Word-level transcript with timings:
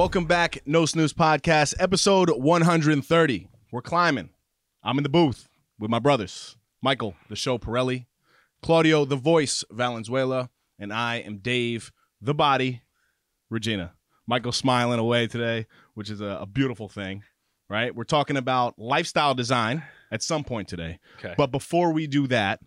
Welcome 0.00 0.24
back, 0.24 0.62
No 0.64 0.86
Snooze 0.86 1.12
Podcast, 1.12 1.74
episode 1.78 2.30
130. 2.30 3.48
We're 3.70 3.82
climbing. 3.82 4.30
I'm 4.82 4.96
in 4.96 5.02
the 5.02 5.10
booth 5.10 5.46
with 5.78 5.90
my 5.90 5.98
brothers, 5.98 6.56
Michael, 6.80 7.16
the 7.28 7.36
show 7.36 7.58
Pirelli, 7.58 8.06
Claudio, 8.62 9.04
the 9.04 9.16
voice 9.16 9.62
Valenzuela, 9.70 10.48
and 10.78 10.90
I 10.90 11.16
am 11.16 11.36
Dave, 11.36 11.92
the 12.18 12.32
body, 12.32 12.80
Regina. 13.50 13.92
Michael's 14.26 14.56
smiling 14.56 14.98
away 14.98 15.26
today, 15.26 15.66
which 15.92 16.08
is 16.08 16.22
a, 16.22 16.38
a 16.40 16.46
beautiful 16.46 16.88
thing, 16.88 17.22
right? 17.68 17.94
We're 17.94 18.04
talking 18.04 18.38
about 18.38 18.78
lifestyle 18.78 19.34
design 19.34 19.82
at 20.10 20.22
some 20.22 20.44
point 20.44 20.66
today. 20.66 20.98
Okay. 21.18 21.34
But 21.36 21.48
before 21.48 21.92
we 21.92 22.06
do 22.06 22.26
that, 22.28 22.60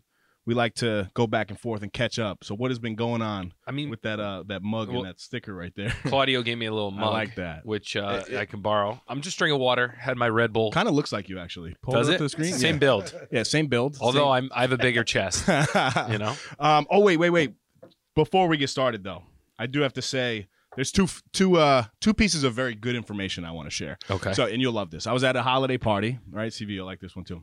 we 0.45 0.53
like 0.53 0.75
to 0.75 1.09
go 1.13 1.25
back 1.25 1.49
and 1.49 1.59
forth 1.59 1.83
and 1.83 1.93
catch 1.93 2.19
up. 2.19 2.43
So 2.43 2.55
what 2.55 2.71
has 2.71 2.79
been 2.79 2.95
going 2.95 3.21
on 3.21 3.53
I 3.65 3.71
mean, 3.71 3.89
with 3.89 4.01
that 4.01 4.19
uh 4.19 4.43
that 4.47 4.61
mug 4.61 4.89
Well, 4.89 4.99
and 4.99 5.07
that 5.07 5.19
sticker 5.19 5.53
right 5.53 5.73
there? 5.75 5.89
Claudio 6.05 6.41
gave 6.41 6.57
me 6.57 6.65
a 6.65 6.73
little 6.73 6.91
mug. 6.91 7.01
I 7.01 7.05
mug. 7.05 7.13
like 7.13 7.35
that. 7.35 7.65
Which 7.65 7.95
uh, 7.95 8.23
I 8.37 8.45
can 8.45 8.61
borrow. 8.61 9.01
I'm 9.07 9.21
just 9.21 9.37
drinking 9.37 9.59
water. 9.59 9.95
Had 9.97 10.17
my 10.17 10.29
Red 10.29 10.53
Bull. 10.53 10.71
kind 10.71 10.87
of 10.87 10.93
looks 10.93 11.11
like 11.11 11.29
you 11.29 11.39
actually. 11.39 11.75
Pull 11.81 11.93
Does 11.93 12.09
it 12.09 12.15
it? 12.15 12.17
to 12.17 12.23
the 12.23 12.29
screen. 12.29 12.53
Same 12.53 12.75
yeah. 12.75 12.79
build. 12.79 13.13
Yeah, 13.31 13.43
same 13.43 13.67
build. 13.67 13.97
Although 13.99 14.31
I'm, 14.31 14.49
I 14.53 14.61
have 14.61 14.73
a 14.73 14.77
bigger 14.77 15.03
chest. 15.03 15.47
You 16.09 16.17
know. 16.17 16.35
Um. 16.59 16.85
Oh 16.89 16.99
wait, 16.99 17.17
wait, 17.17 17.29
wait. 17.29 17.53
Before 18.15 18.47
we 18.47 18.57
get 18.57 18.69
started, 18.69 19.03
though, 19.03 19.23
I 19.57 19.65
do 19.65 19.81
have 19.81 19.93
to 19.93 20.01
say 20.01 20.47
there's 20.75 20.91
two 20.91 21.07
two 21.31 21.57
uh 21.57 21.85
two 22.01 22.13
pieces 22.13 22.43
of 22.43 22.53
very 22.53 22.75
good 22.75 22.95
information 22.95 23.45
I 23.45 23.51
want 23.51 23.67
to 23.67 23.71
share. 23.71 23.97
Okay. 24.09 24.33
So, 24.33 24.45
and 24.45 24.61
you'll 24.61 24.73
love 24.73 24.91
this. 24.91 25.07
I 25.07 25.13
was 25.13 25.23
at 25.23 25.35
a 25.35 25.41
holiday 25.41 25.77
party, 25.77 26.19
right? 26.29 26.51
CV, 26.51 26.69
you'll 26.69 26.85
like 26.85 26.99
this 26.99 27.15
one 27.15 27.25
too. 27.25 27.41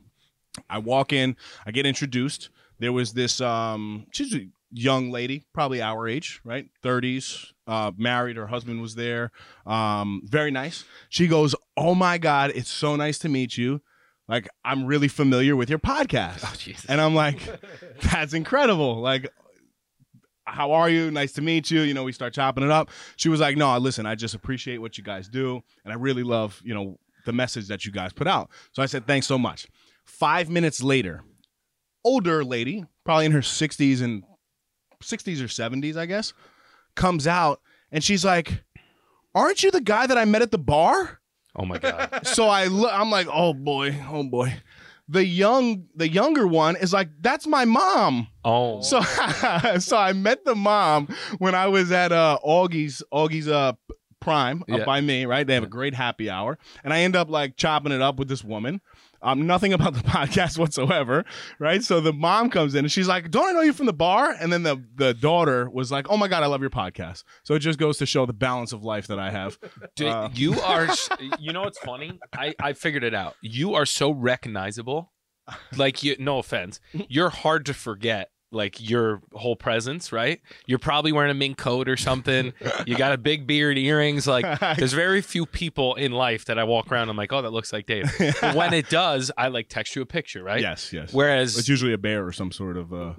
I 0.69 0.79
walk 0.79 1.13
in, 1.13 1.35
I 1.65 1.71
get 1.71 1.85
introduced. 1.85 2.49
There 2.81 2.91
was 2.91 3.13
this 3.13 3.39
um, 3.39 4.07
she's 4.11 4.33
a 4.33 4.47
young 4.71 5.11
lady, 5.11 5.45
probably 5.53 5.83
our 5.83 6.07
age, 6.07 6.41
right? 6.43 6.65
30s, 6.83 7.51
uh, 7.67 7.91
married. 7.95 8.37
Her 8.37 8.47
husband 8.47 8.81
was 8.81 8.95
there. 8.95 9.31
Um, 9.67 10.23
very 10.25 10.49
nice. 10.49 10.83
She 11.07 11.27
goes, 11.27 11.53
"Oh 11.77 11.93
my 11.93 12.17
god, 12.17 12.51
it's 12.55 12.71
so 12.71 12.95
nice 12.95 13.19
to 13.19 13.29
meet 13.29 13.55
you. 13.55 13.81
Like, 14.27 14.49
I'm 14.65 14.85
really 14.85 15.07
familiar 15.07 15.55
with 15.55 15.69
your 15.69 15.77
podcast." 15.77 16.39
oh 16.43 16.55
Jesus. 16.57 16.85
And 16.85 16.99
I'm 16.99 17.13
like, 17.13 17.39
that's 18.11 18.33
incredible. 18.33 18.99
Like, 18.99 19.29
how 20.45 20.71
are 20.71 20.89
you? 20.89 21.11
Nice 21.11 21.33
to 21.33 21.41
meet 21.41 21.69
you. 21.69 21.81
You 21.81 21.93
know, 21.93 22.03
we 22.03 22.11
start 22.11 22.33
chopping 22.33 22.63
it 22.63 22.71
up. 22.71 22.89
She 23.15 23.29
was 23.29 23.39
like, 23.39 23.57
no, 23.57 23.77
listen, 23.77 24.07
I 24.07 24.15
just 24.15 24.33
appreciate 24.33 24.79
what 24.79 24.97
you 24.97 25.03
guys 25.03 25.29
do. 25.29 25.61
And 25.83 25.93
I 25.93 25.97
really 25.97 26.23
love, 26.23 26.59
you 26.63 26.73
know, 26.73 26.97
the 27.25 27.31
message 27.31 27.67
that 27.67 27.85
you 27.85 27.91
guys 27.91 28.11
put 28.11 28.27
out. 28.27 28.49
So 28.71 28.81
I 28.81 28.87
said, 28.87 29.05
thanks 29.05 29.27
so 29.27 29.37
much. 29.37 29.67
Five 30.03 30.49
minutes 30.49 30.81
later, 30.81 31.23
older 32.03 32.43
lady, 32.43 32.85
probably 33.05 33.25
in 33.25 33.31
her 33.31 33.41
60s 33.41 34.01
and 34.01 34.23
60s 35.01 35.41
or 35.41 35.45
70s, 35.45 35.97
I 35.97 36.05
guess, 36.05 36.33
comes 36.95 37.27
out 37.27 37.61
and 37.91 38.03
she's 38.03 38.23
like, 38.23 38.63
aren't 39.33 39.63
you 39.63 39.71
the 39.71 39.81
guy 39.81 40.07
that 40.07 40.17
I 40.17 40.25
met 40.25 40.41
at 40.41 40.51
the 40.51 40.57
bar? 40.57 41.21
oh 41.55 41.65
my 41.65 41.77
God. 41.77 42.21
so 42.25 42.47
I 42.47 42.65
look, 42.65 42.91
I'm 42.93 43.09
like, 43.09 43.27
oh 43.31 43.53
boy, 43.53 43.95
oh 44.09 44.23
boy. 44.23 44.53
The 45.09 45.25
young, 45.25 45.87
the 45.95 46.07
younger 46.07 46.47
one 46.47 46.77
is 46.77 46.93
like, 46.93 47.09
that's 47.19 47.45
my 47.45 47.65
mom. 47.65 48.27
Oh. 48.45 48.81
So, 48.81 49.01
so 49.79 49.97
I 49.97 50.13
met 50.13 50.45
the 50.45 50.55
mom 50.55 51.13
when 51.37 51.53
I 51.53 51.67
was 51.67 51.91
at 51.91 52.11
uh 52.11 52.39
Augie's, 52.45 53.03
Augie's 53.11 53.47
uh 53.47 53.73
Prime 54.21 54.61
up 54.71 54.79
Yeah. 54.79 54.85
by 54.85 55.01
me. 55.01 55.25
Right, 55.25 55.45
they 55.45 55.53
have 55.55 55.63
a 55.63 55.67
great 55.67 55.93
happy 55.93 56.29
hour, 56.29 56.57
and 56.83 56.93
I 56.93 56.99
end 57.01 57.15
up 57.17 57.29
like 57.29 57.57
chopping 57.57 57.91
it 57.91 58.01
up 58.01 58.17
with 58.17 58.29
this 58.29 58.43
woman. 58.43 58.79
Um, 59.23 59.45
nothing 59.45 59.71
about 59.73 59.93
the 59.93 59.99
podcast 60.17 60.57
whatsoever, 60.57 61.25
right? 61.59 61.83
So 61.83 61.99
the 61.99 62.13
mom 62.13 62.49
comes 62.49 62.73
in 62.73 62.85
and 62.85 62.91
she's 62.91 63.07
like, 63.07 63.29
"Don't 63.29 63.49
I 63.49 63.51
know 63.51 63.61
you 63.61 63.73
from 63.73 63.85
the 63.85 63.93
bar?" 63.93 64.33
And 64.39 64.51
then 64.53 64.63
the 64.63 64.83
the 64.95 65.13
daughter 65.13 65.69
was 65.69 65.91
like, 65.91 66.07
"Oh 66.09 66.17
my 66.17 66.27
god, 66.27 66.41
I 66.43 66.47
love 66.47 66.61
your 66.61 66.69
podcast." 66.71 67.23
So 67.43 67.53
it 67.53 67.59
just 67.59 67.77
goes 67.77 67.97
to 67.99 68.05
show 68.05 68.25
the 68.25 68.33
balance 68.33 68.71
of 68.73 68.83
life 68.83 69.07
that 69.07 69.19
I 69.19 69.29
have. 69.29 69.59
Dude, 69.95 70.07
uh, 70.07 70.29
you 70.33 70.59
are. 70.61 70.87
You 71.39 71.51
know 71.53 71.61
what's 71.61 71.79
funny? 71.79 72.19
I 72.33 72.55
I 72.59 72.73
figured 72.73 73.03
it 73.03 73.13
out. 73.13 73.35
You 73.41 73.75
are 73.75 73.85
so 73.85 74.11
recognizable. 74.11 75.11
Like 75.75 76.01
you. 76.03 76.15
No 76.19 76.37
offense. 76.39 76.79
You're 77.09 77.29
hard 77.29 77.65
to 77.65 77.73
forget. 77.73 78.29
Like 78.53 78.89
your 78.89 79.21
whole 79.33 79.55
presence, 79.55 80.11
right? 80.11 80.41
You're 80.65 80.79
probably 80.79 81.11
wearing 81.13 81.31
a 81.31 81.33
mink 81.35 81.57
coat 81.57 81.87
or 81.87 81.95
something. 81.95 82.51
You 82.85 82.97
got 82.97 83.13
a 83.13 83.17
big 83.17 83.47
beard, 83.47 83.77
earrings. 83.77 84.27
Like 84.27 84.59
there's 84.77 84.91
very 84.93 85.21
few 85.21 85.45
people 85.45 85.95
in 85.95 86.11
life 86.11 86.45
that 86.45 86.59
I 86.59 86.65
walk 86.65 86.91
around. 86.91 87.09
I'm 87.09 87.15
like, 87.15 87.31
oh, 87.31 87.41
that 87.41 87.51
looks 87.51 87.71
like 87.71 87.85
Dave. 87.85 88.11
But 88.41 88.55
when 88.55 88.73
it 88.73 88.89
does, 88.89 89.31
I 89.37 89.47
like 89.47 89.69
text 89.69 89.95
you 89.95 90.01
a 90.01 90.05
picture, 90.05 90.43
right? 90.43 90.61
Yes, 90.61 90.91
yes. 90.91 91.13
Whereas 91.13 91.57
it's 91.57 91.69
usually 91.69 91.93
a 91.93 91.97
bear 91.97 92.25
or 92.25 92.31
some 92.31 92.51
sort 92.51 92.75
of 92.75 92.93
uh, 92.93 93.13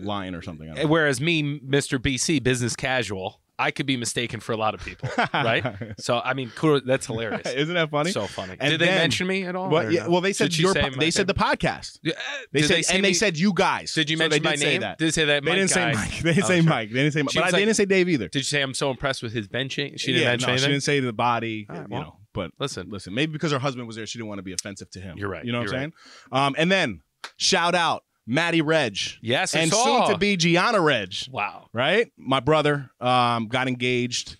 lion 0.00 0.34
or 0.34 0.42
something. 0.42 0.70
I 0.70 0.74
know. 0.74 0.86
Whereas 0.86 1.20
me, 1.20 1.60
Mr. 1.60 1.98
BC, 1.98 2.42
business 2.42 2.76
casual, 2.76 3.40
I 3.58 3.70
could 3.70 3.86
be 3.86 3.96
mistaken 3.96 4.40
for 4.40 4.52
a 4.52 4.56
lot 4.56 4.74
of 4.74 4.84
people, 4.84 5.08
right? 5.34 5.94
so 5.98 6.20
I 6.22 6.34
mean, 6.34 6.52
cool, 6.54 6.80
that's 6.84 7.06
hilarious. 7.06 7.46
Isn't 7.54 7.74
that 7.74 7.90
funny? 7.90 8.12
So 8.12 8.26
funny. 8.26 8.56
And 8.60 8.70
Did 8.70 8.80
they 8.80 8.86
mention 8.86 9.26
me 9.26 9.44
at 9.44 9.56
all? 9.56 9.74
Or 9.74 9.90
Yeah, 9.90 10.04
no? 10.04 10.10
well, 10.10 10.20
they 10.20 10.32
said 10.34 10.56
your. 10.58 10.74
po- 10.74 10.90
they 10.90 11.10
said 11.10 11.26
the 11.26 11.34
podcast. 11.34 11.98
Yeah, 12.02 12.12
They 12.52 12.62
said, 12.62 12.84
say 12.84 12.96
and 12.96 13.04
they 13.04 13.14
said 13.14 13.38
you 13.38 13.52
guys. 13.54 13.94
Did 13.94 14.10
you 14.10 14.16
So 14.18 14.24
mention 14.24 14.42
they 14.42 14.48
my 14.50 14.54
name? 14.56 14.80
that. 14.82 14.98
Did 14.98 15.06
they 15.06 15.10
say 15.10 15.24
that? 15.24 15.42
They 15.44 15.50
Mike 15.50 15.56
didn't 15.58 15.70
say? 15.70 15.92
Mike. 15.92 16.18
They 16.22 16.32
didn't 16.34 16.44
Oh, 16.44 16.48
say 16.48 16.60
sure. 16.60 16.68
Mike. 16.70 16.90
They 16.90 16.94
didn't 17.02 17.12
say 17.14 17.22
Mike. 17.22 17.34
But 17.34 17.44
I, 17.44 17.50
they 17.52 17.58
didn't 17.64 17.76
say 17.76 17.84
Dave 17.86 18.08
either. 18.08 18.28
Did 18.28 18.38
you 18.40 18.44
say 18.44 18.60
I'm 18.62 18.74
so 18.74 18.90
impressed 18.90 19.22
with 19.22 19.32
his 19.32 19.48
benching? 19.48 19.98
She 19.98 20.08
didn't 20.12 20.22
yeah, 20.22 20.28
mention 20.32 20.50
no, 20.50 20.56
she 20.58 20.66
didn't 20.66 20.82
say 20.82 21.00
the 21.00 21.12
body. 21.14 21.66
Right, 21.68 21.78
you 21.80 21.86
well, 21.88 22.02
know, 22.02 22.16
but 22.34 22.50
Listen, 22.58 22.90
listen, 22.90 23.14
maybe 23.14 23.32
because 23.32 23.52
her 23.52 23.58
husband 23.58 23.86
was 23.86 23.96
there, 23.96 24.04
she 24.06 24.18
didn't 24.18 24.28
want 24.28 24.38
to 24.38 24.42
be 24.42 24.52
offensive 24.52 24.90
to 24.90 25.00
him. 25.00 25.16
You're 25.16 25.30
right, 25.30 25.44
You 25.44 25.52
know 25.52 25.60
what 25.60 25.68
I'm 25.68 25.74
saying? 25.74 25.92
Um, 26.30 26.54
and 26.58 26.70
then 26.70 27.00
shout 27.38 27.74
out 27.74 28.04
Maddie 28.26 28.62
Reg 28.62 28.98
yes, 29.20 29.54
I 29.54 29.60
and 29.60 29.70
saw. 29.70 30.06
soon 30.06 30.12
to 30.14 30.18
be 30.18 30.36
Gianna 30.36 30.80
Reg. 30.80 31.14
Wow. 31.30 31.68
Right, 31.72 32.10
my 32.16 32.40
brother 32.40 32.90
um, 33.00 33.48
got 33.48 33.68
engaged. 33.68 34.36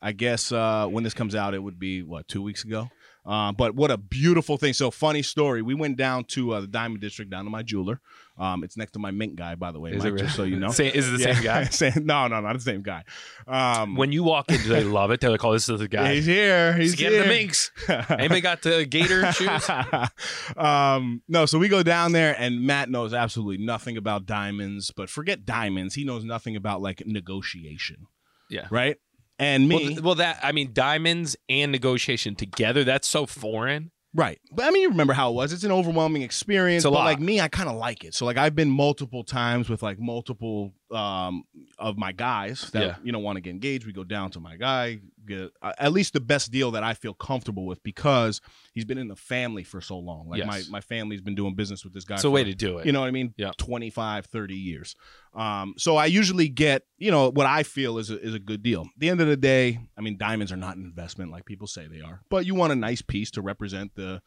I 0.00 0.12
guess 0.12 0.52
uh, 0.52 0.86
when 0.86 1.04
this 1.04 1.14
comes 1.14 1.34
out, 1.34 1.54
it 1.54 1.62
would 1.62 1.78
be 1.78 2.02
what 2.02 2.28
two 2.28 2.42
weeks 2.42 2.64
ago. 2.64 2.88
Um, 3.26 3.54
but 3.56 3.74
what 3.74 3.90
a 3.90 3.98
beautiful 3.98 4.56
thing! 4.56 4.72
So 4.72 4.90
funny 4.90 5.22
story. 5.22 5.60
We 5.60 5.74
went 5.74 5.96
down 5.98 6.24
to 6.26 6.52
uh, 6.54 6.60
the 6.62 6.66
Diamond 6.66 7.00
District, 7.02 7.30
down 7.30 7.44
to 7.44 7.50
my 7.50 7.62
jeweler. 7.62 8.00
Um, 8.38 8.62
it's 8.62 8.76
next 8.76 8.92
to 8.92 9.00
my 9.00 9.10
mink 9.10 9.34
guy, 9.34 9.56
by 9.56 9.72
the 9.72 9.80
way, 9.80 9.90
Is 9.90 10.04
Mike, 10.04 10.12
it 10.14 10.18
just 10.18 10.36
so 10.36 10.44
you 10.44 10.58
know. 10.60 10.70
Say- 10.70 10.88
is 10.92 11.08
it 11.08 11.10
the 11.10 11.18
same 11.18 11.42
guy? 11.42 11.64
Same- 11.70 12.06
no, 12.06 12.28
no, 12.28 12.40
not 12.40 12.52
the 12.54 12.60
same 12.60 12.82
guy. 12.82 13.02
Um, 13.48 13.96
When 13.96 14.12
you 14.12 14.22
walk 14.22 14.48
in, 14.50 14.62
do 14.62 14.68
they 14.68 14.84
love 15.00 15.10
it? 15.10 15.20
They're 15.20 15.30
like, 15.30 15.44
"Oh, 15.44 15.52
this 15.52 15.68
is 15.68 15.80
the 15.80 15.88
guy." 15.88 16.14
he's 16.14 16.26
here. 16.26 16.72
He's 16.74 16.92
He's 16.92 17.00
getting 17.00 17.20
the 17.20 17.26
minks. 17.26 17.70
Anybody 17.88 18.40
got 18.40 18.62
the 18.62 18.86
gator 18.86 19.30
shoes? 19.32 19.68
um, 20.56 21.22
no, 21.28 21.46
so 21.46 21.58
we 21.58 21.68
go 21.68 21.82
down 21.82 22.12
there, 22.12 22.34
and 22.38 22.62
Matt 22.62 22.88
knows 22.90 23.12
absolutely 23.12 23.64
nothing 23.64 23.96
about 23.96 24.26
diamonds. 24.26 24.90
But 24.90 25.10
forget 25.10 25.44
diamonds; 25.44 25.94
he 25.94 26.04
knows 26.04 26.24
nothing 26.24 26.56
about 26.56 26.80
like 26.80 27.02
negotiation, 27.06 28.06
Yeah. 28.48 28.68
right? 28.70 28.96
And 29.38 29.68
me, 29.68 29.74
Well, 29.76 29.86
th- 29.86 30.00
well, 30.00 30.14
that 30.16 30.40
I 30.42 30.52
mean, 30.52 30.70
diamonds 30.72 31.36
and 31.48 31.70
negotiation 31.70 32.34
together. 32.34 32.84
That's 32.84 33.06
so 33.06 33.26
foreign. 33.26 33.90
Right. 34.14 34.40
But 34.50 34.64
I 34.64 34.70
mean, 34.70 34.82
you 34.82 34.88
remember 34.88 35.12
how 35.12 35.30
it 35.30 35.34
was. 35.34 35.52
It's 35.52 35.64
an 35.64 35.70
overwhelming 35.70 36.22
experience. 36.22 36.80
It's 36.80 36.90
but 36.90 36.94
lot. 36.94 37.04
like 37.04 37.20
me, 37.20 37.40
I 37.40 37.48
kind 37.48 37.68
of 37.68 37.76
like 37.76 38.04
it. 38.04 38.14
So 38.14 38.24
like 38.24 38.36
I've 38.36 38.54
been 38.54 38.70
multiple 38.70 39.22
times 39.22 39.68
with 39.68 39.82
like 39.82 40.00
multiple 40.00 40.72
um 40.90 41.44
of 41.78 41.98
my 41.98 42.12
guys 42.12 42.70
that 42.72 42.82
Yeah. 42.82 42.96
you 43.04 43.12
know 43.12 43.18
want 43.18 43.36
to 43.36 43.40
get 43.42 43.50
engaged. 43.50 43.86
We 43.86 43.92
go 43.92 44.04
down 44.04 44.30
to 44.30 44.40
my 44.40 44.56
guy, 44.56 45.00
get 45.26 45.50
uh, 45.60 45.72
at 45.78 45.92
least 45.92 46.14
the 46.14 46.20
best 46.20 46.50
deal 46.50 46.70
that 46.70 46.82
I 46.82 46.94
feel 46.94 47.12
comfortable 47.12 47.66
with 47.66 47.82
because 47.82 48.40
he's 48.72 48.86
been 48.86 48.96
in 48.96 49.08
the 49.08 49.16
family 49.16 49.64
for 49.64 49.80
so 49.82 49.98
long. 49.98 50.28
Like 50.28 50.46
my 50.46 50.56
Yes. 50.58 50.70
my 50.70 50.80
family's 50.80 51.20
been 51.20 51.34
doing 51.34 51.54
business 51.54 51.84
with 51.84 51.92
this 51.92 52.04
guy. 52.04 52.14
It's 52.14 52.24
a 52.24 52.30
way 52.30 52.42
to 52.44 52.54
do 52.54 52.78
it. 52.78 52.86
you 52.86 52.92
know 52.92 53.00
what 53.00 53.06
I 53.08 53.10
mean? 53.10 53.34
Yeah. 53.36 53.50
25, 53.58 54.26
30 54.26 54.54
years. 54.54 54.96
Um, 55.34 55.74
so 55.76 55.96
I 55.96 56.06
usually 56.06 56.48
get, 56.48 56.84
you 56.96 57.10
know, 57.10 57.30
what 57.30 57.46
I 57.46 57.62
feel 57.64 57.98
is 57.98 58.10
a, 58.10 58.18
is 58.20 58.32
a 58.34 58.38
good 58.38 58.62
deal. 58.62 58.82
At 58.82 58.88
the 58.98 59.10
end 59.10 59.20
of 59.20 59.28
the 59.28 59.36
day, 59.36 59.78
I 59.96 60.00
mean, 60.00 60.16
diamonds 60.16 60.52
are 60.52 60.56
not 60.56 60.76
an 60.78 60.84
investment 60.84 61.30
like 61.30 61.44
people 61.44 61.66
say 61.66 61.86
they 61.86 62.00
are, 62.00 62.22
but 62.30 62.46
you 62.46 62.54
want 62.54 62.72
a 62.72 62.76
nice 62.76 63.02
piece 63.02 63.30
to 63.32 63.42
represent 63.42 63.94
the, 63.94 64.22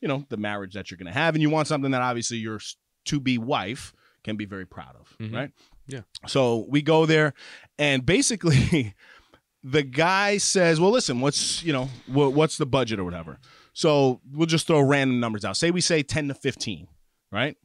you 0.00 0.06
know, 0.08 0.24
the 0.28 0.36
marriage 0.36 0.74
that 0.74 0.90
you're 0.90 0.98
going 0.98 1.12
to 1.12 1.18
have. 1.18 1.34
And 1.34 1.42
you 1.42 1.50
want 1.50 1.66
something 1.66 1.90
that 1.90 2.02
obviously 2.02 2.36
your 2.38 2.60
to 3.06 3.18
be 3.20 3.36
wife 3.36 3.92
can 4.24 4.36
be 4.36 4.44
very 4.46 4.66
proud 4.66 4.96
of, 4.98 5.16
Mhm. 5.18 5.34
right? 5.34 5.50
Yeah. 5.86 6.00
So 6.26 6.66
we 6.68 6.82
go 6.82 7.06
there 7.06 7.34
and 7.78 8.04
basically 8.06 8.94
the 9.62 9.82
guy 9.82 10.38
says, 10.38 10.80
well, 10.80 10.90
listen, 10.90 11.20
what's, 11.20 11.62
you 11.62 11.72
know, 11.72 11.88
wha- 12.08 12.28
what's 12.28 12.56
the 12.56 12.66
budget 12.66 12.98
or 12.98 13.04
whatever? 13.04 13.38
So 13.74 14.20
we'll 14.32 14.46
just 14.46 14.66
throw 14.66 14.80
random 14.80 15.20
numbers 15.20 15.44
out. 15.44 15.56
Say 15.56 15.70
we 15.70 15.80
say 15.80 16.02
10 16.02 16.28
to 16.28 16.34
15, 16.34 16.88
right? 17.30 17.56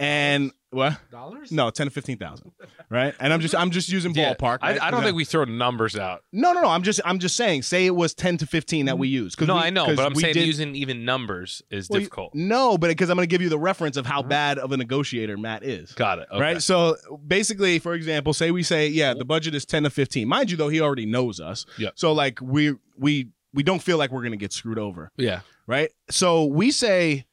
And 0.00 0.52
what? 0.70 0.98
Dollars? 1.10 1.50
No, 1.50 1.70
ten 1.70 1.86
to 1.86 1.90
fifteen 1.90 2.18
thousand, 2.18 2.52
right? 2.90 3.14
And 3.20 3.32
I'm 3.32 3.40
just 3.40 3.54
I'm 3.54 3.70
just 3.70 3.88
using 3.88 4.14
Yeah. 4.14 4.34
ballpark. 4.34 4.58
I, 4.60 4.72
right? 4.72 4.82
I 4.82 4.90
don't 4.90 5.02
think 5.02 5.16
we 5.16 5.24
throw 5.24 5.44
numbers 5.44 5.96
out. 5.96 6.24
No, 6.32 6.52
no, 6.52 6.60
no. 6.60 6.68
I'm 6.68 6.82
just 6.82 7.00
I'm 7.04 7.18
just 7.18 7.36
saying. 7.36 7.62
Say 7.62 7.86
it 7.86 7.94
was 7.94 8.12
ten 8.12 8.36
to 8.38 8.46
fifteen 8.46 8.86
that 8.86 8.98
we 8.98 9.08
mm. 9.08 9.12
use. 9.12 9.40
No, 9.40 9.54
we, 9.54 9.60
I 9.60 9.70
know, 9.70 9.86
'cause 9.86 9.96
but 9.96 10.06
I'm 10.06 10.12
we 10.12 10.22
saying 10.22 10.34
did- 10.34 10.46
using 10.46 10.74
even 10.74 11.06
numbers 11.06 11.62
is 11.70 11.88
well, 11.88 12.00
you- 12.00 12.06
difficult. 12.06 12.34
No, 12.34 12.76
but 12.76 12.88
because 12.88 13.08
I'm 13.08 13.16
going 13.16 13.26
to 13.26 13.30
give 13.30 13.40
you 13.40 13.48
the 13.48 13.58
reference 13.58 13.96
of 13.96 14.04
how 14.04 14.20
mm-hmm. 14.20 14.28
bad 14.28 14.58
of 14.58 14.72
a 14.72 14.76
negotiator 14.76 15.38
Matt 15.38 15.64
is. 15.64 15.92
Got 15.92 16.18
it. 16.18 16.28
Okay. 16.30 16.40
Right. 16.40 16.62
So 16.62 16.96
basically, 17.26 17.78
for 17.78 17.94
example, 17.94 18.34
say 18.34 18.50
we 18.50 18.62
say, 18.62 18.88
yeah, 18.88 19.14
the 19.14 19.24
budget 19.24 19.54
is 19.54 19.64
ten 19.64 19.84
to 19.84 19.90
fifteen. 19.90 20.28
Mind 20.28 20.50
you, 20.50 20.58
though, 20.58 20.68
he 20.68 20.80
already 20.80 21.06
knows 21.06 21.40
us. 21.40 21.64
Yep. 21.78 21.94
So 21.96 22.12
like 22.12 22.40
we 22.42 22.74
we 22.98 23.28
we 23.54 23.62
don't 23.62 23.82
feel 23.82 23.96
like 23.96 24.10
we're 24.10 24.20
going 24.20 24.32
to 24.32 24.36
get 24.36 24.52
screwed 24.52 24.78
over. 24.78 25.10
Yeah. 25.16 25.40
right? 25.66 25.90
So 26.10 26.44
we 26.44 26.70
say 26.70 27.24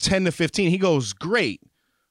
10 0.00 0.24
to 0.24 0.32
15. 0.32 0.70
He 0.70 0.78
goes, 0.78 1.12
great. 1.12 1.60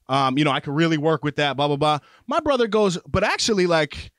Um, 0.09 0.37
you 0.37 0.43
know, 0.45 0.51
I 0.51 0.59
could 0.59 0.73
really 0.73 0.97
work 0.97 1.23
with 1.23 1.35
that, 1.35 1.57
blah, 1.57 1.67
blah, 1.67 1.75
blah. 1.77 1.99
My 2.27 2.39
brother 2.39 2.67
goes, 2.67 2.97
but 3.07 3.23
actually, 3.23 3.67
like, 3.67 4.11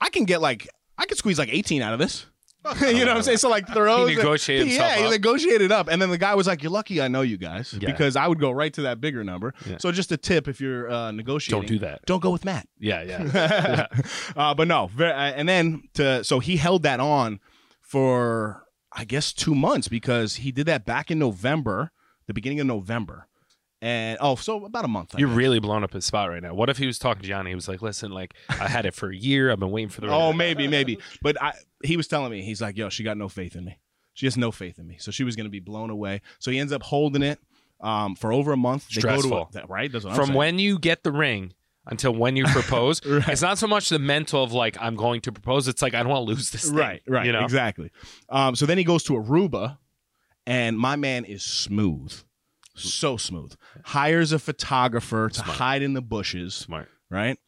I 0.00 0.08
can 0.08 0.24
get 0.24 0.40
like, 0.40 0.68
I 0.98 1.06
could 1.06 1.18
squeeze 1.18 1.38
like 1.38 1.50
18 1.52 1.82
out 1.82 1.92
of 1.92 1.98
this. 1.98 2.26
you 2.80 3.04
know 3.04 3.06
what 3.06 3.16
I'm 3.18 3.22
saying? 3.22 3.38
So 3.38 3.48
like 3.48 3.68
throws. 3.68 4.10
He 4.10 4.16
negotiated 4.16 4.66
himself 4.66 4.90
Yeah, 4.90 4.98
he 4.98 5.04
up. 5.04 5.12
negotiated 5.12 5.70
up. 5.70 5.88
And 5.88 6.02
then 6.02 6.10
the 6.10 6.18
guy 6.18 6.34
was 6.34 6.48
like, 6.48 6.62
You're 6.62 6.72
lucky 6.72 7.00
I 7.00 7.06
know 7.06 7.22
you 7.22 7.36
guys. 7.36 7.72
Yeah. 7.78 7.90
Because 7.90 8.16
I 8.16 8.26
would 8.26 8.40
go 8.40 8.50
right 8.50 8.72
to 8.74 8.82
that 8.82 9.00
bigger 9.00 9.22
number. 9.22 9.54
Yeah. 9.64 9.76
So 9.78 9.92
just 9.92 10.10
a 10.10 10.16
tip 10.16 10.48
if 10.48 10.60
you're 10.60 10.90
uh 10.90 11.12
negotiating. 11.12 11.60
Don't 11.60 11.68
do 11.68 11.78
that. 11.80 12.04
Don't 12.06 12.20
go 12.20 12.30
with 12.30 12.44
Matt. 12.44 12.66
Yeah. 12.80 13.02
Yeah. 13.02 13.86
uh, 14.36 14.54
but 14.54 14.66
no, 14.66 14.90
uh, 14.98 15.04
and 15.04 15.48
then 15.48 15.84
to 15.94 16.24
so 16.24 16.40
he 16.40 16.56
held 16.56 16.82
that 16.82 16.98
on 16.98 17.38
for 17.80 18.64
I 18.92 19.04
guess 19.04 19.32
two 19.32 19.54
months 19.54 19.86
because 19.86 20.36
he 20.36 20.50
did 20.50 20.66
that 20.66 20.84
back 20.84 21.10
in 21.10 21.18
November, 21.18 21.92
the 22.26 22.34
beginning 22.34 22.58
of 22.58 22.66
November, 22.66 23.28
and 23.82 24.16
oh, 24.20 24.36
so 24.36 24.64
about 24.64 24.84
a 24.84 24.88
month. 24.88 25.14
I 25.14 25.18
You're 25.18 25.28
guess. 25.28 25.36
really 25.36 25.58
blowing 25.60 25.84
up 25.84 25.92
his 25.92 26.04
spot 26.04 26.30
right 26.30 26.42
now. 26.42 26.54
What 26.54 26.70
if 26.70 26.78
he 26.78 26.86
was 26.86 26.98
talking 26.98 27.22
to 27.22 27.28
Johnny? 27.28 27.50
He 27.50 27.54
was 27.54 27.68
like, 27.68 27.82
"Listen, 27.82 28.10
like 28.10 28.34
I 28.48 28.68
had 28.68 28.86
it 28.86 28.94
for 28.94 29.10
a 29.10 29.16
year. 29.16 29.50
I've 29.52 29.60
been 29.60 29.70
waiting 29.70 29.88
for 29.90 30.00
the." 30.00 30.08
Oh, 30.08 30.32
maybe, 30.44 30.66
maybe. 30.68 30.98
But 31.22 31.40
I, 31.42 31.52
he 31.84 31.96
was 31.96 32.08
telling 32.08 32.30
me, 32.30 32.42
he's 32.42 32.60
like, 32.62 32.76
yo, 32.76 32.88
she 32.88 33.02
got 33.04 33.16
no 33.16 33.28
faith 33.28 33.54
in 33.56 33.64
me. 33.64 33.78
She 34.14 34.24
has 34.26 34.36
no 34.36 34.50
faith 34.50 34.78
in 34.78 34.86
me. 34.86 34.96
So 34.98 35.10
she 35.10 35.24
was 35.24 35.36
going 35.36 35.44
to 35.44 35.50
be 35.50 35.60
blown 35.60 35.90
away. 35.90 36.22
So 36.38 36.50
he 36.50 36.58
ends 36.58 36.72
up 36.72 36.82
holding 36.82 37.22
it 37.22 37.38
um, 37.82 38.14
for 38.16 38.32
over 38.32 38.52
a 38.52 38.56
month. 38.56 38.88
They 38.88 39.02
go 39.02 39.08
to 39.14 39.20
Stressful. 39.20 39.50
a, 39.62 39.66
right? 39.66 39.92
That's 39.92 40.04
what 40.06 40.16
From 40.16 40.32
when 40.32 40.58
you 40.58 40.78
get 40.78 41.02
the 41.02 41.12
ring 41.12 41.52
until 41.84 42.12
when 42.14 42.34
you 42.34 42.44
propose, 42.46 43.04
Right. 43.04 43.28
it's 43.28 43.42
not 43.42 43.58
so 43.58 43.66
much 43.66 43.90
the 43.90 43.98
mental 43.98 44.42
of 44.42 44.52
like 44.54 44.78
I'm 44.80 44.96
going 44.96 45.20
to 45.20 45.32
propose. 45.32 45.68
It's 45.68 45.82
like 45.82 45.92
I 45.92 45.98
don't 46.02 46.08
want 46.08 46.26
to 46.26 46.32
lose 46.34 46.50
this. 46.50 46.64
Thing, 46.64 46.74
Right, 46.76 47.02
right, 47.06 47.26
You 47.26 47.32
know. 47.32 47.44
exactly. 47.44 47.90
Um, 48.30 48.56
so 48.56 48.64
then 48.64 48.78
he 48.78 48.84
goes 48.84 49.02
to 49.04 49.12
Aruba, 49.12 49.76
and 50.46 50.78
my 50.78 50.96
man 50.96 51.24
is 51.26 51.42
smooth, 51.42 52.14
so 52.76 53.16
smooth. 53.16 53.54
Hires 53.84 54.32
a 54.32 54.38
photographer 54.38 55.28
to 55.28 55.34
Smart. 55.34 55.50
hide 55.58 55.82
in 55.82 55.92
the 55.94 56.02
bushes, 56.02 56.54
Smart. 56.54 56.88
right? 57.10 57.38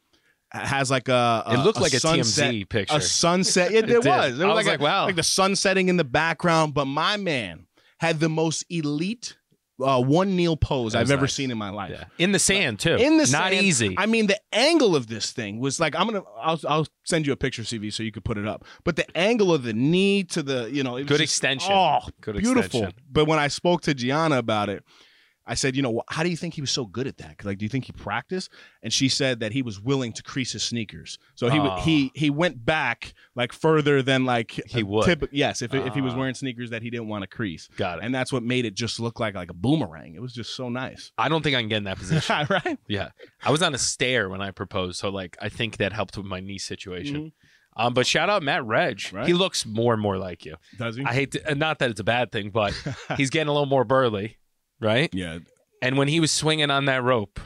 Has 0.51 0.89
like 0.89 1.07
a, 1.09 1.43
It 1.47 1.57
looked 1.59 1.79
like 1.79 1.93
a 1.93 1.99
sunset, 1.99 2.51
TMZ 2.53 2.69
picture. 2.69 2.97
a 2.97 3.01
sunset. 3.01 3.71
It, 3.73 3.83
It 3.83 3.87
did. 3.87 4.05
was. 4.05 4.39
It 4.39 4.43
I 4.43 4.47
was 4.47 4.55
was 4.55 4.55
like, 4.55 4.65
like, 4.65 4.79
a- 4.79 4.83
wow. 4.83 5.05
like 5.05 5.15
the 5.15 5.23
sun 5.23 5.55
setting 5.55 5.89
in 5.89 5.97
the 5.97 6.03
background. 6.03 6.73
But 6.73 6.85
my 6.85 7.17
man 7.17 7.67
had 7.99 8.19
the 8.19 8.29
most 8.29 8.65
elite 8.69 9.35
uh, 9.81 10.01
one 10.01 10.35
kneel 10.35 10.57
pose 10.57 10.91
That 10.91 10.99
I've 10.99 11.03
was 11.05 11.11
ever 11.11 11.21
nice. 11.21 11.33
seen 11.35 11.51
in 11.51 11.57
my 11.57 11.69
life. 11.69 11.91
Yeah. 11.91 12.03
In 12.17 12.33
the 12.33 12.39
sand 12.39 12.79
too. 12.79 12.95
In 12.95 13.13
the 13.17 13.27
not 13.31 13.51
sand. 13.51 13.53
easy. 13.53 13.95
I 13.97 14.07
mean, 14.07 14.27
the 14.27 14.37
angle 14.51 14.93
of 14.95 15.07
this 15.07 15.31
thing 15.31 15.59
was 15.59 15.79
like 15.79 15.95
I'm 15.95 16.07
gonna. 16.07 16.23
I'll, 16.41 16.59
I'll 16.67 16.87
send 17.05 17.25
you 17.27 17.31
a 17.31 17.37
picture, 17.37 17.61
CV, 17.61 17.93
so 17.93 18.03
you 18.03 18.11
could 18.11 18.25
put 18.25 18.37
it 18.37 18.45
up. 18.47 18.65
But 18.83 18.97
the 18.97 19.05
angle 19.17 19.53
of 19.53 19.63
the 19.63 19.71
knee 19.73 20.25
to 20.25 20.43
the, 20.43 20.69
you 20.69 20.83
know, 20.83 20.97
it 20.97 21.01
was 21.03 21.07
Good 21.09 21.19
just- 21.19 21.33
extension. 21.35 21.71
Oh, 21.71 21.99
Good 22.19 22.37
beautiful. 22.37 22.61
extension. 22.81 22.93
But 23.09 23.25
when 23.25 23.39
I 23.39 23.47
spoke 23.47 23.81
to 23.83 23.93
Gianna 23.93 24.37
about 24.39 24.67
it, 24.67 24.83
I 25.49 25.55
said, 25.55 25.75
you 25.75 25.81
know, 25.81 26.03
how 26.09 26.23
do 26.23 26.29
you 26.29 26.37
think 26.37 26.53
he 26.53 26.61
was 26.61 26.71
so 26.71 26.85
good 26.85 27.07
at 27.07 27.17
that? 27.17 27.43
Like, 27.43 27.57
do 27.57 27.65
you 27.65 27.69
think 27.69 27.85
he 27.85 27.91
practiced? 27.91 28.49
And 28.83 28.93
she 28.93 29.09
said 29.09 29.39
that 29.39 29.51
he 29.51 29.61
was 29.61 29.81
willing 29.81 30.13
to 30.13 30.23
crease 30.23 30.51
his 30.53 30.63
sneakers. 30.63 31.17
So 31.35 31.49
he 31.49 31.57
w- 31.57 31.73
Oh. 31.75 31.81
he 31.81 32.11
he 32.13 32.29
went 32.29 32.63
back 32.63 33.13
like 33.35 33.51
further 33.51 34.01
than 34.01 34.25
like 34.25 34.51
He 34.67 34.83
would. 34.83 35.05
typ- 35.05 35.27
yes, 35.31 35.61
if 35.61 35.73
if 35.73 35.93
he 35.95 36.01
was 36.01 36.13
Ah. 36.13 36.17
wearing 36.19 36.35
sneakers 36.35 36.69
that 36.69 36.81
he 36.83 36.89
didn't 36.89 37.07
want 37.07 37.23
to 37.23 37.27
crease, 37.27 37.67
Got 37.75 37.99
it. 37.99 38.05
and 38.05 38.13
that's 38.15 38.31
what 38.31 38.43
made 38.43 38.65
it 38.65 38.75
just 38.75 38.99
look 38.99 39.19
like 39.19 39.35
like 39.35 39.49
a 39.49 39.53
boomerang. 39.55 40.13
It 40.15 40.21
was 40.21 40.33
just 40.33 40.55
so 40.55 40.69
nice, 40.69 41.11
I 41.17 41.27
don't 41.29 41.41
think 41.43 41.55
I 41.57 41.61
can 41.61 41.69
get 41.69 41.77
in 41.77 41.83
that 41.85 41.97
position. 42.03 42.47
right? 42.49 42.77
yeah. 42.87 43.09
I 43.43 43.51
was 43.51 43.61
on 43.63 43.73
a 43.73 43.77
stair 43.79 44.29
when 44.29 44.41
I 44.41 44.51
proposed, 44.51 44.99
so 44.99 45.09
like 45.09 45.35
I 45.41 45.49
think 45.49 45.77
that 45.77 45.93
helped 45.93 46.15
with 46.15 46.25
my 46.25 46.39
knee 46.39 46.59
situation. 46.59 47.15
Mhm. 47.15 47.31
Um, 47.75 47.93
but 47.93 48.05
shout 48.05 48.29
out 48.29 48.43
Matt 48.43 48.65
Reg. 48.65 49.01
Right. 49.13 49.25
He 49.25 49.33
looks 49.33 49.65
more 49.65 49.93
and 49.93 50.01
more 50.01 50.17
like 50.17 50.43
you. 50.45 50.55
Does 50.77 50.97
he? 50.97 51.03
I 51.05 51.13
hate 51.13 51.31
to, 51.31 51.55
not 51.55 51.79
that 51.79 51.89
it's 51.91 51.99
a 51.99 52.03
bad 52.03 52.31
thing, 52.31 52.49
but 52.49 52.73
he's 53.17 53.29
getting 53.29 53.47
a 53.47 53.53
little 53.53 53.67
more 53.67 53.85
burly, 53.85 54.37
right? 54.79 55.09
yeah. 55.13 55.39
And 55.81 55.97
when 55.97 56.09
he 56.09 56.19
was 56.19 56.31
swinging 56.31 56.71
on 56.71 56.85
that 56.85 57.03
rope, 57.03 57.39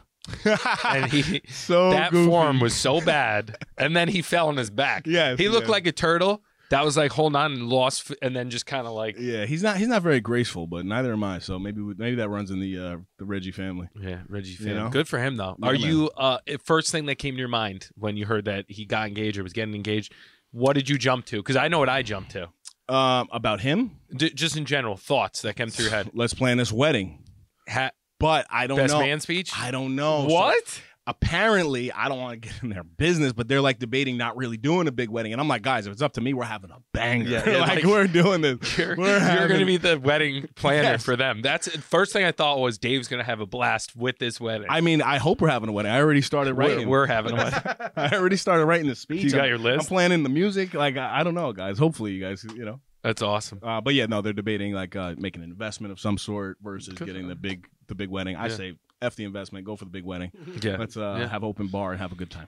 and 0.85 1.11
he 1.11 1.41
so 1.49 1.91
that 1.91 2.11
goofy. 2.11 2.29
form 2.29 2.59
was 2.59 2.73
so 2.73 3.01
bad, 3.01 3.57
and 3.77 3.95
then 3.95 4.07
he 4.07 4.21
fell 4.21 4.47
on 4.47 4.57
his 4.57 4.69
back. 4.69 5.05
Yeah, 5.05 5.35
he 5.35 5.49
looked 5.49 5.67
yes. 5.67 5.71
like 5.71 5.87
a 5.87 5.91
turtle 5.91 6.41
that 6.69 6.83
was 6.83 6.97
like 6.97 7.11
holding 7.11 7.35
on 7.35 7.51
and 7.53 7.69
lost, 7.69 8.11
and 8.21 8.35
then 8.35 8.49
just 8.49 8.65
kind 8.65 8.87
of 8.87 8.93
like 8.93 9.17
Yeah, 9.19 9.45
he's 9.45 9.61
not 9.61 9.77
he's 9.77 9.87
not 9.87 10.01
very 10.01 10.19
graceful, 10.21 10.65
but 10.65 10.85
neither 10.85 11.13
am 11.13 11.23
I. 11.23 11.39
So 11.39 11.59
maybe 11.59 11.81
maybe 11.81 12.15
that 12.15 12.29
runs 12.29 12.49
in 12.49 12.59
the 12.59 12.79
uh, 12.79 12.97
the 13.19 13.25
Reggie 13.25 13.51
family. 13.51 13.89
yeah, 13.99 14.21
Reggie. 14.27 14.55
You 14.63 14.73
know? 14.73 14.89
Good 14.89 15.07
for 15.07 15.19
him 15.19 15.35
though. 15.37 15.55
Yeah, 15.59 15.69
Are 15.69 15.73
man. 15.73 15.81
you 15.81 16.09
uh 16.17 16.39
first 16.63 16.91
thing 16.91 17.05
that 17.07 17.15
came 17.15 17.35
to 17.35 17.39
your 17.39 17.47
mind 17.47 17.89
when 17.95 18.17
you 18.17 18.25
heard 18.25 18.45
that 18.45 18.65
he 18.69 18.85
got 18.85 19.07
engaged 19.07 19.37
or 19.37 19.43
was 19.43 19.53
getting 19.53 19.75
engaged? 19.75 20.13
What 20.51 20.73
did 20.73 20.89
you 20.89 20.97
jump 20.97 21.25
to? 21.27 21.37
Because 21.37 21.55
I 21.57 21.67
know 21.67 21.79
what 21.79 21.89
I 21.89 22.01
jumped 22.01 22.31
to. 22.31 22.49
Um, 22.89 23.29
about 23.31 23.61
him, 23.61 23.91
D- 24.15 24.31
just 24.31 24.57
in 24.57 24.65
general, 24.65 24.97
thoughts 24.97 25.41
that 25.43 25.55
came 25.55 25.69
through 25.69 25.85
your 25.85 25.93
head. 25.93 26.11
let's 26.13 26.33
plan 26.33 26.57
this 26.57 26.71
wedding. 26.71 27.22
Ha- 27.69 27.91
But 28.19 28.45
I 28.49 28.67
don't 28.67 28.77
best 28.77 28.93
know. 28.93 28.99
man 29.01 29.19
speech. 29.19 29.51
I 29.57 29.71
don't 29.71 29.95
know. 29.95 30.27
So 30.27 30.33
what? 30.33 30.81
apparently, 31.05 31.91
I 31.91 32.07
don't 32.07 32.17
want 32.19 32.41
to 32.41 32.47
get 32.49 32.63
in 32.63 32.69
their 32.69 32.83
business, 32.83 33.33
but 33.33 33.47
they're 33.49 33.59
like 33.61 33.77
debating 33.79 34.15
not 34.17 34.37
really 34.37 34.55
doing 34.55 34.87
a 34.87 34.91
big 34.91 35.09
wedding, 35.09 35.33
and 35.33 35.41
I'm 35.41 35.47
like, 35.49 35.61
guys, 35.61 35.85
if 35.85 35.91
it's 35.91 36.01
up 36.01 36.13
to 36.13 36.21
me, 36.21 36.33
we're 36.33 36.45
having 36.45 36.71
a 36.71 36.77
banger. 36.93 37.29
Yeah, 37.29 37.43
yeah, 37.49 37.57
like, 37.59 37.69
like- 37.75 37.83
we're 37.83 38.07
doing 38.07 38.39
this. 38.41 38.77
You're, 38.77 38.95
We're 38.95 39.19
you're 39.35 39.47
going 39.49 39.59
to 39.59 39.65
be 39.65 39.75
the 39.77 39.99
wedding 39.99 40.47
planner 40.55 40.83
Yes. 40.91 41.03
for 41.03 41.15
them. 41.15 41.41
That's 41.41 41.67
first 41.77 42.13
thing 42.13 42.23
I 42.25 42.31
thought 42.31 42.59
was 42.59 42.77
Dave's 42.77 43.07
going 43.09 43.19
to 43.19 43.25
have 43.25 43.39
a 43.41 43.45
blast 43.45 43.95
with 43.95 44.17
this 44.19 44.39
wedding. 44.39 44.67
I 44.69 44.81
mean, 44.81 45.01
I 45.01 45.17
hope 45.17 45.41
we're 45.41 45.49
having 45.49 45.67
a 45.69 45.73
wedding. 45.73 45.91
I 45.91 45.99
already 45.99 46.21
started 46.21 46.55
We're- 46.55 46.71
writing. 46.75 46.89
we're 46.89 47.05
having 47.07 47.33
a 47.33 47.35
wedding. 47.35 47.61
I 47.97 48.15
already 48.15 48.37
started 48.37 48.65
writing 48.65 48.87
the 48.87 48.95
speech. 48.95 49.23
you 49.23 49.31
got 49.31 49.41
I'm- 49.49 49.61
your 49.61 49.73
I'm 49.73 49.79
planning 49.81 50.23
the 50.23 50.29
music. 50.29 50.73
Like 50.73 50.95
I, 50.97 51.19
I 51.19 51.23
don't 51.23 51.35
know, 51.35 51.51
guys. 51.51 51.77
Hopefully, 51.77 52.13
you 52.13 52.21
guys, 52.21 52.45
you 52.55 52.63
know. 52.65 52.79
That's 53.03 53.21
awesome. 53.21 53.59
Uh, 53.61 53.81
but 53.81 53.93
yeah, 53.95 54.05
no, 54.05 54.21
they're 54.21 54.31
debating 54.33 54.73
like 54.73 54.95
uh, 54.95 55.15
making 55.17 55.43
an 55.43 55.49
investment 55.49 55.91
of 55.91 55.99
some 55.99 56.17
sort 56.17 56.57
versus 56.63 56.93
Good 56.95 57.05
getting 57.07 57.27
the 57.27 57.35
big 57.35 57.67
the 57.87 57.95
big 57.95 58.09
wedding. 58.09 58.35
I 58.37 58.47
Yeah. 58.47 58.55
say 58.55 58.73
f 59.01 59.15
the 59.17 59.25
investment, 59.25 59.65
go 59.65 59.75
for 59.75 59.83
the 59.85 59.91
big 59.91 60.05
wedding. 60.05 60.31
Yeah. 60.61 60.77
Let's 60.77 60.95
uh, 60.95 61.17
Yeah. 61.19 61.27
have 61.27 61.43
open 61.43 61.67
bar 61.67 61.91
and 61.91 61.99
have 62.01 62.11
a 62.13 62.15
good 62.15 62.31
time. 62.31 62.47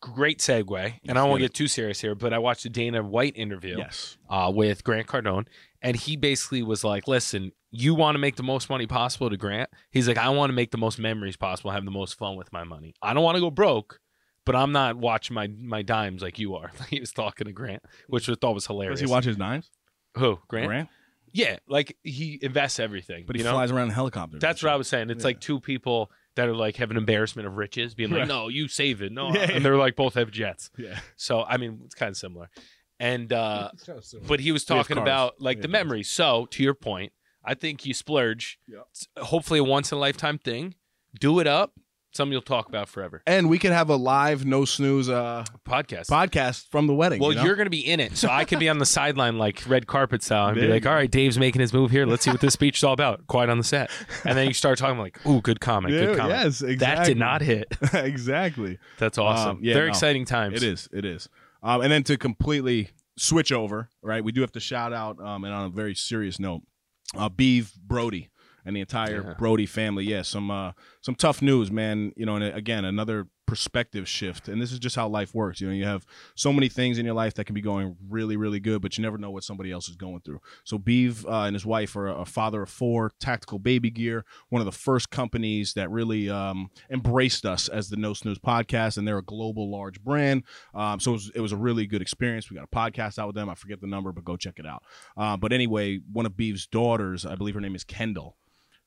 Great 0.00 0.38
segue. 0.40 0.68
And 0.78 0.82
I 0.84 0.90
Let's 0.90 1.14
don't 1.14 1.28
want 1.30 1.40
to 1.40 1.44
get 1.44 1.54
too 1.54 1.66
serious 1.68 2.00
here, 2.00 2.14
but 2.14 2.34
I 2.34 2.38
watched 2.38 2.64
the 2.64 2.68
Dana 2.68 3.02
White 3.02 3.34
interview 3.36 3.78
Yes. 3.78 4.18
uh, 4.28 4.52
with 4.54 4.84
Grant 4.84 5.06
Cardone, 5.06 5.46
and 5.80 5.96
he 5.96 6.16
basically 6.16 6.62
was 6.62 6.84
like, 6.84 7.08
"Listen, 7.08 7.52
you 7.70 7.94
want 7.94 8.14
to 8.14 8.18
make 8.18 8.36
the 8.36 8.42
most 8.42 8.68
money 8.68 8.86
possible 8.86 9.30
to 9.30 9.36
Grant. 9.38 9.70
He's 9.90 10.06
like, 10.08 10.18
I 10.18 10.28
want 10.30 10.50
to 10.50 10.54
make 10.54 10.70
the 10.70 10.78
most 10.78 10.98
memories 10.98 11.36
possible, 11.36 11.70
have 11.70 11.84
the 11.86 11.90
most 11.90 12.18
fun 12.18 12.36
with 12.36 12.52
my 12.52 12.64
money. 12.64 12.94
I 13.02 13.14
don't 13.14 13.22
want 13.24 13.36
to 13.36 13.40
go 13.40 13.50
broke." 13.50 14.00
But 14.46 14.56
I'm 14.56 14.72
not 14.72 14.96
watching 14.96 15.34
my 15.34 15.48
my 15.48 15.82
dimes 15.82 16.22
like 16.22 16.38
you 16.38 16.54
are. 16.56 16.72
he 16.88 17.00
was 17.00 17.12
talking 17.12 17.46
to 17.46 17.52
Grant, 17.52 17.82
which 18.08 18.28
I 18.28 18.34
thought 18.40 18.54
was 18.54 18.66
hilarious. 18.66 19.00
Does 19.00 19.08
he 19.08 19.12
watch 19.12 19.24
his 19.24 19.38
nines? 19.38 19.70
Who 20.16 20.38
Grant? 20.48 20.66
Grant? 20.66 20.88
Yeah, 21.32 21.58
like 21.68 21.96
he 22.02 22.38
invests 22.42 22.80
everything. 22.80 23.24
But 23.26 23.36
he 23.36 23.40
you 23.42 23.44
know? 23.44 23.52
flies 23.52 23.70
around 23.70 23.88
in 23.88 23.94
helicopters. 23.94 24.40
That's 24.40 24.62
what 24.62 24.72
I 24.72 24.76
was 24.76 24.88
saying. 24.88 25.10
It's 25.10 25.22
Yeah. 25.22 25.28
like 25.28 25.40
two 25.40 25.60
people 25.60 26.10
that 26.34 26.48
are 26.48 26.54
like 26.54 26.76
have 26.76 26.90
an 26.90 26.96
embarrassment 26.96 27.46
of 27.46 27.56
riches, 27.56 27.94
being 27.94 28.10
like, 28.10 28.26
"No, 28.26 28.48
you 28.48 28.66
save 28.66 29.02
it." 29.02 29.12
No, 29.12 29.28
Yeah, 29.32 29.42
yeah. 29.42 29.50
and 29.52 29.64
they're 29.64 29.76
like 29.76 29.94
both 29.94 30.14
have 30.14 30.30
jets. 30.32 30.70
Yeah. 30.76 30.98
So 31.16 31.44
I 31.44 31.56
mean, 31.56 31.82
it's 31.84 31.94
kind 31.94 32.10
of 32.10 32.16
similar. 32.16 32.50
And 32.98 33.32
uh 33.32 33.70
So 33.76 34.00
similar. 34.00 34.26
but 34.28 34.40
he 34.40 34.50
was 34.52 34.64
talking 34.64 34.98
about 34.98 35.40
like 35.40 35.58
We 35.58 35.62
the 35.62 35.68
have 35.68 35.72
memories. 35.72 36.10
So 36.10 36.46
to 36.46 36.62
your 36.62 36.74
point, 36.74 37.12
I 37.44 37.54
think 37.54 37.86
you 37.86 37.94
splurge. 37.94 38.58
Yep. 38.66 38.86
Hopefully 39.18 39.60
a 39.60 39.64
once 39.64 39.92
in 39.92 39.96
a 39.98 40.00
lifetime 40.00 40.38
thing. 40.38 40.74
Do 41.18 41.38
it 41.40 41.46
up. 41.46 41.74
Something 42.12 42.32
you'll 42.32 42.42
talk 42.42 42.68
about 42.68 42.88
forever. 42.88 43.22
And 43.24 43.48
we 43.48 43.58
could 43.58 43.70
have 43.70 43.88
a 43.88 43.94
live 43.94 44.44
no 44.44 44.64
snooze 44.64 45.08
uh, 45.08 45.44
Podcast. 45.64 46.06
podcast 46.06 46.68
from 46.68 46.88
the 46.88 46.94
wedding. 46.94 47.20
well, 47.20 47.30
you 47.30 47.36
know? 47.36 47.44
you're 47.44 47.54
going 47.54 47.66
to 47.66 47.70
be 47.70 47.86
in 47.86 48.00
it, 48.00 48.16
so 48.16 48.28
I 48.28 48.44
could 48.44 48.58
be 48.58 48.68
on 48.68 48.78
the 48.78 48.86
sideline 49.00 49.38
like 49.38 49.62
red 49.68 49.86
carpet 49.86 50.22
style 50.24 50.48
and 50.48 50.56
There 50.56 50.66
be 50.66 50.72
like, 50.72 50.86
"All 50.86 50.94
right, 50.94 51.10
Dave's 51.10 51.38
making 51.38 51.60
his 51.60 51.72
move 51.72 51.92
here. 51.92 52.06
Let's 52.06 52.24
see 52.24 52.30
what 52.32 52.40
this 52.40 52.54
speech 52.54 52.78
is 52.78 52.84
all 52.84 52.92
about." 52.92 53.26
Quiet 53.28 53.48
on 53.48 53.58
the 53.58 53.64
set, 53.64 53.90
and 54.24 54.36
then 54.36 54.48
you 54.48 54.54
start 54.54 54.78
talking 54.78 54.98
like, 54.98 55.24
"Ooh, 55.24 55.40
good 55.40 55.60
comment, 55.60 55.94
Yeah, 55.94 56.06
good 56.06 56.16
comment." 56.18 56.40
yes, 56.42 56.62
exactly. 56.62 56.76
That 56.76 57.06
did 57.06 57.16
not 57.16 57.42
hit. 57.42 57.76
exactly. 57.94 58.78
That's 58.98 59.16
awesome. 59.16 59.58
Um, 59.58 59.60
yeah, 59.62 59.74
Very 59.74 59.86
no. 59.86 59.90
exciting 59.90 60.24
times. 60.24 60.56
It 60.56 60.66
is. 60.66 60.88
It 60.92 61.04
is. 61.04 61.28
Um, 61.62 61.80
and 61.82 61.92
then 61.92 62.02
to 62.04 62.16
completely 62.16 62.90
switch 63.16 63.52
over, 63.52 63.88
right? 64.02 64.24
We 64.24 64.32
do 64.32 64.40
have 64.40 64.52
to 64.52 64.60
shout 64.60 64.92
out, 64.92 65.20
um, 65.20 65.44
and 65.44 65.54
on 65.54 65.66
a 65.66 65.68
very 65.68 65.94
serious 65.94 66.40
note, 66.40 66.62
uh, 67.16 67.28
Beeve 67.28 67.72
Brody 67.80 68.30
and 68.64 68.76
the 68.76 68.80
entire 68.80 69.22
Yeah. 69.22 69.34
Brody 69.38 69.66
family. 69.66 70.04
Yeah, 70.04 70.22
some 70.22 70.50
uh, 70.50 70.72
some 71.00 71.14
tough 71.14 71.42
news, 71.42 71.70
man. 71.70 72.12
You 72.16 72.26
know, 72.26 72.36
and 72.36 72.44
again, 72.44 72.84
another 72.84 73.28
perspective 73.50 74.08
shift. 74.08 74.46
And 74.46 74.62
this 74.62 74.70
is 74.70 74.78
just 74.78 74.94
how 74.94 75.08
life 75.08 75.34
works. 75.34 75.60
You 75.60 75.66
know, 75.66 75.74
you 75.74 75.84
have 75.84 76.06
so 76.36 76.52
many 76.52 76.68
things 76.68 76.98
in 76.98 77.04
your 77.04 77.16
life 77.16 77.34
that 77.34 77.46
can 77.46 77.54
be 77.54 77.60
going 77.60 77.96
really, 78.08 78.36
really 78.36 78.60
good, 78.60 78.80
but 78.80 78.96
you 78.96 79.02
never 79.02 79.18
know 79.18 79.32
what 79.32 79.42
somebody 79.42 79.72
else 79.72 79.88
is 79.88 79.96
going 79.96 80.20
through. 80.20 80.40
So 80.62 80.78
Beeve 80.78 81.26
uh, 81.26 81.42
and 81.42 81.56
his 81.56 81.66
wife 81.66 81.96
are 81.96 82.06
a 82.06 82.24
father 82.24 82.62
of 82.62 82.70
four, 82.70 83.10
tactical 83.18 83.58
baby 83.58 83.90
gear, 83.90 84.24
one 84.50 84.62
of 84.62 84.66
the 84.66 84.72
first 84.72 85.10
companies 85.10 85.74
that 85.74 85.90
really 85.90 86.30
um, 86.30 86.70
embraced 86.90 87.44
us 87.44 87.66
as 87.66 87.88
the 87.88 87.96
No 87.96 88.14
Snooze 88.14 88.38
podcast, 88.38 88.96
and 88.96 89.06
they're 89.06 89.18
a 89.18 89.24
global 89.24 89.68
large 89.68 90.00
brand. 90.00 90.44
Um, 90.72 91.00
so 91.00 91.10
it 91.10 91.14
was, 91.14 91.32
it 91.34 91.40
was, 91.40 91.50
a 91.50 91.56
really 91.56 91.88
good 91.88 92.02
experience. 92.02 92.48
We 92.48 92.56
got 92.56 92.68
a 92.70 92.76
podcast 92.76 93.18
out 93.18 93.26
with 93.26 93.34
them. 93.34 93.48
I 93.48 93.56
forget 93.56 93.80
the 93.80 93.88
number, 93.88 94.12
but 94.12 94.24
go 94.24 94.36
check 94.36 94.60
it 94.60 94.66
out. 94.66 94.84
Uh, 95.16 95.36
but 95.36 95.52
anyway, 95.52 95.98
one 96.12 96.24
of 96.24 96.36
Beeve's 96.36 96.68
daughters, 96.68 97.26
I 97.26 97.34
believe 97.34 97.54
her 97.54 97.60
name 97.60 97.74
is 97.74 97.82
Kendall 97.82 98.36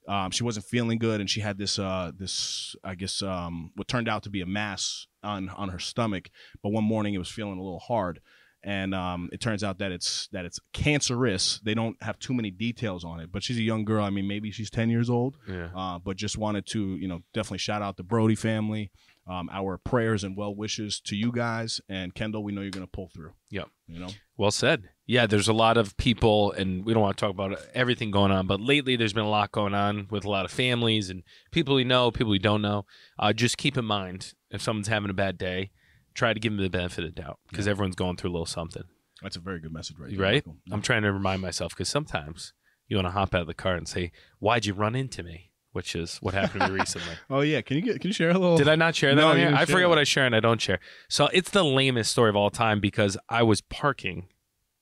um, 0.08 0.32
she 0.32 0.44
wasn't 0.44 0.66
feeling 0.66 0.98
good, 0.98 1.20
and 1.22 1.30
she 1.30 1.40
had 1.40 1.58
this 1.58 1.80
uh, 1.80 2.12
this 2.18 2.76
I 2.84 2.96
guess 2.96 3.22
um, 3.22 3.72
what 3.76 3.88
turned 3.88 4.10
out 4.10 4.24
to 4.24 4.30
be 4.30 4.42
a 4.42 4.46
mass 4.46 5.08
on 5.24 5.50
on 5.50 5.70
her 5.70 5.80
stomach. 5.80 6.30
But 6.62 6.70
one 6.70 6.84
morning 6.84 7.14
it 7.14 7.20
was 7.20 7.30
feeling 7.30 7.58
a 7.58 7.64
little 7.64 7.80
hard, 7.80 8.20
and 8.64 8.94
um, 8.94 9.30
it 9.32 9.40
turns 9.40 9.64
out 9.64 9.80
that 9.80 9.92
it's 9.92 10.28
that 10.32 10.46
it's 10.46 10.60
cancerous. 10.74 11.60
They 11.64 11.74
don't 11.74 12.02
have 12.02 12.20
too 12.20 12.34
many 12.34 12.52
details 12.52 13.04
on 13.04 13.20
it, 13.20 13.32
but 13.32 13.44
she's 13.44 13.58
a 13.58 13.64
young 13.64 13.86
girl. 13.86 14.04
I 14.04 14.10
mean, 14.10 14.28
maybe 14.28 14.52
she's 14.52 14.70
ten 14.70 14.90
years 14.90 15.10
old. 15.10 15.38
Yeah. 15.48 15.70
Uh, 15.76 16.00
but 16.00 16.18
just 16.18 16.38
wanted 16.38 16.66
to 16.68 16.96
you 16.98 17.08
know 17.08 17.22
definitely 17.34 17.60
shout 17.60 17.82
out 17.82 17.98
the 17.98 18.04
Brody 18.04 18.36
family. 18.36 18.92
Um, 19.26 19.50
our 19.54 19.78
prayers 19.78 20.26
and 20.26 20.36
well 20.36 20.54
wishes 20.54 21.00
to 21.06 21.16
you 21.16 21.32
guys 21.32 21.80
and 21.88 22.14
Kendall. 22.14 22.44
We 22.44 22.52
know 22.52 22.60
you're 22.60 22.72
going 22.72 22.86
to 22.86 22.92
pull 22.92 23.08
through. 23.08 23.32
Yep. 23.52 23.70
You 23.88 24.00
know. 24.00 24.10
Well 24.36 24.52
said. 24.52 24.90
Yeah, 25.06 25.26
there's 25.28 25.50
a 25.50 25.54
lot 25.54 25.76
of 25.78 25.98
people, 25.98 26.54
and 26.54 26.86
we 26.86 26.94
don't 26.94 27.02
want 27.02 27.18
to 27.18 27.22
talk 27.22 27.32
about 27.32 27.60
everything 27.74 28.10
going 28.10 28.32
on, 28.32 28.48
but 28.48 28.62
lately 28.62 28.96
there's 28.96 29.12
been 29.14 29.26
a 29.26 29.30
lot 29.30 29.52
going 29.52 29.74
on 29.74 30.08
with 30.10 30.24
a 30.24 30.30
lot 30.30 30.46
of 30.46 30.52
families 30.52 31.10
and 31.10 31.24
people 31.52 31.76
we 31.76 31.84
know, 31.84 32.10
people 32.10 32.32
we 32.32 32.40
don't 32.40 32.62
know. 32.62 32.86
Uh, 33.20 33.34
just 33.34 33.58
keep 33.58 33.78
in 33.78 33.84
mind 33.84 34.34
if 34.50 34.62
someone's 34.62 34.88
having 34.88 35.10
a 35.10 35.14
bad 35.14 35.38
day, 35.38 35.72
try 36.14 36.34
to 36.34 36.40
give 36.40 36.54
them 36.54 36.62
the 36.64 36.70
benefit 36.70 37.04
of 37.04 37.14
the 37.14 37.22
doubt 37.22 37.40
because 37.50 37.66
Yeah. 37.66 37.72
everyone's 37.72 37.96
going 37.96 38.16
through 38.16 38.30
a 38.30 38.34
little 38.34 38.46
something, 38.46 38.84
That's 39.22 39.36
a 39.36 39.40
very 39.42 39.60
good 39.60 39.74
message, 39.74 39.98
right? 40.00 40.10
there, 40.12 40.20
right? 40.20 40.46
Michael. 40.48 40.58
I'm 40.72 40.82
trying 40.82 41.02
to 41.04 41.12
remind 41.12 41.42
myself 41.42 41.74
because 41.74 41.90
sometimes 41.90 42.54
you 42.88 42.96
want 42.96 43.08
to 43.08 43.12
hop 43.12 43.34
out 43.36 43.42
of 43.42 43.48
the 43.48 43.54
car 43.54 43.76
and 43.76 43.88
say, 43.88 44.12
"Why'd 44.40 44.66
you 44.66 44.74
run 44.74 44.96
into 44.96 45.22
me?" 45.24 45.52
Which 45.74 45.96
is 45.96 46.18
what 46.18 46.34
happened 46.36 46.62
to 46.62 46.68
me 46.70 46.76
recently. 46.80 47.16
Oh 47.30 47.42
yeah, 47.42 47.62
can 47.62 47.76
you 47.78 47.82
get 47.84 48.00
can 48.00 48.10
you 48.10 48.14
share 48.14 48.30
a 48.30 48.34
little? 48.38 48.58
Did 48.58 48.68
I 48.70 48.76
not 48.76 48.96
share 48.96 49.16
that 49.16 49.20
No, 49.22 49.30
on 49.30 49.38
you 49.40 49.46
didn't 49.46 49.58
I 49.58 49.66
forget 49.66 49.82
that. 49.82 49.90
what 49.90 49.98
I 49.98 50.04
share 50.04 50.26
and 50.26 50.36
I 50.36 50.40
don't 50.40 50.62
share. 50.62 50.80
So 51.10 51.28
it's 51.34 51.50
the 51.50 51.64
lamest 51.64 52.12
story 52.12 52.30
of 52.30 52.36
all 52.36 52.50
time 52.52 52.80
because 52.80 53.18
I 53.28 53.42
was 53.44 53.60
parking 53.62 54.28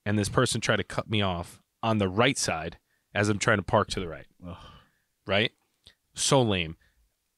and 0.04 0.18
this 0.18 0.28
person 0.28 0.60
tried 0.60 0.76
to 0.76 0.84
cut 0.84 1.08
me 1.10 1.22
off 1.22 1.60
on 1.82 1.98
the 1.98 2.08
right 2.08 2.38
side 2.38 2.78
as 3.14 3.28
I'm 3.28 3.38
trying 3.38 3.58
to 3.58 3.62
park 3.62 3.88
to 3.90 4.00
the 4.00 4.08
right. 4.08 4.26
Ugh. 4.46 4.56
Right? 5.26 5.52
So 6.14 6.42
lame. 6.42 6.76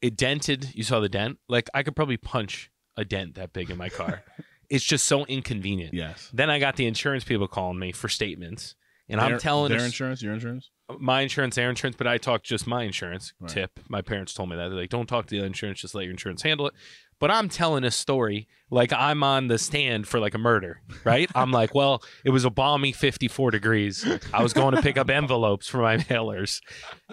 It 0.03 0.17
dented. 0.17 0.75
You 0.75 0.83
saw 0.83 1.01
the 1.01 1.09
dent? 1.09 1.39
Like 1.49 1.69
I 1.75 1.83
could 1.83 1.97
probably 1.97 2.17
punch 2.17 2.71
a 2.97 3.05
dent 3.05 3.35
that 3.35 3.53
big 3.53 3.71
in 3.71 3.77
my 3.79 3.89
car. 3.89 4.23
it's 4.71 4.85
just 4.85 5.07
so 5.07 5.25
inconvenient. 5.27 5.95
Yes. 5.95 6.31
Then 6.33 6.51
I 6.51 6.59
got 6.59 6.77
the 6.77 6.87
insurance 6.87 7.25
people 7.25 7.49
calling 7.49 7.79
me 7.79 7.93
for 7.93 8.09
statements. 8.09 8.75
And 9.09 9.21
I'm 9.21 9.39
telling 9.39 9.69
their 9.71 9.79
us- 9.81 9.85
insurance, 9.85 10.23
your 10.23 10.33
insurance. 10.33 10.71
my 10.99 11.21
insurance, 11.21 11.57
their 11.57 11.69
insurance, 11.69 11.95
but 11.97 12.07
I 12.07 12.17
talked 12.17 12.47
just 12.47 12.67
my 12.67 12.85
insurance 12.85 13.35
Right. 13.39 13.51
tip. 13.51 13.79
My 13.89 14.01
parents 14.01 14.33
told 14.33 14.49
me 14.49 14.57
that. 14.57 14.69
They're 14.69 14.79
like, 14.79 14.89
don't 14.89 15.07
talk 15.07 15.27
to 15.27 15.39
the 15.39 15.45
insurance, 15.45 15.81
just 15.83 15.95
let 15.95 16.05
your 16.05 16.11
insurance 16.13 16.41
handle 16.41 16.67
it. 16.69 16.75
But 17.19 17.31
I'm 17.31 17.49
telling 17.49 17.85
a 17.85 17.91
story 17.91 18.49
like 18.71 18.93
I'm 18.93 19.23
on 19.23 19.47
the 19.47 19.59
stand 19.59 20.07
for 20.09 20.19
like 20.19 20.35
a 20.35 20.39
murder, 20.39 20.81
right? 21.05 21.31
I'm 21.35 21.53
like, 21.53 21.75
well, 21.75 22.03
it 22.25 22.31
was 22.31 22.45
a 22.45 22.51
balmy 22.51 22.93
54 22.93 23.53
degrees. 23.53 24.07
I 24.33 24.43
was 24.43 24.53
going 24.53 24.75
to 24.75 24.83
pick 24.83 24.99
up 24.99 25.09
envelopes 25.09 25.69
for 25.69 25.79
my 25.79 25.97
mailers. 25.99 26.61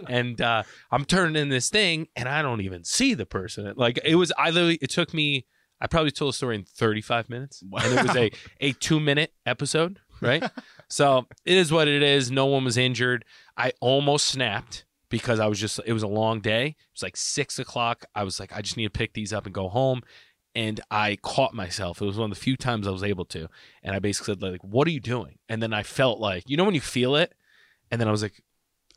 And 0.10 0.41
uh, 0.41 0.63
I'm 0.91 1.05
turning 1.05 1.41
in 1.41 1.50
this 1.50 1.70
thing 1.70 2.08
and 2.15 2.27
I 2.27 2.41
don't 2.41 2.62
even 2.62 2.84
see 2.84 3.13
the 3.13 3.25
person. 3.25 3.72
Like 3.75 4.00
it 4.03 4.15
was, 4.15 4.31
I 4.38 4.50
literally, 4.50 4.79
it 4.81 4.89
took 4.89 5.13
me, 5.13 5.46
I 5.79 5.88
probably 5.88 6.12
told 6.12 6.34
a 6.34 6.38
story 6.38 6.55
in 6.55 6.63
35 6.63 7.29
minutes. 7.29 7.62
And 7.62 8.00
it 8.00 8.08
was 8.08 8.15
a, 8.15 8.31
a 8.60 8.72
two 8.74 9.00
minute 9.00 9.34
episode, 9.46 10.00
right? 10.20 10.43
so 10.89 11.27
it 11.46 11.58
is 11.58 11.72
what 11.72 11.88
it 11.88 12.01
is. 12.01 12.31
No 12.31 12.48
one 12.48 12.65
was 12.65 12.77
injured. 12.77 13.24
I 13.55 13.74
almost 13.81 14.27
snapped 14.27 14.86
because 15.12 15.39
I 15.39 15.46
was 15.46 15.60
just 15.60 15.80
it 15.86 15.94
was 15.94 16.01
a 16.01 16.08
long 16.08 16.39
day. 16.39 16.65
It 16.68 16.75
was 16.96 17.03
like 17.03 17.15
six 17.15 17.60
o'clock. 17.60 18.06
I 18.15 18.24
was 18.24 18.39
like, 18.39 18.51
I 18.56 18.62
just 18.63 18.77
need 18.77 18.86
to 18.86 18.89
pick 18.89 19.13
these 19.13 19.32
up 19.32 19.46
and 19.46 19.53
go 19.53 19.70
home. 19.70 20.01
And 20.56 20.82
I 20.89 21.18
caught 21.22 21.53
myself. 21.53 22.01
It 22.01 22.06
was 22.06 22.18
one 22.18 22.30
of 22.32 22.38
the 22.38 22.41
few 22.44 22.58
times 22.58 22.86
I 22.88 22.91
was 22.91 23.03
able 23.03 23.24
to. 23.25 23.48
And 23.84 23.96
I 23.96 24.00
basically 24.00 24.34
said, 24.34 24.41
like, 24.41 24.62
what 24.63 24.86
are 24.88 24.91
you 24.91 25.00
doing? 25.00 25.38
And 25.48 25.63
then 25.63 25.72
I 25.74 25.84
felt 25.84 26.20
like, 26.20 26.50
you 26.50 26.58
know 26.58 26.65
when 26.65 26.75
you 26.75 26.82
feel 26.82 27.15
it? 27.15 27.34
And 27.89 28.01
then 28.01 28.08
I 28.08 28.12
was 28.12 28.22
like, 28.24 28.41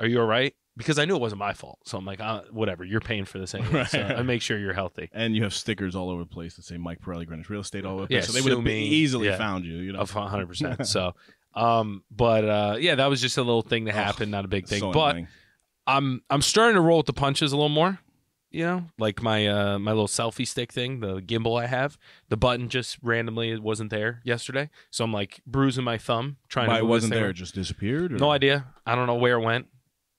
Are 0.00 0.06
you 0.06 0.21
all 0.21 0.26
right? 0.26 0.54
Because 0.76 0.99
I 0.99 1.04
knew 1.04 1.14
it 1.14 1.21
wasn't 1.21 1.38
my 1.38 1.52
fault. 1.52 1.78
So 1.85 1.97
I'm 1.97 2.04
like, 2.04 2.21
uh, 2.21 2.42
whatever, 2.50 2.85
you're 2.85 3.00
paying 3.00 3.25
for 3.25 3.38
this 3.38 3.54
anyway. 3.54 3.85
So 3.85 4.00
I 4.18 4.23
make 4.23 4.42
sure 4.42 4.59
you're 4.59 4.73
healthy. 4.73 5.09
And 5.12 5.37
you 5.37 5.44
have 5.44 5.54
stickers 5.54 5.94
all 5.94 6.11
over 6.11 6.25
the 6.25 6.28
place 6.28 6.56
that 6.56 6.64
say 6.64 6.76
Mike 6.78 7.00
Pirelli 7.00 7.26
Greenwich 7.26 7.49
Real 7.49 7.61
Estate 7.61 7.85
all 7.85 7.99
over 7.99 8.06
the 8.06 8.14
Yeah, 8.14 8.21
so 8.23 8.33
they 8.33 8.40
would 8.40 8.50
have 8.50 8.66
easily 8.66 9.28
Yeah. 9.28 9.37
found 9.38 9.64
you. 9.64 9.76
You 9.76 9.92
know, 9.92 10.00
Of 10.00 10.12
100 10.12 10.49
percent 10.49 10.87
So 10.88 11.14
um, 11.54 12.02
but 12.11 12.44
uh 12.44 12.76
yeah, 12.80 12.97
that 12.97 13.06
was 13.06 13.21
just 13.21 13.38
a 13.38 13.42
little 13.42 13.62
thing 13.62 13.85
that 13.85 13.94
happened, 13.94 14.33
not 14.33 14.44
a 14.44 14.49
big 14.49 14.66
thing. 14.66 14.80
So 14.80 14.90
but 14.90 15.11
annoying. 15.11 15.28
I'm 15.87 16.23
I'm 16.31 16.43
starting 16.43 16.75
to 16.76 16.81
roll 16.81 16.99
with 16.99 17.07
the 17.07 17.12
punches 17.12 17.53
a 17.53 17.57
little 17.57 17.69
more. 17.69 17.99
You 18.50 18.64
know, 18.64 18.85
like 18.99 19.21
my 19.21 19.49
uh 19.49 19.79
my 19.81 19.91
little 19.91 20.07
selfie 20.07 20.47
stick 20.47 20.73
thing, 20.73 21.00
the 21.00 21.21
gimbal 21.21 21.61
I 21.61 21.67
have. 21.67 21.99
The 22.29 22.37
button 22.37 22.69
just 22.69 22.99
randomly 23.03 23.50
it 23.50 23.61
wasn't 23.62 23.91
there 23.91 24.21
yesterday, 24.25 24.71
so 24.91 25.05
I'm 25.05 25.12
like 25.12 25.41
bruising 25.45 25.83
my 25.85 25.99
thumb 25.99 26.37
trying 26.49 26.69
Why 26.69 26.75
to. 26.75 26.79
it 26.79 26.83
move 26.83 26.91
wasn't 26.91 27.11
this 27.11 27.17
thing 27.17 27.23
there, 27.23 27.31
it 27.31 27.35
just 27.35 27.55
disappeared. 27.57 28.12
Or 28.12 28.17
No 28.19 28.31
idea. 28.31 28.67
I 28.87 28.95
don't 28.95 29.09
know 29.09 29.17
where 29.17 29.38
it 29.38 29.45
went. 29.45 29.67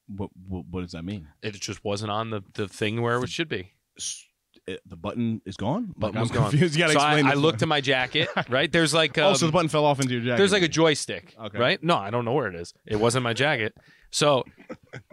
What, 0.07 0.29
what, 0.47 0.65
what 0.69 0.81
does 0.81 0.91
that 0.91 1.03
mean? 1.05 1.29
It 1.41 1.53
just 1.53 1.83
wasn't 1.85 2.11
on 2.11 2.29
the 2.29 2.43
the 2.55 2.67
thing 2.67 3.01
where 3.01 3.23
it 3.23 3.29
should 3.29 3.47
be. 3.47 3.71
S- 3.97 4.25
it- 4.67 4.81
the 4.85 4.97
button 4.97 5.41
is 5.45 5.55
gone. 5.55 5.93
Button 5.97 6.15
Like, 6.15 6.21
was 6.23 6.31
I'm 6.31 6.35
gone. 6.35 6.49
confused. 6.49 6.75
You 6.75 6.79
gotta 6.83 6.93
So 6.93 6.99
I, 6.99 7.11
explain 7.13 7.25
I 7.27 7.35
this 7.35 7.39
looked 7.39 7.61
at 7.61 7.67
my 7.69 7.79
jacket. 7.79 8.27
Right 8.49 8.69
there's 8.69 8.93
like 8.93 9.17
um, 9.17 9.31
oh, 9.31 9.33
so 9.35 9.45
the 9.45 9.51
button 9.53 9.69
fell 9.69 9.85
off 9.85 10.01
into 10.01 10.13
your 10.13 10.21
jacket. 10.23 10.37
There's 10.39 10.51
like 10.51 10.61
a 10.63 10.67
joystick, 10.67 11.33
Okay. 11.39 11.57
right? 11.57 11.81
No, 11.81 11.95
I 11.95 12.09
don't 12.09 12.25
know 12.25 12.33
where 12.33 12.47
it 12.47 12.55
is. 12.55 12.73
It 12.85 12.97
wasn't 12.97 13.23
my 13.23 13.31
jacket. 13.33 13.73
So 14.11 14.43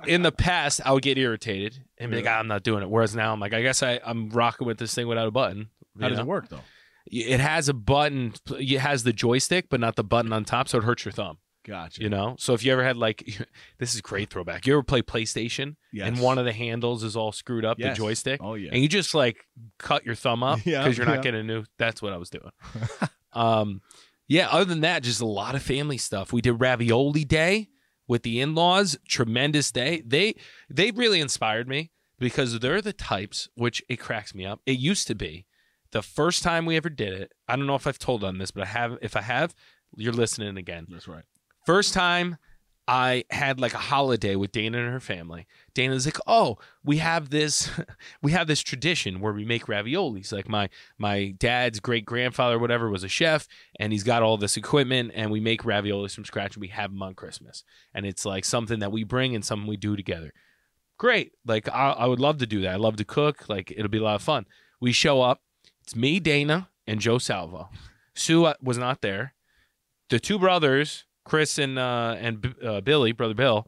in 0.07 0.23
the 0.23 0.33
past, 0.33 0.81
I 0.85 0.93
would 0.93 1.03
get 1.03 1.19
irritated 1.19 1.83
and 1.99 2.11
be 2.11 2.17
like, 2.19 2.25
Yeah. 2.27 2.37
"Ah, 2.37 2.41
I'm 2.41 2.49
not 2.49 2.63
doing 2.63 2.83
it. 2.83 2.91
Whereas 2.91 3.15
now 3.17 3.33
I'm 3.33 3.41
like, 3.41 3.53
I 3.55 3.63
guess 3.63 3.83
I, 3.83 4.01
I'm 4.05 4.29
rocking 4.31 4.67
with 4.67 4.79
this 4.79 4.95
thing 4.95 5.07
without 5.09 5.27
a 5.27 5.33
button. 5.33 5.71
How 5.99 6.07
you 6.07 6.09
does 6.11 6.19
know? 6.19 6.25
it 6.25 6.29
work 6.29 6.49
though? 6.49 6.61
It 7.07 7.41
has 7.41 7.69
a 7.69 7.75
button. 7.75 8.33
It 8.51 8.79
has 8.79 9.03
the 9.03 9.13
joystick, 9.13 9.69
but 9.69 9.81
not 9.81 9.97
the 9.97 10.05
button 10.05 10.33
on 10.33 10.45
top, 10.45 10.69
so 10.69 10.79
it 10.79 10.85
hurts 10.85 11.05
your 11.05 11.13
thumb. 11.13 11.39
Gotcha. 11.65 12.01
You 12.03 12.09
know. 12.09 12.37
So 12.39 12.55
if 12.55 12.65
you 12.65 12.73
ever 12.73 12.83
had 12.85 12.97
like, 12.97 13.25
this 13.79 13.95
is 13.95 14.01
great 14.01 14.31
throwback. 14.31 14.67
You 14.67 14.73
ever 14.75 14.83
play 14.83 15.03
PlayStation 15.03 15.77
yes. 15.93 16.09
and 16.09 16.19
one 16.21 16.39
of 16.39 16.45
the 16.45 16.53
handles 16.53 17.03
is 17.05 17.17
all 17.17 17.31
screwed 17.33 17.65
up, 17.65 17.79
Yes. 17.79 17.97
the 17.97 18.03
joystick, 18.05 18.41
Oh 18.43 18.55
yeah. 18.55 18.71
and 18.73 18.83
you 18.83 18.89
just 18.89 19.15
like 19.15 19.45
cut 19.79 20.05
your 20.07 20.15
thumb 20.15 20.43
up 20.43 20.61
Yeah, 20.65 20.83
because 20.83 20.97
you're 20.97 21.07
not 21.07 21.17
yeah. 21.17 21.23
getting 21.23 21.41
a 21.41 21.45
new. 21.45 21.65
That's 21.79 22.01
what 22.03 22.13
I 22.13 22.17
was 22.17 22.31
doing. 22.31 22.51
um, 23.33 23.81
yeah. 24.29 24.49
Other 24.49 24.65
than 24.65 24.81
that, 24.81 25.03
just 25.03 25.21
a 25.21 25.27
lot 25.27 25.55
of 25.55 25.63
family 25.63 25.99
stuff. 25.99 26.33
We 26.33 26.41
did 26.41 26.53
ravioli 26.53 27.25
day 27.25 27.69
with 28.07 28.23
the 28.23 28.41
in-laws. 28.41 28.97
Tremendous 29.09 29.71
day. 29.71 30.03
They 30.05 30.35
they 30.69 30.91
really 30.91 31.21
inspired 31.21 31.69
me 31.69 31.91
because 32.19 32.59
they're 32.59 32.83
the 32.83 32.93
types 32.93 33.49
which 33.55 33.83
it 33.89 33.97
cracks 33.97 34.35
me 34.35 34.47
up. 34.47 34.61
It 34.67 34.79
used 34.79 35.07
to 35.09 35.15
be 35.15 35.47
the 35.93 36.03
first 36.03 36.43
time 36.43 36.67
we 36.67 36.77
ever 36.77 36.89
did 36.89 37.13
it. 37.13 37.33
I 37.49 37.57
don't 37.57 37.67
know 37.67 37.75
if 37.75 37.87
I've 37.87 37.99
told 37.99 38.25
on 38.25 38.39
this, 38.39 38.51
but 38.51 38.63
I 38.65 38.67
have. 38.67 38.99
If 39.03 39.17
I 39.17 39.23
have, 39.23 39.55
you're 39.97 40.13
listening 40.13 40.57
again. 40.57 40.87
That's 40.89 41.09
right. 41.09 41.25
First 41.67 41.95
time 41.95 42.39
I 42.89 43.25
had 43.31 43.61
like 43.61 43.75
a 43.75 43.79
holiday 43.79 44.35
with 44.35 44.51
Dana 44.51 44.79
and 44.79 44.93
her 44.93 45.01
family. 45.01 45.47
Dana's 45.73 46.05
like, 46.05 46.19
"Oh, 46.27 46.59
we 46.85 46.99
have 46.99 47.31
this 47.31 47.71
we 48.23 48.33
have 48.33 48.49
this 48.49 48.61
tradition 48.61 49.21
where 49.21 49.33
we 49.33 49.45
make 49.45 49.67
raviolis. 49.67 50.33
Like 50.33 50.49
my 50.49 50.69
my 50.99 51.35
dad's 51.39 51.79
great 51.81 52.05
grandfather 52.05 52.59
whatever 52.59 52.91
was 52.91 53.05
a 53.05 53.09
chef 53.09 53.47
and 53.79 53.93
he's 53.93 54.03
got 54.03 54.23
all 54.23 54.37
this 54.37 54.57
equipment 54.57 55.13
and 55.15 55.31
we 55.31 55.41
make 55.41 55.63
raviolis 55.63 56.15
from 56.15 56.25
scratch 56.25 56.57
and 56.57 56.61
we 56.61 56.69
have 56.69 56.91
them 56.91 57.03
on 57.03 57.15
Christmas. 57.15 57.63
And 57.95 58.05
it's 58.05 58.25
like 58.25 58.45
something 58.45 58.81
that 58.81 58.93
we 58.93 59.05
bring 59.05 59.35
and 59.35 59.45
something 59.45 59.69
we 59.69 59.77
do 59.77 59.95
together. 59.95 60.33
Great. 60.99 61.33
Like 61.47 61.69
I, 61.69 61.91
I 61.91 62.07
would 62.07 62.21
love 62.21 62.39
to 62.39 62.47
do 62.47 62.63
that. 62.63 62.73
I 62.73 62.77
love 62.77 62.97
to 62.97 63.05
cook. 63.05 63.49
Like 63.49 63.71
it'll 63.71 63.89
be 63.89 63.99
a 63.99 64.03
lot 64.03 64.17
of 64.17 64.23
fun. 64.23 64.47
We 64.81 64.93
show 64.93 65.23
up. 65.23 65.41
It's 65.85 65.95
me, 65.97 66.21
Dana, 66.21 66.69
and 66.87 67.01
Joe 67.01 67.19
Salvo. 67.19 67.71
Sue 68.15 68.45
uh, 68.45 68.55
was 68.61 68.79
not 68.79 69.01
there. 69.01 69.35
The 70.11 70.21
two 70.21 70.39
brothers, 70.39 71.05
Chris 71.25 71.59
and 71.59 71.79
uh, 71.79 72.17
and 72.19 72.55
uh, 72.65 72.81
Billy, 72.81 73.13
brother 73.13 73.35
Bill, 73.35 73.67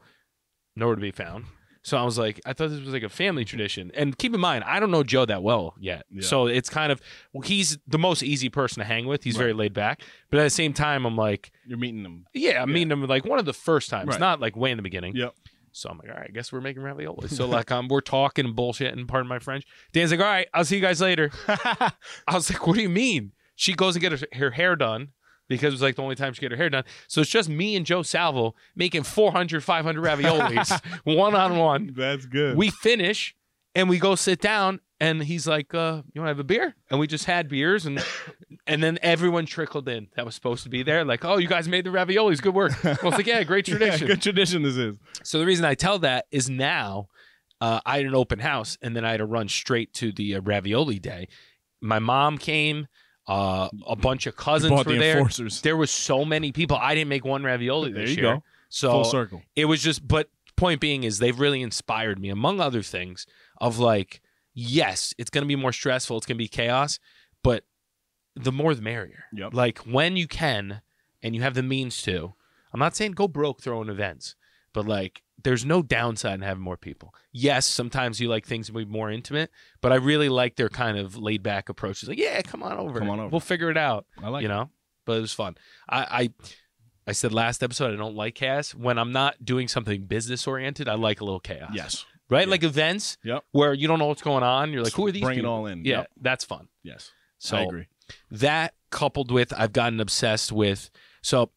nowhere 0.77 0.95
to 0.97 1.01
be 1.01 1.11
found. 1.11 1.45
So 1.83 1.99
I 1.99 2.03
was 2.03 2.17
like, 2.19 2.41
I 2.47 2.55
thought 2.55 2.71
this 2.71 2.81
was 2.81 2.95
like 2.95 3.03
a 3.03 3.11
family 3.11 3.45
tradition. 3.45 3.91
And 3.95 4.17
keep 4.17 4.33
in 4.33 4.41
mind, 4.41 4.65
I 4.65 4.81
don't 4.81 4.91
know 4.91 5.03
Joe 5.03 5.27
that 5.27 5.43
well 5.43 5.75
yet. 5.79 6.07
Yeah. 6.11 6.23
So 6.23 6.47
it's 6.47 6.71
kind 6.71 6.91
of 6.91 7.01
well, 7.35 7.43
he's 7.43 7.77
the 7.87 7.99
most 7.99 8.23
easy 8.23 8.49
person 8.49 8.79
to 8.81 8.85
hang 8.87 9.07
with. 9.07 9.23
He's 9.23 9.35
Right. 9.35 9.41
very 9.45 9.53
laid 9.53 9.75
back. 9.75 10.01
But 10.31 10.41
at 10.41 10.45
the 10.45 10.51
same 10.51 10.73
time, 10.73 11.05
I'm 11.05 11.17
like, 11.17 11.53
You're 11.67 11.77
meeting 11.79 12.03
them. 12.03 12.25
yeah, 12.33 12.63
I'm 12.63 12.71
Yeah. 12.71 12.75
meeting 12.75 12.91
him 12.91 13.07
like 13.07 13.27
one 13.27 13.39
of 13.39 13.45
the 13.45 13.53
first 13.53 13.91
times, 13.91 14.09
Right. 14.09 14.21
not 14.21 14.41
like 14.41 14.57
way 14.57 14.71
in 14.71 14.79
the 14.79 14.83
beginning. 14.83 15.15
Yep. 15.15 15.35
So 15.73 15.91
I'm 15.91 15.99
like, 15.99 16.09
all 16.09 16.15
right, 16.17 16.29
I 16.31 16.33
guess 16.33 16.53
we're 16.53 16.63
making 16.63 16.83
ravioli. 16.83 17.29
So 17.29 17.47
like, 17.47 17.71
um, 17.71 17.89
we're 17.89 18.01
talking 18.01 18.55
bullshit 18.55 18.97
and. 18.97 19.07
Pardon 19.07 19.29
my 19.29 19.39
French. 19.41 19.65
Dan's 19.93 20.11
like, 20.11 20.21
all 20.21 20.27
right, 20.27 20.49
I'll 20.55 20.65
see 20.65 20.77
you 20.77 20.83
guys 20.83 21.03
later. 21.03 21.33
I 21.49 21.93
was 22.33 22.51
like, 22.51 22.67
what 22.67 22.77
do 22.77 22.83
you 22.83 22.89
mean? 22.89 23.33
She 23.57 23.75
goes 23.75 23.95
and 23.95 24.01
get 24.01 24.13
her, 24.19 24.27
her 24.39 24.51
hair 24.53 24.75
done 24.75 25.09
because 25.49 25.69
it 25.69 25.77
was 25.77 25.83
like 25.83 25.97
the 25.97 26.03
only 26.03 26.15
time 26.15 26.33
she 26.33 26.41
get 26.41 26.51
her 26.51 26.57
hair 26.57 26.71
done. 26.71 26.85
So 27.09 27.21
it's 27.21 27.31
just 27.31 27.49
me 27.49 27.77
and 27.77 27.85
Joe 27.85 28.03
Salvo 28.03 28.55
making 28.77 29.03
400, 29.03 29.63
500 29.63 30.03
raviolis 30.05 30.81
one 31.05 31.35
on 31.35 31.59
one. 31.59 31.93
That's 31.97 32.27
good. 32.27 32.57
We 32.57 32.71
finish 32.71 33.35
and 33.75 33.89
we 33.89 33.99
go 33.99 34.15
sit 34.15 34.41
down 34.41 34.81
And 35.01 35.23
he's 35.25 35.47
like, 35.47 35.75
uh, 35.75 36.03
"You 36.15 36.21
want 36.21 36.29
to 36.29 36.35
have 36.37 36.39
a 36.39 36.45
beer?" 36.45 36.77
And 36.89 37.01
we 37.01 37.07
just 37.09 37.25
had 37.25 37.49
beers, 37.49 37.85
and 37.85 38.03
and 38.67 38.81
then 38.83 38.97
everyone 39.03 39.45
trickled 39.45 39.89
in 39.89 40.07
that 40.15 40.25
was 40.25 40.35
supposed 40.37 40.63
to 40.63 40.71
be 40.71 40.83
there. 40.85 41.05
Like, 41.05 41.25
"Oh, 41.25 41.37
you 41.37 41.49
guys 41.49 41.69
made 41.69 41.85
the 41.85 41.91
raviolis. 41.91 42.41
Good 42.41 42.55
work." 42.55 42.73
I 42.85 42.97
was 43.03 43.15
like, 43.15 43.27
"Yeah, 43.27 43.43
great 43.43 43.67
Yeah, 43.69 43.77
tradition." 43.77 44.07
good 44.07 44.23
tradition 44.23 44.63
this 44.63 44.77
is. 44.77 44.97
So 45.25 45.41
the 45.41 45.45
reason 45.47 45.65
I 45.65 45.75
tell 45.75 45.99
that 45.99 46.27
is 46.31 46.49
now 46.49 47.09
uh, 47.61 47.81
I 47.85 47.97
had 47.99 48.07
an 48.07 48.15
open 48.15 48.39
house, 48.39 48.79
and 48.81 48.95
then 48.95 49.05
I 49.05 49.11
had 49.11 49.17
to 49.19 49.27
run 49.27 49.49
straight 49.49 49.93
to 49.95 50.13
the 50.13 50.37
uh, 50.37 50.41
ravioli 50.41 51.01
day. 51.01 51.27
My 51.83 51.99
mom 51.99 52.39
came. 52.39 52.87
Uh, 53.27 53.69
a 53.87 53.97
bunch 53.97 54.27
of 54.27 54.37
cousins 54.37 54.71
were 54.71 54.85
the 54.85 54.99
there. 54.99 55.17
enforcers. 55.19 55.63
There 55.63 55.77
was 55.77 55.91
so 55.91 56.25
many 56.27 56.53
people. 56.53 56.77
I 56.77 56.95
didn't 56.95 57.09
make 57.09 57.25
one 57.25 57.43
ravioli 57.43 57.91
There 57.93 58.03
this 58.03 58.17
you 58.17 58.23
year. 58.23 58.35
go. 58.37 58.43
So 58.69 58.91
Full 58.91 59.05
circle. 59.05 59.43
it 59.57 59.65
was 59.67 59.83
just 59.83 60.07
but 60.07 60.29
point 60.57 60.81
being 60.81 61.05
is 61.05 61.19
they've 61.19 61.39
really 61.39 61.63
inspired 61.63 62.19
me 62.21 62.29
among 62.29 62.61
other 62.61 62.83
things 62.83 63.27
of 63.61 63.79
like 63.79 64.21
yes 64.53 65.13
it's 65.19 65.31
going 65.31 65.43
to 65.43 65.49
be 65.49 65.57
more 65.57 65.73
stressful 65.73 66.17
it's 66.17 66.27
going 66.27 66.37
to 66.37 66.43
be 66.43 66.47
chaos 66.49 66.99
but 67.43 67.65
the 68.37 68.53
more 68.53 68.73
the 68.75 68.83
merrier 68.83 69.25
Yep. 69.33 69.53
like 69.55 69.79
when 69.81 70.17
you 70.17 70.29
can 70.29 70.81
and 71.23 71.35
you 71.35 71.43
have 71.43 71.55
the 71.55 71.63
means 71.65 72.01
to 72.03 72.35
i'm 72.73 72.79
not 72.81 72.95
saying 72.95 73.13
go 73.13 73.27
broke 73.27 73.61
throwing 73.63 73.89
events 73.89 74.37
but 74.75 74.87
like 74.87 75.23
there's 75.43 75.65
no 75.65 75.83
downside 75.83 76.35
in 76.35 76.41
having 76.43 76.63
more 76.63 76.77
people 76.77 77.15
yes 77.33 77.65
sometimes 77.67 78.21
you 78.21 78.29
like 78.29 78.45
things 78.47 78.67
to 78.67 78.73
be 78.73 78.85
more 78.85 79.11
intimate 79.11 79.51
but 79.81 79.91
i 79.93 79.95
really 79.95 80.29
like 80.29 80.57
their 80.57 80.69
kind 80.69 80.99
of 80.99 81.17
laid 81.17 81.43
back 81.43 81.69
approach 81.71 82.03
it's 82.03 82.09
like 82.09 82.19
yeah 82.19 82.43
come 82.43 82.63
on 82.63 82.77
over 82.77 82.99
Come 82.99 83.09
on 83.11 83.21
over. 83.21 83.29
we'll 83.31 83.41
figure 83.41 83.71
it 83.71 83.77
out 83.79 84.05
I 84.23 84.29
like 84.29 84.43
you 84.43 84.49
know 84.49 84.69
but 85.07 85.17
it 85.17 85.21
was 85.23 85.33
fun 85.33 85.57
i 85.89 86.01
i 86.23 86.31
i 87.07 87.13
said 87.13 87.33
last 87.33 87.63
episode 87.63 87.95
i 87.95 87.97
don't 87.97 88.15
like 88.15 88.35
chaos 88.35 88.75
when 88.75 88.99
i'm 88.99 89.13
not 89.13 89.43
doing 89.45 89.69
something 89.69 90.03
business 90.05 90.47
oriented 90.47 90.89
i 90.89 90.95
like 90.95 91.21
a 91.21 91.25
little 91.25 91.41
chaos. 91.41 91.71
Yes. 91.73 92.05
right 92.29 92.47
Yeah. 92.47 92.51
like 92.51 92.63
events 92.65 93.17
Yep. 93.25 93.45
where 93.53 93.73
you 93.75 93.89
don't 93.89 93.99
know 93.99 94.07
what's 94.07 94.23
going 94.23 94.43
on 94.43 94.73
you're 94.73 94.83
like 94.85 94.93
who 94.95 95.07
are 95.07 95.13
these 95.13 95.23
Bring 95.23 95.37
people? 95.39 95.51
it 95.51 95.55
all 95.55 95.67
in. 95.67 95.85
yeah 95.85 95.99
Yep. 96.01 96.11
that's 96.21 96.45
fun 96.45 96.69
Yes. 96.83 97.11
so 97.39 97.57
I 97.57 97.63
agree. 97.63 97.87
that 98.31 98.75
coupled 98.91 99.31
with 99.31 99.53
I've 99.57 99.73
gotten 99.73 99.99
obsessed 99.99 100.53
with. 100.53 100.89
So 101.21 101.51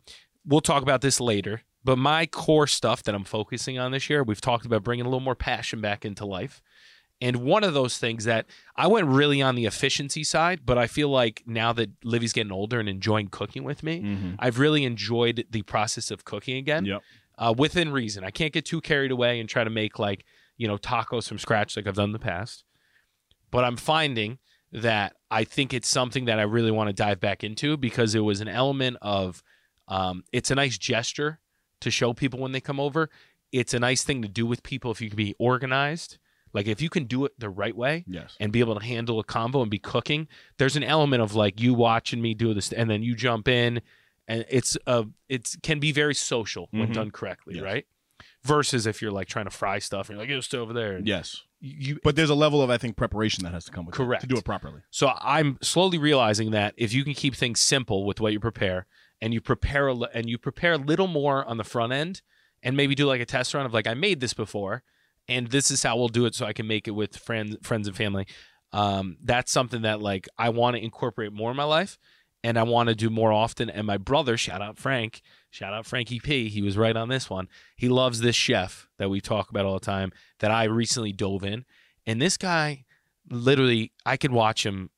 we'll 0.46 0.62
talk 0.62 0.82
about 0.82 1.02
this 1.02 1.20
later. 1.20 1.62
But 1.88 1.98
my 1.98 2.25
core 2.25 2.67
stuff 2.67 3.01
that 3.03 3.15
I'm 3.15 3.24
focusing 3.24 3.79
on 3.79 3.94
this 3.94 4.10
year, 4.10 4.22
we've 4.22 4.41
talked 4.41 4.65
about 4.65 4.84
bringing 4.84 5.06
a 5.06 5.08
little 5.08 5.22
more 5.22 5.36
passion 5.36 5.79
back 5.79 6.03
into 6.03 6.25
life. 6.25 6.62
And 7.22 7.38
one 7.38 7.63
of 7.63 7.74
those 7.74 7.98
things 7.98 8.25
that 8.25 8.46
I 8.75 8.88
went 8.88 9.08
really 9.08 9.41
on 9.41 9.56
the 9.56 9.65
efficiency 9.65 10.25
side, 10.25 10.65
but 10.65 10.77
I 10.77 10.88
feel 10.88 11.08
like 11.08 11.44
now 11.46 11.72
that 11.72 11.89
Livy's 12.03 12.34
getting 12.34 12.51
older 12.51 12.82
and 12.82 12.89
enjoying 12.89 13.29
cooking 13.29 13.63
with 13.63 13.84
me, 13.84 14.01
Mm-hmm. 14.01 14.32
I've 14.38 14.60
really 14.60 14.84
enjoyed 14.84 15.46
the 15.50 15.62
process 15.62 16.12
of 16.12 16.25
cooking 16.25 16.58
again 16.58 16.84
Yep. 16.84 17.01
uh, 17.38 17.53
within 17.58 17.89
reason. 17.94 18.25
I 18.25 18.32
can't 18.32 18.51
get 18.51 18.65
too 18.65 18.82
carried 18.82 19.12
away 19.12 19.39
and 19.39 19.48
try 19.48 19.63
to 19.63 19.70
make 19.70 19.98
like 19.98 20.25
you 20.58 20.67
know 20.67 20.77
tacos 20.77 21.25
from 21.29 21.39
scratch 21.39 21.77
like 21.77 21.88
I've 21.88 21.96
done 21.96 22.10
in 22.10 22.12
the 22.12 22.20
past. 22.20 22.65
But 23.50 23.63
I'm 23.63 23.77
finding 23.77 24.39
that 24.74 25.13
I 25.32 25.46
think 25.46 25.74
it's 25.74 25.88
something 25.88 26.25
that 26.25 26.38
I 26.38 26.44
really 26.44 26.72
want 26.72 26.89
to 26.89 26.94
dive 26.94 27.22
back 27.22 27.46
into 27.46 27.77
because 27.77 28.13
it 28.13 28.20
was 28.20 28.41
an 28.41 28.50
element 28.50 28.98
of 29.01 29.41
um, 29.88 30.25
it's 30.34 30.51
a 30.51 30.56
nice 30.56 30.77
gesture 30.77 31.39
to 31.82 31.92
show 31.92 32.14
people 32.14 32.40
when 32.40 32.52
they 32.52 32.62
come 32.62 32.80
over. 32.80 33.10
It's 33.52 33.74
a 33.74 33.80
nice 33.80 34.04
thing 34.04 34.22
to 34.22 34.28
do 34.28 34.46
with 34.46 34.64
people 34.64 34.92
if 34.92 35.02
you 35.02 35.10
can 35.10 35.18
be 35.18 35.36
organized. 35.40 36.18
Like 36.54 36.68
if 36.68 36.82
you 36.82 36.90
can 36.90 37.04
do 37.06 37.26
it 37.26 37.34
the 37.40 37.50
right 37.50 37.76
way, 37.76 38.04
Yes. 38.08 38.36
and 38.40 38.52
be 38.52 38.60
able 38.62 38.80
to 38.80 38.86
handle 38.86 39.20
a 39.20 39.24
combo 39.24 39.62
and 39.62 39.70
be 39.70 39.80
cooking 39.80 40.28
there's 40.58 40.76
an 40.76 40.84
element 40.84 41.22
of 41.22 41.36
like 41.36 41.60
you 41.62 41.74
watching 41.74 42.22
me 42.22 42.34
do 42.34 42.54
this 42.54 42.72
and 42.74 42.90
then 42.90 43.04
you 43.04 43.16
jump 43.16 43.48
in 43.48 43.82
and 44.28 44.46
it's 44.50 44.78
uh 44.88 45.04
it 45.30 45.56
can 45.62 45.80
be 45.80 45.92
very 45.92 46.16
social 46.16 46.68
when 46.72 46.88
Mhm. 46.90 46.94
done 46.94 47.12
correctly 47.12 47.56
Yes. 47.56 47.64
right 47.64 47.86
versus 48.44 48.88
if 48.88 49.02
you're 49.02 49.12
like 49.12 49.28
trying 49.28 49.46
to 49.46 49.52
fry 49.52 49.80
stuff 49.80 50.10
and 50.10 50.18
you're 50.18 50.26
like 50.26 50.36
it's 50.36 50.48
still 50.48 50.62
over 50.62 50.74
there 50.74 50.96
and 50.96 51.06
Yes. 51.08 51.44
you 51.60 52.00
But 52.04 52.16
there's 52.16 52.30
a 52.30 52.36
level 52.36 52.62
of 52.62 52.70
I 52.70 52.78
think 52.78 52.96
preparation 52.96 53.44
that 53.44 53.54
has 53.54 53.66
to 53.66 53.72
come 53.72 53.86
with 53.86 53.94
it 53.94 53.98
Correct. 53.98 54.22
to 54.22 54.28
do 54.28 54.38
it 54.38 54.46
properly. 54.46 54.82
so 54.90 55.12
i'm 55.22 55.58
slowly 55.62 55.98
realizing 55.98 56.52
that 56.52 56.74
if 56.78 56.94
you 56.94 57.04
can 57.04 57.14
keep 57.14 57.36
things 57.36 57.60
simple 57.60 58.06
with 58.06 58.20
what 58.22 58.32
you 58.34 58.40
prepare 58.40 58.88
and 59.22 59.34
you 59.34 59.42
prepare 59.42 59.88
a, 59.88 59.96
and 60.14 60.30
you 60.30 60.38
prepare 60.38 60.74
a 60.74 60.78
little 60.78 61.08
more 61.08 61.46
on 61.46 61.58
the 61.58 61.64
front 61.64 61.94
end 61.94 62.22
and 62.64 62.76
maybe 62.76 62.96
do 62.96 63.06
like 63.06 63.22
a 63.22 63.26
test 63.26 63.54
run 63.54 63.66
of 63.66 63.74
like 63.74 63.88
i 63.88 63.94
made 63.94 64.20
this 64.20 64.34
before 64.34 64.84
and 65.28 65.48
this 65.48 65.72
is 65.72 65.84
how 65.84 65.98
we'll 65.98 66.08
do 66.08 66.26
it 66.26 66.36
so 66.36 66.46
i 66.46 66.54
can 66.54 66.68
make 66.68 66.88
it 66.88 66.92
with 66.92 67.18
friends 67.18 67.56
friends 67.62 67.88
and 67.88 67.96
family. 67.96 68.26
Um, 68.74 69.16
that's 69.24 69.52
something 69.52 69.84
that 69.84 70.02
like 70.02 70.28
i 70.38 70.50
want 70.50 70.76
to 70.76 70.84
incorporate 70.84 71.32
more 71.32 71.52
in 71.52 71.58
my 71.58 71.64
life 71.64 71.98
and 72.44 72.60
i 72.60 72.64
want 72.64 72.90
to 72.90 72.96
do 72.96 73.10
more 73.10 73.32
often 73.32 73.70
and 73.70 73.88
my 73.88 73.98
brother 73.98 74.36
shout 74.36 74.62
out 74.62 74.78
frank 74.78 75.22
shout 75.50 75.74
out 75.74 75.86
frankie 75.86 76.20
p 76.20 76.50
he 76.50 76.62
was 76.62 76.78
right 76.78 76.96
on 76.98 77.08
this 77.08 77.30
one. 77.30 77.48
He 77.78 77.88
loves 77.88 78.20
this 78.20 78.36
chef 78.36 78.89
that 78.98 79.10
we 79.10 79.22
talk 79.22 79.50
about 79.50 79.65
all 79.65 79.76
the 79.76 79.86
time 79.86 80.12
that 80.39 80.52
i 80.52 80.65
recently 80.65 81.13
dove 81.13 81.46
in 81.46 81.63
and 82.06 82.22
this 82.22 82.36
guy 82.36 82.84
literally 83.30 83.94
i 84.06 84.18
could 84.18 84.34
watch 84.34 84.65
him 84.65 84.89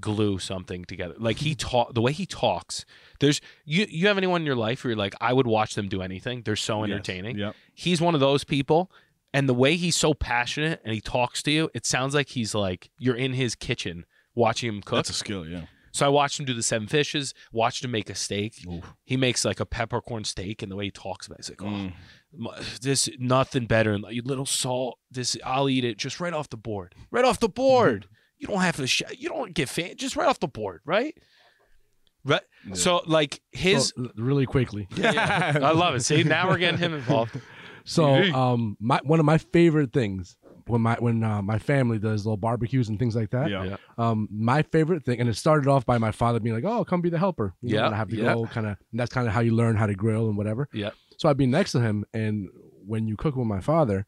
glue 0.00 0.38
something 0.38 0.84
together. 0.84 1.14
Like 1.18 1.38
he 1.38 1.54
talk 1.54 1.94
the 1.94 2.00
way 2.00 2.12
he 2.12 2.26
talks 2.26 2.84
there's 3.20 3.40
you 3.64 3.86
you 3.88 4.06
have 4.08 4.16
anyone 4.18 4.40
in 4.42 4.46
your 4.46 4.56
life 4.56 4.82
where 4.84 4.90
you're 4.92 4.98
like 4.98 5.14
i 5.20 5.32
would 5.32 5.46
watch 5.46 5.74
them 5.74 5.88
do 5.88 6.02
anything 6.02 6.42
they're 6.44 6.56
so 6.56 6.82
Yes. 6.84 6.92
entertaining 6.92 7.38
Yep. 7.38 7.54
he's 7.74 8.00
one 8.00 8.14
of 8.14 8.20
those 8.20 8.44
people 8.44 8.90
and 9.34 9.48
the 9.48 9.54
way 9.54 9.76
he's 9.76 9.96
so 9.96 10.14
passionate 10.14 10.80
and 10.84 10.94
he 10.94 11.00
talks 11.00 11.42
to 11.44 11.50
you 11.50 11.70
it 11.74 11.84
sounds 11.86 12.14
like 12.14 12.28
he's 12.30 12.54
like 12.54 12.90
you're 12.98 13.16
in 13.16 13.32
his 13.32 13.54
kitchen 13.54 14.04
watching 14.34 14.68
him 14.68 14.82
cook 14.82 14.96
That's 14.98 15.10
a 15.10 15.14
skill. 15.14 15.46
Yeah. 15.46 15.62
so 15.92 16.06
i 16.06 16.08
watched 16.08 16.38
him 16.38 16.46
do 16.46 16.54
the 16.54 16.62
seven 16.62 16.86
fishes 16.88 17.34
watched 17.52 17.84
him 17.84 17.90
make 17.90 18.08
a 18.10 18.14
steak 18.14 18.54
he 19.04 19.16
makes 19.16 19.44
like 19.44 19.60
a 19.60 19.66
peppercorn 19.66 20.24
steak 20.24 20.62
and 20.62 20.70
the 20.70 20.76
way 20.76 20.84
he 20.84 20.90
talks 20.90 21.26
about 21.26 21.38
it, 21.38 21.40
it's 21.40 21.50
like 21.50 21.62
oh 21.62 21.90
Mm. 22.38 22.80
this 22.82 23.08
nothing 23.18 23.64
better 23.66 23.92
than 23.92 24.02
like, 24.02 24.16
little 24.24 24.44
salt 24.46 24.98
this 25.10 25.36
i'll 25.44 25.68
eat 25.70 25.84
it 25.84 25.96
just 25.96 26.20
right 26.20 26.34
off 26.34 26.50
the 26.50 26.56
board 26.56 26.94
right 27.10 27.24
off 27.24 27.40
the 27.40 27.48
board 27.48 28.06
you 28.38 28.46
don't 28.46 28.60
have 28.60 28.76
to 28.76 28.86
sh- 28.86 29.02
you 29.16 29.28
don't 29.30 29.54
get 29.54 29.68
fan 29.70 29.96
just 29.96 30.16
right 30.16 30.28
off 30.28 30.38
the 30.40 30.48
board 30.48 30.80
right 30.84 31.16
right 32.26 32.42
Yeah. 32.66 32.74
so 32.74 33.02
like 33.06 33.40
his 33.52 33.92
So, 33.96 34.10
really 34.16 34.44
quickly. 34.46 34.86
yeah, 34.96 35.12
yeah. 35.58 35.66
i 35.66 35.72
love 35.72 35.94
it 35.94 36.04
see 36.04 36.22
now 36.24 36.48
we're 36.48 36.58
getting 36.58 36.78
him 36.78 36.92
involved 36.94 37.40
So, 37.88 38.04
um, 38.34 38.76
my 38.80 38.98
one 39.04 39.20
of 39.20 39.24
my 39.26 39.38
favorite 39.38 39.92
things 39.92 40.36
when 40.66 40.80
my 40.80 40.96
when 40.98 41.22
uh, 41.22 41.40
my 41.40 41.56
family 41.60 42.00
does 42.00 42.26
little 42.26 42.36
barbecues 42.36 42.88
and 42.88 42.98
things 42.98 43.14
like 43.14 43.30
that. 43.30 43.48
Yeah. 43.48 43.62
Yeah. 43.62 43.76
Um, 43.96 44.26
my 44.32 44.62
favorite 44.62 45.04
thing, 45.04 45.20
and 45.20 45.28
it 45.28 45.36
started 45.36 45.68
off 45.68 45.86
by 45.86 45.96
my 45.96 46.10
father 46.10 46.40
being 46.40 46.56
like, 46.56 46.64
"Oh, 46.64 46.84
come 46.84 47.00
be 47.00 47.10
the 47.10 47.18
helper." 47.20 47.54
You 47.62 47.76
Yeah, 47.76 47.86
and 47.86 47.94
I 47.94 47.98
have 47.98 48.08
to 48.08 48.16
yeah. 48.16 48.34
go, 48.34 48.46
kind 48.46 48.66
of. 48.66 48.76
That's 48.92 49.12
kind 49.14 49.28
of 49.28 49.32
how 49.34 49.38
you 49.38 49.54
learn 49.54 49.76
how 49.76 49.86
to 49.86 49.94
grill 49.94 50.26
and 50.28 50.36
whatever. 50.36 50.68
Yeah. 50.72 50.90
So 51.16 51.28
I'd 51.28 51.36
be 51.36 51.46
next 51.46 51.70
to 51.72 51.80
him, 51.80 52.04
and 52.12 52.48
when 52.84 53.06
you 53.06 53.16
cook 53.16 53.36
with 53.36 53.46
my 53.46 53.60
father, 53.60 54.04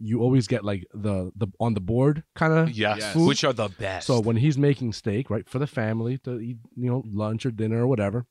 you 0.00 0.20
always 0.20 0.46
get 0.46 0.64
like 0.64 0.86
the 0.94 1.30
the 1.36 1.46
on 1.60 1.74
the 1.74 1.80
board 1.80 2.24
kind 2.34 2.52
of. 2.52 2.70
yes, 2.70 2.98
Yes. 2.98 3.14
which 3.16 3.44
are 3.44 3.52
the 3.52 3.68
best 3.68 4.06
So 4.06 4.18
when 4.20 4.36
he's 4.36 4.56
making 4.58 4.92
steak, 4.94 5.28
right, 5.30 5.48
for 5.48 5.58
the 5.58 5.66
family 5.66 6.18
to 6.18 6.40
eat, 6.40 6.56
you 6.74 6.90
know, 6.90 7.04
lunch 7.06 7.44
or 7.46 7.50
dinner 7.50 7.82
or 7.82 7.86
whatever, 7.86 8.18
Hit 8.20 8.24
to 8.24 8.26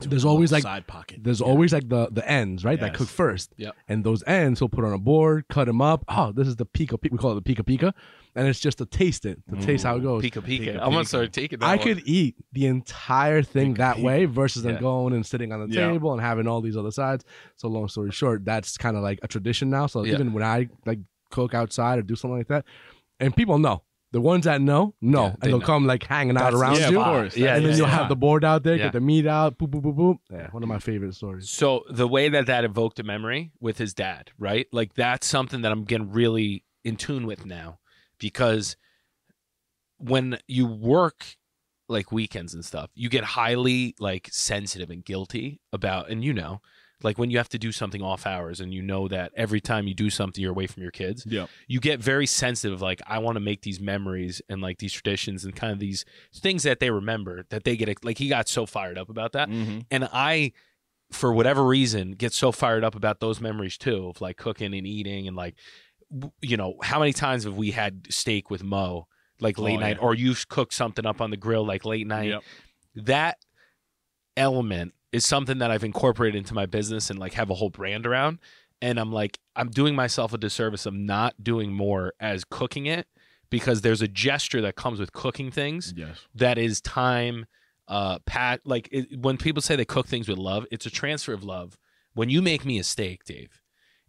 There's 0.00 0.24
always, 0.24 0.50
like- 0.52 0.62
side 0.62 0.86
pocket. 0.86 1.20
there's 1.22 1.40
Yeah. 1.40 1.46
always 1.46 1.72
like 1.72 1.88
the 1.88 2.08
the 2.10 2.28
ends, 2.28 2.64
right, 2.64 2.80
that 2.80 2.94
cook 2.94 3.08
first. 3.08 3.52
Yep. 3.58 3.74
And 3.88 4.04
those 4.04 4.22
ends 4.26 4.58
he'll 4.60 4.68
put 4.68 4.84
on 4.84 4.92
a 4.92 4.98
board, 4.98 5.44
cut 5.48 5.66
them 5.66 5.80
up. 5.82 6.04
Oh, 6.08 6.32
this 6.32 6.48
is 6.48 6.56
the 6.56 6.64
pica 6.66 6.96
pica. 6.98 7.12
We 7.12 7.18
call 7.18 7.32
it 7.32 7.34
the 7.36 7.42
pica 7.42 7.62
pica, 7.62 7.92
and 8.34 8.48
it's 8.48 8.58
just 8.60 8.78
to 8.78 8.86
taste 8.86 9.26
it, 9.26 9.40
to 9.50 9.60
taste 9.60 9.84
how 9.84 9.96
it 9.96 10.00
goes. 10.02 10.22
pika 10.22 10.40
pika, 10.42 10.60
Pika 10.74 10.80
i'm 10.82 10.92
gonna 10.92 11.04
start 11.04 11.32
taking 11.32 11.58
that 11.58 11.66
I 11.66 11.76
one. 11.76 11.84
could 11.86 12.02
eat 12.06 12.36
the 12.52 12.66
entire 12.66 13.42
thing 13.42 13.74
Pika 13.74 13.78
that 13.78 13.96
pika. 13.98 14.02
way 14.02 14.24
versus 14.24 14.62
them 14.62 14.74
Yeah. 14.74 14.80
going 14.80 15.12
and 15.14 15.24
sitting 15.26 15.52
on 15.52 15.68
the 15.68 15.74
Yeah. 15.74 15.90
table 15.90 16.12
and 16.12 16.20
having 16.20 16.46
all 16.46 16.60
these 16.60 16.76
other 16.76 16.90
sides. 16.90 17.24
So 17.56 17.68
long 17.68 17.88
story 17.88 18.10
short, 18.12 18.44
that's 18.44 18.76
kind 18.78 18.96
of 18.96 19.02
like 19.02 19.18
a 19.22 19.28
tradition 19.28 19.68
now. 19.70 19.86
So 19.86 20.04
Yeah. 20.04 20.14
even 20.14 20.32
when 20.32 20.42
I 20.42 20.68
like 20.86 21.00
cook 21.30 21.54
outside 21.54 21.98
or 21.98 22.02
do 22.02 22.14
something 22.16 22.38
like 22.38 22.48
that, 22.48 22.64
and 23.20 23.34
people 23.36 23.58
know 23.58 23.82
the 24.12 24.20
ones 24.20 24.44
that 24.44 24.60
know, 24.60 24.94
know, 25.00 25.22
Yeah, 25.22 25.26
and 25.30 25.36
they 25.40 25.48
they'll 25.48 25.58
know. 25.60 25.66
come 25.66 25.86
like 25.86 26.04
hanging 26.04 26.36
out 26.36 26.52
That's- 26.52 26.60
around 26.60 26.76
yeah, 26.78 26.90
you. 26.90 27.00
of 27.00 27.04
course. 27.06 27.36
Yeah, 27.36 27.56
and 27.56 27.64
then 27.64 27.72
yeah, 27.72 27.76
you'll 27.78 27.88
yeah. 27.88 27.96
have 27.96 28.08
the 28.08 28.16
board 28.16 28.44
out 28.44 28.62
there, 28.62 28.76
Yeah. 28.76 28.84
get 28.84 28.92
the 28.92 29.00
meat 29.00 29.26
out, 29.26 29.58
boop, 29.58 29.70
boop, 29.70 29.82
boop, 29.82 29.96
boop. 29.96 30.18
Yeah, 30.30 30.48
one 30.50 30.62
of 30.62 30.68
my 30.68 30.78
favorite 30.78 31.14
stories. 31.14 31.48
So 31.50 31.84
the 31.90 32.06
way 32.06 32.28
that 32.28 32.46
that 32.46 32.64
evoked 32.64 32.98
a 33.00 33.02
memory 33.02 33.52
with 33.60 33.78
his 33.78 33.94
dad, 33.94 34.30
right? 34.38 34.66
Like 34.72 34.94
that's 34.94 35.26
something 35.26 35.62
that 35.62 35.72
I'm 35.72 35.84
getting 35.84 36.10
really 36.12 36.64
in 36.84 36.96
tune 36.96 37.26
with 37.26 37.46
now 37.46 37.78
because 38.18 38.76
when 39.98 40.38
you 40.46 40.66
work 40.66 41.36
like 41.88 42.12
weekends 42.12 42.54
and 42.54 42.64
stuff, 42.64 42.90
you 42.94 43.08
get 43.08 43.24
highly 43.24 43.94
like 43.98 44.28
sensitive 44.32 44.90
and 44.90 45.04
guilty 45.04 45.60
about 45.72 46.10
and 46.10 46.24
you 46.24 46.32
know, 46.32 46.60
like 47.04 47.18
when 47.18 47.30
you 47.30 47.38
have 47.38 47.48
to 47.50 47.58
do 47.58 47.72
something 47.72 48.02
off 48.02 48.26
hours 48.26 48.60
and 48.60 48.72
you 48.72 48.82
know 48.82 49.08
that 49.08 49.32
every 49.36 49.60
time 49.60 49.86
you 49.86 49.94
do 49.94 50.10
something 50.10 50.40
you're 50.42 50.52
away 50.52 50.66
from 50.66 50.82
your 50.82 50.92
kids, 50.92 51.24
Yeah. 51.26 51.46
you 51.68 51.80
get 51.80 52.00
very 52.00 52.26
sensitive 52.26 52.80
like 52.82 53.00
I 53.06 53.18
want 53.18 53.36
to 53.36 53.40
make 53.40 53.62
these 53.62 53.80
memories 53.80 54.40
and 54.48 54.60
like 54.62 54.78
these 54.78 54.92
traditions 54.92 55.44
and 55.44 55.54
kind 55.56 55.72
of 55.72 55.78
these 55.78 56.04
things 56.34 56.62
that 56.64 56.80
they 56.80 56.90
remember 56.90 57.44
that 57.50 57.64
they 57.64 57.76
get 57.76 58.04
like 58.04 58.18
he 58.18 58.28
got 58.28 58.48
so 58.48 58.66
fired 58.66 58.98
up 58.98 59.08
about 59.08 59.32
that 59.32 59.48
Mm-hmm. 59.48 59.80
and 59.90 60.08
I, 60.12 60.52
for 61.10 61.32
whatever 61.32 61.64
reason, 61.66 62.12
get 62.12 62.32
so 62.32 62.52
fired 62.52 62.84
up 62.84 62.94
about 62.94 63.20
those 63.20 63.40
memories 63.40 63.76
too 63.76 64.08
of 64.08 64.20
like 64.22 64.36
cooking 64.38 64.72
and 64.74 64.86
eating 64.86 65.28
and 65.28 65.36
like, 65.36 65.54
you 66.40 66.56
know, 66.56 66.76
how 66.82 66.98
many 66.98 67.12
times 67.12 67.44
have 67.44 67.56
we 67.56 67.70
had 67.72 68.06
steak 68.10 68.50
with 68.50 68.62
Mo 68.62 69.06
like 69.40 69.58
late 69.58 69.76
Oh, 69.76 69.80
night, 69.80 69.96
yeah. 69.96 70.02
or 70.02 70.14
you've 70.14 70.48
cooked 70.48 70.72
something 70.72 71.04
up 71.04 71.20
on 71.20 71.30
the 71.30 71.36
grill 71.36 71.66
like 71.66 71.84
late 71.84 72.06
night? 72.06 72.28
Yep. 72.28 72.42
That 72.94 73.38
element 74.36 74.94
is 75.12 75.24
something 75.26 75.58
that 75.58 75.70
I've 75.70 75.84
incorporated 75.84 76.36
into 76.38 76.54
my 76.54 76.66
business 76.66 77.10
and 77.10 77.18
like 77.18 77.34
have 77.34 77.50
a 77.50 77.54
whole 77.54 77.70
brand 77.70 78.06
around. 78.06 78.38
And 78.80 78.98
I'm 78.98 79.12
like, 79.12 79.38
I'm 79.54 79.68
doing 79.70 79.94
myself 79.94 80.32
a 80.32 80.38
disservice 80.38 80.86
of 80.86 80.94
not 80.94 81.34
doing 81.44 81.72
more 81.72 82.14
as 82.18 82.44
cooking 82.44 82.86
it 82.86 83.06
because 83.50 83.82
there's 83.82 84.02
a 84.02 84.08
gesture 84.08 84.60
that 84.62 84.74
comes 84.76 84.98
with 84.98 85.12
cooking 85.12 85.50
things 85.50 85.92
Yes. 85.96 86.18
that 86.34 86.58
is 86.58 86.80
time 86.80 87.46
uh 87.88 88.18
pat 88.26 88.60
like 88.64 88.88
it, 88.92 89.18
when 89.18 89.36
people 89.36 89.60
say 89.60 89.74
they 89.76 89.84
cook 89.84 90.06
things 90.06 90.28
with 90.28 90.38
love 90.38 90.64
it's 90.70 90.86
a 90.86 90.90
transfer 90.90 91.32
of 91.32 91.42
love 91.42 91.76
when 92.14 92.30
you 92.30 92.40
make 92.40 92.64
me 92.64 92.78
a 92.78 92.84
steak 92.84 93.24
dave 93.24 93.60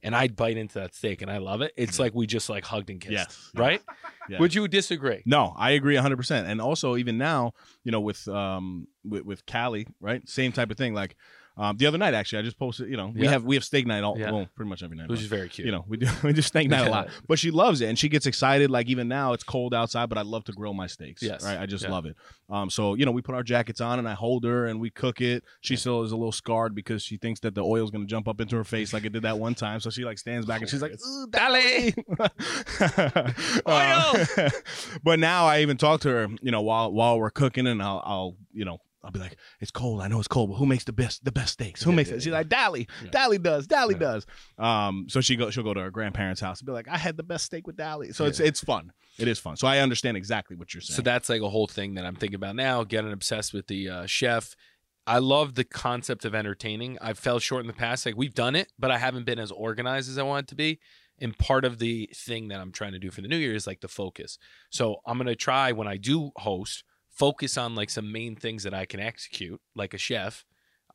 and 0.03 0.15
I'd 0.15 0.35
bite 0.35 0.57
into 0.57 0.79
that 0.79 0.93
steak 0.93 1.21
and 1.21 1.31
i 1.31 1.37
love 1.37 1.61
it 1.61 1.71
it's 1.77 1.97
like 1.99 2.13
we 2.13 2.27
just 2.27 2.49
like 2.49 2.65
hugged 2.65 2.89
and 2.89 2.99
kissed 3.01 3.11
Yes. 3.13 3.51
right 3.55 3.81
Yeah. 4.29 4.39
would 4.39 4.55
you 4.55 4.67
disagree 4.69 5.21
No, 5.25 5.53
I 5.57 5.71
agree 5.71 5.95
100%. 5.95 6.45
And 6.45 6.61
also 6.61 6.95
even 6.95 7.17
now, 7.17 7.53
you 7.83 7.91
know, 7.91 7.99
with 7.99 8.25
um 8.29 8.87
with, 9.03 9.25
with 9.25 9.45
Callie, 9.45 9.85
right? 9.99 10.27
Same 10.29 10.53
type 10.53 10.71
of 10.71 10.77
thing 10.77 10.93
like 10.93 11.17
um, 11.55 11.77
the 11.77 11.85
other 11.85 11.97
night 11.97 12.13
actually 12.13 12.39
I 12.39 12.41
just 12.41 12.57
posted, 12.57 12.89
you 12.89 12.97
know, 12.97 13.11
we 13.15 13.23
Yeah. 13.23 13.31
have 13.31 13.43
we 13.43 13.55
have 13.55 13.63
steak 13.63 13.85
night 13.85 14.03
all 14.03 14.17
Yeah. 14.17 14.31
well, 14.31 14.47
pretty 14.55 14.69
much 14.69 14.81
every 14.83 14.97
night. 14.97 15.07
which 15.09 15.19
is 15.21 15.27
very 15.27 15.49
cute 15.49 15.65
you 15.65 15.71
know, 15.71 15.85
we 15.87 15.97
do 15.97 16.07
we 16.23 16.33
do 16.33 16.41
steak 16.41 16.67
night 16.69 16.87
a 16.87 16.89
lot. 16.89 17.09
But 17.27 17.37
she 17.39 17.51
loves 17.51 17.81
it 17.81 17.89
and 17.89 17.97
she 17.99 18.09
gets 18.09 18.25
excited 18.25 18.71
like 18.71 18.87
even 18.87 19.07
now 19.07 19.33
it's 19.33 19.43
cold 19.43 19.73
outside, 19.73 20.09
but 20.09 20.17
I 20.17 20.21
love 20.23 20.43
to 20.45 20.51
grill 20.51 20.73
my 20.73 20.87
steaks. 20.87 21.21
Yes. 21.21 21.43
Right? 21.43 21.59
I 21.59 21.65
just 21.65 21.83
Yeah. 21.83 21.91
love 21.91 22.05
it. 22.05 22.15
Um 22.49 22.69
so, 22.69 22.95
you 22.95 23.05
know, 23.05 23.11
we 23.11 23.21
put 23.21 23.35
our 23.35 23.43
jackets 23.43 23.81
on 23.81 23.99
and 23.99 24.07
I 24.09 24.13
hold 24.13 24.43
her 24.45 24.65
and 24.65 24.79
we 24.79 24.89
cook 24.89 25.21
it. 25.21 25.43
She 25.61 25.75
still 25.75 26.03
is 26.03 26.11
a 26.11 26.15
little 26.17 26.31
scarred 26.31 26.73
because 26.75 27.03
she 27.03 27.17
thinks 27.17 27.39
that 27.41 27.53
the 27.55 27.61
oil 27.61 27.83
is 27.83 27.91
going 27.91 28.03
to 28.05 28.09
jump 28.09 28.27
up 28.27 28.41
into 28.41 28.55
her 28.55 28.63
face 28.63 28.91
like 28.93 29.05
it 29.05 29.11
did 29.13 29.21
that 29.23 29.37
one 29.37 29.53
time. 29.55 29.79
So 29.79 29.89
she 29.89 30.03
like 30.05 30.17
stands 30.17 30.45
back 30.45 30.61
and 30.61 30.69
she's 30.69 30.81
like, 30.81 30.93
"Ooh, 30.93 31.27
Dale. 31.31 31.91
Uh, 33.65 34.25
but 35.03 35.19
now 35.19 35.45
I 35.45 35.61
even 35.61 35.77
talk 35.77 36.01
to 36.01 36.09
her, 36.09 36.27
you 36.41 36.51
know, 36.51 36.61
while 36.61 36.91
while 36.91 37.19
we're 37.19 37.29
cooking, 37.29 37.67
and 37.67 37.81
I'll, 37.81 38.01
I'll, 38.05 38.35
you 38.51 38.65
know, 38.65 38.79
I'll 39.03 39.11
be 39.11 39.19
like, 39.19 39.37
"It's 39.59 39.71
cold. 39.71 40.01
I 40.01 40.07
know 40.07 40.19
it's 40.19 40.27
cold, 40.27 40.49
but 40.51 40.55
who 40.55 40.65
makes 40.65 40.83
the 40.85 40.93
best 40.93 41.23
the 41.25 41.31
best 41.31 41.53
steaks? 41.53 41.83
Who 41.83 41.89
Yeah, 41.91 41.95
makes 41.97 42.09
yeah, 42.09 42.15
it?" 42.15 42.23
She's 42.23 42.31
like, 42.33 42.49
"Dally, 42.49 42.87
Yeah. 43.03 43.09
Dally 43.11 43.37
does, 43.37 43.67
Dally 43.67 43.95
Yeah. 43.95 43.99
does." 43.99 44.25
Um, 44.57 45.07
so 45.09 45.19
she 45.21 45.35
go, 45.35 45.49
she'll 45.49 45.63
go 45.63 45.73
to 45.73 45.81
her 45.81 45.91
grandparents' 45.91 46.39
house 46.41 46.59
and 46.59 46.65
be 46.67 46.71
like, 46.71 46.87
"I 46.87 46.97
had 46.97 47.17
the 47.17 47.23
best 47.23 47.45
steak 47.45 47.67
with 47.67 47.75
Dally." 47.75 48.13
So 48.13 48.25
it's 48.25 48.39
it's 48.39 48.61
fun. 48.61 48.93
It 49.19 49.27
is 49.27 49.39
fun. 49.39 49.57
So 49.57 49.67
I 49.67 49.79
understand 49.79 50.17
exactly 50.17 50.55
what 50.55 50.73
you're 50.73 50.81
saying. 50.81 50.95
So 50.95 51.01
that's 51.01 51.29
like 51.29 51.41
a 51.41 51.49
whole 51.49 51.67
thing 51.67 51.95
that 51.95 52.05
I'm 52.05 52.15
thinking 52.15 52.35
about 52.35 52.55
now, 52.55 52.83
getting 52.83 53.11
obsessed 53.11 53.53
with 53.53 53.67
the 53.67 53.89
uh, 53.89 54.05
chef. 54.05 54.55
I 55.05 55.19
love 55.19 55.55
the 55.55 55.65
concept 55.65 56.23
of 56.23 56.33
entertaining. 56.33 56.97
I've 57.01 57.19
fell 57.19 57.39
short 57.39 57.61
in 57.61 57.67
the 57.67 57.73
past. 57.73 58.05
Like 58.05 58.15
we've 58.15 58.33
done 58.33 58.55
it, 58.55 58.71
but 58.79 58.89
I 58.89 58.97
haven't 58.97 59.25
been 59.25 59.37
as 59.37 59.51
organized 59.51 60.09
as 60.09 60.17
I 60.17 60.23
want 60.23 60.47
to 60.47 60.55
be. 60.55 60.79
And 61.19 61.37
part 61.37 61.63
of 61.65 61.77
the 61.77 62.09
thing 62.15 62.47
that 62.47 62.59
I'm 62.59 62.71
trying 62.71 62.93
to 62.93 62.99
do 62.99 63.11
for 63.11 63.21
the 63.21 63.27
new 63.27 63.37
year 63.37 63.53
is 63.53 63.67
like 63.67 63.81
the 63.81 63.87
focus. 63.87 64.37
So 64.69 65.01
I'm 65.05 65.17
gonna 65.17 65.35
try 65.35 65.71
when 65.73 65.87
I 65.87 65.97
do 65.97 66.31
host, 66.37 66.83
focus 67.13 67.58
on 67.58 67.76
like 67.76 67.89
some 67.89 68.12
main 68.12 68.36
things 68.36 68.63
that 68.63 68.73
I 68.73 68.86
can 68.86 68.99
execute, 68.99 69.60
like 69.76 69.93
a 69.93 69.97
chef. 69.97 70.45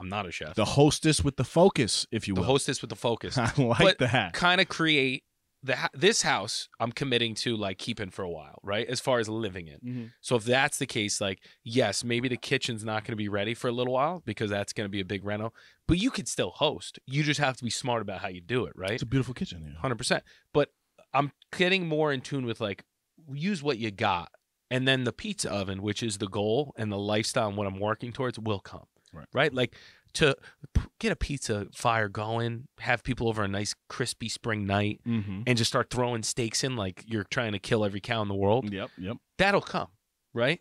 I'm 0.00 0.08
not 0.08 0.26
a 0.26 0.30
chef. 0.32 0.54
the 0.54 0.64
hostess 0.64 1.24
with 1.24 1.36
the 1.36 1.44
focus, 1.44 2.06
if 2.12 2.28
you 2.28 2.34
will. 2.34 2.42
the 2.42 2.46
hostess 2.46 2.80
with 2.80 2.90
the 2.90 2.96
focus. 2.96 3.36
I 3.38 3.50
like 3.56 3.78
But 3.80 3.98
that. 3.98 4.32
kind 4.32 4.60
of 4.60 4.68
create 4.68 5.24
the 5.64 5.76
this 5.92 6.22
house. 6.22 6.68
I'm 6.78 6.92
committing 6.92 7.34
to 7.36 7.56
like 7.56 7.78
keeping 7.78 8.10
for 8.10 8.22
a 8.22 8.30
while, 8.30 8.60
right? 8.62 8.86
As 8.86 9.00
far 9.00 9.18
as 9.18 9.28
living 9.28 9.66
in. 9.66 9.80
Mhm. 9.80 10.12
So 10.20 10.36
if 10.36 10.44
that's 10.44 10.78
the 10.78 10.86
case, 10.86 11.20
like 11.20 11.40
yes, 11.64 12.04
maybe 12.04 12.28
the 12.28 12.36
kitchen's 12.36 12.84
not 12.84 13.02
going 13.02 13.10
to 13.12 13.16
be 13.16 13.28
ready 13.28 13.54
for 13.54 13.66
a 13.66 13.72
little 13.72 13.92
while 13.94 14.22
because 14.24 14.50
that's 14.50 14.72
going 14.72 14.84
to 14.84 14.88
be 14.90 15.00
a 15.00 15.04
big 15.04 15.24
reno. 15.24 15.52
But 15.88 15.98
you 15.98 16.12
could 16.12 16.28
still 16.28 16.50
host. 16.50 17.00
You 17.06 17.24
just 17.24 17.40
have 17.40 17.56
to 17.56 17.64
be 17.64 17.70
smart 17.70 18.00
about 18.02 18.20
how 18.20 18.28
you 18.28 18.40
do 18.40 18.66
it, 18.66 18.74
right? 18.76 18.92
It's 18.92 19.02
a 19.02 19.06
beautiful 19.06 19.34
kitchen 19.34 19.62
here. 19.62 19.74
Hundred 19.80 19.98
percent. 19.98 20.22
But 20.54 20.68
I'm 21.12 21.32
getting 21.56 21.88
more 21.88 22.12
in 22.12 22.20
tune 22.20 22.46
with 22.46 22.60
like 22.60 22.84
use 23.32 23.60
what 23.64 23.78
you 23.78 23.90
got, 23.90 24.30
and 24.70 24.86
then 24.86 25.04
the 25.04 25.12
pizza 25.12 25.50
oven, 25.50 25.82
which 25.82 26.02
is 26.02 26.18
the 26.18 26.28
goal 26.28 26.74
and 26.76 26.90
the 26.92 26.98
lifestyle 26.98 27.48
and 27.48 27.56
what 27.56 27.66
I'm 27.66 27.78
working 27.80 28.12
towards, 28.12 28.38
will 28.38 28.60
come. 28.60 28.84
Right. 29.12 29.26
Right. 29.32 29.54
Like 29.54 29.74
to 30.14 30.36
p- 30.74 30.82
get 30.98 31.12
a 31.12 31.16
pizza 31.16 31.66
fire 31.74 32.08
going, 32.08 32.68
have 32.80 33.02
people 33.02 33.28
over 33.28 33.42
a 33.44 33.48
nice 33.48 33.74
crispy 33.88 34.28
spring 34.28 34.66
night, 34.66 35.00
Mm-hmm. 35.06 35.42
and 35.46 35.56
just 35.58 35.68
start 35.70 35.90
throwing 35.90 36.22
steaks 36.22 36.62
in 36.64 36.76
like 36.76 37.04
you're 37.06 37.24
trying 37.24 37.52
to 37.52 37.58
kill 37.58 37.84
every 37.84 38.00
cow 38.00 38.20
in 38.22 38.28
the 38.28 38.34
world 38.34 38.70
Yep. 38.72 38.90
Yep. 38.98 39.16
that'll 39.38 39.60
come, 39.62 39.88
right? 40.34 40.60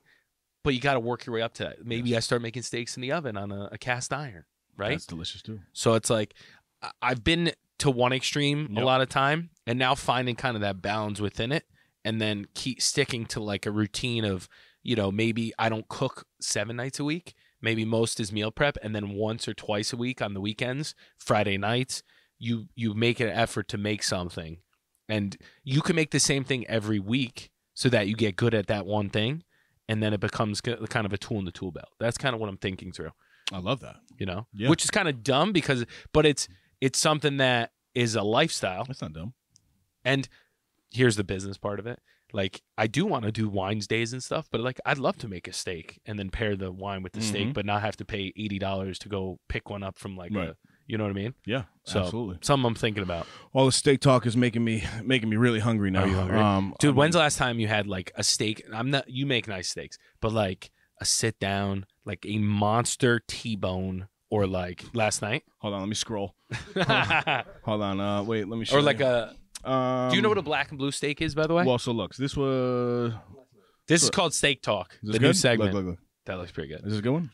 But 0.64 0.74
you 0.74 0.82
got 0.82 0.96
to 0.96 1.00
work 1.00 1.26
your 1.26 1.34
way 1.36 1.42
up 1.42 1.54
to 1.56 1.64
that. 1.64 1.86
Maybe 1.86 2.16
I 2.16 2.20
start 2.20 2.42
making 2.42 2.64
steaks 2.64 2.98
in 2.98 3.02
the 3.02 3.12
oven 3.14 3.38
on 3.38 3.52
a, 3.52 3.70
a 3.74 3.78
cast 3.78 4.12
iron, 4.14 4.44
right? 4.76 4.92
That's 4.92 5.06
delicious 5.06 5.42
too. 5.42 5.60
so 5.74 5.94
it's 5.96 6.10
like 6.10 6.34
I've 7.02 7.24
been 7.24 7.52
to 7.80 7.90
one 7.92 8.12
extreme 8.14 8.76
a 8.78 8.82
lot 8.84 9.02
of 9.02 9.10
time, 9.10 9.50
and 9.66 9.78
now 9.80 9.94
finding 9.96 10.36
kind 10.36 10.56
of 10.56 10.62
that 10.62 10.82
balance 10.82 11.20
within 11.22 11.52
it, 11.52 11.64
and 12.08 12.20
then 12.22 12.46
keep 12.54 12.82
sticking 12.82 13.26
to 13.28 13.40
like 13.52 13.66
a 13.66 13.72
routine 13.72 14.24
of 14.34 14.48
you 14.84 14.96
know 14.96 15.12
maybe 15.12 15.54
I 15.60 15.68
don't 15.70 15.88
cook 15.88 16.26
seven 16.42 16.76
nights 16.78 17.00
a 17.00 17.04
week. 17.04 17.34
Maybe 17.62 17.86
most 17.86 18.20
is 18.20 18.32
meal 18.32 18.52
prep, 18.52 18.78
and 18.84 18.96
then 18.96 19.10
once 19.10 19.48
or 19.48 19.54
twice 19.54 19.92
a 19.92 19.98
week 19.98 20.22
on 20.22 20.34
the 20.36 20.42
weekends, 20.42 20.94
Friday 21.18 21.58
nights, 21.58 22.04
you 22.40 22.68
you 22.76 22.94
make 22.94 23.20
an 23.20 23.30
effort 23.30 23.68
to 23.70 23.78
make 23.78 24.04
something, 24.04 24.58
and 25.10 25.36
you 25.64 25.82
can 25.82 25.96
make 25.96 26.12
the 26.12 26.20
same 26.20 26.44
thing 26.44 26.66
every 26.68 27.00
week 27.00 27.50
so 27.74 27.90
that 27.90 28.08
you 28.08 28.16
get 28.16 28.36
good 28.36 28.54
at 28.54 28.68
that 28.68 28.86
one 28.86 29.10
thing, 29.10 29.44
and 29.90 30.02
then 30.04 30.14
it 30.14 30.20
becomes 30.20 30.62
kind 30.62 31.06
of 31.06 31.14
a 31.14 31.18
tool 31.18 31.40
in 31.40 31.46
the 31.46 31.52
tool 31.52 31.72
belt. 31.72 31.90
That's 32.00 32.18
kind 32.18 32.34
of 32.36 32.40
what 32.42 32.50
I'm 32.50 32.58
thinking 32.58 32.92
through 32.92 33.12
I 33.52 33.60
love 33.60 33.80
that. 33.82 33.98
you 34.20 34.26
know 34.26 34.46
Yeah. 34.54 34.70
which 34.70 34.84
is 34.84 34.92
kind 34.92 35.08
of 35.08 35.24
dumb 35.24 35.52
because 35.54 35.86
but 36.14 36.26
it's 36.26 36.48
it's 36.82 37.00
something 37.00 37.38
that 37.38 37.72
is 37.96 38.16
a 38.16 38.22
lifestyle 38.22 38.84
That's 38.86 39.02
not 39.02 39.14
dumb. 39.14 39.34
and 40.06 40.28
here's 40.92 41.16
the 41.16 41.24
business 41.24 41.58
part 41.58 41.80
of 41.80 41.88
it 41.88 42.00
like 42.34 42.62
i 42.78 42.88
do 42.88 43.06
want 43.06 43.24
to 43.26 43.32
do 43.32 43.48
wines 43.48 43.88
days 43.88 44.12
and 44.14 44.22
stuff 44.24 44.48
but 44.52 44.60
like 44.62 44.80
i'd 44.86 44.98
love 44.98 45.18
to 45.18 45.28
make 45.28 45.48
a 45.48 45.54
steak 45.54 46.00
and 46.06 46.18
then 46.20 46.30
pair 46.30 46.56
the 46.56 46.72
wine 46.72 47.02
with 47.04 47.14
the 47.14 47.22
steak 47.22 47.48
Mhm. 47.48 47.54
but 47.54 47.66
not 47.66 47.82
have 47.82 47.96
to 47.98 48.06
pay 48.06 48.34
$80 48.38 48.98
to 49.00 49.10
go 49.10 49.40
pick 49.48 49.70
one 49.70 49.84
up 49.84 49.98
from 49.98 50.16
like 50.18 50.34
Right. 50.34 50.50
a 50.50 50.56
you 50.88 50.98
know 50.98 51.04
what 51.06 51.10
i 51.12 51.14
mean 51.14 51.34
Yeah. 51.46 51.64
So- 51.86 52.02
absolutely. 52.04 52.38
something 52.42 52.66
i'm 52.66 52.76
thinking 52.76 53.04
about 53.04 53.28
All 53.54 53.66
the 53.66 53.72
steak 53.72 54.02
talk 54.02 54.26
is 54.26 54.36
making 54.38 54.64
me 54.64 54.84
making 55.04 55.30
me 55.30 55.36
really 55.38 55.60
hungry 55.60 55.90
now. 55.92 56.08
Hungry? 56.08 56.38
Um, 56.40 56.74
dude 56.80 56.90
I'm- 56.90 56.96
when's 56.96 57.14
the 57.14 57.20
last 57.20 57.38
time 57.38 57.60
you 57.60 57.68
had 57.68 57.88
like 57.88 58.12
a 58.16 58.24
steak 58.24 58.62
i'm 58.74 58.90
not 58.92 59.10
you 59.10 59.26
make 59.26 59.48
nice 59.48 59.70
steaks 59.70 59.98
but 60.22 60.32
like 60.34 60.72
a 61.00 61.06
sit 61.06 61.40
down 61.40 61.86
like 62.06 62.26
a 62.26 62.38
monster 62.40 63.22
t-bone 63.28 64.08
or 64.30 64.48
like 64.48 64.84
last 64.94 65.22
night 65.22 65.44
Hold 65.60 65.74
on, 65.74 65.80
let 65.82 65.90
me 65.90 65.96
scroll. 65.96 66.36
or 66.76 66.84
Hold 67.64 67.82
on. 67.82 68.00
Uh, 68.00 68.22
wait, 68.24 68.48
let 68.48 68.58
me. 68.60 68.66
Show 68.66 68.78
or 68.78 68.82
like 68.82 69.00
you. 69.00 69.06
a 69.06 69.34
Um, 69.68 70.10
do 70.10 70.16
you 70.16 70.22
know 70.22 70.30
what 70.30 70.38
a 70.38 70.42
black 70.44 70.70
and 70.70 70.78
blue 70.80 70.92
steak 70.92 71.22
is 71.22 71.36
by 71.36 71.46
the 71.46 71.54
way 71.54 71.66
Well, 71.66 71.78
so 71.78 71.92
look, 71.92 72.16
this 72.16 72.36
was. 72.38 73.14
This 73.88 74.04
is 74.04 74.10
called 74.10 74.34
Steak 74.34 74.62
Talk, 74.62 74.98
the 75.02 75.14
good? 75.14 75.22
new 75.22 75.34
segment. 75.34 75.74
Look, 75.74 75.84
look, 75.86 75.92
look. 75.92 76.00
That 76.26 76.38
looks 76.38 76.52
pretty 76.52 76.70
good. 76.70 76.80
This 76.80 76.88
is 76.88 76.92
this 76.94 77.00
a 77.00 77.02
good 77.04 77.14
one? 77.14 77.32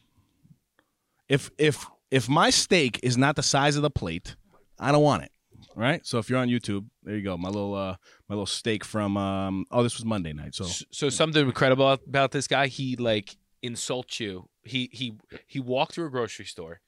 If 1.27 1.49
if 1.57 1.85
if 2.11 2.29
my 2.29 2.49
steak 2.49 2.99
is 3.03 3.17
not 3.17 3.35
the 3.35 3.43
size 3.43 3.75
of 3.75 3.81
the 3.81 3.89
plate, 3.89 4.35
I 4.79 4.91
don't 4.91 5.03
want 5.03 5.23
it. 5.23 5.31
Right. 5.75 6.05
So 6.05 6.19
if 6.19 6.29
you're 6.29 6.39
on 6.39 6.49
YouTube, 6.49 6.85
there 7.03 7.15
you 7.15 7.23
go. 7.23 7.37
My 7.37 7.49
little 7.49 7.73
uh 7.73 7.95
my 8.29 8.35
little 8.35 8.45
steak 8.45 8.83
from 8.83 9.17
um. 9.17 9.65
Oh, 9.71 9.81
this 9.81 9.95
was 9.95 10.05
Monday 10.05 10.33
night. 10.33 10.53
So 10.53 10.65
So, 10.65 10.85
so 10.91 11.09
something 11.09 11.43
incredible 11.43 11.87
about, 11.87 12.07
about 12.07 12.31
this 12.31 12.47
guy, 12.47 12.67
he 12.67 12.95
like 12.95 13.35
insults 13.63 14.19
you. 14.19 14.49
He 14.63 14.89
he 14.91 15.13
he 15.47 15.59
walked 15.59 15.93
through 15.95 16.05
a 16.07 16.11
grocery 16.11 16.45
store, 16.45 16.81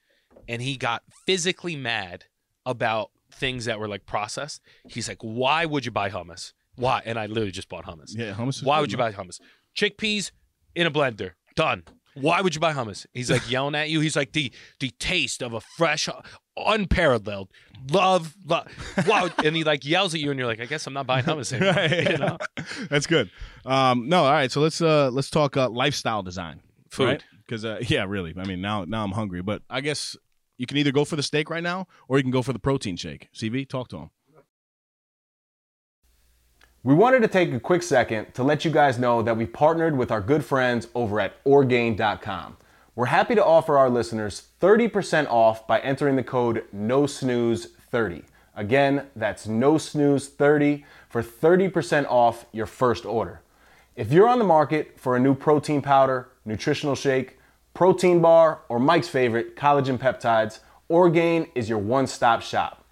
and 0.47 0.61
he 0.61 0.77
got 0.77 1.01
physically 1.25 1.75
mad 1.75 2.25
about 2.65 3.09
things 3.35 3.65
that 3.65 3.79
were 3.79 3.87
like 3.87 4.05
processed. 4.05 4.61
He's 4.87 5.07
like, 5.07 5.21
"Why 5.21 5.65
would 5.65 5.85
you 5.85 5.91
buy 5.91 6.09
hummus? 6.09 6.53
Why?" 6.75 7.01
And 7.05 7.19
I 7.19 7.25
literally 7.25 7.51
just 7.51 7.69
bought 7.69 7.85
hummus. 7.85 8.15
yeah, 8.15 8.33
hummus. 8.33 8.57
is 8.57 8.63
Why 8.63 8.77
good, 8.77 8.81
would 8.81 8.91
you 8.91 8.97
buy 8.97 9.11
hummus? 9.11 9.39
Chickpeas 9.77 10.31
in 10.75 10.87
a 10.87 10.91
blender, 10.91 11.31
done. 11.55 11.83
Why 12.15 12.39
would 12.39 12.55
you 12.55 12.61
buy 12.61 12.71
hummus? 12.71 13.05
He's 13.13 13.29
like 13.29 13.49
yelling 13.49 13.75
at 13.75 13.89
you. 13.89 13.99
He's 13.99 14.15
like 14.15 14.31
the 14.31 14.51
the 14.79 14.89
taste 14.99 15.43
of 15.43 15.53
a 15.53 15.59
fresh, 15.59 16.07
unparalleled 16.55 17.49
love, 17.91 18.35
love. 18.45 18.67
Wow, 19.05 19.29
and 19.43 19.55
he 19.55 19.63
like 19.63 19.85
yells 19.85 20.13
at 20.13 20.21
you, 20.21 20.31
and 20.31 20.39
you're 20.39 20.47
like, 20.47 20.61
I 20.61 20.65
guess 20.65 20.87
I'm 20.87 20.93
not 20.93 21.07
buying 21.07 21.25
hummus 21.25 21.51
anymore. 21.51 21.73
right. 21.75 22.11
You 22.11 22.17
know? 22.17 22.37
That's 22.89 23.07
good. 23.07 23.29
Um, 23.65 24.07
no, 24.07 24.23
all 24.23 24.31
right. 24.31 24.51
So 24.51 24.61
let's 24.61 24.81
uh 24.81 25.09
let's 25.11 25.29
talk 25.29 25.57
uh, 25.57 25.69
lifestyle 25.69 26.23
design. 26.23 26.61
Food. 26.89 27.23
Because 27.45 27.65
uh, 27.65 27.79
yeah, 27.81 28.05
really. 28.07 28.33
I 28.37 28.45
mean, 28.45 28.61
now 28.61 28.85
now 28.85 29.03
I'm 29.03 29.11
hungry, 29.11 29.41
but 29.41 29.61
I 29.69 29.81
guess 29.81 30.15
you 30.57 30.65
can 30.65 30.77
either 30.77 30.91
go 30.91 31.05
for 31.05 31.15
the 31.15 31.23
steak 31.23 31.49
right 31.49 31.63
now, 31.63 31.87
or 32.07 32.17
you 32.17 32.23
can 32.23 32.31
go 32.31 32.41
for 32.41 32.53
the 32.53 32.59
protein 32.59 32.95
shake. 32.95 33.29
CV, 33.33 33.67
talk 33.67 33.87
to 33.89 33.97
him. 33.97 34.09
We 36.83 36.93
wanted 36.93 37.23
to 37.23 37.27
take 37.27 37.51
a 37.51 37.59
quick 37.59 37.81
second 37.81 38.33
to 38.35 38.43
let 38.43 38.63
you 38.63 38.69
guys 38.69 38.99
know 38.99 39.23
that 39.23 39.35
we 39.35 39.47
partnered 39.47 39.97
with 39.97 40.11
our 40.11 40.21
good 40.21 40.45
friends 40.45 40.87
over 40.93 41.19
at 41.19 41.33
Orgain.com. 41.43 42.57
We're 42.95 43.07
happy 43.07 43.33
to 43.33 43.43
offer 43.43 43.75
our 43.75 43.89
listeners 43.89 44.49
30% 44.61 45.27
off 45.27 45.65
by 45.65 45.79
entering 45.79 46.15
the 46.15 46.23
code 46.23 46.63
NOSNOOZE30. 46.75 48.23
Again, 48.55 49.07
that's 49.15 49.47
NOSNOOZE30 49.47 50.83
for 51.09 51.23
30% 51.23 52.05
off 52.07 52.45
your 52.51 52.67
first 52.67 53.03
order. 53.03 53.41
If 53.95 54.11
you're 54.11 54.27
on 54.29 54.39
the 54.39 54.45
market 54.45 54.99
for 54.99 55.15
a 55.15 55.19
new 55.19 55.33
protein 55.33 55.81
powder, 55.81 56.29
nutritional 56.45 56.95
shake, 56.95 57.39
protein 57.75 58.21
bar, 58.21 58.61
or 58.69 58.79
Mike's 58.79 59.09
favorite, 59.09 59.55
collagen 59.55 59.99
peptides, 59.99 60.59
Orgain 60.87 61.47
is 61.55 61.67
your 61.69 61.77
one 61.77 62.07
stop 62.07 62.41
shop. 62.41 62.85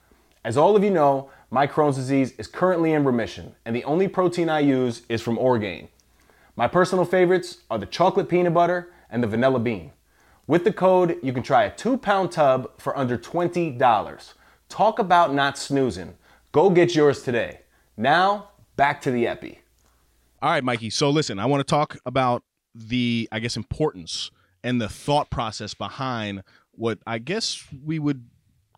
As 0.44 0.58
all 0.58 0.76
of 0.76 0.84
you 0.84 0.92
know, 0.92 1.32
my 1.50 1.66
Crohn's 1.66 1.96
disease 1.96 2.34
is 2.38 2.48
currently 2.48 2.92
in 2.92 3.06
remission, 3.06 3.56
and 3.66 3.76
the 3.76 3.86
only 3.86 4.10
protein 4.10 4.50
I 4.50 4.60
use 4.60 5.04
is 5.08 5.22
from 5.22 5.38
Orgain. 5.38 5.88
My 6.58 6.68
personal 6.68 7.06
favorites 7.06 7.60
are 7.72 7.80
the 7.80 7.86
chocolate 7.86 8.28
peanut 8.28 8.54
butter 8.54 8.92
and 9.10 9.24
the 9.24 9.28
vanilla 9.28 9.60
bean. 9.60 9.92
With 10.48 10.66
the 10.66 10.74
code, 10.74 11.18
you 11.24 11.32
can 11.32 11.44
try 11.44 11.64
a 11.64 11.74
two 11.74 11.98
pound 11.98 12.32
tub 12.34 12.70
for 12.78 12.98
under 12.98 13.18
$20. 13.18 14.34
Talk 14.68 15.00
about 15.00 15.34
not 15.34 15.58
snoozing. 15.58 16.16
Go 16.52 16.70
get 16.70 16.94
yours 16.94 17.24
today. 17.24 17.62
Now, 17.96 18.50
back 18.76 19.00
to 19.04 19.12
the 19.12 19.28
Epi. 19.28 19.60
All 20.42 20.50
right, 20.50 20.64
Mikey. 20.64 20.90
So 20.90 21.10
listen, 21.10 21.40
I 21.40 21.46
want 21.46 21.62
to 21.62 21.70
talk 21.72 21.98
about 22.06 22.44
the, 22.76 23.30
I 23.32 23.40
guess, 23.40 23.56
importance 23.56 24.30
and 24.64 24.80
the 24.82 24.90
thought 24.90 25.30
process 25.30 25.74
behind 25.74 26.44
what 26.72 27.00
I 27.06 27.20
guess 27.20 27.64
we 27.86 28.00
would 28.00 28.26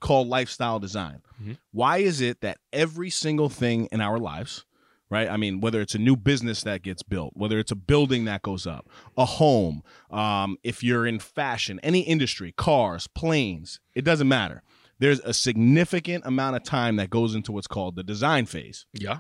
call 0.01 0.25
lifestyle 0.27 0.79
design. 0.79 1.21
Mhm. 1.41 1.57
Why 1.71 1.97
is 1.99 2.21
it 2.21 2.41
that 2.41 2.57
every 2.73 3.09
single 3.09 3.49
thing 3.49 3.87
in 3.91 4.01
our 4.01 4.19
lives, 4.19 4.65
right? 5.09 5.29
I 5.29 5.37
mean, 5.37 5.61
whether 5.61 5.79
it's 5.81 5.95
a 5.95 5.99
new 5.99 6.15
business 6.15 6.61
that 6.63 6.81
gets 6.83 7.01
built, 7.03 7.31
whether 7.35 7.57
it's 7.59 7.71
a 7.71 7.75
building 7.75 8.25
that 8.25 8.41
goes 8.41 8.67
up, 8.67 8.89
a 9.17 9.25
home, 9.25 9.81
um, 10.11 10.57
if 10.63 10.83
you're 10.83 11.05
in 11.07 11.19
fashion, 11.19 11.79
any 11.81 12.01
industry, 12.01 12.51
cars, 12.51 13.07
planes, 13.07 13.79
it 13.95 14.03
doesn't 14.03 14.27
matter. 14.27 14.61
There's 14.99 15.19
a 15.21 15.33
significant 15.33 16.25
amount 16.25 16.55
of 16.57 16.63
time 16.63 16.97
that 16.97 17.09
goes 17.09 17.33
into 17.35 17.51
what's 17.51 17.67
called 17.67 17.95
the 17.95 18.03
design 18.03 18.45
phase, 18.45 18.85
Yeah. 18.93 19.19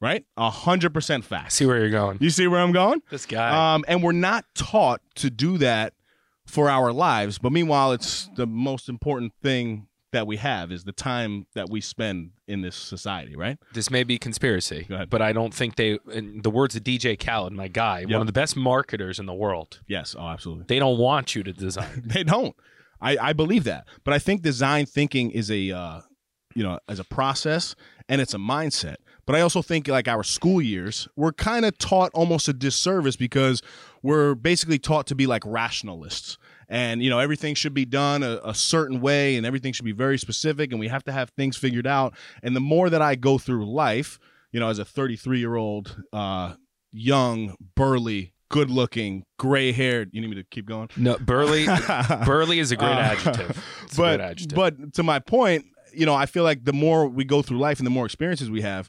right? 0.00 0.24
A 0.36 0.50
hundred 0.50 0.92
percent 0.94 1.24
I 1.24 1.26
fact. 1.28 1.52
see 1.52 1.66
where 1.66 1.78
you're 1.78 1.90
going. 1.90 2.18
You 2.20 2.30
see 2.30 2.46
where 2.46 2.60
I'm 2.60 2.72
going? 2.72 3.02
This 3.10 3.26
guy. 3.26 3.74
Um, 3.74 3.84
and 3.88 4.02
we're 4.02 4.12
not 4.12 4.46
taught 4.54 5.00
to 5.16 5.30
do 5.30 5.58
that 5.58 5.94
for 6.46 6.68
our 6.70 6.92
lives. 6.92 7.38
But 7.38 7.52
meanwhile, 7.52 7.92
it's 7.92 8.28
the 8.36 8.46
most 8.46 8.88
important 8.88 9.32
thing 9.42 9.86
that 10.12 10.26
we 10.28 10.36
have 10.36 10.70
is 10.70 10.84
the 10.84 10.92
time 10.92 11.44
that 11.56 11.68
we 11.68 11.80
spend 11.80 12.30
in 12.46 12.60
this 12.60 12.76
society, 12.76 13.34
right? 13.34 13.58
this 13.72 13.90
may 13.90 14.04
be 14.04 14.16
conspiracy, 14.16 14.86
but 15.10 15.20
I 15.20 15.32
don't 15.32 15.52
think 15.52 15.74
they. 15.74 15.98
In 16.12 16.40
the 16.42 16.50
words 16.50 16.76
of 16.76 16.84
DJ 16.84 17.18
Khaled, 17.18 17.52
my 17.52 17.66
guy, 17.66 18.00
Yep. 18.00 18.10
one 18.10 18.20
of 18.20 18.26
the 18.28 18.32
best 18.32 18.56
marketers 18.56 19.18
in 19.18 19.26
the 19.26 19.34
world, 19.34 19.80
Yes. 19.88 20.14
Oh, 20.16 20.28
absolutely. 20.28 20.66
they 20.68 20.78
don't 20.78 20.98
want 20.98 21.34
you 21.34 21.42
to 21.42 21.52
design. 21.52 22.02
they 22.06 22.22
don't. 22.22 22.54
I, 23.00 23.16
I 23.18 23.32
believe 23.32 23.64
that. 23.64 23.86
But 24.04 24.14
I 24.14 24.18
think 24.20 24.42
design 24.42 24.86
thinking 24.86 25.32
is 25.32 25.50
a 25.50 25.72
uh, 25.72 26.00
you 26.54 26.62
know, 26.62 26.78
as 26.88 27.00
a 27.00 27.04
process 27.04 27.74
and 28.08 28.20
it's 28.20 28.34
a 28.34 28.38
mindset. 28.38 28.96
But 29.26 29.34
I 29.34 29.40
also 29.40 29.62
think 29.62 29.88
like 29.88 30.06
our 30.06 30.22
school 30.22 30.62
years, 30.62 31.08
we're 31.16 31.32
kind 31.32 31.64
of 31.64 31.76
taught 31.78 32.12
almost 32.14 32.46
a 32.46 32.52
disservice 32.52 33.16
because 33.16 33.62
we're 34.04 34.34
basically 34.34 34.78
taught 34.78 35.06
to 35.08 35.14
be 35.14 35.26
like 35.26 35.42
rationalists. 35.46 36.36
And 36.68 37.02
you 37.02 37.10
know 37.10 37.18
everything 37.18 37.54
should 37.54 37.74
be 37.74 37.84
done 37.84 38.22
a, 38.22 38.40
a 38.44 38.54
certain 38.54 39.00
way, 39.00 39.36
and 39.36 39.44
everything 39.44 39.72
should 39.72 39.84
be 39.84 39.92
very 39.92 40.18
specific, 40.18 40.70
and 40.70 40.78
we 40.80 40.88
have 40.88 41.04
to 41.04 41.12
have 41.12 41.30
things 41.30 41.56
figured 41.56 41.86
out. 41.86 42.14
And 42.42 42.54
the 42.56 42.60
more 42.60 42.88
that 42.88 43.02
I 43.02 43.16
go 43.16 43.36
through 43.38 43.66
life, 43.70 44.18
you 44.52 44.60
know, 44.60 44.68
as 44.68 44.78
a 44.78 44.84
33 44.84 45.40
year 45.40 45.56
old, 45.56 46.02
uh, 46.12 46.54
young, 46.90 47.54
burly, 47.76 48.32
good 48.48 48.70
looking, 48.70 49.24
gray 49.38 49.72
haired. 49.72 50.10
You 50.12 50.22
need 50.22 50.30
me 50.30 50.36
to 50.36 50.44
keep 50.44 50.66
going? 50.66 50.88
No, 50.96 51.18
burly. 51.18 51.66
burly 52.24 52.60
is 52.60 52.72
a 52.72 52.76
great 52.76 52.88
Uh, 52.92 53.12
adjective. 53.12 53.64
It's 53.84 53.96
but 53.96 54.16
great 54.16 54.24
adjective. 54.30 54.56
but 54.56 54.94
to 54.94 55.02
my 55.02 55.18
point, 55.18 55.66
you 55.92 56.06
know, 56.06 56.14
I 56.14 56.24
feel 56.26 56.44
like 56.44 56.64
the 56.64 56.72
more 56.72 57.06
we 57.06 57.24
go 57.24 57.42
through 57.42 57.58
life 57.58 57.78
and 57.78 57.86
the 57.86 57.90
more 57.90 58.06
experiences 58.06 58.50
we 58.50 58.62
have, 58.62 58.88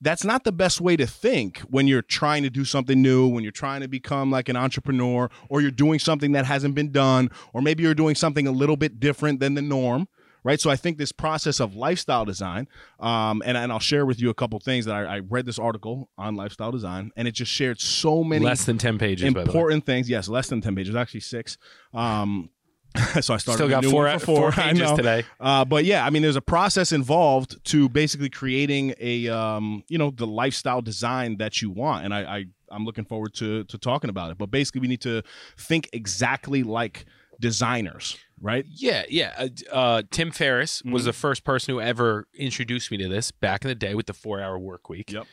that's 0.00 0.24
not 0.24 0.44
the 0.44 0.52
best 0.52 0.80
way 0.80 0.96
to 0.96 1.06
think 1.06 1.58
when 1.60 1.86
you're 1.86 2.02
trying 2.02 2.42
to 2.42 2.50
do 2.50 2.64
something 2.64 3.00
new, 3.00 3.26
when 3.26 3.42
you're 3.42 3.52
trying 3.52 3.80
to 3.80 3.88
become 3.88 4.30
like 4.30 4.48
an 4.48 4.56
entrepreneur, 4.56 5.30
or 5.48 5.60
you're 5.60 5.70
doing 5.70 5.98
something 5.98 6.32
that 6.32 6.44
hasn't 6.46 6.74
been 6.74 6.92
done, 6.92 7.30
or 7.52 7.62
maybe 7.62 7.82
you're 7.82 7.94
doing 7.94 8.14
something 8.14 8.46
a 8.46 8.52
little 8.52 8.76
bit 8.76 9.00
different 9.00 9.40
than 9.40 9.54
the 9.54 9.62
norm. 9.62 10.08
Right, 10.46 10.60
so 10.60 10.68
I 10.68 10.76
think 10.76 10.98
this 10.98 11.10
process 11.10 11.58
of 11.58 11.74
lifestyle 11.74 12.26
design, 12.26 12.68
um, 13.00 13.42
and 13.46 13.56
and 13.56 13.72
I'll 13.72 13.78
share 13.78 14.04
with 14.04 14.20
you 14.20 14.28
a 14.28 14.34
couple 14.34 14.60
things 14.60 14.84
that 14.84 14.94
I, 14.94 15.16
I 15.16 15.18
read 15.20 15.46
this 15.46 15.58
article 15.58 16.10
on 16.18 16.36
lifestyle 16.36 16.70
design, 16.70 17.12
and 17.16 17.26
it 17.26 17.32
just 17.32 17.50
shared 17.50 17.80
so 17.80 18.22
many 18.22 18.44
less 18.44 18.66
than 18.66 18.76
ten 18.76 18.98
pages. 18.98 19.24
by 19.32 19.40
the 19.40 19.46
way. 19.46 19.54
important 19.54 19.86
things. 19.86 20.10
Yes, 20.10 20.28
less 20.28 20.48
than 20.48 20.60
ten 20.60 20.76
pages, 20.76 20.94
actually 20.94 21.20
six. 21.20 21.56
Um, 21.94 22.50
so 23.20 23.34
I 23.34 23.38
started 23.38 23.54
Still 23.58 23.68
got 23.68 23.82
new 23.82 23.90
four, 23.90 24.08
four, 24.18 24.36
four 24.36 24.52
pages 24.62 24.90
today. 24.92 25.24
Uh, 25.40 25.64
but 25.64 25.84
yeah, 25.84 26.04
I 26.06 26.10
mean, 26.10 26.22
there's 26.22 26.36
a 26.36 26.40
process 26.40 26.92
involved 26.92 27.62
to 27.66 27.88
basically 27.88 28.30
creating 28.30 28.94
a, 29.00 29.28
um, 29.28 29.82
you 29.88 29.98
know, 29.98 30.10
the 30.10 30.26
lifestyle 30.26 30.80
design 30.80 31.38
that 31.38 31.60
you 31.60 31.70
want, 31.70 32.04
and 32.04 32.14
I, 32.14 32.20
I, 32.22 32.44
I'm 32.70 32.84
looking 32.84 33.04
forward 33.04 33.34
to 33.34 33.64
to 33.64 33.78
talking 33.78 34.10
about 34.10 34.30
it. 34.30 34.38
But 34.38 34.50
basically, 34.50 34.80
we 34.80 34.88
need 34.88 35.00
to 35.02 35.22
think 35.58 35.88
exactly 35.92 36.62
like 36.62 37.04
designers, 37.40 38.16
right? 38.40 38.64
Yeah, 38.68 39.02
yeah. 39.08 39.34
Uh, 39.36 39.48
uh, 39.74 40.02
Tim 40.10 40.30
Ferriss 40.30 40.82
was 40.84 41.02
Mhm. 41.02 41.06
the 41.06 41.12
first 41.12 41.44
person 41.44 41.74
who 41.74 41.80
ever 41.80 42.26
introduced 42.34 42.90
me 42.92 42.96
to 42.98 43.08
this 43.08 43.32
back 43.32 43.64
in 43.64 43.68
the 43.68 43.74
day 43.74 43.94
with 43.94 44.06
the 44.06 44.12
four-hour 44.14 44.58
work 44.58 44.88
week. 44.88 45.10
Yep. 45.12 45.26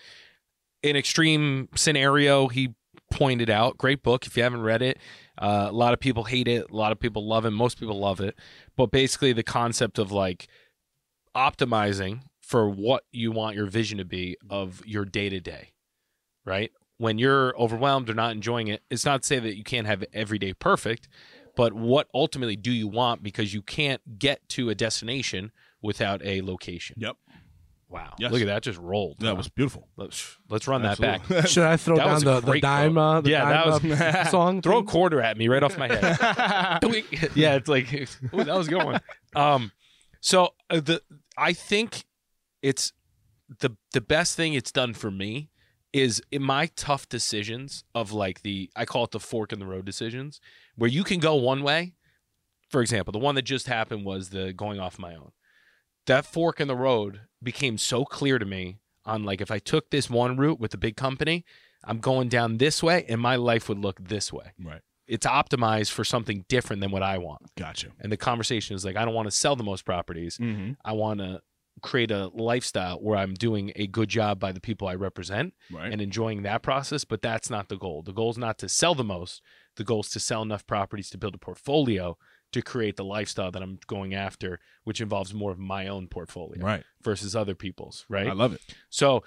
An 0.84 0.96
extreme 0.96 1.70
scenario 1.76 2.48
he 2.48 2.74
pointed 3.12 3.50
out. 3.50 3.78
Great 3.78 4.02
book. 4.02 4.26
If 4.26 4.36
you 4.36 4.44
haven't 4.44 4.64
read 4.64 4.82
it, 4.82 4.98
uh, 5.38 5.68
a 5.70 5.72
lot 5.72 5.94
of 5.94 6.00
people 6.00 6.24
hate 6.24 6.48
it. 6.48 6.72
A 6.72 6.76
lot 6.76 6.92
of 6.92 7.00
people 7.00 7.28
love 7.28 7.46
it. 7.46 7.52
Most 7.52 7.80
people 7.80 8.00
love 8.00 8.20
it. 8.20 8.36
But 8.76 8.92
basically, 8.92 9.34
the 9.34 9.44
concept 9.44 10.00
of 10.00 10.12
like 10.12 10.48
optimizing 11.36 12.22
for 12.42 12.70
what 12.70 13.04
you 13.12 13.32
want 13.32 13.56
your 13.56 13.68
vision 13.68 13.98
to 13.98 14.06
be 14.06 14.38
of 14.50 14.82
your 14.86 15.06
day 15.06 15.30
to 15.30 15.40
day, 15.40 15.70
right? 16.46 16.72
When 16.98 17.18
you're 17.18 17.56
overwhelmed 17.58 18.10
or 18.10 18.14
not 18.14 18.32
enjoying 18.32 18.68
it, 18.68 18.82
it's 18.90 19.06
not 19.06 19.22
to 19.22 19.28
say 19.28 19.40
that 19.40 19.56
you 19.56 19.64
can't 19.64 19.88
have 19.88 20.04
every 20.14 20.38
day 20.38 20.54
perfect, 20.54 21.08
but 21.56 21.74
what 21.74 22.08
ultimately 22.14 22.56
do 22.56 22.72
you 22.72 22.88
want 22.88 23.24
because 23.24 23.54
you 23.54 23.62
can't 23.62 24.20
get 24.20 24.48
to 24.50 24.70
a 24.70 24.76
destination 24.76 25.52
without 25.82 26.24
a 26.24 26.42
location. 26.42 26.96
Yep. 27.00 27.18
Wow. 27.92 28.14
Yes. 28.18 28.32
Look 28.32 28.42
at 28.42 28.48
that 28.48 28.64
just 28.64 28.80
rolled. 28.80 29.20
That 29.20 29.36
was 29.36 29.50
beautiful. 29.50 29.90
let's, 29.98 30.38
let's 30.50 30.66
run 30.66 30.82
that 30.84 30.98
back. 31.00 31.26
Should 31.46 31.66
I 31.66 31.76
throw 31.76 31.98
That 31.98 32.06
down 32.06 32.24
the, 32.24 32.40
the 32.40 32.62
dime, 32.62 32.98
uh, 32.98 33.20
the 33.20 33.32
Yeah, 33.32 33.66
dime 33.66 33.90
that 33.90 34.16
uh, 34.16 34.24
song? 34.30 34.62
Throw 34.62 34.78
a 34.78 34.84
quarter 34.84 35.22
at 35.22 35.38
me 35.38 35.50
right 35.50 35.62
off 35.62 35.78
my 35.78 35.88
head. 35.88 36.18
Yeah, 37.36 37.56
it's 37.56 37.68
like 37.68 37.92
ooh, 38.34 38.44
that 38.44 38.56
was 38.56 38.68
a 38.68 38.70
good 38.70 38.84
one. 38.84 39.02
Um, 39.36 39.72
so 40.22 40.50
uh, 40.70 40.80
the 40.80 41.02
I 41.38 41.52
think 41.52 42.06
it's 42.62 42.94
the 43.60 43.76
the 43.92 44.02
best 44.02 44.38
thing 44.38 44.54
it's 44.54 44.72
done 44.72 44.94
for 44.94 45.12
me 45.12 45.50
is 45.92 46.22
in 46.32 46.42
my 46.42 46.68
tough 46.78 47.10
decisions 47.10 47.84
of 47.94 48.14
like 48.14 48.42
the 48.44 48.70
I 48.76 48.86
call 48.86 49.04
it 49.04 49.12
the 49.12 49.20
fork 49.20 49.52
in 49.52 49.60
the 49.60 49.66
road 49.66 49.84
decisions 49.86 50.40
where 50.78 50.90
you 50.90 51.04
can 51.04 51.20
go 51.20 51.36
one 51.36 51.62
way. 51.62 51.94
For 52.70 52.82
example, 52.82 53.12
the 53.12 53.20
one 53.20 53.36
that 53.36 53.42
just 53.42 53.68
happened 53.68 54.06
was 54.06 54.30
the 54.30 54.54
going 54.54 54.80
off 54.80 54.98
my 54.98 55.14
own. 55.14 55.32
That 56.12 56.26
fork 56.26 56.60
in 56.60 56.68
the 56.68 56.76
road 56.76 57.22
became 57.42 57.78
so 57.78 58.04
clear 58.06 58.38
to 58.38 58.46
me 58.46 58.80
on 59.06 59.24
like 59.24 59.42
if 59.42 59.50
I 59.50 59.60
took 59.60 59.90
this 59.90 60.10
one 60.10 60.36
route 60.38 60.60
with 60.60 60.72
the 60.72 60.78
big 60.78 60.96
company, 60.96 61.46
I'm 61.84 62.00
going 62.00 62.28
down 62.30 62.58
this 62.58 62.84
way 62.84 63.06
and 63.10 63.20
my 63.20 63.36
life 63.38 63.68
would 63.70 63.80
look 63.80 63.98
this 64.14 64.32
way 64.32 64.48
right. 64.64 64.82
it's 65.08 65.26
optimized 65.26 65.92
for 65.92 66.04
something 66.04 66.46
different 66.48 66.82
than 66.82 66.92
what 66.92 67.02
I 67.02 67.18
want. 67.18 67.42
Gotcha. 67.58 67.88
And 68.02 68.12
the 68.12 68.18
conversation 68.18 68.76
is 68.76 68.84
like, 68.86 68.98
I 68.98 69.06
don't 69.06 69.14
want 69.16 69.28
to 69.32 69.36
sell 69.44 69.56
the 69.56 69.64
most 69.64 69.86
properties. 69.86 70.38
Mm-hmm. 70.38 70.74
I 70.86 70.92
want 70.92 71.20
to 71.22 71.42
create 71.82 72.12
a 72.12 72.28
lifestyle 72.28 72.98
where 72.98 73.18
I'm 73.18 73.34
doing 73.34 73.72
a 73.76 73.88
good 73.88 74.10
job 74.10 74.40
by 74.40 74.52
the 74.52 74.62
people 74.62 74.88
I 74.88 74.96
represent 74.96 75.54
Right. 75.72 75.92
and 75.92 76.02
enjoying 76.02 76.44
that 76.44 76.62
process. 76.62 77.06
But 77.06 77.22
that's 77.22 77.50
not 77.50 77.70
the 77.70 77.78
goal. 77.78 78.04
The 78.04 78.14
goal 78.14 78.30
is 78.32 78.38
not 78.38 78.60
to 78.60 78.70
sell 78.70 78.94
the 78.94 79.04
most. 79.16 79.42
The 79.78 79.84
goal 79.86 80.02
is 80.02 80.10
to 80.10 80.20
sell 80.20 80.42
enough 80.44 80.68
properties 80.68 81.10
to 81.12 81.18
build 81.18 81.34
a 81.36 81.40
portfolio 81.40 82.18
to 82.52 82.62
create 82.62 82.98
the 82.98 83.04
lifestyle 83.06 83.52
that 83.52 83.62
I'm 83.62 83.80
going 83.88 84.14
after, 84.14 84.60
which 84.84 85.02
involves 85.02 85.34
more 85.34 85.52
of 85.52 85.60
my 85.60 85.88
own 85.88 86.08
portfolio 86.08 86.64
right. 86.64 86.84
versus 87.02 87.36
other 87.36 87.56
people's. 87.56 88.06
Right. 88.10 88.28
I 88.28 88.34
love 88.34 88.54
it. 88.54 88.62
So 88.90 89.24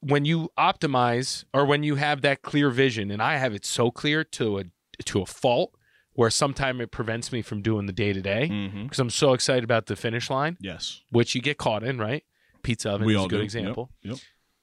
when 0.00 0.24
you 0.24 0.50
optimize 0.58 1.44
or 1.52 1.64
when 1.64 1.82
you 1.82 1.96
have 1.96 2.20
that 2.22 2.42
clear 2.42 2.70
vision, 2.70 3.10
and 3.10 3.20
I 3.22 3.36
have 3.36 3.54
it 3.54 3.64
so 3.64 3.90
clear 3.90 4.22
to 4.24 4.58
a 4.58 4.64
to 5.04 5.22
a 5.22 5.26
fault 5.26 5.74
where 6.14 6.30
sometimes 6.30 6.80
it 6.80 6.90
prevents 6.90 7.30
me 7.30 7.40
from 7.42 7.62
doing 7.62 7.86
the 7.86 7.92
day 7.92 8.12
to 8.12 8.20
day 8.20 8.48
Mm-hmm. 8.50 8.82
because 8.84 8.98
I'm 8.98 9.10
so 9.10 9.32
excited 9.34 9.62
about 9.62 9.86
the 9.86 9.94
finish 9.94 10.28
line, 10.30 10.56
Yes. 10.60 11.02
which 11.10 11.34
you 11.36 11.40
get 11.40 11.58
caught 11.58 11.84
in, 11.84 11.98
right? 11.98 12.24
Pizza 12.64 12.90
oven 12.90 13.06
We 13.06 13.16
is 13.16 13.24
a 13.24 13.28
good 13.28 13.36
do. 13.38 13.42
example. 13.44 13.90
Yep. 14.02 14.16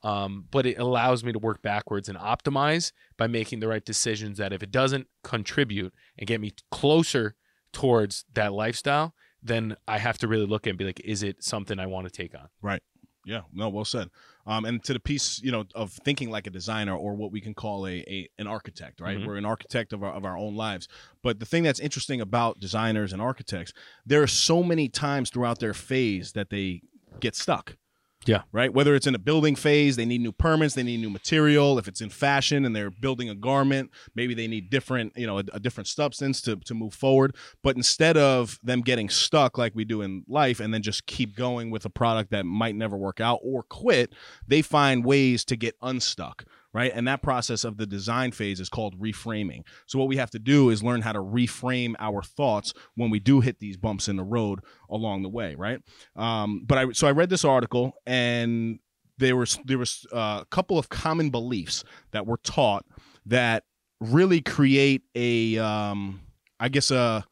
Um, 0.03 0.45
but 0.51 0.65
it 0.65 0.77
allows 0.77 1.23
me 1.23 1.31
to 1.31 1.39
work 1.39 1.61
backwards 1.61 2.09
and 2.09 2.17
optimize 2.17 2.91
by 3.17 3.27
making 3.27 3.59
the 3.61 3.67
right 3.69 3.83
decisions 3.83 4.37
that 4.37 4.51
if 4.53 4.61
it 4.61 4.69
doesn't 4.69 5.07
contribute 5.23 5.93
and 6.19 6.27
get 6.27 6.39
me 6.41 6.51
closer 6.69 7.35
towards 7.75 8.23
that 8.33 8.53
lifestyle, 8.53 9.13
then 9.43 9.75
I 9.87 9.97
have 9.99 10.17
to 10.19 10.27
really 10.27 10.47
look 10.47 10.65
and 10.65 10.77
be 10.77 10.85
like, 10.85 11.01
is 11.01 11.21
it 11.21 11.43
something 11.43 11.77
I 11.77 11.85
want 11.85 12.07
to 12.07 12.11
take 12.11 12.33
on? 12.33 12.47
Right. 12.61 12.81
Yeah, 13.27 13.41
no, 13.53 13.69
well 13.69 13.85
said. 13.85 14.09
Um, 14.47 14.65
and 14.65 14.83
to 14.83 14.93
the 14.93 14.99
piece, 14.99 15.41
you 15.43 15.51
know, 15.51 15.65
of 15.73 15.91
thinking 15.91 16.29
like 16.29 16.45
a 16.47 16.51
designer 16.51 16.95
or 16.95 17.15
what 17.15 17.31
we 17.31 17.41
can 17.41 17.53
call 17.55 17.87
a, 17.87 17.95
a 18.07 18.29
an 18.37 18.47
architect, 18.47 19.01
right? 19.01 19.17
Mhm. 19.17 19.25
We're 19.25 19.37
an 19.37 19.45
architect 19.45 19.93
of 19.93 20.03
our 20.03 20.13
of 20.13 20.23
our 20.25 20.37
own 20.37 20.55
lives. 20.55 20.87
But 21.23 21.39
the 21.39 21.45
thing 21.45 21.63
that's 21.63 21.79
interesting 21.79 22.21
about 22.21 22.59
designers 22.59 23.11
and 23.13 23.21
architects, 23.21 23.73
there 24.05 24.21
are 24.21 24.27
so 24.27 24.61
many 24.63 24.87
times 24.89 25.29
throughout 25.31 25.59
their 25.59 25.73
phase 25.73 26.31
that 26.33 26.49
they 26.51 26.81
get 27.19 27.35
stuck. 27.35 27.77
Yeah. 28.25 28.41
Right. 28.51 28.73
Whether 28.73 28.95
it's 28.95 29.07
in 29.07 29.15
a 29.15 29.19
building 29.19 29.55
phase, 29.55 29.95
they 29.95 30.05
need 30.05 30.21
new 30.21 30.31
permits, 30.31 30.73
they 30.73 30.83
need 30.83 30.99
new 30.99 31.09
material. 31.09 31.77
If 31.77 31.87
it's 31.87 32.01
in 32.01 32.09
fashion 32.09 32.65
and 32.65 32.75
they're 32.75 32.91
building 32.91 33.29
a 33.29 33.35
garment, 33.35 33.91
maybe 34.15 34.33
they 34.33 34.47
need 34.47 34.69
different, 34.69 35.13
you 35.15 35.27
know, 35.27 35.39
a, 35.39 35.43
a 35.53 35.59
different 35.59 35.87
substance 35.87 36.41
to 36.41 36.55
to 36.57 36.73
move 36.73 36.93
forward. 36.93 37.35
But 37.63 37.75
instead 37.75 38.17
of 38.17 38.59
them 38.63 38.81
getting 38.81 39.09
stuck 39.09 39.57
like 39.57 39.75
we 39.75 39.85
do 39.85 40.01
in 40.01 40.23
life 40.27 40.59
and 40.59 40.73
then 40.73 40.81
just 40.81 41.05
keep 41.05 41.35
going 41.35 41.69
with 41.69 41.85
a 41.85 41.89
product 41.89 42.31
that 42.31 42.45
might 42.45 42.75
never 42.75 42.97
work 42.97 43.19
out 43.19 43.39
or 43.43 43.63
quit, 43.63 44.13
they 44.47 44.61
find 44.61 45.05
ways 45.05 45.45
to 45.45 45.55
get 45.55 45.75
unstuck, 45.81 46.45
right? 46.75 46.91
And 46.93 47.07
that 47.07 47.21
process 47.21 47.63
of 47.63 47.77
the 47.77 47.85
design 47.85 48.33
phase 48.33 48.59
is 48.59 48.67
called 48.67 48.99
reframing. 48.99 49.61
So 49.85 49.97
what 49.97 50.09
we 50.09 50.17
have 50.17 50.29
to 50.31 50.39
do 50.39 50.69
is 50.69 50.83
learn 50.83 51.01
how 51.01 51.13
to 51.13 51.19
reframe 51.19 51.95
our 51.99 52.21
thoughts 52.21 52.73
when 52.95 53.09
we 53.09 53.21
do 53.21 53.39
hit 53.39 53.59
these 53.59 53.77
bumps 53.77 54.09
in 54.09 54.17
the 54.17 54.25
road 54.25 54.59
along 54.89 55.23
the 55.23 55.29
way, 55.29 55.55
right? 55.55 55.79
Um, 56.17 56.63
but 56.67 56.77
I 56.77 56.91
so 56.91 57.07
I 57.07 57.11
read 57.11 57.29
this 57.29 57.45
article 57.45 57.93
and 58.05 58.79
there 59.17 59.37
was 59.37 59.57
there 59.63 59.77
was 59.77 60.05
uh, 60.11 60.41
a 60.41 60.47
couple 60.51 60.77
of 60.77 60.89
common 60.89 61.29
beliefs 61.29 61.85
that 62.11 62.27
were 62.27 62.39
taught 62.43 62.85
that 63.25 63.63
really 64.01 64.41
create 64.41 65.03
a 65.15 65.57
um, 65.57 66.19
I 66.59 66.67
guess 66.67 66.91
a 66.91 67.25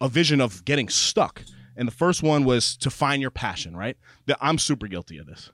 a 0.00 0.08
vision 0.08 0.40
of 0.40 0.64
getting 0.64 0.88
stuck. 0.88 1.44
And 1.76 1.86
the 1.86 1.92
first 1.92 2.24
one 2.24 2.44
was 2.44 2.76
to 2.78 2.90
find 2.90 3.22
your 3.22 3.30
passion, 3.30 3.76
right? 3.76 3.96
That 4.26 4.38
I'm 4.40 4.58
super 4.58 4.88
guilty 4.88 5.18
of 5.18 5.26
this. 5.26 5.52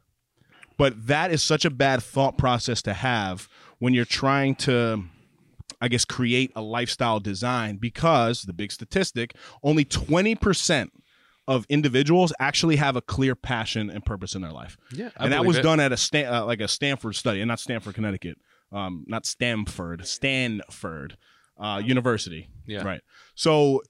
But 0.77 1.07
that 1.07 1.31
is 1.31 1.43
such 1.43 1.65
a 1.65 1.71
bad 1.71 2.03
thought 2.03 2.37
process 2.37 2.83
to 2.83 2.95
have 2.95 3.49
when 3.79 3.95
you're 3.95 4.05
trying 4.05 4.55
to 4.57 5.05
I 5.81 5.89
guess 5.89 6.05
create 6.05 6.51
a 6.57 6.63
lifestyle 6.63 7.21
design 7.21 7.77
because 7.77 8.43
the 8.43 8.53
big 8.55 8.73
statistic, 8.73 9.35
only 9.63 9.85
20% 9.85 10.89
of 11.47 11.67
individuals 11.69 12.33
actually 12.39 12.77
have 12.77 12.97
a 12.97 13.03
clear 13.03 13.35
passion 13.35 13.91
and 13.91 14.05
purpose 14.05 14.35
in 14.35 14.41
their 14.41 14.53
life. 14.53 14.79
Yeah, 14.93 15.11
and 15.17 15.33
that 15.33 15.45
was 15.45 15.59
done 15.59 15.81
at 15.81 15.93
a 15.93 15.97
Stan, 15.97 16.33
uh, 16.33 16.47
like 16.47 16.61
a 16.61 16.69
Stanford 16.69 17.17
study, 17.17 17.41
and 17.41 17.49
not 17.49 17.61
Stamford, 17.61 17.95
Connecticut, 17.95 18.39
um, 18.73 19.05
not 19.07 19.27
Stanford, 19.27 20.07
Stanford 20.07 21.19
uh, 21.59 21.83
University. 21.85 22.49
Yeah. 22.67 22.83
right. 22.83 23.01
So 23.35 23.83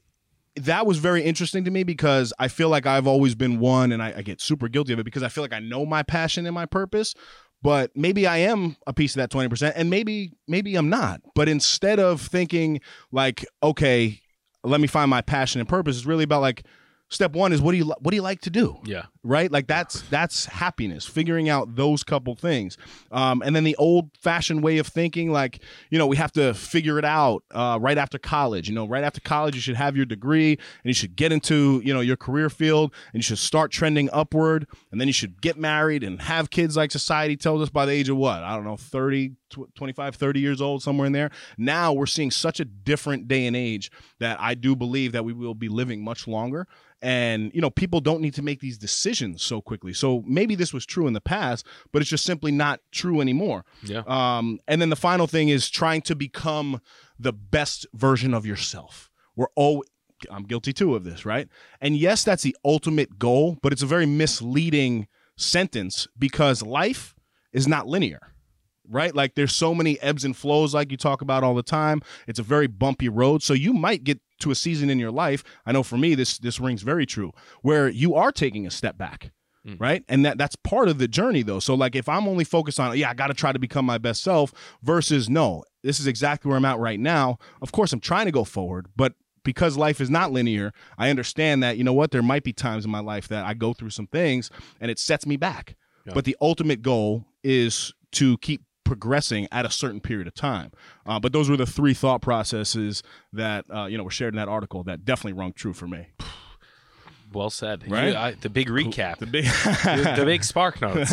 that 0.56 0.86
was 0.86 0.98
very 0.98 1.22
interesting 1.22 1.64
to 1.64 1.70
me 1.70 1.82
because 1.82 2.32
I 2.38 2.48
feel 2.48 2.68
like 2.68 2.86
I've 2.86 3.06
always 3.06 3.34
been 3.34 3.58
one, 3.58 3.92
and 3.92 4.02
I, 4.02 4.14
I 4.18 4.22
get 4.22 4.40
super 4.40 4.68
guilty 4.68 4.92
of 4.92 4.98
it 4.98 5.04
because 5.04 5.22
I 5.22 5.28
feel 5.28 5.42
like 5.42 5.52
I 5.52 5.60
know 5.60 5.84
my 5.84 6.02
passion 6.02 6.46
and 6.46 6.54
my 6.54 6.66
purpose, 6.66 7.14
but 7.62 7.90
maybe 7.96 8.26
I 8.26 8.38
am 8.38 8.76
a 8.86 8.92
piece 8.92 9.14
of 9.14 9.18
that 9.18 9.30
twenty 9.30 9.48
percent, 9.48 9.74
and 9.76 9.90
maybe 9.90 10.32
maybe 10.46 10.76
I'm 10.76 10.88
not. 10.88 11.20
But 11.34 11.48
instead 11.48 11.98
of 11.98 12.20
thinking 12.20 12.80
like, 13.10 13.44
okay, 13.62 14.20
let 14.62 14.80
me 14.80 14.86
find 14.86 15.10
my 15.10 15.22
passion 15.22 15.60
and 15.60 15.68
purpose, 15.68 15.96
it's 15.96 16.06
really 16.06 16.24
about 16.24 16.40
like 16.40 16.64
step 17.10 17.32
one 17.32 17.52
is 17.52 17.60
what 17.60 17.72
do 17.72 17.78
you 17.78 17.84
what 17.84 18.10
do 18.10 18.16
you 18.16 18.22
like 18.22 18.40
to 18.40 18.50
do 18.50 18.76
Yeah. 18.84 19.04
Right? 19.24 19.50
Like 19.50 19.66
that's 19.66 20.02
that's 20.02 20.46
happiness 20.46 21.06
figuring 21.06 21.48
out 21.48 21.74
those 21.74 22.04
couple 22.04 22.37
things. 22.37 22.76
Um, 23.10 23.42
and 23.44 23.56
then 23.56 23.64
the 23.64 23.74
old 23.76 24.10
fashioned 24.20 24.62
way 24.62 24.78
of 24.78 24.87
thinking 24.87 25.32
like 25.32 25.60
you 25.90 25.98
know 25.98 26.06
we 26.06 26.16
have 26.16 26.30
to 26.32 26.54
figure 26.54 26.98
it 26.98 27.04
out 27.04 27.42
uh, 27.50 27.78
right 27.80 27.98
after 27.98 28.18
college. 28.18 28.68
You 28.68 28.74
know 28.74 28.87
right 28.87 29.02
after 29.02 29.20
college 29.20 29.54
you 29.54 29.60
should 29.60 29.76
have 29.76 29.96
your 29.96 30.04
degree 30.06 30.52
and 30.52 30.58
you 30.84 30.94
should 30.94 31.16
get 31.16 31.32
into 31.32 31.80
you 31.84 31.94
know 31.94 32.00
your 32.00 32.16
career 32.16 32.50
field 32.50 32.92
and 33.12 33.18
you 33.18 33.22
should 33.22 33.38
start 33.38 33.72
trending 33.72 34.10
upward 34.12 34.68
and 34.92 35.00
then 35.00 35.08
you 35.08 35.14
should 35.14 35.40
get 35.40 35.56
married 35.56 36.04
and 36.04 36.20
have 36.22 36.50
kids 36.50 36.76
like 36.76 36.90
society 36.90 37.37
tells 37.37 37.62
us 37.62 37.70
by 37.70 37.87
the 37.87 37.92
age 37.92 38.08
of 38.08 38.16
what? 38.16 38.42
I 38.42 38.54
don't 38.54 38.64
know 38.64 38.76
30 38.76 39.32
25 39.74 40.16
30 40.16 40.40
years 40.40 40.60
old 40.60 40.82
somewhere 40.82 41.06
in 41.06 41.12
there. 41.12 41.30
Now 41.56 41.92
we're 41.92 42.06
seeing 42.06 42.30
such 42.30 42.60
a 42.60 42.64
different 42.64 43.28
day 43.28 43.46
and 43.46 43.56
age 43.56 43.90
that 44.18 44.40
i 44.40 44.54
do 44.54 44.74
believe 44.74 45.12
that 45.12 45.24
we 45.24 45.32
will 45.32 45.54
be 45.54 45.68
living 45.68 46.04
much 46.04 46.28
longer. 46.28 46.66
And 47.00 47.50
you 47.54 47.60
know 47.60 47.70
people 47.70 48.00
don't 48.00 48.20
need 48.20 48.34
to 48.34 48.42
make 48.42 48.60
these 48.60 48.78
decisions 48.78 49.13
so 49.38 49.61
quickly 49.61 49.92
so 49.92 50.22
maybe 50.27 50.55
this 50.55 50.72
was 50.72 50.85
true 50.87 51.07
in 51.07 51.12
the 51.12 51.20
past 51.20 51.66
but 51.92 52.00
it's 52.03 52.11
just 52.11 52.24
simply 52.24 52.50
not 52.53 52.81
true 52.92 53.20
anymore 53.20 53.64
Yeah. 53.83 54.03
um, 54.07 54.59
and 54.68 54.81
then 54.81 54.90
the 54.90 54.96
final 54.96 55.27
thing 55.27 55.48
is 55.48 55.70
trying 55.70 56.03
to 56.03 56.14
become 56.14 56.81
the 57.18 57.33
best 57.33 57.87
version 57.94 58.35
of 58.35 58.44
yourself 58.46 59.11
we're 59.37 59.46
all 59.55 59.85
i'm 60.31 60.44
guilty 60.44 60.72
too 60.72 60.94
of 60.94 61.05
this 61.05 61.24
right 61.24 61.48
and 61.81 61.96
yes 61.96 62.24
that's 62.24 62.42
the 62.42 62.57
ultimate 62.64 63.18
goal 63.18 63.57
but 63.62 63.72
it's 63.72 63.83
a 63.83 63.87
very 63.87 64.07
misleading 64.07 65.07
sentence 65.37 66.07
because 66.18 66.62
life 66.62 67.14
is 67.53 67.66
not 67.68 67.87
linear 67.87 68.20
right? 68.90 69.14
Like 69.14 69.35
there's 69.35 69.55
so 69.55 69.74
many 69.74 69.98
ebbs 70.03 70.27
and 70.27 70.37
flows, 70.37 70.74
like 70.74 70.90
you 70.90 70.98
talk 70.98 71.22
about 71.22 71.42
all 71.42 71.55
the 71.55 71.62
time. 71.62 72.03
It's 72.29 72.38
a 72.38 72.42
very 72.42 72.66
bumpy 72.66 73.09
road. 73.09 73.42
So 73.42 73.55
you 73.55 73.72
might 73.72 74.05
get 74.05 74.20
to 74.44 74.50
a 74.50 74.54
season 74.54 74.90
in 74.90 74.98
your 74.98 75.11
life. 75.11 75.42
I 75.66 75.72
know 75.72 75.83
for 75.83 75.98
me, 75.98 76.14
this 76.14 76.38
this 76.38 76.61
rings 76.61 76.83
very 76.83 77.07
true, 77.07 77.33
where 77.62 77.88
you 77.88 78.14
are 78.14 78.33
taking 78.33 78.66
a 78.66 78.70
step 78.70 78.96
back. 78.96 79.33
Mm. 79.66 79.80
Right. 79.80 80.04
And 80.09 80.26
that 80.26 80.37
that's 80.37 80.57
part 80.57 80.88
of 80.88 80.98
the 80.98 81.09
journey 81.09 81.42
though. 81.42 81.59
So 81.59 81.74
like 81.74 81.96
if 81.96 82.09
I'm 82.09 82.28
only 82.28 82.44
focused 82.44 82.78
on, 82.78 82.96
yeah, 82.98 83.11
I 83.11 83.14
gotta 83.14 83.33
try 83.35 83.50
to 83.50 83.59
become 83.59 83.87
my 83.87 83.96
best 83.96 84.22
self 84.22 84.52
versus 84.83 85.30
no, 85.30 85.64
this 85.83 85.98
is 85.98 86.07
exactly 86.07 86.50
where 86.50 86.59
I'm 86.59 86.66
at 86.66 86.78
right 86.78 87.00
now. 87.00 87.38
Of 87.62 87.72
course 87.72 87.92
I'm 87.92 88.00
trying 88.00 88.26
to 88.26 88.33
go 88.33 88.44
forward, 88.44 88.88
but 88.94 89.14
because 89.42 89.76
life 89.76 90.00
is 90.00 90.11
not 90.11 90.33
linear, 90.33 90.72
I 90.98 91.11
understand 91.11 91.62
that, 91.62 91.78
you 91.78 91.85
know 91.85 91.92
what, 91.92 92.11
there 92.11 92.22
might 92.22 92.44
be 92.44 92.52
times 92.52 92.85
in 92.85 92.90
my 92.90 93.00
life 93.00 93.28
that 93.28 93.44
I 93.44 93.54
go 93.54 93.72
through 93.72 93.90
some 93.90 94.07
things 94.07 94.50
and 94.80 94.90
it 94.90 94.98
sets 94.98 95.26
me 95.26 95.37
back. 95.37 95.76
But 96.12 96.26
the 96.26 96.37
ultimate 96.42 96.83
goal 96.83 97.24
is 97.42 97.94
to 98.12 98.37
keep 98.38 98.62
progressing 98.85 99.49
at 99.51 99.64
a 99.66 99.70
certain 99.70 100.01
period 100.01 100.27
of 100.27 100.35
time. 100.35 100.70
Uh, 101.07 101.18
but 101.18 101.33
those 101.33 101.49
were 101.51 101.57
the 101.57 101.66
three 101.66 101.94
thought 101.94 102.20
processes 102.23 103.03
that 103.33 103.64
uh, 103.75 103.87
you 103.87 103.99
know 103.99 104.05
were 104.05 104.11
shared 104.11 104.35
in 104.35 104.38
that 104.38 104.49
article 104.49 104.83
that 104.85 105.05
definitely 105.05 105.33
rung 105.38 105.53
true 105.53 105.73
for 105.73 105.87
me. 105.88 106.07
Well 107.33 107.51
said. 107.51 107.90
Right? 107.90 108.11
You- 108.12 108.16
I- 108.16 108.35
the 108.40 108.49
big 108.51 108.68
recap. 108.68 109.18
The 109.18 109.27
big, 109.27 109.44
the, 109.44 110.14
the 110.18 110.25
big 110.25 110.44
spark 110.44 110.81
notes. 110.81 111.11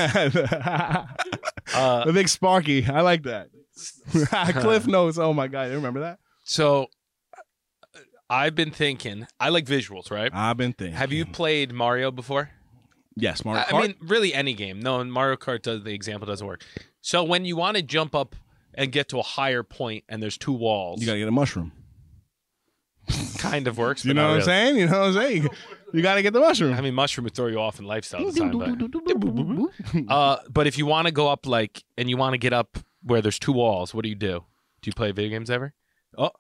Uh, 1.74 2.06
the 2.06 2.14
big 2.14 2.30
Sparky. 2.30 2.86
I 2.86 3.02
like 3.02 3.24
that. 3.24 3.50
Cliff 4.62 4.86
notes. 4.88 5.18
Oh 5.18 5.34
my 5.34 5.48
god, 5.48 5.70
you 5.70 5.76
remember 5.76 6.02
that? 6.02 6.20
so 6.44 6.88
I've 8.30 8.56
been 8.56 8.72
thinking. 8.72 9.28
I 9.40 9.50
like 9.50 9.66
visuals, 9.66 10.12
right? 10.12 10.32
I've 10.34 10.58
been 10.58 10.74
thinking. 10.74 10.96
Have 10.98 11.12
you 11.12 11.26
played 11.26 11.74
Mario 11.74 12.12
before? 12.12 12.50
Yes, 13.16 13.44
Mario 13.44 13.62
I- 13.62 13.66
Kart. 13.66 13.78
I 13.78 13.82
mean, 13.88 13.96
really 14.02 14.34
any 14.34 14.54
game. 14.54 14.80
No, 14.80 15.04
Mario 15.04 15.38
Kart 15.38 15.64
does 15.64 15.84
the 15.84 15.94
example 15.94 16.28
doesn't 16.28 16.46
work. 16.46 16.64
So 17.02 17.24
when 17.24 17.46
you 17.46 17.56
want 17.56 17.78
to 17.78 17.84
jump 17.84 18.14
up 18.16 18.36
and 18.74 18.92
get 18.92 19.10
to 19.10 19.20
a 19.20 19.24
higher 19.24 19.64
point, 19.64 20.04
and 20.08 20.22
there's 20.22 20.38
two 20.38 20.54
walls, 20.54 21.02
you 21.02 21.08
gotta 21.08 21.20
get 21.20 21.28
a 21.28 21.32
mushroom. 21.32 21.72
kind 23.38 23.68
of 23.68 23.78
works. 23.78 24.06
You 24.06 24.10
but 24.14 24.16
know 24.16 24.22
not 24.22 24.28
what 24.28 24.34
I'm 24.34 24.36
really. 24.38 24.46
saying? 24.46 24.78
You 24.78 24.86
know 24.88 25.00
what 25.00 25.08
I'm 25.08 25.14
saying? 25.14 25.50
You 25.94 26.02
gotta 26.02 26.22
get 26.22 26.32
the 26.34 26.40
mushroom. 26.40 26.74
I 26.74 26.82
mean, 26.82 26.94
mushroom 26.94 27.26
would 27.26 27.34
throw 27.34 27.48
you 27.48 27.60
off 27.60 27.80
in 27.80 27.86
lifestyle 27.86 28.24
design, 28.24 28.58
but 28.58 30.08
uh, 30.10 30.38
but 30.50 30.68
if 30.68 30.78
you 30.78 30.86
want 30.86 31.08
to 31.08 31.12
go 31.12 31.28
up 31.28 31.46
like, 31.46 31.84
and 31.98 32.10
you 32.10 32.18
want 32.18 32.34
to 32.34 32.38
get 32.38 32.54
up 32.54 32.78
where 33.04 33.22
there's 33.22 33.40
two 33.40 33.52
walls, 33.52 33.94
what 33.94 34.04
do 34.04 34.10
you 34.10 34.16
do? 34.16 34.46
Do 34.82 34.90
you 34.90 34.94
play 34.94 35.12
video 35.12 35.32
games 35.32 35.50
ever? 35.50 35.74
Oh, 36.18 36.32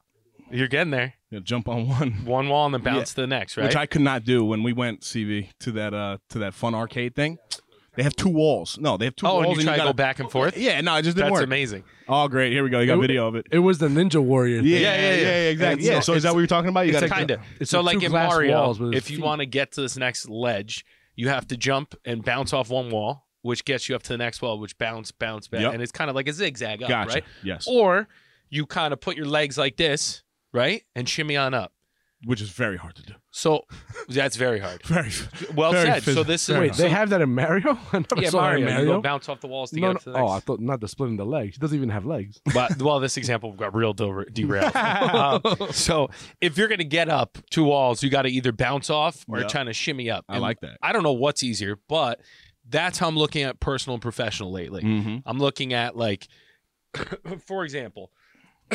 you're 0.51 0.67
getting 0.67 0.91
there. 0.91 1.15
Yeah, 1.31 1.39
jump 1.43 1.67
on 1.67 1.87
one. 1.87 2.11
One 2.25 2.49
wall 2.49 2.65
and 2.65 2.73
then 2.73 2.81
bounce 2.81 3.13
to 3.13 3.21
the 3.21 3.27
next, 3.27 3.57
right? 3.57 3.65
which 3.65 3.75
I 3.75 3.85
could 3.85 4.01
not 4.01 4.23
do 4.25 4.43
when 4.45 4.63
we 4.63 4.73
went 4.73 5.01
CV 5.01 5.49
to 5.61 5.71
that 5.73 5.93
uh 5.93 6.17
to 6.29 6.39
that 6.39 6.53
fun 6.53 6.75
arcade 6.75 7.15
thing. 7.15 7.37
They 7.95 8.03
have 8.03 8.15
two 8.15 8.29
walls. 8.29 8.77
No, 8.79 8.95
they 8.95 9.03
have 9.05 9.15
two 9.17 9.27
oh, 9.27 9.33
walls. 9.33 9.45
Oh, 9.47 9.49
and 9.51 9.57
you 9.59 9.63
try 9.65 9.73
to 9.73 9.77
gotta- 9.79 9.89
go 9.89 9.93
back 9.93 10.19
and 10.19 10.31
forth. 10.31 10.57
Yeah, 10.57 10.79
no, 10.79 10.95
it 10.95 11.01
just 11.01 11.17
didn't 11.17 11.27
That's 11.31 11.39
work. 11.41 11.43
amazing. 11.43 11.83
Oh, 12.07 12.27
great! 12.29 12.53
Here 12.53 12.63
we 12.63 12.69
go. 12.69 12.79
You 12.79 12.87
got 12.87 12.97
It- 12.97 13.01
video 13.01 13.27
of 13.27 13.35
it. 13.35 13.47
It 13.51 13.59
was 13.59 13.79
the 13.79 13.89
Ninja 13.89 14.21
Warrior. 14.23 14.61
Yeah, 14.61 14.61
thing. 14.61 14.81
yeah, 14.81 14.95
yeah, 14.95 15.15
yeah, 15.15 15.49
exactly. 15.49 15.87
Yeah. 15.87 15.99
So 15.99 16.13
is 16.13 16.23
that 16.23 16.33
what 16.33 16.39
you're 16.39 16.47
talking 16.47 16.69
about? 16.69 16.81
You 16.87 16.91
it's 16.93 17.01
got 17.01 17.09
like 17.09 17.11
Kind 17.17 17.31
of. 17.31 17.41
It's 17.59 17.69
So 17.69 17.81
like 17.81 17.99
two 17.99 18.05
in 18.05 18.11
glass 18.11 18.29
Mario, 18.31 18.53
walls 18.61 18.79
with 18.79 18.93
if 18.95 19.09
you 19.11 19.17
feet. 19.17 19.25
want 19.25 19.39
to 19.41 19.45
get 19.45 19.73
to 19.73 19.81
this 19.81 19.97
next 19.97 20.29
ledge, 20.29 20.85
you 21.15 21.27
have 21.27 21.47
to 21.49 21.57
jump 21.57 21.95
and 22.05 22.23
bounce 22.23 22.53
off 22.53 22.69
one 22.69 22.89
wall, 22.91 23.27
which 23.41 23.65
gets 23.65 23.89
you 23.89 23.95
up 23.95 24.03
to 24.03 24.09
the 24.13 24.17
next 24.17 24.41
wall, 24.41 24.57
which 24.59 24.77
bounce, 24.77 25.11
bounce, 25.11 25.47
back, 25.49 25.61
Yep. 25.61 25.73
and 25.73 25.83
it's 25.83 25.91
kind 25.91 26.09
of 26.09 26.15
like 26.15 26.29
a 26.29 26.33
zigzag 26.33 26.81
up, 26.83 26.87
Gotcha. 26.89 27.09
right? 27.15 27.23
Yes. 27.43 27.65
Or 27.69 28.07
you 28.49 28.65
kind 28.65 28.93
of 28.93 29.01
put 29.01 29.17
your 29.17 29.25
legs 29.25 29.57
like 29.57 29.75
this, 29.75 30.23
right, 30.53 30.83
and 30.95 31.09
shimmy 31.09 31.35
on 31.35 31.53
up. 31.53 31.73
Which 32.25 32.39
is 32.39 32.51
very 32.51 32.77
hard 32.77 32.95
to 32.97 33.01
do. 33.01 33.13
So 33.31 33.65
that's 34.07 34.35
very 34.35 34.59
hard. 34.59 34.83
Very 34.85 35.09
Well 35.55 35.71
very 35.71 35.85
said. 35.87 36.03
phys- 36.03 36.13
So 36.13 36.23
this 36.23 36.47
is 36.49 36.55
Wait, 36.57 36.73
they 36.73 36.87
have 36.89 37.09
that 37.09 37.19
in 37.21 37.33
Mario? 37.33 37.79
I 37.93 38.03
yeah, 38.17 38.29
saw 38.29 38.41
Mario. 38.41 38.57
in 38.57 38.67
You 38.67 38.73
Mario. 38.75 38.95
go 38.97 39.01
bounce 39.01 39.27
off 39.27 39.39
the 39.41 39.47
walls 39.47 39.71
to 39.71 39.79
no, 39.79 39.81
get 39.81 39.87
no. 39.87 39.95
up 39.97 40.03
to 40.03 40.09
the 40.11 40.17
Oh. 40.19 40.27
I 40.27 40.39
thought 40.39 40.59
not 40.59 40.81
the 40.81 40.87
splitting 40.87 41.17
the 41.17 41.25
legs. 41.25 41.55
He 41.55 41.59
doesn't 41.59 41.75
even 41.75 41.89
have 41.89 42.05
legs. 42.05 42.39
but 42.53 42.79
well, 42.79 42.99
this 42.99 43.17
example 43.17 43.53
got 43.53 43.73
real 43.73 43.93
der- 43.93 44.25
derailed. 44.25 44.75
Um, 44.75 45.41
so 45.71 46.09
if 46.41 46.57
you're 46.59 46.67
gonna 46.67 46.83
get 46.83 47.09
up 47.09 47.39
two 47.49 47.63
walls, 47.63 48.03
you 48.03 48.11
got 48.11 48.21
to 48.23 48.29
either 48.29 48.51
bounce 48.51 48.91
off 48.91 49.25
or 49.27 49.39
Yeah. 49.39 49.47
trying 49.47 49.65
to 49.65 49.73
shimmy 49.73 50.11
up. 50.11 50.23
I 50.29 50.33
And 50.33 50.41
like 50.43 50.59
that. 50.59 50.77
I 50.83 50.91
don't 50.91 51.01
know 51.03 51.13
what's 51.13 51.41
easier, 51.41 51.77
but 51.89 52.21
that's 52.69 52.99
how 52.99 53.07
I'm 53.07 53.17
looking 53.17 53.41
at 53.41 53.59
personal 53.59 53.95
and 53.95 54.01
professional 54.01 54.51
lately. 54.51 54.83
Mm-hmm. 54.83 55.17
I'm 55.25 55.39
looking 55.39 55.73
at 55.73 55.97
like, 55.97 56.27
for 57.47 57.63
example, 57.63 58.11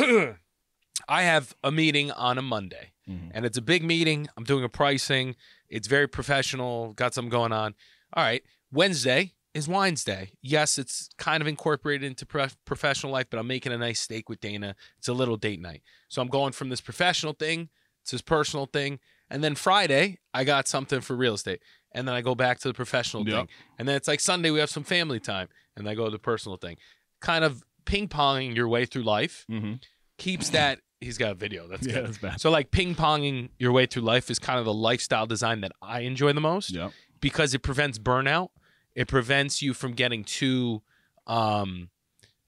I 1.09 1.23
have 1.23 1.55
a 1.63 1.71
meeting 1.71 2.11
on 2.11 2.39
a 2.39 2.43
Monday, 2.43 2.93
Mhm. 3.09 3.31
and 3.35 3.45
it's 3.47 3.57
a 3.59 3.63
big 3.63 3.83
meeting. 3.85 4.29
I'm 4.37 4.45
doing 4.45 4.65
a 4.65 4.69
pricing. 4.69 5.37
It's 5.69 5.87
very 5.89 6.09
professional. 6.09 6.93
Got 6.95 7.15
something 7.15 7.31
going 7.31 7.53
on. 7.53 7.75
All 8.13 8.23
right, 8.25 8.43
Wednesday 8.73 9.35
is 9.55 9.69
Wines 9.69 10.05
Day. 10.05 10.31
Yes, 10.43 10.79
it's 10.79 11.09
kind 11.19 11.41
of 11.41 11.47
incorporated 11.47 12.05
into 12.07 12.27
pro- 12.27 12.49
professional 12.65 13.13
life, 13.13 13.27
but 13.31 13.39
I'm 13.39 13.47
making 13.47 13.73
a 13.73 13.79
nice 13.79 14.01
steak 14.01 14.29
with 14.29 14.41
Dana. 14.41 14.75
It's 14.99 15.09
a 15.09 15.13
little 15.15 15.37
date 15.37 15.61
night, 15.61 15.83
so 16.09 16.21
I'm 16.21 16.29
going 16.29 16.53
from 16.53 16.69
this 16.69 16.81
professional 16.81 17.33
thing 17.33 17.71
to 18.07 18.13
this 18.13 18.23
personal 18.23 18.67
thing, 18.67 19.01
and 19.31 19.43
then 19.43 19.55
Friday 19.55 20.19
I 20.35 20.45
got 20.45 20.69
something 20.69 21.01
for 21.01 21.17
real 21.17 21.35
estate, 21.35 21.61
and 21.93 22.07
then 22.07 22.15
I 22.15 22.21
go 22.21 22.35
back 22.35 22.59
to 22.61 22.69
the 22.69 22.75
professional 22.75 23.27
Yep. 23.27 23.35
thing, 23.35 23.49
and 23.79 23.89
then 23.89 23.97
it's 23.97 24.09
like 24.09 24.21
Sunday 24.21 24.51
we 24.51 24.61
have 24.61 24.71
some 24.71 24.85
family 24.85 25.19
time, 25.21 25.49
and 25.77 25.89
I 25.89 25.95
go 25.95 26.05
to 26.05 26.11
the 26.11 26.19
personal 26.19 26.57
thing. 26.59 26.77
Kind 27.21 27.45
of 27.45 27.63
ping 27.87 28.09
ponging 28.09 28.55
your 28.55 28.69
way 28.69 28.85
through 28.85 29.05
life 29.05 29.45
Mm-hmm. 29.51 29.75
keeps 30.19 30.51
that. 30.51 30.81
He's 31.01 31.19
got 31.19 31.33
a 31.33 31.35
video. 31.35 31.69
That's 31.69 31.87
Yeah, 31.87 31.95
good. 31.95 32.07
that's 32.07 32.19
bad. 32.19 32.41
So 32.41 32.51
like 32.51 32.71
ping 32.71 32.95
ponging 32.95 33.51
your 33.59 33.73
way 33.73 33.87
through 33.87 34.03
life 34.03 34.31
is 34.31 34.39
kind 34.39 34.59
of 34.59 34.65
the 34.65 34.73
lifestyle 34.75 35.27
design 35.27 35.61
that 35.61 35.73
I 35.83 36.01
enjoy 36.01 36.33
the 36.33 36.41
most 36.41 36.71
Yep. 36.71 36.93
because 37.21 37.55
it 37.55 37.61
prevents 37.61 37.99
burnout. 37.99 38.49
It 38.95 39.07
prevents 39.09 39.61
you 39.61 39.75
from 39.75 39.93
getting 39.93 40.25
too 40.25 40.83
um 41.27 41.91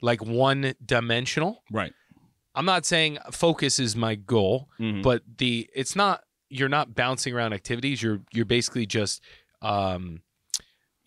like 0.01 0.25
one 0.25 0.75
dimensional. 0.85 1.63
Right. 1.71 1.93
I'm 2.55 2.65
not 2.65 2.87
saying 2.87 3.19
focus 3.33 3.79
is 3.79 3.95
my 3.97 4.15
goal, 4.15 4.69
Mhm. 4.81 5.03
but 5.03 5.23
the 5.39 5.69
it's 5.75 5.95
not 5.95 6.25
you're 6.49 6.69
not 6.71 6.95
bouncing 6.95 7.35
around 7.35 7.53
activities. 7.53 8.03
You're 8.03 8.23
you're 8.33 8.47
basically 8.47 8.87
just 8.87 9.23
um 9.61 10.23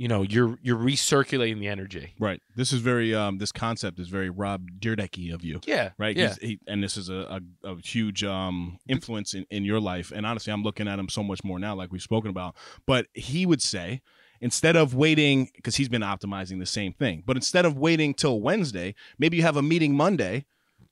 you 0.02 0.08
know 0.08 0.24
you're 0.24 0.58
you're 0.64 0.80
recirculating 0.80 1.60
the 1.60 1.68
energy. 1.68 2.16
Right. 2.20 2.42
This 2.56 2.74
is 2.74 2.82
very 2.82 3.14
um 3.14 3.38
this 3.38 3.52
concept 3.52 4.00
is 4.00 4.08
very 4.08 4.32
Rob 4.32 4.68
Dyrdek 4.80 5.32
of 5.32 5.44
you. 5.44 5.62
Yeah, 5.68 5.92
Right. 6.00 6.18
Yeah, 6.18 6.34
he, 6.42 6.60
and 6.66 6.84
this 6.84 6.98
is 6.98 7.10
a, 7.10 7.40
a, 7.64 7.70
a 7.70 7.76
huge 7.84 8.24
um 8.24 8.80
influence 8.88 9.36
in, 9.36 9.46
in 9.52 9.64
your 9.64 9.80
life. 9.80 10.12
And 10.14 10.26
honestly, 10.26 10.52
I'm 10.52 10.64
looking 10.64 10.88
at 10.88 10.98
him 10.98 11.08
so 11.08 11.22
much 11.22 11.44
more 11.44 11.60
now, 11.60 11.76
like 11.76 11.92
we've 11.92 12.02
spoken 12.02 12.32
about. 12.32 12.56
But 12.88 13.06
he 13.14 13.46
would 13.46 13.62
say, 13.62 14.02
instead 14.40 14.76
of 14.76 14.96
waiting, 14.96 15.52
because 15.56 15.76
he's 15.76 15.90
been 15.90 16.02
optimizing 16.02 16.58
the 16.58 16.66
same 16.66 16.94
thing, 16.94 17.22
but 17.24 17.36
instead 17.36 17.66
of 17.66 17.78
waiting 17.78 18.16
till 18.16 18.42
Wednesday, 18.42 18.96
maybe 19.20 19.38
you 19.38 19.44
have 19.44 19.58
a 19.58 19.62
meeting 19.62 19.94
Monday, 19.96 20.46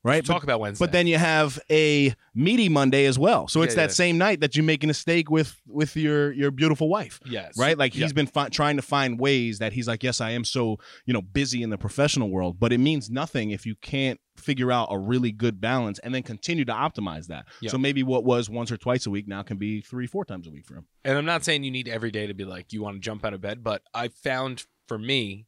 right? 0.03 0.23
talk 0.25 0.43
about 0.43 0.59
Wednesday. 0.59 0.83
But 0.83 0.91
then 0.91 1.07
you 1.07 1.17
have 1.17 1.59
a 1.69 2.13
meaty 2.33 2.69
Monday 2.69 3.05
as 3.05 3.19
well. 3.19 3.47
So 3.47 3.61
it's 3.61 3.73
Yeah, 3.73 3.83
that 3.83 3.89
yeah. 3.89 3.93
same 3.95 4.17
night 4.17 4.39
that 4.41 4.55
you 4.55 4.63
make 4.63 4.83
a 4.83 4.93
steak 4.93 5.29
with 5.29 5.59
with 5.67 5.95
your 5.95 6.31
your 6.33 6.51
beautiful 6.51 6.89
wife. 6.89 7.19
yes, 7.25 7.57
Right, 7.57 7.77
like 7.77 7.95
Yeah. 7.95 8.05
he's 8.05 8.13
been 8.13 8.27
fi- 8.27 8.49
trying 8.49 8.75
to 8.77 8.81
find 8.81 9.19
ways 9.19 9.59
that 9.59 9.73
he's 9.73 9.87
like, 9.87 10.03
yes, 10.03 10.21
I 10.21 10.31
am 10.31 10.43
so 10.43 10.79
you 11.05 11.13
know 11.13 11.21
busy 11.21 11.61
in 11.63 11.69
the 11.69 11.77
professional 11.77 12.29
world, 12.29 12.59
but 12.59 12.71
it 12.73 12.77
means 12.79 13.09
nothing 13.09 13.51
if 13.51 13.65
you 13.65 13.75
can't 13.75 14.19
figure 14.37 14.71
out 14.71 14.87
a 14.89 14.97
really 14.97 15.33
good 15.33 15.59
balance 15.59 15.99
and 15.99 16.15
then 16.15 16.23
continue 16.23 16.63
to 16.63 16.71
optimize 16.71 17.27
that. 17.27 17.45
Yeah. 17.61 17.71
So 17.71 17.77
maybe 17.77 18.03
what 18.03 18.23
was 18.23 18.49
once 18.49 18.71
or 18.71 18.77
twice 18.77 19.05
a 19.05 19.09
week 19.09 19.27
now 19.27 19.41
can 19.43 19.57
be 19.57 19.81
three, 19.81 20.07
four 20.07 20.23
times 20.23 20.47
a 20.47 20.49
week 20.49 20.65
for 20.65 20.75
him. 20.75 20.85
and 21.03 21.17
I'm 21.17 21.25
not 21.25 21.43
saying 21.43 21.63
you 21.65 21.71
need 21.71 21.89
every 21.89 22.09
day 22.09 22.25
to 22.25 22.33
be 22.33 22.45
like 22.45 22.71
you 22.71 22.81
want 22.81 22.95
to 22.95 23.01
jump 23.01 23.25
out 23.25 23.33
of 23.33 23.41
bed, 23.41 23.63
but 23.65 23.81
I 23.93 24.07
found 24.07 24.65
for 24.87 24.97
me, 24.97 25.45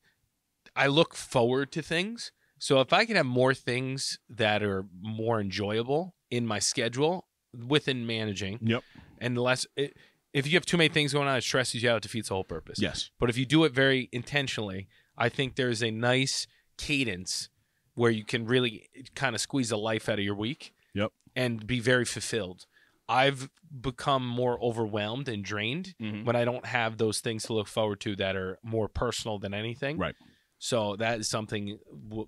I 0.76 0.88
look 0.88 1.16
forward 1.16 1.72
to 1.72 1.82
things. 1.82 2.32
So 2.62 2.80
if 2.80 2.94
I 2.94 3.06
can 3.06 3.16
have 3.16 3.26
more 3.26 3.56
things 3.56 4.20
that 4.30 4.62
are 4.62 4.86
more 5.02 5.42
enjoyable 5.42 6.14
in 6.30 6.46
my 6.46 6.60
schedule 6.60 7.28
within 7.68 8.06
managing, 8.06 8.60
Yep. 8.62 8.84
and 9.18 9.36
less, 9.36 9.66
it, 9.76 9.98
if 10.32 10.46
you 10.46 10.54
have 10.54 10.66
too 10.68 10.78
many 10.78 10.90
things 10.94 11.12
going 11.12 11.28
on, 11.28 11.36
it 11.38 11.42
stresses 11.42 11.82
you 11.82 11.90
out. 11.90 11.98
It 11.98 12.04
defeats 12.04 12.28
the 12.30 12.36
whole 12.36 12.44
purpose. 12.44 12.80
Yes. 12.80 13.10
But 13.20 13.32
if 13.32 13.38
you 13.38 13.48
do 13.48 13.64
it 13.64 13.74
very 13.74 14.10
intentionally, 14.12 14.88
I 15.18 15.28
think 15.28 15.56
there's 15.56 15.82
a 15.82 15.90
nice 15.90 16.46
cadence 16.78 17.50
where 17.96 18.12
you 18.12 18.24
can 18.24 18.46
really 18.46 18.90
kind 19.16 19.34
of 19.34 19.42
squeeze 19.42 19.70
the 19.70 19.78
life 19.78 20.08
out 20.08 20.20
of 20.20 20.24
your 20.24 20.36
week. 20.36 20.72
Yep. 20.94 21.12
And 21.36 21.66
be 21.66 21.80
very 21.80 22.06
fulfilled. 22.06 22.68
I've 23.10 23.50
become 23.82 24.26
more 24.26 24.64
overwhelmed 24.64 25.28
and 25.28 25.44
drained 25.44 25.96
Mhm. 26.00 26.26
when 26.26 26.36
I 26.36 26.46
don't 26.46 26.68
have 26.68 26.98
those 26.98 27.22
things 27.22 27.44
to 27.46 27.54
look 27.54 27.68
forward 27.68 28.00
to 28.02 28.16
that 28.18 28.36
are 28.36 28.60
more 28.64 28.88
personal 28.88 29.40
than 29.40 29.54
anything. 29.54 29.98
Right. 29.98 30.16
So 30.64 30.96
that 30.98 31.20
is 31.20 31.28
something 31.28 31.80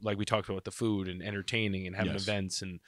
like 0.01 0.17
we 0.17 0.25
talked 0.25 0.47
about 0.47 0.55
with 0.55 0.63
the 0.63 0.71
food 0.71 1.07
and 1.07 1.21
entertaining 1.21 1.85
and 1.85 1.95
having 1.95 2.13
Yes. 2.13 2.23
events 2.23 2.61
and 2.63 2.79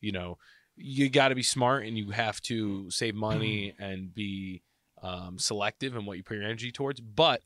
you 0.00 0.12
know 0.12 0.38
you 0.76 1.10
got 1.10 1.28
to 1.28 1.34
be 1.34 1.42
smart 1.42 1.84
and 1.84 1.96
you 1.98 2.10
have 2.10 2.40
to 2.42 2.90
save 2.90 3.14
money 3.14 3.74
and 3.78 4.12
be 4.14 4.62
um, 5.02 5.38
selective 5.38 5.94
in 5.94 6.06
what 6.06 6.16
you 6.16 6.22
put 6.24 6.34
your 6.38 6.44
energy 6.44 6.72
towards. 6.72 7.00
But 7.00 7.42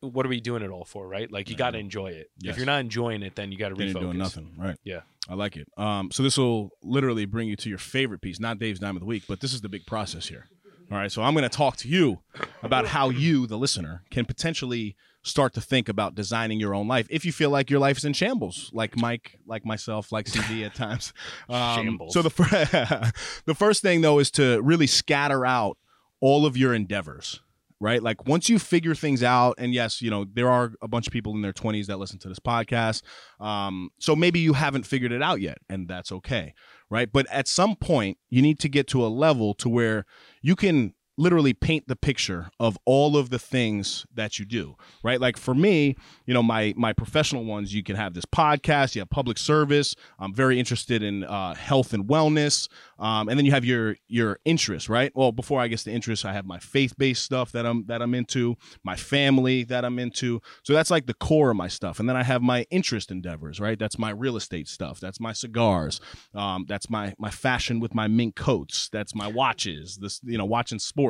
what 0.00 0.24
are 0.26 0.28
we 0.30 0.40
doing 0.40 0.62
it 0.62 0.70
all 0.70 0.84
for, 0.86 1.06
right? 1.06 1.30
Like 1.30 1.48
you 1.50 1.54
got 1.54 1.72
to 1.72 1.78
enjoy 1.78 2.08
it. 2.08 2.30
Yes. 2.38 2.52
If 2.52 2.56
you're 2.56 2.66
not 2.66 2.80
enjoying 2.80 3.22
it, 3.22 3.36
then 3.36 3.52
you 3.52 3.58
got 3.58 3.68
to 3.68 3.76
refocus. 3.76 3.92
you're 3.92 4.02
doing 4.02 4.18
nothing. 4.18 4.54
Right. 4.58 4.76
Yeah. 4.82 5.00
I 5.28 5.34
like 5.34 5.56
it. 5.56 5.68
Um, 5.76 6.10
so 6.10 6.22
this 6.24 6.36
will 6.38 6.70
literally 6.82 7.26
bring 7.26 7.46
you 7.46 7.54
to 7.56 7.68
your 7.68 7.78
favorite 7.78 8.20
piece, 8.22 8.40
not 8.40 8.58
Dave's 8.58 8.80
dime 8.80 8.96
of 8.96 9.00
the 9.00 9.06
week, 9.06 9.24
but 9.28 9.40
this 9.40 9.52
is 9.54 9.60
the 9.60 9.68
big 9.68 9.86
process 9.86 10.26
here. 10.26 10.48
All 10.90 10.96
right. 10.98 11.12
So 11.12 11.22
I'm 11.22 11.34
going 11.34 11.44
to 11.48 11.56
talk 11.56 11.76
to 11.78 11.88
you 11.88 12.20
about 12.64 12.86
how 12.86 13.10
you, 13.10 13.46
the 13.46 13.58
listener, 13.58 14.02
can 14.10 14.24
potentially 14.24 14.96
start 15.22 15.54
to 15.54 15.60
think 15.60 15.88
about 15.88 16.14
designing 16.14 16.58
your 16.58 16.74
own 16.74 16.88
life 16.88 17.06
if 17.10 17.24
you 17.24 17.32
feel 17.32 17.50
like 17.50 17.70
your 17.70 17.80
life 17.80 17.96
is 17.96 18.04
in 18.04 18.12
shambles, 18.12 18.70
like 18.72 18.96
Mike, 18.96 19.38
like 19.46 19.64
myself, 19.64 20.12
like 20.12 20.26
CD 20.28 20.64
at 20.64 20.74
times. 20.74 21.12
Um, 21.48 21.76
Shambles. 21.76 22.14
So 22.14 22.22
the 22.22 22.30
fir- 22.30 23.12
the 23.46 23.54
first 23.54 23.82
thing 23.82 24.00
though 24.00 24.18
is 24.18 24.30
to 24.32 24.60
really 24.62 24.86
scatter 24.86 25.46
out 25.46 25.78
all 26.20 26.46
of 26.46 26.56
your 26.56 26.74
endeavors 26.74 27.40
right? 27.82 28.00
Like 28.00 28.28
once 28.28 28.48
you 28.48 28.60
figure 28.60 28.94
things 28.94 29.24
out, 29.24 29.56
and 29.58 29.74
yes, 29.74 30.00
you 30.00 30.08
know, 30.08 30.24
there 30.32 30.48
are 30.48 30.72
a 30.80 30.86
bunch 30.86 31.08
of 31.08 31.12
people 31.12 31.34
in 31.34 31.42
their 31.42 31.52
20s 31.52 31.86
that 31.86 31.98
listen 31.98 32.20
to 32.20 32.28
this 32.28 32.38
podcast. 32.38 33.02
Um, 33.40 33.90
so 33.98 34.14
maybe 34.14 34.38
you 34.38 34.52
haven't 34.52 34.86
figured 34.86 35.10
it 35.10 35.20
out 35.20 35.40
yet, 35.40 35.58
and 35.68 35.88
that's 35.88 36.12
okay, 36.12 36.54
right? 36.88 37.12
But 37.12 37.26
at 37.28 37.48
some 37.48 37.74
point, 37.74 38.18
you 38.30 38.40
need 38.40 38.60
to 38.60 38.68
get 38.68 38.86
to 38.88 39.04
a 39.04 39.08
level 39.08 39.52
to 39.54 39.68
where 39.68 40.06
you 40.42 40.54
can 40.54 40.94
literally 41.16 41.52
paint 41.52 41.86
the 41.88 41.96
picture 41.96 42.50
of 42.58 42.78
all 42.84 43.16
of 43.16 43.30
the 43.30 43.38
things 43.38 44.06
that 44.14 44.38
you 44.38 44.44
do 44.44 44.76
right? 45.02 45.20
Like 45.20 45.36
for 45.36 45.54
me 45.54 45.96
you 46.26 46.34
know 46.34 46.42
my 46.42 46.74
my 46.76 46.92
professional 46.92 47.44
ones 47.44 47.74
you 47.74 47.82
can 47.82 47.96
have 47.96 48.14
this 48.14 48.24
podcast 48.24 48.94
you 48.94 49.00
have 49.00 49.10
public 49.10 49.38
service 49.38 49.94
i'm 50.18 50.34
very 50.34 50.58
interested 50.58 51.02
in 51.02 51.24
uh, 51.24 51.54
health 51.54 51.92
and 51.92 52.06
wellness 52.06 52.68
um, 52.98 53.28
and 53.28 53.38
then 53.38 53.44
you 53.44 53.50
have 53.52 53.64
your 53.64 53.96
your 54.08 54.38
interests 54.44 54.88
right? 54.88 55.12
Well 55.14 55.32
before 55.32 55.60
i 55.60 55.68
guess 55.68 55.82
the 55.82 55.92
interests 55.92 56.24
i 56.24 56.32
have 56.32 56.46
my 56.46 56.58
faith-based 56.58 57.22
stuff 57.22 57.52
that 57.52 57.66
i'm 57.66 57.84
that 57.86 58.00
i'm 58.02 58.14
into 58.14 58.56
my 58.84 58.96
family 58.96 59.64
that 59.64 59.84
i'm 59.84 59.98
into. 59.98 60.40
So 60.62 60.72
that's 60.72 60.90
like 60.90 61.06
the 61.06 61.14
core 61.14 61.50
of 61.50 61.56
my 61.56 61.68
stuff. 61.68 61.98
And 62.00 62.08
then 62.08 62.16
i 62.16 62.22
have 62.22 62.42
my 62.42 62.66
interest 62.70 63.10
endeavors 63.10 63.60
right? 63.60 63.78
That's 63.78 63.98
my 63.98 64.10
real 64.10 64.36
estate 64.36 64.68
stuff. 64.68 65.00
That's 65.00 65.20
my 65.20 65.32
cigars. 65.32 66.00
Um, 66.34 66.64
that's 66.68 66.88
my 66.90 67.14
my 67.18 67.30
fashion 67.30 67.80
with 67.80 67.94
my 67.94 68.08
mink 68.08 68.36
coats. 68.36 68.88
That's 68.92 69.14
my 69.14 69.26
watches. 69.26 69.98
This 70.00 70.20
you 70.22 70.38
know 70.38 70.44
watching 70.44 70.78
sports 70.78 71.01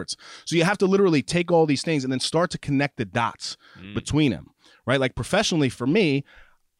so 0.45 0.57
you 0.57 0.65
have 0.65 0.79
to 0.79 0.87
literally 0.87 1.23
take 1.23 1.51
all 1.53 1.67
these 1.67 1.83
things 1.83 2.05
and 2.05 2.13
then 2.13 2.21
start 2.21 2.51
to 2.51 2.59
connect 2.59 2.97
the 2.97 3.05
dots 3.05 3.57
Mm. 3.81 3.95
between 3.95 4.33
them 4.33 4.47
right 4.87 5.01
like 5.01 5.15
professionally 5.15 5.69
for 5.69 5.87
me 5.87 6.25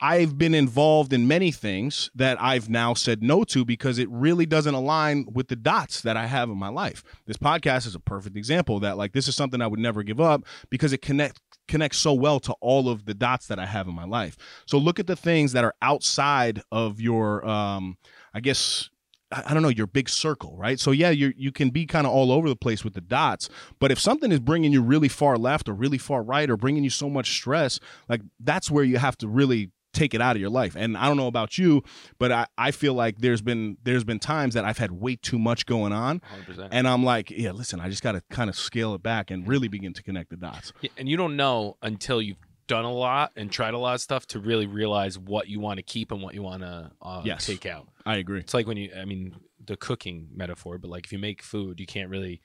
I've 0.05 0.37
been 0.37 0.53
involved 0.53 1.13
in 1.13 1.29
many 1.29 1.53
things 1.53 2.11
that 2.17 2.37
I've 2.43 2.69
now 2.69 2.93
said 2.93 3.23
no 3.23 3.45
to 3.45 3.65
because 3.65 3.99
it 4.01 4.09
really 4.11 4.47
doesn't 4.47 4.75
align 4.75 5.27
with 5.33 5.47
the 5.47 5.55
dots 5.55 6.01
that 6.01 6.17
I 6.17 6.27
have 6.27 6.51
in 6.51 6.59
my 6.59 6.71
life. 6.71 7.05
This 7.25 7.37
podcast 7.37 7.87
is 7.87 7.95
a 7.95 8.01
perfect 8.01 8.37
example 8.37 8.81
that 8.81 8.97
like 8.97 9.13
this 9.13 9.29
is 9.29 9.37
something 9.37 9.63
I 9.63 9.69
would 9.69 9.79
never 9.79 10.03
give 10.03 10.21
up 10.21 10.43
because 10.71 10.93
it 10.93 11.03
connect 11.03 11.41
connects 11.69 11.99
so 11.99 12.13
well 12.15 12.41
to 12.41 12.53
all 12.61 12.89
of 12.89 13.05
the 13.05 13.15
dots 13.15 13.47
that 13.47 13.61
I 13.61 13.67
have 13.67 13.87
in 13.87 13.95
my 13.95 14.05
life. 14.05 14.37
So 14.67 14.77
look 14.77 14.99
at 14.99 15.07
the 15.07 15.15
things 15.15 15.53
that 15.53 15.63
are 15.63 15.75
outside 15.81 16.63
of 16.73 17.01
your 17.01 17.47
um 17.49 17.97
I 18.35 18.41
guess 18.41 18.91
I 19.33 19.55
don't 19.55 19.63
know 19.63 19.69
your 19.69 19.87
big 19.87 20.09
circle, 20.09 20.57
right? 20.57 20.79
So 20.79 20.91
yeah, 20.91 21.11
you 21.11 21.33
you 21.37 21.53
can 21.53 21.71
be 21.71 21.87
kind 21.87 22.07
of 22.07 22.13
all 22.13 22.31
over 22.33 22.49
the 22.49 22.57
place 22.57 22.85
with 22.85 22.95
the 22.95 23.01
dots, 23.01 23.49
but 23.79 23.91
if 23.91 23.99
something 23.99 24.31
is 24.31 24.41
bringing 24.41 24.73
you 24.73 24.83
really 24.83 25.09
far 25.09 25.37
left 25.37 25.69
or 25.69 25.75
really 25.75 25.99
far 25.99 26.23
right 26.23 26.49
or 26.49 26.57
bringing 26.57 26.85
you 26.85 26.91
so 26.91 27.09
much 27.09 27.33
stress, 27.33 27.81
like 28.09 28.21
that's 28.41 28.71
where 28.71 28.85
you 28.85 28.99
have 28.99 29.17
to 29.19 29.29
really 29.29 29.71
take 29.93 30.15
it 30.15 30.21
out 30.21 30.37
of 30.37 30.41
your 30.41 30.51
life. 30.51 30.75
And 30.75 30.97
I 30.97 31.07
don't 31.07 31.17
know 31.17 31.27
about 31.27 31.59
you, 31.59 31.83
but 32.19 32.33
I, 32.33 32.47
I 32.57 32.71
feel 32.71 32.95
like 32.95 33.19
there's 33.19 33.43
been 33.43 33.77
there's 33.85 34.05
been 34.05 34.19
times 34.19 34.55
that 34.55 34.65
I've 34.65 34.79
had 34.79 34.93
way 34.93 35.17
too 35.17 35.39
much 35.39 35.67
going 35.67 35.93
on, 35.93 36.21
100%. 36.49 36.69
and 36.71 36.89
I'm 36.89 37.05
like, 37.05 37.31
yeah, 37.31 37.53
listen, 37.53 37.81
I 37.81 37.89
just 37.89 38.03
got 38.03 38.13
to 38.13 38.23
kind 38.31 38.49
of 38.49 38.57
scale 38.57 38.95
it 38.95 39.03
back 39.03 39.31
and 39.31 39.47
really 39.47 39.69
begin 39.69 39.93
to 39.95 40.03
connect 40.03 40.31
the 40.31 40.37
dots. 40.37 40.73
Yeah, 40.81 40.91
and 40.97 41.09
you 41.09 41.17
don't 41.17 41.37
know 41.37 41.77
until 41.83 42.21
you've 42.23 42.39
done 42.73 42.85
a 42.85 42.93
lot 42.93 43.33
and 43.37 43.51
tried 43.51 43.75
a 43.75 43.79
lot 43.79 43.95
of 43.95 44.01
stuff 44.01 44.27
to 44.29 44.39
really 44.41 44.67
realize 44.67 45.19
what 45.19 45.49
you 45.49 45.61
want 45.61 45.77
to 45.79 45.83
keep 45.83 46.11
and 46.13 46.23
what 46.23 46.35
you 46.35 46.43
want 46.43 46.63
to 46.63 46.91
uh, 47.03 47.23
Yes. 47.25 47.45
take 47.47 47.67
out. 47.67 47.89
I 48.07 48.17
agree. 48.17 48.41
It's 48.41 48.55
like 48.55 48.67
when 48.67 48.77
you, 48.77 48.91
I 48.99 49.05
mean, 49.05 49.35
the 49.65 49.77
cooking 49.77 50.29
metaphor, 50.35 50.79
but 50.79 50.91
like 50.91 51.05
if 51.07 51.13
you 51.13 51.19
make 51.19 51.43
food, 51.43 51.79
you 51.81 51.87
can't 51.87 52.09
really, 52.11 52.41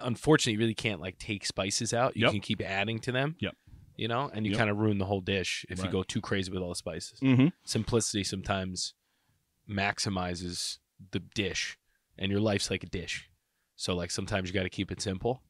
unfortunately, 0.00 0.52
you 0.54 0.58
really 0.58 0.74
can't 0.74 1.00
like 1.00 1.18
take 1.18 1.44
spices 1.44 1.92
out. 1.92 2.16
You 2.16 2.22
Yep. 2.26 2.32
can 2.32 2.40
keep 2.40 2.60
adding 2.62 2.98
to 3.00 3.12
them. 3.12 3.36
Yep. 3.40 3.54
You 3.96 4.08
know, 4.08 4.30
and 4.32 4.46
you 4.46 4.52
Yep. 4.52 4.58
kind 4.58 4.70
of 4.70 4.76
ruin 4.78 4.98
the 4.98 5.04
whole 5.06 5.20
dish 5.20 5.66
if 5.68 5.78
Right. 5.78 5.86
you 5.86 5.90
go 5.92 6.02
too 6.02 6.20
crazy 6.20 6.50
with 6.52 6.62
all 6.62 6.68
the 6.70 6.74
spices. 6.74 7.18
Mm-hmm. 7.20 7.48
Simplicity 7.64 8.24
sometimes 8.24 8.94
maximizes 9.68 10.78
the 11.12 11.20
dish, 11.20 11.78
and 12.18 12.30
your 12.30 12.40
life's 12.40 12.70
like 12.70 12.82
a 12.82 12.88
dish. 12.88 13.28
So 13.76 13.94
like 13.94 14.10
sometimes 14.10 14.48
you 14.48 14.54
got 14.54 14.64
to 14.64 14.70
keep 14.70 14.90
it 14.92 15.00
simple 15.00 15.42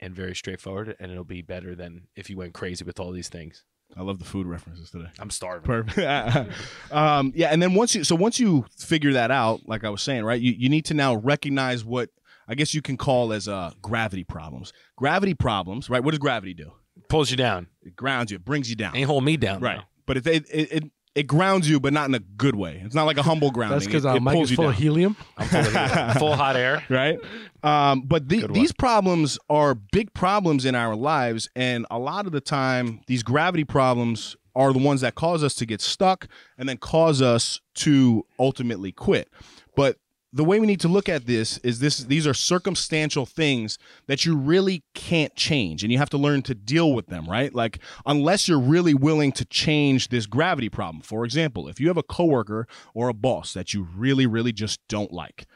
and 0.00 0.14
very 0.14 0.34
straightforward, 0.34 0.96
and 0.98 1.10
it'll 1.10 1.24
be 1.24 1.42
better 1.42 1.74
than 1.74 2.08
if 2.16 2.28
you 2.30 2.36
went 2.36 2.54
crazy 2.54 2.84
with 2.84 3.00
all 3.00 3.12
these 3.12 3.28
things. 3.28 3.64
I 3.96 4.02
love 4.02 4.18
the 4.18 4.24
food 4.24 4.46
references 4.46 4.90
today. 4.90 5.08
I'm 5.18 5.30
starving. 5.30 5.64
Perfect. 5.64 6.52
um, 6.92 7.32
yeah, 7.34 7.48
and 7.48 7.62
then 7.62 7.74
once 7.74 7.94
you 7.94 8.04
so 8.04 8.16
once 8.16 8.40
you 8.40 8.66
figure 8.76 9.12
that 9.14 9.30
out, 9.30 9.60
like 9.66 9.84
I 9.84 9.90
was 9.90 10.02
saying, 10.02 10.24
right, 10.24 10.40
you, 10.40 10.52
you 10.52 10.68
need 10.68 10.84
to 10.86 10.94
now 10.94 11.14
recognize 11.14 11.84
what 11.84 12.10
I 12.48 12.54
guess 12.54 12.74
you 12.74 12.82
can 12.82 12.96
call 12.96 13.32
as 13.32 13.48
uh, 13.48 13.72
gravity 13.82 14.24
problems. 14.24 14.72
Gravity 14.96 15.34
problems, 15.34 15.88
right? 15.88 16.02
What 16.02 16.10
does 16.12 16.18
gravity 16.18 16.54
do? 16.54 16.72
Pulls 17.08 17.30
you 17.30 17.36
down. 17.36 17.68
It 17.82 17.96
grounds 17.96 18.30
you. 18.30 18.36
It 18.36 18.44
brings 18.44 18.68
you 18.68 18.76
down. 18.76 18.96
Ain't 18.96 19.06
hold 19.06 19.24
me 19.24 19.36
down. 19.36 19.60
Right. 19.60 19.78
though. 19.78 19.84
But 20.06 20.18
it, 20.18 20.26
it 20.26 20.72
it 20.72 20.84
it 21.16 21.26
grounds 21.26 21.68
you, 21.68 21.80
but 21.80 21.94
not 21.94 22.08
in 22.08 22.14
a 22.14 22.18
good 22.20 22.54
way. 22.54 22.82
It's 22.84 22.94
not 22.94 23.04
like 23.04 23.16
a 23.16 23.22
humble 23.22 23.50
grounding. 23.50 23.78
That's 23.78 23.86
because 23.86 24.04
it, 24.04 24.08
uh, 24.08 24.16
it 24.16 24.22
Mike 24.22 24.34
pulls 24.34 24.48
is 24.48 24.50
you 24.50 24.56
full 24.56 24.64
down. 24.66 24.74
of 24.74 24.78
helium. 24.78 25.16
I'm 25.38 25.48
full, 25.48 25.60
of 25.78 26.16
full 26.18 26.36
hot 26.36 26.56
air. 26.56 26.84
right? 26.90 27.18
Um, 27.62 28.02
but 28.02 28.28
the, 28.28 28.46
these 28.48 28.70
problems 28.72 29.38
are 29.48 29.74
big 29.74 30.12
problems 30.12 30.66
in 30.66 30.74
our 30.74 30.94
lives, 30.94 31.48
and 31.56 31.86
a 31.90 31.98
lot 31.98 32.26
of 32.26 32.32
the 32.32 32.42
time, 32.42 33.00
these 33.06 33.22
gravity 33.22 33.64
problems 33.64 34.36
are 34.54 34.74
the 34.74 34.78
ones 34.78 35.00
that 35.00 35.14
cause 35.14 35.42
us 35.42 35.54
to 35.54 35.66
get 35.66 35.80
stuck 35.80 36.28
and 36.58 36.68
then 36.68 36.76
cause 36.76 37.22
us 37.22 37.62
to 37.76 38.26
ultimately 38.38 38.92
quit. 38.92 39.30
But 39.74 39.96
the 40.32 40.44
way 40.44 40.60
we 40.60 40.66
need 40.66 40.80
to 40.80 40.88
look 40.88 41.08
at 41.08 41.26
this 41.26 41.58
is 41.58 41.78
this 41.78 41.98
these 41.98 42.26
are 42.26 42.34
circumstantial 42.34 43.24
things 43.24 43.78
that 44.06 44.24
you 44.24 44.36
really 44.36 44.82
can't 44.94 45.34
change 45.34 45.82
and 45.82 45.92
you 45.92 45.98
have 45.98 46.10
to 46.10 46.18
learn 46.18 46.42
to 46.42 46.54
deal 46.54 46.92
with 46.92 47.06
them 47.06 47.26
right 47.26 47.54
like 47.54 47.78
unless 48.04 48.48
you're 48.48 48.60
really 48.60 48.94
willing 48.94 49.32
to 49.32 49.44
change 49.44 50.08
this 50.08 50.26
gravity 50.26 50.68
problem 50.68 51.02
for 51.02 51.24
example 51.24 51.68
if 51.68 51.80
you 51.80 51.88
have 51.88 51.96
a 51.96 52.02
coworker 52.02 52.66
or 52.94 53.08
a 53.08 53.14
boss 53.14 53.54
that 53.54 53.72
you 53.72 53.86
really 53.96 54.26
really 54.26 54.52
just 54.52 54.80
don't 54.88 55.12
like 55.12 55.46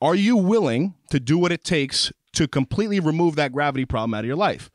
are 0.00 0.14
you 0.14 0.36
willing 0.36 0.94
to 1.10 1.18
do 1.18 1.38
what 1.38 1.52
it 1.52 1.64
takes 1.64 2.12
to 2.36 2.46
completely 2.46 3.00
remove 3.00 3.34
that 3.36 3.50
gravity 3.50 3.86
problem 3.86 4.12
out 4.12 4.20
of 4.20 4.26
your 4.26 4.36
life? 4.36 4.70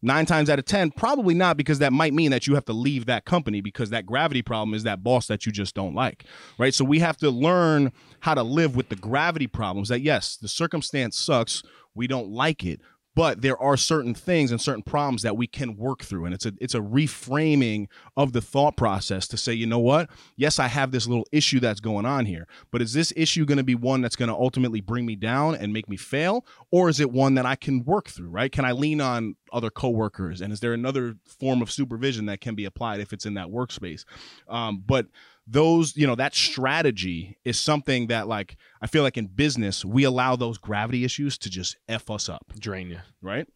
Nine 0.00 0.26
times 0.26 0.48
out 0.48 0.60
of 0.60 0.64
10, 0.64 0.92
probably 0.92 1.34
not, 1.34 1.56
because 1.56 1.80
that 1.80 1.92
might 1.92 2.14
mean 2.14 2.30
that 2.30 2.46
you 2.46 2.54
have 2.54 2.64
to 2.66 2.72
leave 2.72 3.06
that 3.06 3.24
company 3.24 3.60
because 3.60 3.90
that 3.90 4.06
gravity 4.06 4.42
problem 4.42 4.74
is 4.74 4.84
that 4.84 5.02
boss 5.02 5.26
that 5.26 5.44
you 5.44 5.50
just 5.50 5.74
don't 5.74 5.94
like, 5.94 6.24
right? 6.56 6.72
So 6.72 6.84
we 6.84 7.00
have 7.00 7.16
to 7.18 7.30
learn 7.30 7.92
how 8.20 8.34
to 8.34 8.44
live 8.44 8.76
with 8.76 8.90
the 8.90 8.96
gravity 8.96 9.48
problems 9.48 9.88
that, 9.88 10.00
yes, 10.00 10.36
the 10.36 10.48
circumstance 10.48 11.18
sucks. 11.18 11.64
We 11.96 12.06
don't 12.06 12.30
like 12.30 12.64
it, 12.64 12.80
but 13.18 13.42
there 13.42 13.60
are 13.60 13.76
certain 13.76 14.14
things 14.14 14.52
and 14.52 14.60
certain 14.60 14.84
problems 14.84 15.22
that 15.22 15.36
we 15.36 15.48
can 15.48 15.76
work 15.76 16.04
through 16.04 16.24
and 16.24 16.32
it's 16.32 16.46
a 16.46 16.52
it's 16.60 16.74
a 16.74 16.80
reframing 16.80 17.88
of 18.16 18.32
the 18.32 18.40
thought 18.40 18.76
process 18.76 19.26
to 19.26 19.36
say 19.36 19.52
you 19.52 19.66
know 19.66 19.80
what 19.80 20.08
yes 20.36 20.60
i 20.60 20.68
have 20.68 20.92
this 20.92 21.08
little 21.08 21.26
issue 21.32 21.58
that's 21.58 21.80
going 21.80 22.06
on 22.06 22.26
here 22.26 22.46
but 22.70 22.80
is 22.80 22.92
this 22.92 23.12
issue 23.16 23.44
going 23.44 23.58
to 23.58 23.64
be 23.64 23.74
one 23.74 24.00
that's 24.00 24.14
going 24.14 24.28
to 24.28 24.34
ultimately 24.34 24.80
bring 24.80 25.04
me 25.04 25.16
down 25.16 25.56
and 25.56 25.72
make 25.72 25.88
me 25.88 25.96
fail 25.96 26.46
or 26.70 26.88
is 26.88 27.00
it 27.00 27.10
one 27.10 27.34
that 27.34 27.46
i 27.46 27.54
can 27.56 27.84
work 27.84 28.08
through 28.08 28.28
right? 28.28 28.52
Can 28.52 28.64
i 28.64 28.72
lean 28.72 29.00
on 29.00 29.36
other 29.52 29.70
coworkers? 29.70 30.40
And 30.40 30.52
is 30.52 30.60
there 30.60 30.72
another 30.74 31.16
form 31.26 31.62
of 31.62 31.70
supervision 31.70 32.26
that 32.26 32.40
can 32.40 32.54
be 32.54 32.64
applied 32.64 33.00
if 33.00 33.12
it's 33.12 33.26
in 33.26 33.34
that 33.34 33.48
workspace? 33.48 34.04
Um, 34.48 34.82
but 34.86 35.06
those 35.50 35.96
you 35.96 36.06
know 36.06 36.14
that 36.14 36.34
strategy 36.34 37.38
is 37.44 37.58
something 37.58 38.08
that 38.08 38.28
like 38.28 38.56
i 38.82 38.86
feel 38.86 39.02
like 39.02 39.16
in 39.16 39.26
business 39.26 39.82
we 39.84 40.04
allow 40.04 40.36
those 40.36 40.58
gravity 40.58 41.04
issues 41.04 41.38
to 41.38 41.48
just 41.50 41.76
f 41.88 42.10
us 42.10 42.28
up. 42.28 42.52
Drain 42.58 42.90
you. 42.90 42.98
right? 43.22 43.46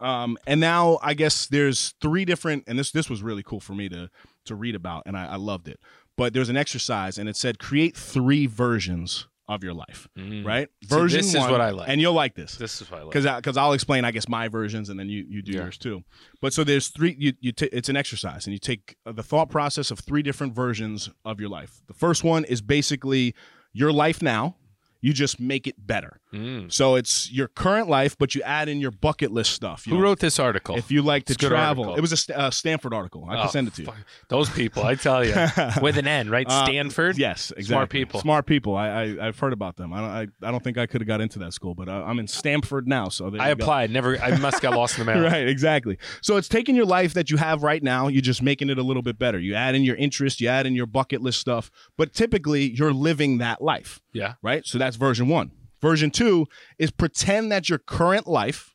Um 0.00 0.36
and 0.46 0.60
now 0.60 0.98
i 1.02 1.14
guess 1.14 1.46
there's 1.46 1.94
three 2.00 2.24
different 2.24 2.64
and 2.66 2.78
this 2.78 2.90
this 2.90 3.08
was 3.08 3.22
really 3.22 3.42
cool 3.44 3.60
for 3.60 3.74
me 3.74 3.88
to 3.88 4.10
to 4.46 4.54
read 4.56 4.74
about 4.74 5.04
and 5.06 5.16
i, 5.16 5.26
I 5.26 5.36
loved 5.36 5.68
it. 5.68 5.78
But 6.16 6.34
there's 6.34 6.48
an 6.48 6.56
exercise 6.56 7.16
and 7.16 7.28
it 7.28 7.36
said 7.36 7.58
create 7.60 7.96
three 7.96 8.46
versions 8.46 9.28
of 9.50 9.64
your 9.64 9.74
life 9.74 10.08
Mm. 10.16 10.46
right 10.46 10.68
See, 10.82 10.88
version 10.96 11.18
this 11.18 11.34
is 11.34 11.40
one, 11.40 11.50
what 11.50 11.60
I 11.60 11.70
like. 11.70 11.88
and 11.90 12.00
you'll 12.00 12.14
like 12.14 12.34
this 12.36 12.54
This 12.54 12.80
is 12.80 12.90
what 12.90 13.00
I 13.00 13.02
like. 13.02 13.12
because 13.12 13.36
because 13.36 13.56
I'll 13.56 13.72
explain, 13.72 14.04
I 14.04 14.12
guess, 14.12 14.28
my 14.28 14.48
versions, 14.48 14.88
and 14.88 14.98
then 14.98 15.08
you 15.08 15.26
you 15.28 15.42
do 15.42 15.52
Yeah. 15.52 15.62
yours 15.62 15.76
too. 15.76 16.04
But 16.40 16.52
so 16.52 16.62
there's 16.64 16.88
three. 16.88 17.16
You 17.18 17.32
you 17.40 17.52
ta 17.52 17.66
it's 17.72 17.88
an 17.88 17.96
exercise, 17.96 18.46
and 18.46 18.52
you 18.54 18.58
take 18.58 18.96
uh, 19.04 19.12
the 19.12 19.22
thought 19.24 19.50
process 19.50 19.90
of 19.90 19.98
three 19.98 20.22
different 20.22 20.54
versions 20.54 21.10
of 21.24 21.40
your 21.40 21.48
life. 21.50 21.82
The 21.88 21.94
first 21.94 22.22
one 22.24 22.44
is 22.44 22.60
basically 22.62 23.34
your 23.72 23.92
life 23.92 24.22
now. 24.22 24.56
You 25.00 25.12
just 25.12 25.40
make 25.40 25.66
it 25.66 25.74
better. 25.86 26.19
Mm. 26.32 26.72
So 26.72 26.94
it's 26.94 27.30
your 27.32 27.48
current 27.48 27.88
life, 27.88 28.16
but 28.18 28.34
you 28.34 28.42
add 28.42 28.68
in 28.68 28.80
your 28.80 28.90
bucket 28.92 29.32
list 29.32 29.52
stuff. 29.52 29.86
You 29.86 29.92
Who 29.94 29.98
know, 29.98 30.04
wrote 30.04 30.20
this 30.20 30.38
article? 30.38 30.76
If 30.76 30.90
you 30.90 31.02
like 31.02 31.24
to 31.26 31.32
It's 31.32 31.42
a 31.42 31.46
good 31.46 31.50
travel, 31.50 31.84
article. 31.84 31.98
it 31.98 32.00
was 32.00 32.12
a 32.12 32.16
St- 32.16 32.38
uh, 32.38 32.50
Stanford 32.50 32.94
article. 32.94 33.26
I 33.28 33.36
can 33.36 33.46
Oh, 33.46 33.50
send 33.50 33.68
it 33.68 33.74
to 33.74 33.82
you. 33.82 33.86
fuck. 33.86 33.96
Those 34.28 34.48
people, 34.50 34.84
I 34.84 34.94
tell 34.94 35.24
you, 35.24 35.34
with 35.82 35.98
an 35.98 36.06
N, 36.06 36.30
right? 36.30 36.46
Uh, 36.48 36.64
Stanford. 36.64 37.18
Yes, 37.18 37.50
exactly. 37.50 37.64
Smart 37.64 37.90
people. 37.90 38.20
Smart 38.20 38.46
people. 38.46 38.76
I, 38.76 38.88
I 38.88 39.26
I've 39.28 39.38
heard 39.38 39.52
about 39.52 39.76
them. 39.76 39.92
I 39.92 40.00
don't 40.00 40.10
I, 40.42 40.48
I 40.48 40.50
don't 40.52 40.62
think 40.62 40.78
I 40.78 40.86
could 40.86 41.00
have 41.00 41.08
got 41.08 41.20
into 41.20 41.38
that 41.40 41.52
school, 41.52 41.74
but 41.74 41.88
I, 41.88 42.02
I'm 42.02 42.18
in 42.18 42.28
Stamford 42.28 42.86
now. 42.86 43.08
So 43.08 43.30
there 43.30 43.40
I 43.42 43.48
you 43.48 43.56
go. 43.56 43.64
applied. 43.64 43.90
Never. 43.90 44.16
I 44.18 44.36
must 44.38 44.62
got 44.62 44.74
lost 44.76 44.98
in 44.98 45.06
the 45.06 45.12
mail. 45.14 45.22
Right, 45.24 45.48
exactly. 45.48 45.98
So 46.22 46.36
it's 46.36 46.48
taking 46.48 46.76
your 46.76 46.86
life 46.86 47.14
that 47.14 47.30
you 47.30 47.36
have 47.38 47.62
right 47.62 47.82
now, 47.82 48.06
you're 48.08 48.22
just 48.22 48.42
making 48.42 48.70
it 48.70 48.78
a 48.78 48.82
little 48.82 49.02
bit 49.02 49.18
better. 49.18 49.38
You 49.40 49.54
add 49.54 49.74
in 49.74 49.82
your 49.82 49.96
interest, 49.96 50.40
you 50.40 50.48
add 50.48 50.66
in 50.66 50.74
your 50.74 50.86
bucket 50.86 51.22
list 51.22 51.40
stuff, 51.40 51.70
but 51.96 52.12
typically 52.12 52.70
you're 52.70 52.92
living 52.92 53.38
that 53.38 53.60
life, 53.60 54.00
Yeah. 54.12 54.34
right? 54.42 54.64
So 54.64 54.78
that's 54.78 54.96
version 54.96 55.26
one. 55.28 55.50
Version 55.80 56.10
two 56.10 56.46
is 56.78 56.90
pretend 56.90 57.50
that 57.52 57.68
your 57.68 57.78
current 57.78 58.26
life 58.26 58.74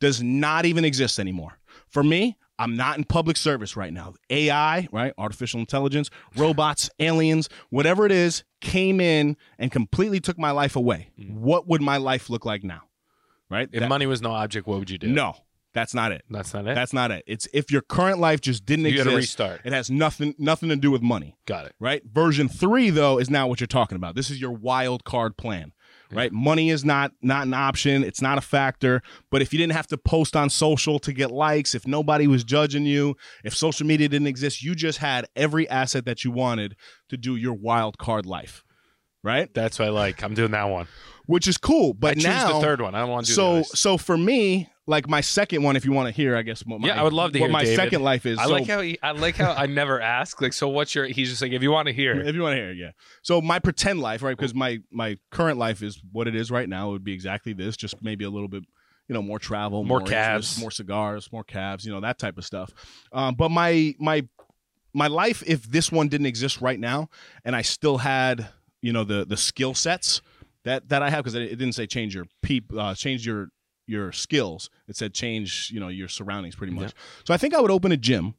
does 0.00 0.22
not 0.22 0.64
even 0.64 0.84
exist 0.84 1.18
anymore. 1.18 1.58
For 1.88 2.02
me, 2.02 2.36
I'm 2.58 2.76
not 2.76 2.98
in 2.98 3.04
public 3.04 3.36
service 3.36 3.76
right 3.76 3.92
now. 3.92 4.14
AI, 4.30 4.88
right? 4.90 5.12
Artificial 5.18 5.60
intelligence, 5.60 6.10
robots, 6.36 6.90
aliens, 6.98 7.48
whatever 7.70 8.04
it 8.06 8.12
is, 8.12 8.42
came 8.60 9.00
in 9.00 9.36
and 9.58 9.70
completely 9.70 10.20
took 10.20 10.38
my 10.38 10.50
life 10.50 10.74
away. 10.74 11.10
Mm. 11.18 11.34
What 11.34 11.68
would 11.68 11.82
my 11.82 11.96
life 11.98 12.28
look 12.30 12.44
like 12.44 12.64
now? 12.64 12.82
Right? 13.50 13.68
If 13.72 13.80
That- 13.80 13.88
money 13.88 14.06
was 14.06 14.20
no 14.22 14.30
object, 14.32 14.66
what 14.66 14.78
would 14.78 14.90
you 14.90 14.98
do? 14.98 15.06
no, 15.08 15.34
that's 15.72 15.94
not 15.94 16.10
it. 16.12 16.24
that's 16.30 16.52
not 16.52 16.66
it. 16.66 16.74
That's 16.74 16.92
not 16.92 17.10
it. 17.12 17.22
It's 17.26 17.46
if 17.52 17.70
your 17.70 17.82
current 17.82 18.18
life 18.18 18.40
just 18.40 18.64
didn't 18.66 18.86
you 18.86 18.90
exist. 18.92 19.08
to 19.10 19.16
restart. 19.16 19.60
It 19.64 19.72
has 19.72 19.90
nothing 19.90 20.34
nothing 20.38 20.68
to 20.70 20.76
do 20.76 20.90
with 20.90 21.02
money, 21.02 21.36
Got 21.46 21.66
it. 21.66 21.74
right? 21.78 22.02
Version 22.04 22.48
three 22.48 22.90
though 22.90 23.18
is 23.18 23.30
not 23.30 23.48
what 23.48 23.60
you're 23.60 23.66
talking 23.68 23.96
about. 23.96 24.14
This 24.16 24.30
is 24.30 24.40
your 24.40 24.50
wild 24.50 25.04
card 25.04 25.36
plan, 25.36 25.72
right? 26.12 26.32
Money 26.32 26.70
is 26.70 26.84
not 26.84 27.12
not 27.22 27.46
an 27.46 27.54
option. 27.54 28.04
It's 28.04 28.22
not 28.22 28.38
a 28.38 28.40
factor. 28.40 29.02
But 29.30 29.42
if 29.42 29.52
you 29.52 29.58
didn't 29.58 29.72
have 29.72 29.86
to 29.88 29.98
post 29.98 30.36
on 30.36 30.50
social 30.50 30.98
to 31.00 31.12
get 31.12 31.30
likes, 31.30 31.74
if 31.74 31.86
nobody 31.86 32.26
was 32.26 32.44
judging 32.44 32.86
you, 32.86 33.16
if 33.44 33.54
social 33.54 33.86
media 33.86 34.08
didn't 34.08 34.26
exist, 34.26 34.62
you 34.62 34.74
just 34.74 34.98
had 34.98 35.26
every 35.36 35.68
asset 35.68 36.04
that 36.06 36.24
you 36.24 36.30
wanted 36.30 36.76
to 37.08 37.16
do 37.16 37.36
your 37.36 37.54
wild 37.54 37.98
card 37.98 38.26
life, 38.26 38.64
right? 39.28 39.52
That's 39.54 39.78
what 39.78 39.86
I 39.86 39.90
like. 39.90 40.22
I'm 40.24 40.34
doing 40.34 40.50
that 40.52 40.64
one. 40.64 40.88
Which 41.26 41.46
is 41.46 41.58
cool. 41.58 41.92
But 41.92 42.12
I 42.12 42.14
choose 42.14 42.24
now, 42.24 42.54
the 42.54 42.60
third 42.60 42.80
one. 42.80 42.94
I 42.94 43.00
don't 43.00 43.10
want 43.10 43.26
to 43.26 43.32
do 43.32 43.34
so 43.34 43.62
so 43.62 43.98
for 43.98 44.16
me, 44.16 44.70
like 44.86 45.06
my 45.08 45.20
second 45.20 45.62
one, 45.62 45.76
if 45.76 45.84
you 45.84 45.92
want 45.92 46.06
to 46.08 46.12
hear, 46.14 46.34
I 46.34 46.40
guess 46.40 46.64
what 46.64 46.80
my, 46.80 46.88
Yeah, 46.88 46.98
I 46.98 47.02
would 47.04 47.12
love 47.12 47.32
to 47.32 47.38
what 47.40 47.48
hear, 47.48 47.52
my 47.52 47.64
David. 47.64 47.76
second 47.76 48.02
life 48.02 48.24
is. 48.24 48.38
I 48.38 48.44
So- 48.46 48.50
like 48.50 48.66
how 48.66 48.80
he, 48.80 48.98
I 49.02 49.10
like 49.10 49.36
how 49.36 49.52
I 49.52 49.66
never 49.66 50.00
ask. 50.00 50.40
Like, 50.40 50.54
so 50.54 50.68
what's 50.68 50.94
your? 50.94 51.04
He's 51.04 51.28
just 51.28 51.42
like, 51.42 51.52
if 51.52 51.62
you 51.62 51.70
want 51.70 51.86
to 51.88 51.92
hear, 51.92 52.18
if 52.18 52.34
you 52.34 52.40
want 52.40 52.54
to 52.56 52.62
hear 52.62 52.72
yeah. 52.72 52.92
So 53.22 53.42
my 53.42 53.58
pretend 53.58 54.00
life, 54.00 54.22
right? 54.22 54.34
Because 54.34 54.54
my 54.54 54.78
my 54.90 55.18
current 55.30 55.58
life 55.58 55.82
is 55.82 56.00
what 56.12 56.26
it 56.28 56.34
is 56.34 56.50
right 56.50 56.68
now. 56.68 56.88
It 56.88 56.92
would 56.92 57.04
be 57.04 57.12
exactly 57.12 57.52
this, 57.52 57.76
just 57.76 58.02
maybe 58.02 58.24
a 58.24 58.30
little 58.30 58.48
bit, 58.48 58.64
you 59.08 59.14
know, 59.14 59.20
more 59.20 59.38
travel, 59.38 59.84
More 59.84 60.00
interest, 60.00 60.14
cabs. 60.54 60.60
more 60.60 60.70
cigars, 60.70 61.30
more 61.30 61.44
cabs, 61.44 61.84
you 61.84 61.92
know, 61.92 62.00
that 62.00 62.18
type 62.18 62.38
of 62.38 62.46
stuff. 62.46 62.72
Um, 63.12 63.34
but 63.34 63.50
my 63.50 63.94
my 63.98 64.26
my 64.94 65.08
life, 65.08 65.42
if 65.46 65.64
this 65.64 65.92
one 65.92 66.08
didn't 66.08 66.26
exist 66.26 66.62
right 66.62 66.80
now, 66.80 67.10
and 67.44 67.54
I 67.54 67.60
still 67.60 67.98
had, 67.98 68.48
you 68.80 68.92
know, 68.92 69.04
the 69.04 69.24
the 69.24 69.36
skill 69.36 69.74
sets 69.74 70.22
that 70.64 70.88
that 70.88 71.02
I 71.02 71.10
have, 71.10 71.24
because 71.24 71.34
it, 71.34 71.42
it 71.42 71.56
didn't 71.56 71.74
say 71.74 71.86
change 71.86 72.14
your 72.14 72.26
peep, 72.42 72.72
uh, 72.76 72.94
change 72.94 73.26
your 73.26 73.48
your 73.86 74.12
skills. 74.12 74.70
It 74.86 74.96
said 74.96 75.14
change, 75.14 75.70
you 75.72 75.80
know, 75.80 75.88
your 75.88 76.08
surroundings 76.08 76.54
pretty 76.54 76.74
much. 76.74 76.92
So 77.24 77.32
I 77.32 77.36
think 77.36 77.54
I 77.54 77.60
would 77.60 77.70
open 77.70 77.90
a 77.90 77.96
gym, 77.96 78.34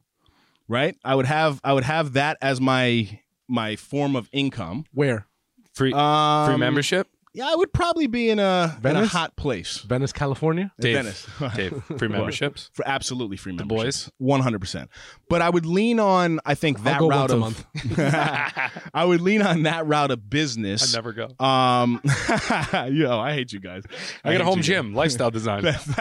right? 0.68 0.96
I 1.04 1.14
would 1.14 1.26
have 1.26 1.60
I 1.64 1.72
would 1.72 1.84
have 1.84 2.12
that 2.14 2.38
as 2.40 2.60
my 2.60 3.20
my 3.48 3.76
form 3.76 4.14
of 4.16 4.28
income. 4.32 4.84
Where? 4.92 5.26
free 5.74 5.92
Um, 5.92 6.46
free 6.46 6.56
membership. 6.56 7.08
Yeah, 7.32 7.46
I 7.48 7.54
would 7.54 7.72
probably 7.72 8.08
be 8.08 8.28
in 8.28 8.40
a 8.40 8.42
in 8.64 8.70
a 8.78 8.80
Venice? 8.80 9.12
hot 9.12 9.36
place. 9.36 9.78
Venice, 9.78 10.12
California. 10.12 10.72
Dave, 10.80 10.96
Venice. 10.96 11.28
Dave, 11.54 11.80
free 11.96 12.08
memberships. 12.08 12.70
For 12.72 12.86
absolutely 12.88 13.36
free 13.36 13.52
The 13.56 13.64
memberships. 13.64 14.04
boys? 14.06 14.12
one 14.18 14.40
hundred 14.40 14.58
percent. 14.60 14.90
But 15.28 15.40
I 15.40 15.48
would 15.48 15.64
lean 15.64 16.00
on 16.00 16.40
I 16.44 16.56
think 16.56 16.82
that 16.82 16.94
I'll 16.94 17.00
go 17.00 17.08
route 17.08 17.30
once 17.30 17.30
a 17.30 17.34
of 17.34 17.98
month. 17.98 18.84
I 18.94 19.04
would 19.04 19.20
lean 19.20 19.42
on 19.42 19.62
that 19.62 19.86
route 19.86 20.10
of 20.10 20.28
business. 20.28 20.82
I 20.82 20.84
business. 20.86 20.94
never 20.94 21.12
go. 21.12 21.44
Um, 21.44 22.00
yo, 22.92 23.20
I 23.20 23.32
hate 23.32 23.52
you 23.52 23.60
guys. 23.60 23.84
I 24.24 24.32
got 24.32 24.40
a 24.40 24.44
home 24.44 24.56
you 24.58 24.64
gym, 24.64 24.92
lifestyle 24.94 25.30
design. 25.30 25.64
I'm 25.66 25.74
just 25.74 25.98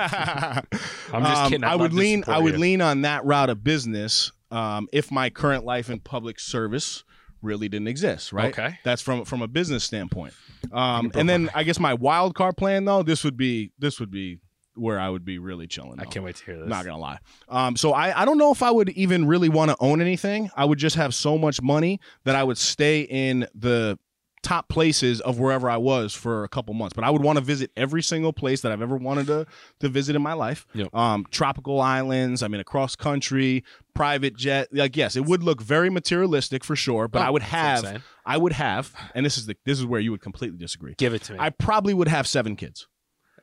Um, 1.13 1.49
kidding. 1.51 1.63
I 1.63 1.73
I 1.73 1.75
would 1.75 1.93
lean. 1.93 2.23
support 2.23 2.37
I 2.37 2.39
would 2.41 2.53
you. 2.53 2.59
lean 2.59 2.81
on 2.81 3.01
that 3.03 3.23
route 3.25 3.49
of 3.51 3.63
business. 3.63 4.31
Um, 4.51 4.87
if 4.91 5.11
my 5.11 5.29
current 5.29 5.63
life 5.63 5.91
in 5.91 5.99
public 5.99 6.39
service 6.39 7.03
really 7.41 7.69
didn't 7.69 7.87
exist, 7.87 8.33
right? 8.33 8.57
Okay. 8.57 8.79
That's 8.83 9.01
from 9.01 9.25
from 9.25 9.41
a 9.41 9.47
business 9.47 9.83
standpoint. 9.83 10.33
Um, 10.71 11.11
and 11.15 11.27
then 11.29 11.49
I 11.53 11.63
guess 11.63 11.79
my 11.79 11.93
wild 11.93 12.35
card 12.35 12.57
plan 12.57 12.85
though, 12.85 13.03
this 13.03 13.23
would 13.23 13.37
be 13.37 13.71
this 13.79 13.99
would 13.99 14.11
be 14.11 14.39
where 14.75 14.99
I 14.99 15.09
would 15.09 15.25
be 15.25 15.39
really 15.39 15.67
chilling. 15.67 15.99
I 15.99 16.05
can't 16.05 16.23
wait 16.23 16.37
to 16.37 16.45
hear 16.45 16.57
this. 16.57 16.67
Not 16.67 16.85
gonna 16.85 16.97
lie. 16.97 17.19
Um, 17.47 17.75
so 17.75 17.91
I, 17.91 18.21
I 18.21 18.25
don't 18.25 18.37
know 18.37 18.51
if 18.51 18.63
I 18.63 18.71
would 18.71 18.89
even 18.89 19.27
really 19.27 19.49
want 19.49 19.71
to 19.71 19.77
own 19.79 20.01
anything. 20.01 20.49
I 20.55 20.65
would 20.65 20.79
just 20.79 20.95
have 20.95 21.13
so 21.13 21.37
much 21.37 21.61
money 21.61 21.99
that 22.23 22.35
I 22.35 22.43
would 22.43 22.57
stay 22.57 23.01
in 23.01 23.47
the 23.53 23.99
top 24.41 24.69
places 24.69 25.19
of 25.21 25.37
wherever 25.37 25.69
I 25.69 25.77
was 25.77 26.13
for 26.13 26.45
a 26.45 26.47
couple 26.47 26.73
months. 26.73 26.93
But 26.93 27.03
I 27.03 27.09
would 27.09 27.21
want 27.21 27.37
to 27.37 27.43
visit 27.43 27.71
every 27.75 28.01
single 28.01 28.31
place 28.31 28.61
that 28.61 28.71
I've 28.71 28.81
ever 28.81 28.95
wanted 28.95 29.27
to 29.27 29.45
to 29.81 29.89
visit 29.89 30.15
in 30.15 30.21
my 30.21 30.33
life. 30.33 30.65
Yep. 30.73 30.95
Um, 30.95 31.25
tropical 31.29 31.81
islands. 31.81 32.41
I 32.41 32.47
mean, 32.47 32.61
across 32.61 32.95
country, 32.95 33.63
private 33.99 34.35
jet. 34.37 34.67
Like, 34.71 34.95
yes, 34.95 35.15
it 35.15 35.25
would 35.25 35.43
look 35.43 35.61
very 35.61 35.89
materialistic 35.89 36.63
for 36.63 36.75
sure. 36.75 37.07
But 37.07 37.21
Oh, 37.21 37.25
I 37.25 37.29
would 37.29 37.41
that's 37.41 37.83
what 37.83 37.89
I'm 37.89 37.93
have. 37.95 38.03
I 38.25 38.37
would 38.37 38.53
have, 38.53 38.93
and 39.13 39.25
this 39.25 39.37
is 39.37 39.45
the 39.45 39.55
this 39.65 39.77
is 39.79 39.85
where 39.85 39.99
you 39.99 40.11
would 40.11 40.21
completely 40.21 40.57
disagree. 40.57 40.93
Give 40.97 41.13
it 41.13 41.23
to 41.23 41.33
me. 41.33 41.39
I 41.39 41.49
probably 41.49 41.93
would 41.93 42.07
have 42.07 42.25
seven 42.27 42.55
kids. 42.55 42.87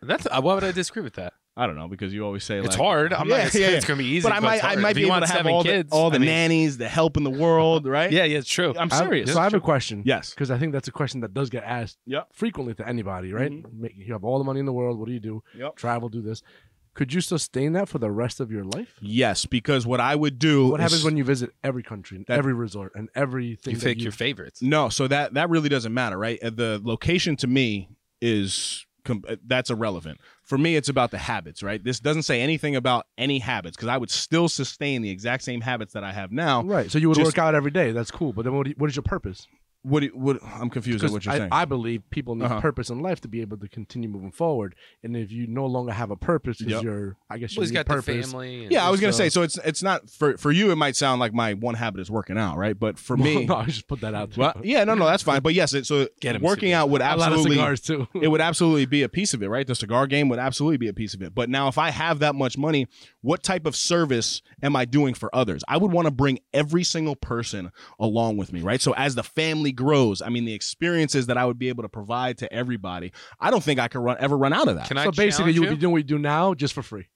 That's 0.03 0.27
uh, 0.27 0.41
why 0.41 0.55
would 0.55 0.65
I 0.65 0.73
disagree 0.73 1.03
with 1.03 1.15
that? 1.15 1.33
I 1.59 1.67
don't 1.67 1.77
know 1.77 1.89
because 1.89 2.13
you 2.13 2.23
always 2.23 2.45
say 2.45 2.59
It's 2.59 2.77
hard. 2.77 3.15
I'm 3.15 3.29
Yeah, 3.31 3.45
not 3.45 3.53
gonna 3.53 3.65
yeah, 3.65 3.71
yeah. 3.71 3.77
it's 3.79 3.87
gonna 3.87 3.97
be 3.99 4.05
easy. 4.05 4.29
but 4.29 4.33
I 4.37 4.41
might 4.41 4.63
I 4.63 4.77
might 4.77 4.95
be 4.95 5.01
you 5.03 5.07
able 5.07 5.21
to 5.21 5.27
have 5.27 5.37
seven 5.39 5.53
all 5.53 5.63
kids, 5.63 5.89
the 5.91 5.97
all 5.97 6.11
the 6.11 6.17
I 6.17 6.19
mean- 6.19 6.29
nannies, 6.29 6.77
the 6.77 6.89
help 6.89 7.17
in 7.17 7.25
the 7.25 7.31
world, 7.31 7.87
right? 7.99 8.11
Yeah, 8.13 8.25
yeah, 8.25 8.39
it's 8.39 8.49
true. 8.49 8.75
I'm 8.79 8.91
I 8.93 8.99
serious. 8.99 9.33
so 9.33 9.41
I 9.41 9.45
have 9.45 9.55
a 9.55 9.61
question. 9.61 10.03
Yes. 10.05 10.31
Because 10.35 10.51
I 10.51 10.59
think 10.59 10.73
that's 10.75 10.89
a 10.89 10.93
question 10.93 11.21
that 11.23 11.33
does 11.33 11.49
get 11.49 11.65
asked 11.65 11.97
Yep. 12.07 12.29
frequently 12.35 12.75
to 12.75 12.87
anybody, 12.87 13.33
right? 13.33 13.51
Mhm. 13.51 13.73
Make, 13.73 13.95
you 13.97 14.13
have 14.13 14.23
all 14.23 14.37
the 14.39 14.45
money 14.45 14.61
in 14.61 14.67
the 14.67 14.73
world. 14.73 14.99
What 14.99 15.07
do 15.09 15.13
you 15.15 15.21
do? 15.21 15.43
Yep. 15.57 15.77
Travel, 15.77 16.09
do 16.11 16.21
this. 16.21 16.43
Could 16.97 17.13
you 17.13 17.21
sustain 17.21 17.75
that 17.75 17.89
for 17.91 17.99
the 17.99 18.11
rest 18.11 18.41
of 18.41 18.51
your 18.51 18.65
life? 18.65 18.95
Yes, 19.03 19.45
because 19.45 19.87
what 19.87 20.01
I 20.01 20.17
would 20.17 20.39
do. 20.39 20.69
What 20.69 20.81
is- 20.81 20.85
happens 20.85 21.05
when 21.05 21.17
you 21.19 21.25
visit 21.25 21.51
every 21.63 21.83
country, 21.83 22.17
and 22.17 22.27
That- 22.27 22.39
every 22.39 22.55
resort, 22.55 22.93
and 22.95 23.11
everything? 23.15 23.75
You 23.75 23.81
pick 23.81 23.99
you, 23.99 24.05
your 24.05 24.13
favorites. 24.13 24.63
No, 24.63 24.89
so 24.89 25.07
that 25.09 25.35
that 25.35 25.51
really 25.51 25.69
doesn't 25.69 25.93
matter, 25.93 26.19
right? 26.19 26.43
Uh, 26.43 26.51
The 26.51 26.81
location 26.83 27.37
to 27.37 27.47
me 27.47 27.91
is 28.23 28.87
uh, 29.09 29.37
that's 29.47 29.71
irrelevant. 29.71 30.19
For 30.43 30.59
me, 30.59 30.75
it's 30.75 30.89
about 30.89 31.11
the 31.13 31.19
habits, 31.19 31.63
right? 31.63 31.83
This 31.85 32.01
doesn't 32.01 32.23
say 32.25 32.41
anything 32.41 32.75
about 32.75 33.07
any 33.17 33.39
habits 33.39 33.77
because 33.77 33.89
I 33.89 33.97
would 33.99 34.11
still 34.11 34.49
sustain 34.49 35.03
the 35.03 35.11
exact 35.11 35.45
same 35.45 35.61
habits 35.61 35.93
that 35.93 36.03
I 36.03 36.13
have 36.13 36.33
now. 36.33 36.63
Right. 36.65 36.91
So 36.91 36.99
you 36.99 37.09
would 37.09 37.15
Just- 37.17 37.27
work 37.37 37.39
out 37.39 37.55
every 37.55 37.71
day. 37.71 37.93
That's 37.93 38.11
cool. 38.11 38.33
But 38.33 38.47
then 38.47 38.55
what, 38.55 38.65
do 38.65 38.71
you- 38.71 38.77
what 38.79 38.91
is 38.91 38.97
your 38.97 39.05
purpose? 39.05 39.47
What? 39.89 40.01
do 40.01 40.07
you- 40.07 40.13
What? 40.15 40.39
I'm 40.43 40.69
confused 40.71 41.05
at 41.05 41.11
what 41.13 41.25
you're 41.25 41.35
I, 41.35 41.39
saying. 41.39 41.49
I 41.53 41.65
believe 41.65 42.03
people 42.11 42.35
need 42.35 42.45
Uh-huh. 42.47 42.61
purpose 42.61 42.91
in 42.91 43.01
life 43.01 43.21
to 43.21 43.29
be 43.29 43.41
able 43.41 43.57
to 43.59 43.69
continue 43.69 44.09
moving 44.09 44.33
forward. 44.33 44.75
And 45.05 45.17
if 45.17 45.31
you 45.31 45.47
no 45.47 45.65
longer 45.67 45.93
have 45.93 46.11
a 46.11 46.17
purpose, 46.17 46.59
because 46.59 46.73
Yep. 46.75 46.83
you're, 46.83 47.17
I 47.31 47.39
guess 47.39 47.53
you 47.55 47.61
Well, 47.61 47.65
he's 47.65 47.71
need 47.71 47.77
got 47.77 47.87
purpose. 47.87 48.27
the 48.27 48.31
family. 48.33 48.63
and- 48.65 48.73
yeah, 48.73 48.87
I 48.87 48.91
was 48.91 49.01
gonna 49.01 49.13
so- 49.13 49.19
say. 49.19 49.29
So 49.29 49.43
it's 49.43 49.59
it's 49.65 49.83
not 49.83 50.11
for 50.11 50.37
for 50.39 50.51
you. 50.51 50.73
It 50.73 50.77
might 50.77 50.97
sound 50.97 51.21
like 51.21 51.33
my 51.33 51.55
one 51.55 51.75
habit 51.77 52.01
is 52.01 52.11
working 52.11 52.37
out, 52.37 52.57
right? 52.59 52.77
But 52.79 52.99
for 52.99 53.17
me, 53.27 53.45
no, 53.47 53.57
I 53.57 53.67
just 53.67 53.87
put 53.87 54.01
that 54.01 54.15
out. 54.15 54.31
there. 54.33 54.39
well, 54.55 54.61
yeah, 54.65 54.83
no, 54.85 54.95
no, 54.95 55.07
that's 55.07 55.23
fine. 55.23 55.41
But 55.47 55.55
yes, 55.55 55.73
it, 55.75 55.87
so 55.87 56.09
Get 56.21 56.35
him 56.37 56.43
working 56.43 56.71
cigar. 56.71 56.81
out 56.83 56.91
would 56.91 57.01
a 57.01 57.05
lot 57.05 57.19
of 57.19 57.23
absolutely 57.39 57.57
cigars 57.57 57.81
too. 57.81 58.09
it 58.21 58.29
would 58.29 58.41
absolutely 58.41 58.87
be 58.87 59.03
a 59.03 59.09
piece 59.09 59.33
of 59.35 59.43
it, 59.43 59.49
right? 59.49 59.67
The 59.67 59.75
cigar 59.77 60.07
game 60.09 60.29
would 60.31 60.39
absolutely 60.41 60.79
be 60.79 60.89
a 60.89 60.93
piece 60.95 61.15
of 61.15 61.23
it. 61.23 61.35
But 61.35 61.49
now, 61.49 61.69
if 61.69 61.79
I 61.79 61.91
have 61.91 62.19
that 62.19 62.35
much 62.35 62.59
money, 62.59 62.87
what 63.27 63.43
type 63.43 63.67
of 63.67 63.75
service 63.75 64.41
am 64.63 64.77
I 64.77 64.85
doing 64.85 65.13
for 65.13 65.35
others? 65.35 65.65
I 65.67 65.79
would 65.79 65.91
want 65.91 66.07
to 66.07 66.13
bring 66.13 66.39
every 66.55 66.85
single 66.85 67.17
person 67.17 67.73
along 67.99 68.37
with 68.37 68.53
me, 68.53 68.61
right? 68.61 68.81
So 68.81 68.93
as 68.95 69.17
the 69.17 69.25
family 69.25 69.73
grows, 69.73 70.23
I 70.23 70.29
mean, 70.29 70.45
the 70.45 70.55
experiences 70.55 71.27
that 71.27 71.37
I 71.37 71.45
would 71.45 71.59
be 71.59 71.69
able 71.69 71.83
to 71.83 71.89
provide 71.89 72.39
to 72.39 72.53
everybody, 72.53 73.13
I 73.41 73.51
don't 73.51 73.65
think 73.65 73.81
I 73.81 73.89
could 73.89 73.99
run 73.99 74.17
ever 74.21 74.39
run 74.39 74.53
out 74.53 74.69
of 74.69 74.77
that. 74.77 74.87
Can 74.87 74.97
I 74.97 75.05
so 75.07 75.11
basically, 75.11 75.53
you 75.55 75.63
would 75.63 75.71
be 75.71 75.77
doing 75.77 75.91
what 75.91 75.99
you 75.99 76.05
do 76.05 76.19
now 76.19 76.55
just 76.55 76.73
for 76.73 76.83
free. 76.83 77.09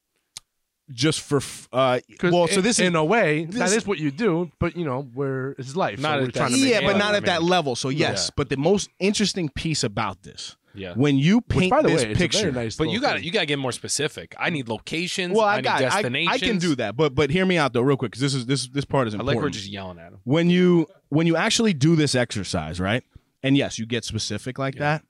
Just 0.92 1.20
for 1.20 1.36
f- 1.36 1.68
uh, 1.72 2.00
'Cause 2.18 2.32
well, 2.32 2.48
so 2.48 2.56
in- 2.56 2.62
this 2.64 2.80
is 2.80 2.86
in 2.88 2.96
a 2.96 3.04
way 3.04 3.44
that 3.44 3.52
this- 3.52 3.72
is 3.76 3.86
what 3.86 3.98
you 4.00 4.10
do, 4.10 4.50
but 4.58 4.76
you 4.76 4.84
know, 4.84 5.02
where 5.14 5.52
it's 5.52 5.76
life. 5.76 6.00
Not 6.00 6.16
so 6.16 6.22
we're 6.22 6.26
at 6.28 6.34
trying 6.34 6.50
that 6.50 6.56
to 6.58 6.64
make 6.64 6.72
yeah, 6.72 6.80
but 6.84 6.96
not 6.96 7.14
at 7.14 7.26
that 7.26 7.44
level. 7.44 7.76
So 7.76 7.88
yes, 7.90 8.26
Yeah. 8.26 8.30
but 8.36 8.48
the 8.48 8.56
most 8.56 8.90
interesting 8.98 9.48
piece 9.50 9.84
about 9.84 10.24
this, 10.24 10.56
Yeah. 10.74 10.94
when 10.94 11.16
you 11.18 11.38
Which, 11.38 11.58
paint 11.58 11.70
by 11.70 11.82
the 11.82 11.88
this 11.88 12.04
way, 12.04 12.14
picture, 12.14 12.52
nice. 12.52 12.76
But 12.76 12.90
you 12.90 13.00
got 13.00 13.14
to 13.14 13.24
you 13.24 13.30
got 13.32 13.40
to 13.40 13.46
get 13.46 13.58
more 13.58 13.72
specific. 13.72 14.34
I 14.38 14.50
mm. 14.50 14.54
need 14.54 14.68
locations. 14.68 15.36
well, 15.36 15.46
I, 15.46 15.54
I 15.54 15.56
need 15.56 15.64
got, 15.64 15.76
I, 15.76 15.80
destinations. 15.80 16.42
I 16.42 16.46
can 16.46 16.58
do 16.58 16.74
that, 16.76 16.96
but 16.96 17.14
but 17.14 17.30
hear 17.30 17.44
me 17.46 17.58
out 17.58 17.72
though, 17.72 17.82
real 17.82 17.96
quick, 17.96 18.12
because 18.12 18.22
this 18.22 18.34
is 18.34 18.46
this 18.46 18.68
this 18.68 18.84
part 18.84 19.08
is 19.08 19.14
important. 19.14 19.36
I 19.36 19.38
like 19.38 19.42
we're 19.42 19.50
just 19.50 19.68
yelling 19.68 19.98
at 19.98 20.12
him. 20.12 20.20
when 20.24 20.48
you 20.50 20.86
when 21.08 21.26
you 21.26 21.36
actually 21.36 21.72
do 21.72 21.96
this 21.96 22.14
exercise, 22.14 22.78
right? 22.80 23.02
And 23.42 23.56
yes, 23.56 23.78
you 23.78 23.86
get 23.86 24.04
specific 24.04 24.58
like 24.58 24.76
that, 24.76 25.02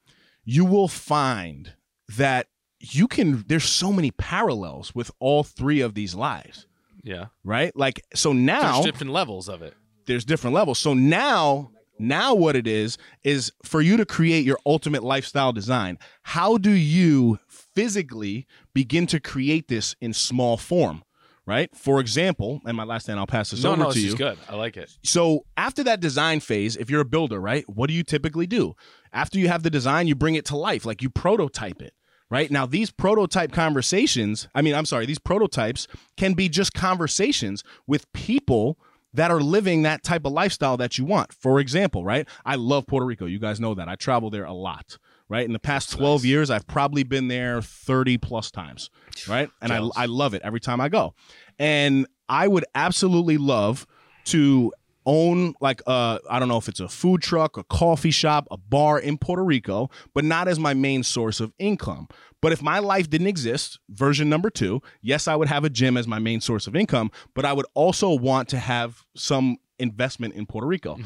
you 0.45 0.65
will 0.65 0.89
find 0.89 1.75
that 2.17 2.47
you 2.79 3.07
can 3.07 3.45
there's 3.47 3.65
so 3.65 3.93
many 3.93 4.11
parallels 4.13 4.95
with 4.95 5.11
all 5.19 5.43
three 5.43 5.81
of 5.81 5.95
these 5.95 6.15
lives, 6.15 6.67
Yeah. 7.03 7.27
right? 7.45 7.77
Like 7.77 8.01
so 8.15 8.33
now 8.33 8.73
There's 8.75 8.87
different 8.87 9.13
levels 9.13 9.49
of 9.49 9.63
it. 9.63 9.75
there's 10.07 10.25
different 10.25 10.55
levels. 10.55 10.79
So 10.79 10.95
now 10.95 11.73
now 12.01 12.35
what 12.35 12.57
it 12.57 12.67
is 12.67 12.99
is 13.23 13.53
for 13.65 13.81
you 13.81 13.97
to 13.97 14.07
create 14.07 14.45
your 14.45 14.59
ultimate 14.67 15.03
lifestyle 15.03 15.53
design. 15.53 15.99
How 16.23 16.57
do 16.57 16.71
you 16.71 17.39
physically 17.49 18.47
begin 18.75 19.07
to 19.09 19.21
create 19.21 19.69
this 19.69 19.95
in 20.01 20.13
small 20.13 20.57
form? 20.57 21.05
Right. 21.47 21.75
For 21.75 21.99
example, 21.99 22.61
and 22.65 22.77
my 22.77 22.85
last 22.85 23.07
thing, 23.07 23.19
I'll 23.19 23.27
pass 23.27 23.51
this 23.51 23.65
no, 23.65 23.73
over 23.73 23.83
no, 23.83 23.89
to 23.89 23.95
this 23.95 24.05
you 24.05 24.09
is 24.11 24.15
good. 24.15 24.39
I 24.49 24.55
like 24.55 24.77
it. 24.77 24.97
so 25.03 25.47
after 25.57 25.83
that 25.83 25.99
design 25.99 26.39
phase, 26.39 26.77
if 26.77 26.89
you're 26.89 27.01
a 27.01 27.05
builder, 27.05 27.41
right, 27.41 27.65
what 27.69 27.89
do 27.89 27.95
you 27.95 28.05
typically 28.05 28.47
do? 28.47 28.75
After 29.13 29.39
you 29.39 29.49
have 29.49 29.65
the 29.65 29.71
design, 29.71 30.07
you 30.07 30.15
bring 30.15 30.37
it 30.37 30.45
to 30.47 30.57
life, 30.57 30.87
like 30.87 31.03
you 31.03 31.11
prototype 31.11 31.83
it. 31.83 31.95
Right 32.31 32.49
now, 32.53 32.67
these 32.67 32.93
prototype 32.93 33.51
conversations, 33.51 34.47
I 34.55 34.63
mean, 34.63 34.77
I'm 34.77 34.85
sorry, 34.85 35.05
these 35.05 35.19
prototypes 35.19 35.89
can 36.17 36.35
be 36.35 36.49
just 36.49 36.73
conversations 36.73 37.65
with 37.89 38.11
people 38.13 38.79
that 39.15 39.31
are 39.31 39.41
living 39.41 39.83
that 39.83 40.03
type 40.03 40.25
of 40.25 40.33
lifestyle 40.33 40.77
that 40.77 40.99
you 40.99 41.05
want. 41.05 41.33
For 41.33 41.59
example, 41.61 42.05
right? 42.05 42.29
I 42.45 42.55
love 42.57 42.87
Puerto 42.87 43.07
Rico. 43.07 43.27
You 43.27 43.39
guys 43.39 43.61
know 43.61 43.75
that. 43.75 43.89
I 43.89 43.97
travel 43.97 44.31
there 44.31 44.45
a 44.45 44.53
lot, 44.53 44.99
right? 45.29 45.45
In 45.45 45.53
the 45.53 45.59
past 45.59 45.91
12 45.93 46.25
years, 46.25 46.51
I've 46.51 46.67
probably 46.67 47.03
been 47.03 47.29
there 47.29 47.61
30 47.63 48.19
plus 48.19 48.51
times, 48.51 48.91
right? 49.29 49.51
And 49.61 49.73
I, 49.73 49.89
I 49.97 50.07
love 50.07 50.35
it 50.35 50.43
every 50.43 50.61
time 50.61 50.81
I 50.81 50.89
go. 50.89 51.15
And 51.59 52.07
I 52.29 52.47
would 52.49 52.65
absolutely 52.75 53.37
love 53.37 53.87
to 54.27 54.73
own 55.07 55.55
like 55.61 55.81
uh 55.87 56.19
I 56.29 56.39
don't 56.39 56.49
know 56.49 56.59
if 56.59 56.69
it's 56.69 56.81
a 56.81 56.89
food 56.89 57.23
truck, 57.23 57.57
a 57.57 57.65
coffee 57.65 58.11
shop, 58.11 58.47
a 58.51 58.57
bar 58.57 58.99
in 58.99 59.19
Puerto 59.19 59.43
Rico, 59.45 59.91
but 60.15 60.25
not 60.25 60.47
as 60.49 60.59
my 60.59 60.75
main 60.75 61.03
source 61.03 61.41
of 61.41 61.53
income. 61.59 62.09
But 62.43 62.53
if 62.53 62.63
my 62.63 62.79
life 62.79 63.11
didn't 63.11 63.27
exist, 63.27 63.79
version 63.91 64.29
number 64.31 64.49
2, 64.51 64.81
yes, 65.03 65.29
I 65.29 65.37
would 65.37 65.49
have 65.49 65.65
a 65.65 65.71
gym 65.71 65.97
as 65.99 66.07
my 66.07 66.19
main 66.19 66.41
source 66.41 66.67
of 66.67 66.75
income, 66.75 67.11
but 67.35 67.45
I 67.45 67.53
would 67.53 67.67
also 67.75 68.15
want 68.15 68.49
to 68.51 68.59
have 68.59 69.05
some 69.15 69.59
investment 69.79 70.35
in 70.35 70.47
Puerto 70.47 70.67
Rico. 70.67 70.99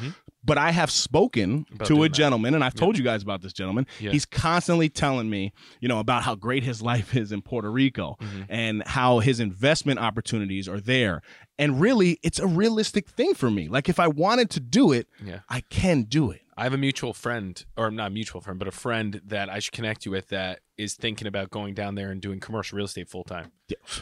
But 0.46 0.58
I 0.58 0.72
have 0.72 0.90
spoken 0.90 1.64
About 1.74 1.86
to 1.88 2.02
a 2.04 2.08
that. 2.08 2.14
gentleman, 2.14 2.54
and 2.54 2.62
I've 2.62 2.74
told 2.74 2.98
you 2.98 3.02
guys 3.04 3.22
about 3.22 3.40
this 3.40 3.52
gentleman. 3.54 3.86
Yeah. 3.98 4.10
He's 4.10 4.26
constantly 4.26 4.90
telling 4.90 5.30
me, 5.30 5.52
you 5.80 5.88
know, 5.88 6.00
about 6.00 6.22
how 6.22 6.34
great 6.34 6.62
his 6.64 6.82
life 6.90 7.16
is 7.16 7.32
in 7.32 7.40
Puerto 7.42 7.70
Rico 7.70 8.16
Mm-hmm. 8.20 8.42
and 8.50 8.82
how 8.86 9.20
his 9.20 9.40
investment 9.40 9.98
opportunities 10.00 10.68
are 10.68 10.80
there. 10.80 11.22
And 11.58 11.80
really, 11.80 12.18
it's 12.22 12.38
a 12.40 12.46
realistic 12.46 13.08
thing 13.08 13.34
for 13.34 13.50
me. 13.50 13.68
Like, 13.68 13.88
if 13.88 14.00
I 14.00 14.08
wanted 14.08 14.50
to 14.50 14.60
do 14.60 14.92
it, 14.92 15.06
Yeah. 15.24 15.40
I 15.48 15.60
can 15.60 16.02
do 16.02 16.30
it. 16.32 16.40
I 16.56 16.62
have 16.64 16.72
a 16.72 16.78
mutual 16.78 17.12
friend, 17.12 17.64
or 17.76 17.90
not 17.90 18.08
a 18.08 18.10
mutual 18.10 18.40
friend, 18.40 18.58
but 18.58 18.68
a 18.68 18.72
friend 18.72 19.20
that 19.26 19.48
I 19.48 19.58
should 19.58 19.72
connect 19.72 20.04
you 20.04 20.12
with 20.12 20.28
that 20.28 20.60
is 20.78 20.94
thinking 20.94 21.26
about 21.26 21.50
going 21.50 21.74
down 21.74 21.94
there 21.96 22.10
and 22.12 22.20
doing 22.20 22.38
commercial 22.38 22.76
real 22.76 22.86
estate 22.86 23.08
full 23.08 23.24
time. 23.24 23.50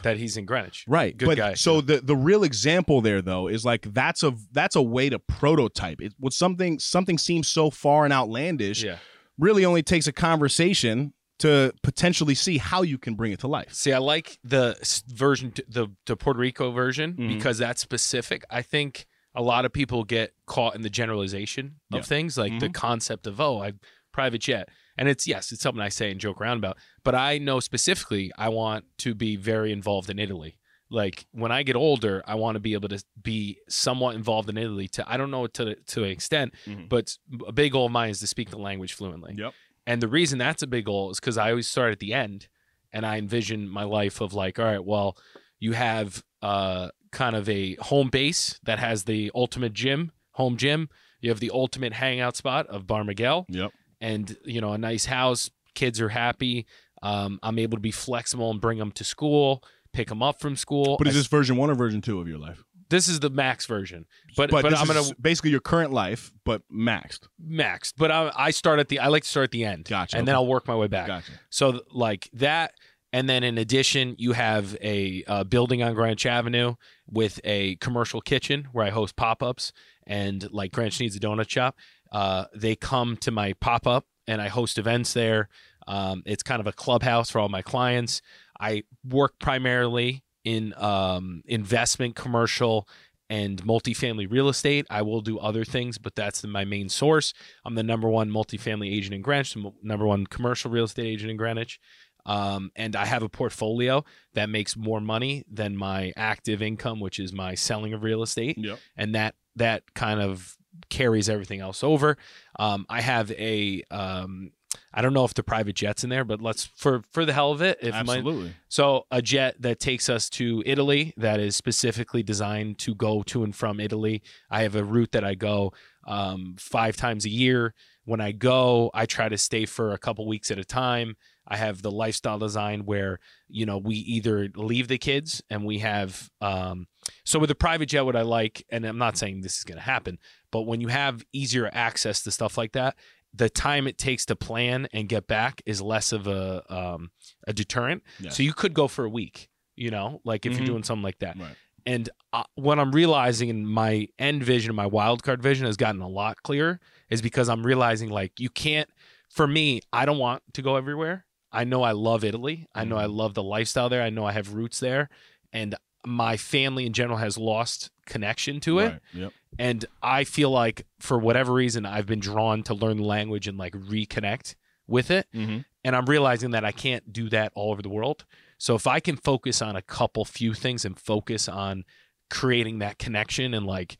That 0.02 0.18
he's 0.18 0.36
in 0.36 0.44
Greenwich. 0.44 0.84
Right. 0.86 1.16
Good 1.16 1.26
but 1.26 1.36
guy. 1.38 1.54
so 1.54 1.80
the 1.80 2.00
the 2.02 2.16
real 2.16 2.42
example 2.44 3.00
there 3.00 3.22
though 3.22 3.48
is 3.48 3.64
like 3.64 3.92
that's 3.94 4.22
a 4.22 4.34
that's 4.52 4.76
a 4.76 4.82
way 4.82 5.08
to 5.08 5.18
prototype. 5.18 6.00
It 6.02 6.12
what 6.18 6.32
something 6.34 6.78
something 6.78 7.16
seems 7.16 7.48
so 7.48 7.70
far 7.70 8.04
and 8.04 8.12
outlandish 8.12 8.82
Yeah. 8.82 8.96
really 9.38 9.64
only 9.64 9.82
takes 9.82 10.06
a 10.06 10.12
conversation 10.12 11.14
to 11.42 11.72
potentially 11.82 12.34
see 12.34 12.58
how 12.58 12.82
you 12.82 12.98
can 12.98 13.14
bring 13.14 13.32
it 13.32 13.38
to 13.40 13.48
life. 13.48 13.72
See, 13.74 13.92
I 13.92 13.98
like 13.98 14.38
the 14.44 14.76
version, 15.08 15.52
t- 15.52 15.62
the 15.68 15.88
the 16.06 16.16
Puerto 16.16 16.38
Rico 16.40 16.70
version 16.72 17.14
Mhm. 17.14 17.28
because 17.34 17.58
that's 17.58 17.80
specific. 17.80 18.44
I 18.50 18.62
think 18.62 19.06
a 19.34 19.42
lot 19.42 19.64
of 19.64 19.72
people 19.72 20.04
get 20.04 20.34
caught 20.46 20.74
in 20.74 20.82
the 20.82 20.90
generalization 20.90 21.76
of 21.92 21.98
Yeah. 22.00 22.02
things, 22.02 22.36
like 22.36 22.58
the 22.60 22.68
concept 22.68 23.26
of 23.26 23.40
oh, 23.40 23.62
I 23.62 23.72
private 24.12 24.42
jet, 24.42 24.68
and 24.98 25.08
it's 25.08 25.26
yes, 25.26 25.52
it's 25.52 25.62
something 25.62 25.80
I 25.82 25.88
say 25.88 26.10
and 26.10 26.20
joke 26.20 26.40
around 26.40 26.58
about. 26.58 26.76
But 27.02 27.14
I 27.14 27.38
know 27.38 27.60
specifically, 27.60 28.30
I 28.36 28.48
want 28.50 28.84
to 28.98 29.14
be 29.14 29.36
very 29.36 29.72
involved 29.72 30.10
in 30.10 30.18
Italy. 30.18 30.58
Like 30.90 31.24
when 31.32 31.50
I 31.50 31.62
get 31.62 31.76
older, 31.76 32.22
I 32.26 32.34
want 32.34 32.56
to 32.56 32.60
be 32.60 32.74
able 32.74 32.90
to 32.90 33.02
be 33.22 33.58
somewhat 33.70 34.14
involved 34.14 34.50
in 34.50 34.58
Italy. 34.58 34.86
To 34.88 35.10
I 35.10 35.16
don't 35.16 35.30
know 35.30 35.46
to 35.46 35.74
to 35.74 36.04
an 36.04 36.10
extent, 36.10 36.52
Mhm. 36.66 36.88
but 36.90 37.16
a 37.46 37.52
big 37.52 37.72
goal 37.72 37.86
of 37.86 37.92
mine 37.92 38.10
is 38.10 38.20
to 38.20 38.26
speak 38.26 38.50
the 38.50 38.58
language 38.58 38.92
fluently. 38.92 39.34
Yep. 39.38 39.54
And 39.86 40.00
the 40.00 40.08
reason 40.08 40.38
that's 40.38 40.62
a 40.62 40.66
big 40.66 40.84
goal 40.86 41.10
is 41.10 41.18
because 41.20 41.36
I 41.38 41.50
always 41.50 41.66
start 41.68 41.92
at 41.92 41.98
the 41.98 42.12
end 42.14 42.48
and 42.92 43.04
I 43.06 43.18
envision 43.18 43.68
my 43.68 43.84
life 43.84 44.20
of 44.20 44.32
like, 44.34 44.58
all 44.58 44.64
right, 44.64 44.84
well, 44.84 45.16
you 45.58 45.72
have 45.72 46.22
uh, 46.40 46.88
kind 47.10 47.34
of 47.36 47.48
a 47.48 47.74
home 47.76 48.08
base 48.08 48.60
that 48.64 48.78
has 48.78 49.04
the 49.04 49.30
ultimate 49.34 49.72
gym, 49.72 50.12
home 50.32 50.56
gym. 50.56 50.88
You 51.20 51.30
have 51.30 51.40
the 51.40 51.50
ultimate 51.52 51.92
hangout 51.94 52.36
spot 52.36 52.66
of 52.68 52.86
Bar 52.86 53.04
Miguel 53.04 53.46
Yep. 53.48 53.70
and, 54.00 54.36
you 54.44 54.60
know, 54.60 54.72
a 54.72 54.78
nice 54.78 55.06
house. 55.06 55.50
Kids 55.74 56.00
are 56.00 56.08
happy. 56.10 56.66
Um, 57.02 57.38
I'm 57.42 57.58
able 57.58 57.76
to 57.76 57.82
be 57.82 57.90
flexible 57.92 58.50
and 58.50 58.60
bring 58.60 58.78
them 58.78 58.92
to 58.92 59.04
school, 59.04 59.62
pick 59.92 60.08
them 60.08 60.22
up 60.22 60.38
from 60.40 60.54
school. 60.56 60.96
But 60.98 61.08
is 61.08 61.14
I- 61.14 61.18
this 61.18 61.26
version 61.28 61.56
1 61.56 61.70
or 61.70 61.74
version 61.74 62.00
2 62.00 62.20
of 62.20 62.28
your 62.28 62.38
life? 62.38 62.62
This 62.92 63.08
is 63.08 63.20
the 63.20 63.30
max 63.30 63.64
version, 63.66 64.04
but 64.36 64.50
But, 64.50 64.62
but, 64.62 64.78
I'm 64.78 64.86
gonna 64.86 65.02
basically 65.20 65.50
your 65.50 65.60
current 65.60 65.92
life 65.92 66.30
but 66.44 66.62
maxed. 66.70 67.26
maxed. 67.42 67.94
But 67.96 68.10
I, 68.10 68.30
I 68.36 68.50
start 68.50 68.78
at 68.78 68.88
the 68.88 68.98
I 68.98 69.08
like 69.08 69.22
to 69.22 69.28
start 69.28 69.44
at 69.44 69.50
the 69.50 69.64
end, 69.64 69.86
Gotcha, 69.86 70.16
and 70.16 70.28
then. 70.28 70.34
I'll 70.34 70.46
work 70.46 70.68
my 70.68 70.76
way 70.76 70.86
back. 70.88 71.06
Gotcha. 71.06 71.32
So 71.50 71.80
like 71.90 72.28
that, 72.34 72.74
and 73.12 73.28
then 73.28 73.42
in 73.44 73.56
addition, 73.56 74.14
you 74.18 74.32
have 74.32 74.76
a 74.82 75.24
uh, 75.26 75.44
building 75.44 75.82
on 75.82 75.94
Greenwich 75.94 76.26
Avenue 76.26 76.74
with 77.10 77.40
a 77.44 77.76
commercial 77.76 78.20
kitchen 78.20 78.68
where 78.72 78.84
I 78.84 78.90
host 78.90 79.16
pop 79.16 79.42
ups, 79.42 79.72
and 80.06 80.46
like 80.52 80.72
Greenwich 80.72 81.00
needs 81.00 81.16
a 81.16 81.20
donut 81.20 81.48
shop. 81.48 81.76
Uh, 82.12 82.44
they 82.54 82.76
come 82.76 83.16
to 83.18 83.30
my 83.30 83.54
pop 83.54 83.86
up, 83.86 84.04
and 84.26 84.40
I 84.42 84.48
host 84.48 84.76
events 84.76 85.14
there. 85.14 85.48
Um, 85.88 86.22
it's 86.26 86.42
kind 86.42 86.60
of 86.60 86.66
a 86.66 86.72
clubhouse 86.72 87.30
for 87.30 87.40
all 87.40 87.48
my 87.48 87.62
clients. 87.62 88.20
I 88.60 88.84
work 89.02 89.38
primarily 89.40 90.22
in 90.44 90.74
um, 90.76 91.42
investment, 91.46 92.16
commercial, 92.16 92.88
and 93.30 93.62
multifamily 93.64 94.30
real 94.30 94.48
estate. 94.48 94.86
I 94.90 95.02
will 95.02 95.20
do 95.22 95.38
other 95.38 95.64
things, 95.64 95.96
but 95.98 96.14
that's 96.14 96.44
my 96.44 96.64
main 96.64 96.88
source. 96.88 97.32
I'm 97.64 97.74
the 97.74 97.82
number 97.82 98.08
one 98.08 98.30
multifamily 98.30 98.92
agent 98.92 99.14
in 99.14 99.22
Greenwich, 99.22 99.54
the 99.54 99.72
number 99.82 100.06
one 100.06 100.26
commercial 100.26 100.70
real 100.70 100.84
estate 100.84 101.06
agent 101.06 101.30
in 101.30 101.36
Greenwich. 101.36 101.80
Um, 102.26 102.70
and 102.76 102.94
I 102.94 103.06
have 103.06 103.22
a 103.22 103.28
portfolio 103.28 104.04
that 104.34 104.48
makes 104.48 104.76
more 104.76 105.00
money 105.00 105.44
than 105.50 105.76
my 105.76 106.12
active 106.16 106.62
income, 106.62 107.00
which 107.00 107.18
is 107.18 107.32
my 107.32 107.54
selling 107.54 107.94
of 107.94 108.02
real 108.04 108.22
estate 108.22 108.56
Yep. 108.58 108.78
and 108.96 109.14
that 109.14 109.34
that 109.56 109.82
kind 109.94 110.20
of 110.20 110.56
carries 110.88 111.28
everything 111.28 111.60
else 111.60 111.82
over. 111.82 112.16
Um, 112.58 112.86
I 112.88 113.00
have 113.00 113.30
a 113.32 113.82
um, 113.90 114.52
I 114.92 115.02
don't 115.02 115.14
know 115.14 115.24
if 115.24 115.34
the 115.34 115.42
private 115.42 115.76
jet's 115.76 116.04
in 116.04 116.10
there, 116.10 116.24
but 116.24 116.40
let's 116.40 116.66
for 116.76 117.02
for 117.10 117.24
the 117.24 117.32
hell 117.32 117.52
of 117.52 117.62
it, 117.62 117.78
if 117.80 117.92
my, 117.92 117.98
Absolutely. 118.00 118.54
so 118.68 119.06
a 119.10 119.22
jet 119.22 119.56
that 119.60 119.80
takes 119.80 120.08
us 120.08 120.28
to 120.30 120.62
Italy 120.66 121.14
that 121.16 121.40
is 121.40 121.56
specifically 121.56 122.22
designed 122.22 122.78
to 122.78 122.94
go 122.94 123.22
to 123.24 123.44
and 123.44 123.54
from 123.54 123.80
Italy. 123.80 124.22
I 124.50 124.62
have 124.62 124.76
a 124.76 124.84
route 124.84 125.12
that 125.12 125.24
I 125.24 125.34
go 125.34 125.72
um, 126.06 126.56
five 126.58 126.96
times 126.96 127.24
a 127.24 127.30
year. 127.30 127.74
When 128.04 128.20
I 128.20 128.32
go, 128.32 128.90
I 128.92 129.06
try 129.06 129.28
to 129.28 129.38
stay 129.38 129.64
for 129.64 129.92
a 129.92 129.98
couple 129.98 130.26
weeks 130.26 130.50
at 130.50 130.58
a 130.58 130.64
time. 130.64 131.16
I 131.46 131.56
have 131.56 131.82
the 131.82 131.90
lifestyle 131.90 132.38
design 132.38 132.84
where 132.84 133.18
you 133.48 133.66
know 133.66 133.78
we 133.78 133.96
either 133.96 134.48
leave 134.54 134.88
the 134.88 134.98
kids 134.98 135.42
and 135.50 135.64
we 135.64 135.78
have 135.78 136.30
um, 136.40 136.86
so 137.24 137.38
with 137.38 137.50
a 137.50 137.54
private 137.54 137.86
jet, 137.86 138.02
what 138.02 138.16
I 138.16 138.22
like, 138.22 138.64
and 138.70 138.84
I'm 138.84 138.98
not 138.98 139.16
saying 139.16 139.40
this 139.40 139.58
is 139.58 139.64
going 139.64 139.78
to 139.78 139.82
happen, 139.82 140.18
but 140.50 140.62
when 140.62 140.80
you 140.80 140.88
have 140.88 141.24
easier 141.32 141.68
access 141.72 142.22
to 142.22 142.30
stuff 142.30 142.56
like 142.56 142.72
that, 142.72 142.96
the 143.34 143.48
time 143.48 143.86
it 143.86 143.96
takes 143.98 144.26
to 144.26 144.36
plan 144.36 144.86
and 144.92 145.08
get 145.08 145.26
back 145.26 145.62
is 145.66 145.80
less 145.80 146.12
of 146.12 146.26
a 146.26 146.62
um, 146.72 147.10
a 147.46 147.52
deterrent. 147.52 148.02
Yes. 148.20 148.36
So 148.36 148.42
you 148.42 148.52
could 148.52 148.74
go 148.74 148.88
for 148.88 149.04
a 149.04 149.08
week, 149.08 149.48
you 149.76 149.90
know, 149.90 150.20
like 150.24 150.44
if 150.46 150.52
Mhm. 150.52 150.56
you're 150.58 150.66
doing 150.66 150.82
something 150.82 151.02
like 151.02 151.18
that. 151.20 151.38
Right. 151.38 151.56
And 151.84 152.08
uh, 152.32 152.44
what 152.54 152.78
I'm 152.78 152.92
realizing 152.92 153.48
in 153.48 153.66
my 153.66 154.06
end 154.18 154.44
vision, 154.44 154.74
my 154.74 154.86
wild 154.86 155.22
card 155.22 155.42
vision 155.42 155.66
has 155.66 155.76
gotten 155.76 156.00
a 156.00 156.08
lot 156.08 156.42
clearer, 156.42 156.78
is 157.10 157.20
because 157.22 157.48
I'm 157.48 157.64
realizing 157.66 158.08
like 158.10 158.38
you 158.38 158.50
can't. 158.50 158.88
For 159.30 159.46
me, 159.46 159.80
I 159.92 160.04
don't 160.04 160.18
want 160.18 160.42
to 160.52 160.62
go 160.62 160.76
everywhere. 160.76 161.24
I 161.50 161.64
know 161.64 161.82
I 161.82 161.92
love 161.92 162.22
Italy. 162.24 162.66
I 162.74 162.84
know 162.84 162.96
I 162.96 163.06
love 163.06 163.32
the 163.34 163.42
lifestyle 163.42 163.88
there. 163.88 164.02
I 164.02 164.10
know 164.10 164.24
I 164.26 164.32
have 164.32 164.52
roots 164.54 164.78
there, 164.78 165.08
and 165.52 165.74
my 166.06 166.36
family 166.36 166.84
in 166.86 166.92
general 166.92 167.18
has 167.18 167.38
lost 167.38 167.90
connection 168.06 168.60
to 168.60 168.78
it. 168.80 168.84
Right. 168.84 169.00
Yep. 169.14 169.32
And 169.58 169.84
I 170.02 170.24
feel 170.24 170.50
like 170.50 170.86
for 170.98 171.18
whatever 171.18 171.52
reason, 171.52 171.86
I've 171.86 172.06
been 172.06 172.20
drawn 172.20 172.62
to 172.64 172.74
learn 172.74 172.96
the 172.98 173.04
language 173.04 173.48
and 173.48 173.58
like 173.58 173.74
reconnect 173.74 174.54
with 174.86 175.10
it. 175.10 175.26
Mm-hmm. 175.34 175.58
And 175.84 175.96
I'm 175.96 176.06
realizing 176.06 176.50
that 176.52 176.64
I 176.64 176.72
can't 176.72 177.12
do 177.12 177.28
that 177.30 177.52
all 177.54 177.72
over 177.72 177.82
the 177.82 177.88
world. 177.88 178.24
So 178.58 178.74
if 178.74 178.86
I 178.86 179.00
can 179.00 179.16
focus 179.16 179.60
on 179.60 179.74
a 179.74 179.82
couple 179.82 180.24
few 180.24 180.54
things 180.54 180.84
and 180.84 180.98
focus 180.98 181.48
on 181.48 181.84
creating 182.30 182.78
that 182.78 182.98
connection 182.98 183.54
and 183.54 183.66
like 183.66 183.98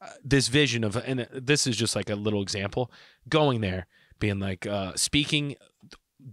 uh, 0.00 0.08
this 0.24 0.48
vision 0.48 0.84
of, 0.84 0.96
and 0.96 1.20
uh, 1.20 1.26
this 1.32 1.66
is 1.66 1.76
just 1.76 1.94
like 1.94 2.10
a 2.10 2.16
little 2.16 2.42
example, 2.42 2.90
going 3.28 3.60
there, 3.60 3.86
being 4.18 4.40
like 4.40 4.66
uh, 4.66 4.92
speaking 4.96 5.56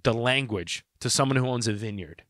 the 0.03 0.13
language 0.13 0.83
to 0.99 1.09
someone 1.09 1.35
who 1.35 1.47
owns 1.47 1.67
a 1.67 1.73
vineyard. 1.73 2.23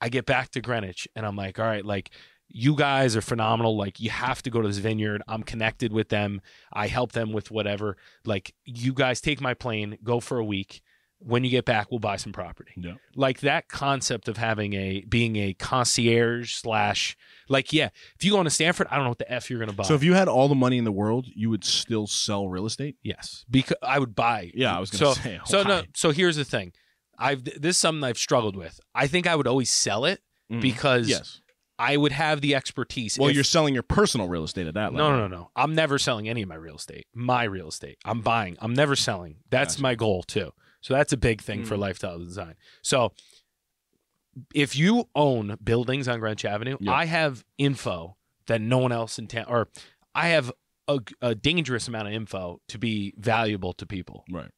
I 0.00 0.08
get 0.08 0.24
back 0.24 0.50
to 0.52 0.60
Greenwich 0.60 1.08
and 1.16 1.26
I'm 1.26 1.36
like, 1.36 1.58
all 1.58 1.66
right, 1.66 1.84
like 1.84 2.10
you 2.52 2.74
guys 2.74 3.14
are 3.16 3.20
phenomenal. 3.20 3.76
Like 3.76 4.00
you 4.00 4.10
have 4.10 4.42
to 4.42 4.50
go 4.50 4.60
to 4.60 4.66
this 4.68 4.78
vineyard. 4.78 5.22
I'm 5.28 5.42
connected 5.44 5.92
with 5.92 6.08
them. 6.08 6.40
I 6.72 6.88
help 6.88 7.12
them 7.12 7.32
with 7.32 7.50
whatever. 7.50 7.96
Like 8.24 8.54
you 8.64 8.92
guys 8.92 9.20
take 9.20 9.40
my 9.40 9.54
plane, 9.54 9.98
go 10.02 10.18
for 10.20 10.38
a 10.38 10.44
week. 10.44 10.82
When 11.22 11.44
you 11.44 11.50
get 11.50 11.66
back, 11.66 11.90
we'll 11.90 12.00
buy 12.00 12.16
some 12.16 12.32
property. 12.32 12.72
Yeah. 12.76 12.94
Like 13.14 13.40
that 13.40 13.68
concept 13.68 14.26
of 14.26 14.38
having 14.38 14.72
a 14.72 15.04
being 15.06 15.36
a 15.36 15.52
concierge 15.52 16.54
slash 16.54 17.16
like 17.48 17.72
yeah, 17.74 17.90
if 18.16 18.24
you 18.24 18.32
go 18.32 18.38
into 18.40 18.50
Stamford, 18.50 18.86
I 18.90 18.94
don't 18.96 19.04
know 19.04 19.10
what 19.10 19.18
the 19.18 19.30
f 19.30 19.50
you're 19.50 19.60
gonna 19.60 19.74
buy. 19.74 19.84
So 19.84 19.94
if 19.94 20.02
you 20.02 20.14
had 20.14 20.28
all 20.28 20.48
the 20.48 20.54
money 20.54 20.78
in 20.78 20.84
the 20.84 20.92
world, 20.92 21.26
you 21.28 21.50
would 21.50 21.62
still 21.64 22.06
sell 22.06 22.48
real 22.48 22.64
estate? 22.66 22.96
yes, 23.02 23.44
because 23.50 23.76
I 23.82 23.98
would 23.98 24.14
buy. 24.14 24.50
Yeah, 24.54 24.74
I 24.74 24.80
was 24.80 24.90
gonna 24.90 25.14
so, 25.14 25.20
say, 25.20 25.40
So 25.44 25.62
no. 25.62 25.82
So 25.94 26.10
here's 26.10 26.36
the 26.36 26.44
thing. 26.44 26.72
I've 27.18 27.44
this 27.44 27.76
is 27.76 27.78
something 27.78 28.02
I've 28.02 28.16
struggled 28.18 28.56
with. 28.56 28.80
I 28.94 29.06
think 29.06 29.26
I 29.26 29.36
would 29.36 29.46
always 29.46 29.70
sell 29.70 30.06
it 30.06 30.22
Mhm. 30.50 30.62
because 30.62 31.06
yes. 31.08 31.40
I 31.80 31.96
would 31.96 32.12
have 32.12 32.42
the 32.42 32.54
expertise. 32.54 33.18
Well, 33.18 33.30
If- 33.30 33.34
you're 33.34 33.42
selling 33.44 33.72
your 33.74 33.82
personal 33.82 34.28
real 34.28 34.44
estate 34.44 34.66
at 34.66 34.74
that 34.74 34.92
level. 34.92 35.10
no, 35.10 35.16
no, 35.16 35.28
no. 35.28 35.50
I'm 35.56 35.74
never 35.74 35.98
selling 35.98 36.28
any 36.28 36.42
of 36.42 36.48
my 36.48 36.54
real 36.56 36.76
estate. 36.76 37.06
My 37.14 37.44
real 37.44 37.68
estate. 37.68 37.96
I'm 38.04 38.20
buying. 38.20 38.56
I'm 38.60 38.74
never 38.74 38.94
selling. 38.94 39.36
That's 39.50 39.74
Gotcha. 39.76 39.82
my 39.82 39.94
goal 39.94 40.22
too. 40.22 40.52
So 40.82 40.94
that's 40.94 41.12
a 41.12 41.16
big 41.16 41.40
thing 41.40 41.64
for 41.64 41.76
Mm. 41.76 41.80
lifestyle 41.80 42.18
design. 42.18 42.54
So 42.82 43.12
if 44.54 44.76
you 44.76 45.08
own 45.14 45.56
buildings 45.62 46.06
on 46.08 46.20
Greenwich 46.20 46.44
Avenue, 46.44 46.76
Yeah. 46.80 46.92
I 46.92 47.06
have 47.06 47.44
info 47.58 48.16
that 48.46 48.60
no 48.60 48.78
one 48.78 48.92
else 48.92 49.18
in 49.18 49.26
town, 49.26 49.46
or 49.48 49.68
I 50.14 50.28
have 50.28 50.52
a, 50.88 51.00
a 51.20 51.34
dangerous 51.34 51.88
amount 51.88 52.08
of 52.08 52.14
info 52.14 52.60
to 52.68 52.78
be 52.78 53.14
valuable 53.16 53.72
to 53.74 53.86
people, 53.86 54.24
Right. 54.30 54.50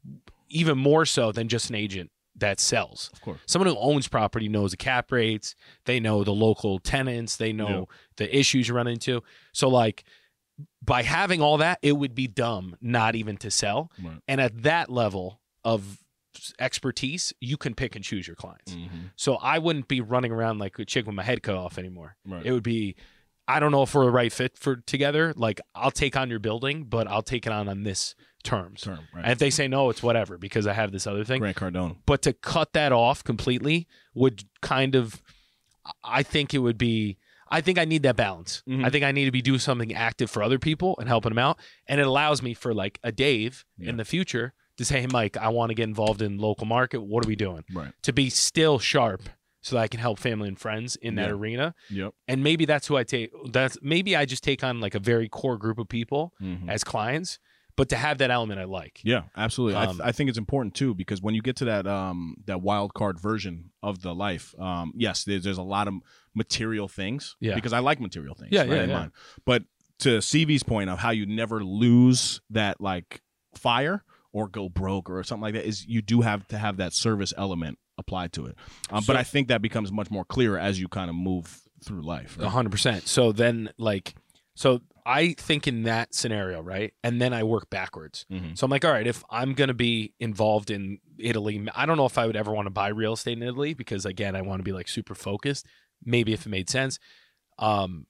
even 0.48 0.78
more 0.78 1.04
so 1.06 1.30
than 1.32 1.48
just 1.48 1.68
an 1.70 1.76
agent 1.76 2.10
that 2.36 2.60
sells. 2.60 3.10
Of 3.12 3.20
course. 3.20 3.40
Someone 3.46 3.68
who 3.68 3.78
owns 3.78 4.08
property 4.08 4.48
knows 4.48 4.70
the 4.70 4.76
cap 4.76 5.12
rates. 5.12 5.54
They 5.84 6.00
know 6.00 6.24
the 6.24 6.32
local 6.32 6.78
tenants. 6.78 7.36
They 7.36 7.52
know 7.52 7.88
the 8.16 8.36
issues 8.36 8.68
you 8.68 8.74
run 8.74 8.86
into. 8.86 9.22
So, 9.52 9.68
like, 9.68 10.04
by 10.84 11.02
having 11.02 11.40
all 11.40 11.58
that, 11.58 11.78
it 11.82 11.92
would 11.92 12.14
be 12.14 12.26
dumb 12.26 12.76
not 12.80 13.14
even 13.14 13.36
to 13.38 13.50
sell. 13.50 13.90
Right. 14.02 14.18
And 14.28 14.40
at 14.40 14.62
that 14.62 14.90
level 14.90 15.40
of 15.64 15.98
expertise, 16.58 17.32
you 17.40 17.56
can 17.56 17.74
pick 17.74 17.94
and 17.94 18.04
choose 18.04 18.26
your 18.26 18.36
clients. 18.36 18.72
Mm-hmm. 18.72 18.98
So 19.16 19.36
I 19.36 19.58
wouldn't 19.58 19.88
be 19.88 20.00
running 20.00 20.32
around 20.32 20.58
like 20.58 20.78
a 20.78 20.84
chick 20.84 21.06
with 21.06 21.14
my 21.14 21.22
head 21.22 21.42
cut 21.42 21.56
off 21.56 21.78
anymore. 21.78 22.16
Right. 22.26 22.44
It 22.44 22.52
would 22.52 22.62
be, 22.62 22.96
I 23.46 23.60
don't 23.60 23.70
know 23.70 23.82
if 23.82 23.94
we're 23.94 24.08
a 24.08 24.10
right 24.10 24.32
fit 24.32 24.56
for 24.56 24.76
together. 24.76 25.34
Like, 25.36 25.60
I'll 25.74 25.90
take 25.90 26.16
on 26.16 26.30
your 26.30 26.38
building, 26.38 26.84
but 26.84 27.06
I'll 27.06 27.22
take 27.22 27.46
it 27.46 27.52
on 27.52 27.68
on 27.68 27.82
this 27.82 28.14
terms. 28.42 28.82
Term. 28.82 29.00
Right. 29.14 29.22
And 29.24 29.32
if 29.32 29.38
they 29.38 29.50
say 29.50 29.68
no, 29.68 29.90
it's 29.90 30.02
whatever 30.02 30.38
because 30.38 30.66
I 30.66 30.72
have 30.72 30.92
this 30.92 31.06
other 31.06 31.24
thing 31.24 31.40
Grant 31.40 31.56
Cardone. 31.56 31.96
but 32.06 32.22
to 32.22 32.32
cut 32.32 32.72
that 32.72 32.92
off 32.92 33.22
completely 33.24 33.86
would 34.14 34.44
kind 34.60 34.94
of 34.94 35.22
i 36.04 36.22
think 36.22 36.54
it 36.54 36.58
would 36.58 36.78
be 36.78 37.16
i 37.50 37.60
think 37.60 37.76
i 37.78 37.84
need 37.84 38.02
that 38.04 38.14
balance 38.14 38.62
Mhm. 38.68 38.84
i 38.84 38.90
think 38.90 39.04
i 39.04 39.10
need 39.10 39.24
to 39.24 39.32
be 39.32 39.42
doing 39.42 39.58
something 39.58 39.92
active 39.94 40.30
for 40.30 40.42
other 40.42 40.58
people 40.58 40.94
and 41.00 41.08
helping 41.08 41.30
them 41.30 41.38
out 41.38 41.58
and 41.88 42.00
it 42.00 42.06
allows 42.06 42.40
me 42.42 42.54
for 42.54 42.72
like 42.72 42.98
a 43.02 43.10
dave 43.10 43.64
Yeah. 43.78 43.90
in 43.90 43.96
the 43.96 44.04
future 44.04 44.54
to 44.76 44.84
say 44.84 45.00
hey 45.00 45.08
mike 45.10 45.36
i 45.36 45.48
want 45.48 45.70
to 45.70 45.74
get 45.74 45.84
involved 45.84 46.22
in 46.22 46.38
local 46.38 46.66
market 46.66 47.02
what 47.02 47.24
are 47.24 47.28
we 47.28 47.34
doing 47.36 47.64
Right. 47.72 47.92
to 48.02 48.12
be 48.12 48.30
still 48.30 48.78
sharp 48.78 49.22
so 49.60 49.74
that 49.76 49.82
i 49.82 49.88
can 49.88 49.98
help 49.98 50.20
family 50.20 50.46
and 50.48 50.58
friends 50.58 50.94
in 50.94 51.16
that 51.16 51.30
arena 51.32 51.74
Yep. 51.90 52.14
and 52.28 52.44
maybe 52.44 52.64
that's 52.64 52.86
who 52.86 52.96
i 52.96 53.02
take 53.02 53.32
that's 53.50 53.76
maybe 53.82 54.14
i 54.14 54.24
just 54.24 54.44
take 54.44 54.62
on 54.62 54.78
like 54.80 54.94
a 54.94 55.00
very 55.00 55.28
core 55.28 55.58
group 55.58 55.78
of 55.78 55.88
people 55.88 56.32
Mhm. 56.40 56.68
as 56.68 56.84
clients 56.84 57.40
but 57.82 57.88
to 57.88 57.96
have 57.96 58.18
that 58.18 58.30
element 58.30 58.60
i 58.60 58.64
like 58.64 59.00
Yeah, 59.04 59.22
absolutely. 59.36 59.76
I, 59.76 59.86
th- 59.86 60.00
Um, 60.00 60.06
I 60.08 60.12
think 60.12 60.28
it's 60.30 60.38
important 60.38 60.74
too 60.74 60.94
because 60.94 61.20
when 61.20 61.34
you 61.34 61.42
get 61.42 61.56
to 61.56 61.64
that 61.66 61.84
um 61.86 62.36
that 62.46 62.60
wild 62.62 62.90
card 62.94 63.18
version 63.18 63.70
of 63.82 64.02
the 64.02 64.14
life, 64.14 64.54
um 64.68 64.92
yes, 64.96 65.24
there's, 65.24 65.42
there's 65.44 65.58
a 65.58 65.62
lot 65.76 65.88
of 65.88 65.94
material 66.42 66.86
things. 66.88 67.36
Yeah. 67.40 67.54
Because 67.56 67.72
I 67.72 67.80
like 67.80 67.98
material 68.00 68.34
things. 68.34 68.50
Yeah, 68.52 68.60
right, 68.62 68.70
yeah, 68.70 68.84
yeah. 68.84 68.98
mind. 69.00 69.12
But 69.44 69.62
to 70.04 70.10
CV's 70.18 70.62
point 70.62 70.90
of 70.90 70.98
how 70.98 71.10
you 71.10 71.26
never 71.26 71.58
lose 71.64 72.40
that 72.50 72.80
like 72.80 73.20
fire 73.56 74.04
or 74.32 74.48
go 74.48 74.68
broke 74.68 75.10
or 75.10 75.22
something 75.24 75.42
like 75.42 75.54
that 75.54 75.66
is 75.66 75.84
you 75.86 76.02
do 76.02 76.20
have 76.22 76.46
to 76.48 76.58
have 76.58 76.76
that 76.78 76.92
service 76.92 77.32
element 77.36 77.78
applied 77.98 78.32
to 78.34 78.46
it. 78.46 78.54
Um, 78.90 79.02
So- 79.02 79.12
but 79.12 79.16
I 79.16 79.24
think 79.24 79.48
that 79.48 79.60
becomes 79.62 79.90
much 79.92 80.10
more 80.10 80.24
clear 80.24 80.56
as 80.56 80.80
you 80.80 80.88
kind 80.88 81.10
of 81.10 81.16
move 81.16 81.46
through 81.84 82.02
life. 82.02 82.38
A 82.38 82.42
right? 82.42 82.50
hundred 82.50 82.70
percent. 82.70 83.08
So 83.08 83.32
then, 83.32 83.70
like, 83.76 84.14
so 84.54 84.80
I 85.04 85.32
think 85.34 85.66
in 85.66 85.82
that 85.84 86.14
scenario, 86.14 86.60
right, 86.62 86.92
and 87.02 87.20
then 87.20 87.32
I 87.32 87.42
work 87.42 87.68
backwards. 87.70 88.24
Mhm. 88.30 88.56
So 88.56 88.64
I'm 88.64 88.70
like, 88.70 88.84
all 88.84 88.92
right, 88.92 89.06
if 89.06 89.24
I'm 89.30 89.54
gonna 89.54 89.74
be 89.74 90.14
involved 90.20 90.70
in 90.70 90.98
Italy, 91.18 91.66
I 91.74 91.86
don't 91.86 91.96
know 91.96 92.06
if 92.06 92.18
I 92.18 92.26
would 92.26 92.36
ever 92.36 92.52
want 92.52 92.66
to 92.66 92.70
buy 92.70 92.88
real 92.88 93.14
estate 93.14 93.36
in 93.36 93.42
Italy 93.42 93.74
because 93.74 94.04
again, 94.06 94.36
I 94.36 94.42
want 94.42 94.60
to 94.60 94.64
be 94.64 94.72
like 94.72 94.88
super 94.88 95.14
focused. 95.14 95.66
Maybe 96.04 96.32
if 96.32 96.46
it 96.46 96.50
made 96.50 96.68
sense. 96.70 96.98
Um, 97.58 98.06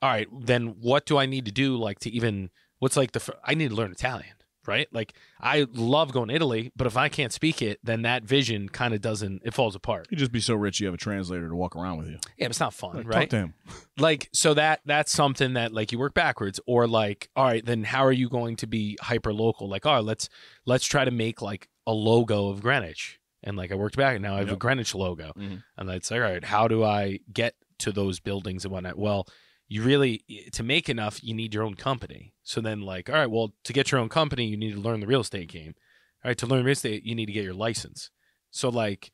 all 0.00 0.10
right, 0.10 0.28
then 0.32 0.76
what 0.80 1.06
do 1.06 1.16
I 1.18 1.26
need 1.26 1.44
to 1.44 1.52
do, 1.52 1.76
like, 1.76 2.00
to 2.00 2.10
even 2.10 2.50
what's 2.80 2.96
like 2.96 3.12
the 3.12 3.36
I 3.44 3.54
need 3.54 3.68
to 3.70 3.74
learn 3.76 3.92
Italian, 3.92 4.34
right? 4.66 4.86
Like, 4.92 5.14
I 5.40 5.66
love 5.72 6.12
going 6.12 6.28
to 6.28 6.34
Italy, 6.34 6.72
but 6.76 6.86
if 6.86 6.96
I 6.96 7.08
can't 7.08 7.32
speak 7.32 7.62
it, 7.62 7.78
then 7.82 8.02
that 8.02 8.24
vision 8.24 8.68
kind 8.68 8.94
of 8.94 9.00
doesn't. 9.00 9.42
It 9.44 9.54
falls 9.54 9.74
apart. 9.74 10.06
You 10.10 10.16
just 10.16 10.32
be 10.32 10.40
so 10.40 10.54
rich 10.54 10.80
you 10.80 10.86
have 10.86 10.94
a 10.94 10.98
translator 10.98 11.48
to 11.48 11.54
walk 11.54 11.76
around 11.76 11.98
with 11.98 12.06
you. 12.08 12.18
Yeah, 12.36 12.46
but 12.46 12.50
it's 12.50 12.60
not 12.60 12.74
fun, 12.74 12.96
Like, 12.96 13.06
right? 13.06 13.20
Talk 13.22 13.28
to 13.30 13.36
him. 13.36 13.54
like 13.98 14.28
so 14.32 14.54
that 14.54 14.80
that's 14.86 15.12
something 15.12 15.54
that 15.54 15.72
like 15.72 15.92
you 15.92 15.98
work 15.98 16.14
backwards 16.14 16.58
or 16.66 16.86
like 16.86 17.28
all 17.36 17.44
right 17.44 17.64
then 17.64 17.84
how 17.84 18.04
are 18.04 18.12
you 18.12 18.28
going 18.28 18.56
to 18.56 18.66
be 18.66 18.96
hyper 19.02 19.32
local 19.34 19.68
like 19.68 19.84
oh 19.84 20.00
let's 20.00 20.28
let's 20.64 20.86
try 20.86 21.04
to 21.04 21.10
make 21.10 21.42
like 21.42 21.68
a 21.86 21.92
logo 21.92 22.48
of 22.48 22.62
greenwich 22.62 23.20
and 23.42 23.56
like 23.56 23.70
i 23.70 23.74
worked 23.74 23.96
back 23.96 24.14
and 24.14 24.22
now 24.22 24.34
i 24.34 24.38
have 24.38 24.50
a 24.50 24.56
greenwich 24.56 24.94
logo 24.94 25.32
Mhm. 25.38 25.62
and 25.76 25.90
it's 25.90 26.10
like 26.10 26.20
all 26.22 26.26
right 26.30 26.44
how 26.44 26.68
do 26.68 26.82
i 26.82 27.18
get 27.32 27.54
to 27.80 27.92
those 27.92 28.18
buildings 28.18 28.64
and 28.64 28.72
whatnot 28.72 28.98
well 28.98 29.26
you 29.72 29.82
really 29.82 30.22
to 30.52 30.62
make 30.62 30.90
enough 30.90 31.24
you 31.24 31.32
need 31.32 31.54
your 31.54 31.62
own 31.62 31.74
company. 31.74 32.34
So 32.42 32.60
then 32.60 32.82
like 32.82 33.08
all 33.08 33.16
right 33.16 33.30
well 33.30 33.54
to 33.64 33.72
get 33.72 33.90
your 33.90 34.02
own 34.02 34.10
company 34.10 34.44
you 34.44 34.56
need 34.56 34.74
to 34.74 34.80
learn 34.80 35.00
the 35.00 35.06
real 35.06 35.22
estate 35.22 35.48
game. 35.48 35.74
All 36.22 36.28
right 36.28 36.36
to 36.36 36.46
learn 36.46 36.64
real 36.64 36.72
estate 36.72 37.04
you 37.04 37.14
need 37.14 37.24
to 37.26 37.32
get 37.32 37.42
your 37.42 37.54
license. 37.54 38.10
So 38.50 38.68
like 38.68 39.12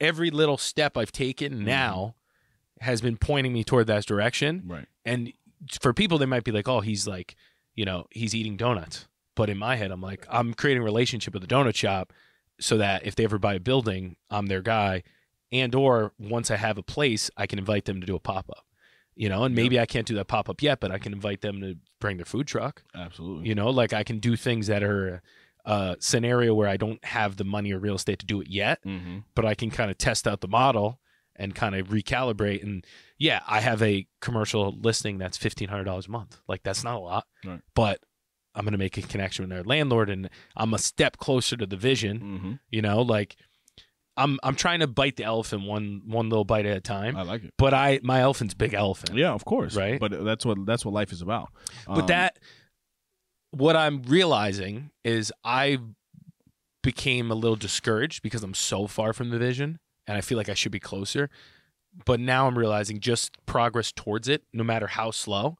every 0.00 0.30
little 0.30 0.58
step 0.58 0.98
i've 0.98 1.10
taken 1.12 1.54
mm-hmm. 1.54 1.64
now 1.64 2.16
has 2.82 3.00
been 3.00 3.16
pointing 3.16 3.54
me 3.54 3.64
toward 3.64 3.86
that 3.86 4.04
direction. 4.04 4.64
Right. 4.66 4.86
and 5.06 5.32
for 5.80 5.94
people 5.94 6.18
they 6.18 6.26
might 6.26 6.44
be 6.44 6.52
like 6.52 6.68
oh 6.68 6.80
he's 6.80 7.06
like 7.06 7.34
you 7.74 7.86
know 7.86 8.06
he's 8.10 8.34
eating 8.34 8.58
donuts. 8.58 9.06
But 9.34 9.48
in 9.48 9.56
my 9.56 9.76
head 9.76 9.90
i'm 9.90 10.02
like 10.02 10.26
i'm 10.28 10.52
creating 10.52 10.82
a 10.82 10.84
relationship 10.84 11.32
with 11.32 11.42
the 11.42 11.48
donut 11.48 11.76
shop 11.76 12.12
so 12.60 12.76
that 12.76 13.06
if 13.06 13.16
they 13.16 13.24
ever 13.24 13.38
buy 13.38 13.54
a 13.54 13.60
building 13.60 14.16
i'm 14.30 14.46
their 14.46 14.62
guy. 14.62 15.02
And 15.50 15.74
or 15.74 16.12
once 16.18 16.50
i 16.50 16.56
have 16.56 16.76
a 16.76 16.82
place 16.82 17.30
i 17.38 17.46
can 17.46 17.58
invite 17.58 17.86
them 17.86 18.02
to 18.02 18.06
do 18.06 18.16
a 18.16 18.20
pop-up 18.20 18.63
you 19.16 19.28
know 19.28 19.44
and 19.44 19.54
maybe 19.54 19.78
i 19.80 19.86
can't 19.86 20.06
do 20.06 20.14
that 20.14 20.26
pop-up 20.26 20.62
yet 20.62 20.80
but 20.80 20.90
i 20.90 20.98
can 20.98 21.12
invite 21.12 21.40
them 21.40 21.60
to 21.60 21.76
bring 22.00 22.16
their 22.16 22.26
food 22.26 22.46
truck 22.46 22.82
Absolutely. 22.94 23.48
you 23.48 23.54
know 23.54 23.70
like 23.70 23.92
i 23.92 24.02
can 24.02 24.18
do 24.18 24.36
things 24.36 24.66
that 24.66 24.82
are 24.82 25.22
a 25.64 25.96
scenario 26.00 26.52
where 26.54 26.68
i 26.68 26.76
don't 26.76 27.02
have 27.04 27.36
the 27.36 27.44
money 27.44 27.72
or 27.72 27.78
real 27.78 27.94
estate 27.94 28.18
to 28.18 28.26
do 28.26 28.40
it 28.40 28.48
yet 28.48 28.82
Mm-hmm. 28.84 29.18
but 29.34 29.44
I 29.44 29.54
can 29.54 29.70
kind 29.70 29.90
of 29.90 29.98
test 29.98 30.26
out 30.28 30.40
the 30.40 30.48
model 30.48 31.00
and 31.36 31.52
kind 31.52 31.74
of 31.74 31.88
recalibrate. 31.88 32.62
And 32.62 32.86
yeah, 33.18 33.40
I 33.48 33.58
have 33.60 33.82
a 33.82 34.06
commercial 34.20 34.72
listing 34.80 35.18
that's 35.18 35.36
fifteen 35.36 35.68
hundred 35.68 35.82
dollars 35.84 36.06
a 36.06 36.10
month. 36.12 36.38
Like 36.46 36.62
that's 36.62 36.84
not 36.84 36.94
a 36.94 37.00
lot, 37.00 37.26
Right. 37.44 37.60
but 37.74 37.98
I'm 38.54 38.64
gonna 38.64 38.78
make 38.78 38.96
a 38.98 39.02
connection 39.02 39.42
with 39.42 39.50
their 39.50 39.64
landlord, 39.64 40.10
and 40.10 40.30
I'm 40.56 40.72
a 40.74 40.78
step 40.78 41.16
closer 41.16 41.56
to 41.56 41.66
the 41.66 41.76
vision. 41.76 42.20
Mm-hmm. 42.20 42.52
You 42.70 42.82
know, 42.82 43.02
like 43.02 43.34
I'm 44.16 44.38
I'm 44.42 44.54
trying 44.54 44.80
to 44.80 44.86
bite 44.86 45.16
the 45.16 45.24
elephant 45.24 45.66
one 45.66 46.02
one 46.06 46.28
little 46.28 46.44
bite 46.44 46.66
at 46.66 46.76
a 46.76 46.80
time. 46.80 47.16
I 47.16 47.22
like 47.22 47.44
it. 47.44 47.54
But 47.58 47.74
I 47.74 48.00
my 48.02 48.20
elephant's 48.20 48.54
big 48.54 48.74
elephant. 48.74 49.16
Yeah, 49.16 49.32
of 49.32 49.44
course. 49.44 49.74
Right. 49.76 49.98
But 49.98 50.24
that's 50.24 50.46
what 50.46 50.64
that's 50.66 50.84
what 50.84 50.94
life 50.94 51.12
is 51.12 51.22
about. 51.22 51.48
But 51.86 52.00
Um, 52.00 52.06
that 52.06 52.38
what 53.50 53.76
I'm 53.76 54.02
realizing 54.02 54.90
is 55.04 55.32
I 55.44 55.78
became 56.82 57.30
a 57.30 57.34
little 57.34 57.56
discouraged 57.56 58.22
because 58.22 58.42
I'm 58.42 58.54
so 58.54 58.86
far 58.86 59.12
from 59.12 59.30
the 59.30 59.38
vision 59.38 59.78
and 60.06 60.16
I 60.16 60.20
feel 60.20 60.36
like 60.38 60.48
I 60.48 60.54
should 60.54 60.72
be 60.72 60.80
closer. 60.80 61.30
But 62.04 62.20
now 62.20 62.46
I'm 62.46 62.58
realizing 62.58 62.98
just 63.00 63.36
progress 63.46 63.92
towards 63.92 64.28
it, 64.28 64.42
no 64.52 64.64
matter 64.64 64.88
how 64.88 65.12
slow, 65.12 65.56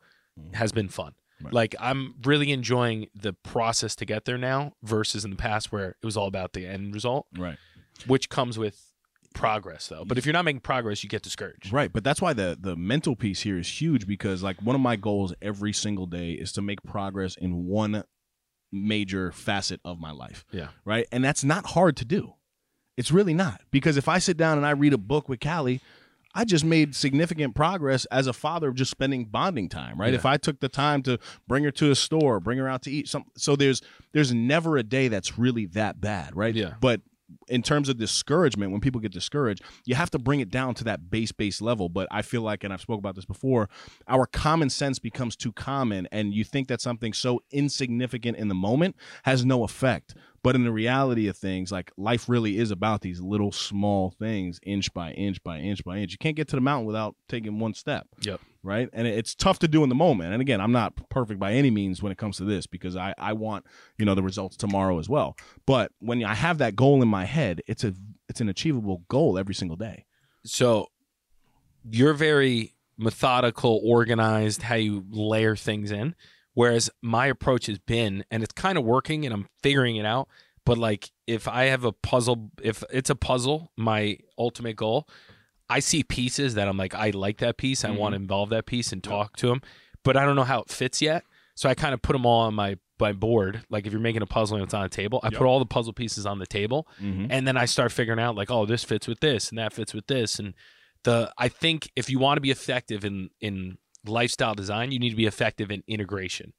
has 0.54 0.72
been 0.72 0.88
fun. 0.88 1.14
Right. 1.42 1.52
Like 1.52 1.74
I'm 1.78 2.14
really 2.24 2.50
enjoying 2.52 3.08
the 3.14 3.32
process 3.32 3.94
to 3.96 4.04
get 4.04 4.24
there 4.24 4.38
now 4.38 4.72
versus 4.82 5.24
in 5.24 5.30
the 5.30 5.36
past 5.36 5.70
where 5.72 5.90
it 6.02 6.04
was 6.04 6.16
all 6.16 6.26
about 6.26 6.52
the 6.52 6.66
end 6.66 6.94
result, 6.94 7.26
right. 7.36 7.56
Which 8.06 8.28
comes 8.28 8.58
with 8.58 8.80
progress 9.34 9.88
though. 9.88 10.04
But 10.04 10.16
if 10.16 10.24
you're 10.24 10.32
not 10.32 10.44
making 10.44 10.60
progress, 10.60 11.02
you 11.02 11.08
get 11.08 11.22
discouraged. 11.22 11.72
Right, 11.72 11.92
but 11.92 12.04
that's 12.04 12.22
why 12.22 12.32
the 12.32 12.56
the 12.58 12.76
mental 12.76 13.16
piece 13.16 13.40
here 13.42 13.58
is 13.58 13.80
huge 13.80 14.06
because 14.06 14.42
like 14.42 14.62
one 14.62 14.74
of 14.74 14.80
my 14.80 14.96
goals 14.96 15.34
every 15.42 15.72
single 15.72 16.06
day 16.06 16.32
is 16.32 16.52
to 16.52 16.62
make 16.62 16.82
progress 16.82 17.36
in 17.36 17.66
one 17.66 18.04
major 18.72 19.30
facet 19.32 19.80
of 19.84 20.00
my 20.00 20.10
life. 20.10 20.44
Yeah. 20.50 20.68
Right? 20.84 21.06
And 21.12 21.24
that's 21.24 21.44
not 21.44 21.66
hard 21.66 21.96
to 21.98 22.04
do. 22.04 22.34
It's 22.96 23.10
really 23.10 23.34
not 23.34 23.60
because 23.70 23.96
if 23.96 24.08
I 24.08 24.18
sit 24.18 24.36
down 24.36 24.56
and 24.56 24.66
I 24.66 24.70
read 24.70 24.92
a 24.92 24.98
book 24.98 25.28
with 25.28 25.40
Callie, 25.40 25.80
I 26.34 26.44
just 26.44 26.64
made 26.64 26.94
significant 26.94 27.54
progress 27.54 28.04
as 28.06 28.26
a 28.26 28.32
father 28.32 28.68
of 28.68 28.74
just 28.74 28.90
spending 28.90 29.26
bonding 29.26 29.68
time, 29.68 30.00
right? 30.00 30.12
Yeah. 30.12 30.18
If 30.18 30.26
I 30.26 30.36
took 30.36 30.60
the 30.60 30.68
time 30.68 31.02
to 31.04 31.18
bring 31.46 31.64
her 31.64 31.70
to 31.72 31.90
a 31.90 31.94
store, 31.94 32.40
bring 32.40 32.58
her 32.58 32.68
out 32.68 32.82
to 32.82 32.90
eat 32.90 33.08
some 33.08 33.24
so 33.36 33.56
there's 33.56 33.80
there's 34.12 34.34
never 34.34 34.76
a 34.76 34.82
day 34.82 35.08
that's 35.08 35.38
really 35.38 35.66
that 35.66 36.00
bad, 36.00 36.36
right? 36.36 36.54
Yeah. 36.54 36.74
But 36.80 37.00
in 37.48 37.62
terms 37.62 37.88
of 37.88 37.98
discouragement, 37.98 38.72
when 38.72 38.80
people 38.80 39.00
get 39.00 39.12
discouraged, 39.12 39.62
you 39.84 39.94
have 39.94 40.10
to 40.10 40.18
bring 40.18 40.40
it 40.40 40.50
down 40.50 40.74
to 40.74 40.84
that 40.84 41.10
base 41.10 41.32
base 41.32 41.60
level. 41.60 41.88
But 41.88 42.08
I 42.10 42.22
feel 42.22 42.42
like, 42.42 42.64
and 42.64 42.72
I've 42.72 42.80
spoke 42.80 42.98
about 42.98 43.14
this 43.14 43.24
before, 43.24 43.68
our 44.08 44.26
common 44.26 44.70
sense 44.70 44.98
becomes 44.98 45.36
too 45.36 45.52
common, 45.52 46.08
and 46.12 46.32
you 46.34 46.44
think 46.44 46.68
that 46.68 46.80
something 46.80 47.12
so 47.12 47.40
insignificant 47.50 48.36
in 48.36 48.48
the 48.48 48.54
moment 48.54 48.96
has 49.24 49.44
no 49.44 49.64
effect. 49.64 50.14
But 50.44 50.54
in 50.54 50.62
the 50.62 50.70
reality 50.70 51.26
of 51.26 51.36
things, 51.38 51.72
like 51.72 51.90
life 51.96 52.28
really 52.28 52.58
is 52.58 52.70
about 52.70 53.00
these 53.00 53.18
little 53.18 53.50
small 53.50 54.10
things, 54.10 54.60
inch 54.62 54.92
by 54.92 55.10
inch 55.12 55.42
by 55.42 55.58
inch 55.58 55.82
by 55.82 55.96
inch. 55.96 56.12
You 56.12 56.18
can't 56.18 56.36
get 56.36 56.48
to 56.48 56.56
the 56.56 56.60
mountain 56.60 56.86
without 56.86 57.16
taking 57.30 57.58
one 57.58 57.72
step 57.72 58.06
Yep. 58.20 58.40
right? 58.62 58.90
And 58.92 59.06
it's 59.06 59.34
tough 59.34 59.58
to 59.60 59.68
do 59.68 59.82
in 59.82 59.88
the 59.88 59.94
moment. 59.94 60.34
And 60.34 60.42
again, 60.42 60.60
I'm 60.60 60.70
not 60.70 60.92
perfect 61.08 61.40
by 61.40 61.54
any 61.54 61.70
means 61.70 62.02
when 62.02 62.12
it 62.12 62.18
comes 62.18 62.36
to 62.36 62.44
this 62.44 62.66
because 62.66 62.94
I, 62.94 63.14
I 63.16 63.32
want, 63.32 63.64
you 63.98 64.04
know, 64.04 64.14
the 64.14 64.22
results 64.22 64.56
tomorrow 64.56 64.98
as 64.98 65.08
well. 65.08 65.34
But 65.64 65.92
when 65.98 66.22
I 66.22 66.34
have 66.34 66.58
that 66.58 66.76
goal 66.76 67.02
in 67.02 67.08
my 67.08 67.24
head, 67.24 67.62
it's 67.66 67.82
a 67.82 67.94
it's 68.28 68.42
an 68.42 68.50
achievable 68.50 69.02
goal 69.08 69.38
every 69.38 69.54
single 69.54 69.78
day. 69.78 70.04
So 70.44 70.88
you're 71.90 72.12
very 72.14 72.74
methodical, 72.98 73.80
organized, 73.82 74.62
how 74.62 74.76
you 74.76 75.04
layer 75.10 75.56
things 75.56 75.90
in. 75.90 76.14
Whereas 76.54 76.88
my 77.02 77.26
approach 77.26 77.66
has 77.66 77.78
been, 77.78 78.24
and 78.30 78.42
it's 78.42 78.52
kind 78.52 78.78
of 78.78 78.84
working 78.84 79.24
and 79.24 79.34
I'm 79.34 79.48
figuring 79.62 79.96
it 79.96 80.06
out. 80.06 80.28
But 80.64 80.78
like 80.78 81.10
if 81.26 81.46
I 81.46 81.64
have 81.64 81.84
a 81.84 81.92
puzzle, 81.92 82.50
if 82.62 82.82
it's 82.92 83.10
a 83.10 83.14
puzzle, 83.16 83.70
my 83.76 84.18
ultimate 84.38 84.76
goal, 84.76 85.08
I 85.68 85.80
see 85.80 86.02
pieces 86.02 86.54
that 86.54 86.68
I'm 86.68 86.76
like, 86.76 86.94
I 86.94 87.10
like 87.10 87.38
that 87.38 87.56
piece. 87.58 87.84
I 87.84 87.90
want 87.90 88.12
to 88.12 88.16
involve 88.16 88.50
that 88.50 88.66
piece 88.66 88.92
and 88.92 89.02
talk 89.02 89.36
to 89.38 89.48
them, 89.48 89.60
but 90.04 90.16
I 90.16 90.24
don't 90.24 90.36
know 90.36 90.44
how 90.44 90.60
it 90.60 90.70
fits 90.70 91.02
yet. 91.02 91.24
So 91.54 91.68
I 91.68 91.74
kind 91.74 91.94
of 91.94 92.02
put 92.02 92.12
them 92.14 92.24
all 92.26 92.42
on 92.42 92.54
my 92.54 92.78
my 93.00 93.12
board. 93.12 93.64
Like 93.70 93.86
if 93.86 93.92
you're 93.92 94.00
making 94.00 94.22
a 94.22 94.26
puzzle 94.26 94.56
and 94.56 94.64
it's 94.64 94.72
on 94.74 94.84
a 94.84 94.88
table, 94.88 95.18
I 95.22 95.26
Yep. 95.28 95.38
put 95.38 95.46
all 95.46 95.58
the 95.58 95.66
puzzle 95.66 95.92
pieces 95.92 96.24
on 96.26 96.38
the 96.38 96.46
table, 96.46 96.86
Mm-hmm. 97.02 97.26
and 97.30 97.46
then 97.48 97.56
I 97.56 97.64
start 97.64 97.90
figuring 97.92 98.20
out 98.20 98.36
like, 98.36 98.50
oh, 98.52 98.66
this 98.66 98.84
fits 98.84 99.08
with 99.08 99.18
this, 99.20 99.48
and 99.50 99.58
that 99.58 99.72
fits 99.72 99.92
with 99.92 100.06
this, 100.06 100.38
and 100.38 100.54
the 101.02 101.32
I 101.36 101.48
think 101.48 101.90
if 101.96 102.08
you 102.08 102.18
want 102.20 102.36
to 102.36 102.40
be 102.40 102.50
effective 102.52 103.04
in 103.04 103.30
in 103.40 103.78
lifestyle 104.06 104.54
design, 104.54 104.92
you 104.92 104.98
need 104.98 105.10
to 105.10 105.16
be 105.16 105.26
effective 105.26 105.70
in 105.70 105.82
integration. 105.86 106.52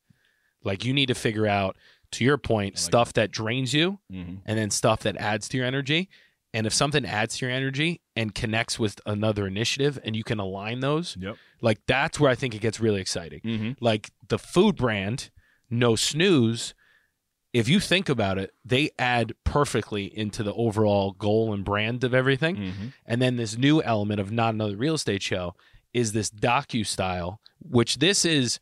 Like 0.64 0.84
you 0.86 0.94
need 0.94 1.08
to 1.08 1.16
figure 1.16 1.48
out, 1.48 1.78
to 2.12 2.24
your 2.24 2.38
point, 2.38 2.76
like 2.76 2.80
stuff 2.80 3.14
that 3.14 3.32
drains 3.32 3.74
you, 3.74 4.00
Mm-hmm. 4.12 4.36
and 4.46 4.58
then 4.58 4.70
stuff 4.70 5.02
that 5.02 5.18
adds 5.18 5.50
to 5.50 5.58
your 5.58 5.66
energy. 5.66 6.10
And 6.54 6.66
if 6.66 6.74
something 6.74 7.06
adds 7.06 7.38
to 7.38 7.46
your 7.46 7.54
energy 7.54 8.00
and 8.16 8.34
connects 8.34 8.80
with 8.80 9.02
another 9.06 9.46
initiative, 9.48 10.00
and 10.06 10.16
you 10.16 10.24
can 10.24 10.40
align 10.40 10.80
those, 10.80 11.18
Yep. 11.20 11.36
like 11.62 11.80
that's 11.88 12.18
where 12.20 12.32
I 12.32 12.36
think 12.36 12.56
it 12.56 12.62
gets 12.62 12.80
really 12.80 13.02
exciting 13.02 13.42
Mm-hmm. 13.44 13.72
like 13.82 14.12
the 14.28 14.40
food 14.40 14.76
brand 14.78 15.30
no 15.70 15.96
snooze 15.96 16.74
if 17.54 17.68
you 17.70 17.80
think 17.80 18.08
about 18.10 18.38
it 18.38 18.52
they 18.64 18.92
add 19.00 19.34
perfectly 19.44 20.06
into 20.18 20.44
the 20.44 20.54
overall 20.54 21.12
goal 21.14 21.54
and 21.54 21.64
brand 21.66 22.04
of 22.04 22.14
everything 22.14 22.56
Mm-hmm. 22.56 22.88
and 23.06 23.22
then 23.22 23.36
this 23.38 23.58
new 23.58 23.82
element 23.82 24.20
of 24.22 24.32
not 24.32 24.54
another 24.54 24.78
real 24.78 24.94
estate 24.94 25.22
show 25.24 25.56
is 25.96 26.12
this 26.14 26.30
docu 26.30 26.86
style 26.86 27.40
which 27.60 27.98
this 27.98 28.24
is 28.26 28.60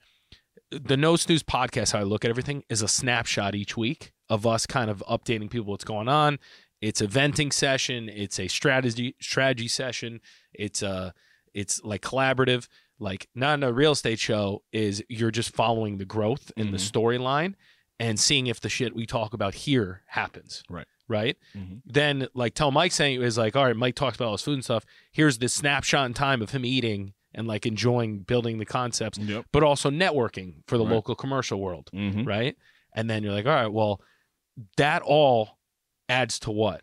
the 0.72 0.96
no 0.98 1.16
snooze 1.16 1.44
podcast 1.44 1.92
how 1.94 2.00
i 2.00 2.04
look 2.04 2.24
at 2.24 2.30
everything 2.30 2.64
is 2.70 2.82
a 2.82 2.88
snapshot 2.88 3.56
each 3.56 3.76
week 3.76 4.12
of 4.30 4.48
us 4.48 4.66
kind 4.66 4.90
of 4.90 5.04
updating 5.10 5.50
people 5.50 5.68
what's 5.68 5.84
going 5.84 6.08
on. 6.08 6.40
It's 6.82 7.02
a 7.02 7.08
venting 7.08 7.52
session. 7.52 8.10
It's 8.10 8.40
a 8.40 8.48
strategy 8.48 9.16
strategy 9.22 9.68
session. 9.68 10.22
It's 10.54 10.82
a 10.82 11.14
it's 11.54 11.84
like 11.84 12.02
collaborative. 12.02 12.68
Like 13.00 13.28
not 13.36 13.64
a 13.64 13.72
real 13.72 13.92
estate 13.92 14.18
show 14.20 14.64
is 14.72 15.04
you're 15.10 15.30
just 15.32 15.54
following 15.54 15.98
the 15.98 16.06
growth 16.06 16.52
in 16.58 16.72
the 16.72 16.78
Mhm. 16.78 16.92
storyline 16.92 17.54
and 18.00 18.20
seeing 18.20 18.48
if 18.48 18.60
the 18.60 18.70
shit 18.70 18.96
we 18.96 19.06
talk 19.06 19.34
about 19.34 19.54
here 19.54 20.02
happens. 20.08 20.64
Right. 20.70 20.88
right? 21.10 21.38
Mhm. 21.56 21.82
then 21.86 22.28
like 22.34 22.54
tell 22.56 22.72
mike 22.72 22.94
saying 22.94 23.22
is 23.22 23.38
like 23.38 23.56
all 23.58 23.66
right 23.66 23.76
mike 23.76 23.96
talks 23.96 24.16
about 24.16 24.28
all 24.28 24.32
his 24.38 24.42
food 24.42 24.54
and 24.56 24.64
stuff. 24.64 24.86
Here's 25.12 25.38
this 25.38 25.54
snapshot 25.54 26.06
in 26.08 26.14
time 26.14 26.42
of 26.42 26.52
him 26.52 26.66
eating 26.66 27.14
and 27.34 27.48
like 27.48 27.66
enjoying 27.66 28.20
building 28.20 28.58
the 28.60 28.66
concepts 28.66 29.18
Yep. 29.18 29.46
but 29.52 29.64
also 29.64 29.90
networking 29.90 30.56
for 30.68 30.78
the 30.78 30.86
Right. 30.86 30.94
local 30.94 31.16
commercial 31.16 31.60
world 31.60 31.90
Mm-hmm. 31.94 32.24
right 32.24 32.56
and 32.96 33.10
then 33.10 33.24
you're 33.24 33.34
like 33.34 33.46
all 33.46 33.52
right 33.54 33.72
well 33.72 34.02
that 34.78 35.02
all 35.02 35.58
adds 36.10 36.40
to 36.40 36.52
what 36.52 36.82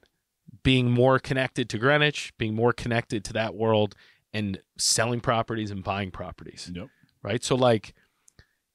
being 0.62 0.90
more 0.90 1.18
connected 1.18 1.68
to 1.70 1.78
greenwich 1.78 2.32
being 2.38 2.55
more 2.55 2.72
connected 2.72 3.24
to 3.24 3.32
that 3.34 3.55
world 3.55 3.94
and 4.32 4.61
selling 4.78 5.20
properties 5.20 5.70
and 5.70 5.82
buying 5.84 6.11
properties 6.11 6.70
Yep. 6.74 6.88
right 7.22 7.42
so 7.44 7.55
like 7.55 7.94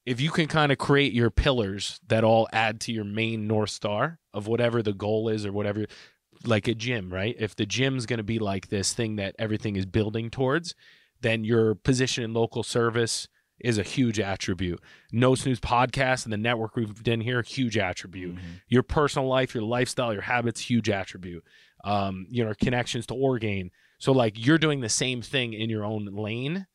if 0.05 0.21
you 0.21 0.29
can 0.29 0.47
kind 0.47 0.71
of 0.71 0.77
create 0.77 1.13
your 1.13 1.31
pillars 1.31 1.99
that 2.07 2.23
all 2.23 2.47
add 2.53 2.79
to 2.81 2.91
your 2.93 3.03
main 3.03 3.47
north 3.47 3.71
star 3.71 4.19
of 4.33 4.47
whatever 4.47 4.81
the 4.83 4.93
goal 4.93 5.29
is 5.29 5.45
or 5.45 5.51
whatever 5.51 5.85
like 6.45 6.67
a 6.67 6.75
gym 6.75 7.11
right 7.11 7.35
if 7.39 7.55
the 7.55 7.65
gym's 7.65 8.05
going 8.05 8.17
to 8.17 8.23
be 8.23 8.37
like 8.39 8.67
this 8.67 8.93
thing 8.93 9.15
that 9.15 9.35
everything 9.39 9.75
is 9.75 9.85
building 9.85 10.29
towards 10.29 10.75
then 11.25 11.43
your 11.43 11.75
position 11.75 12.23
in 12.23 12.33
local 12.33 12.63
service 12.63 13.27
is 13.59 13.77
a 13.77 13.83
huge 13.83 14.19
attribute 14.19 14.79
no 15.11 15.33
snooze 15.33 15.59
podcast 15.61 16.25
and 16.25 16.33
the 16.33 16.37
network 16.37 16.75
we've 16.75 17.03
done 17.03 17.21
here 17.21 17.41
huge 17.41 17.77
attribute 17.77 18.35
Mm-hmm. 18.35 18.45
your 18.67 18.83
personal 18.83 19.27
life, 19.29 19.53
your 19.55 19.63
lifestyle, 19.63 20.11
your 20.13 20.21
habits, 20.23 20.59
huge 20.61 20.89
attribute. 20.89 21.43
Um, 21.83 22.25
you 22.31 22.43
know, 22.43 22.53
connections 22.59 23.05
to 23.07 23.13
Orgain. 23.13 23.69
So 23.99 24.11
like 24.11 24.43
you're 24.43 24.57
doing 24.57 24.79
the 24.81 24.89
same 24.89 25.21
thing 25.21 25.53
in 25.53 25.69
your 25.69 25.85
own 25.85 26.05
lane, 26.05 26.65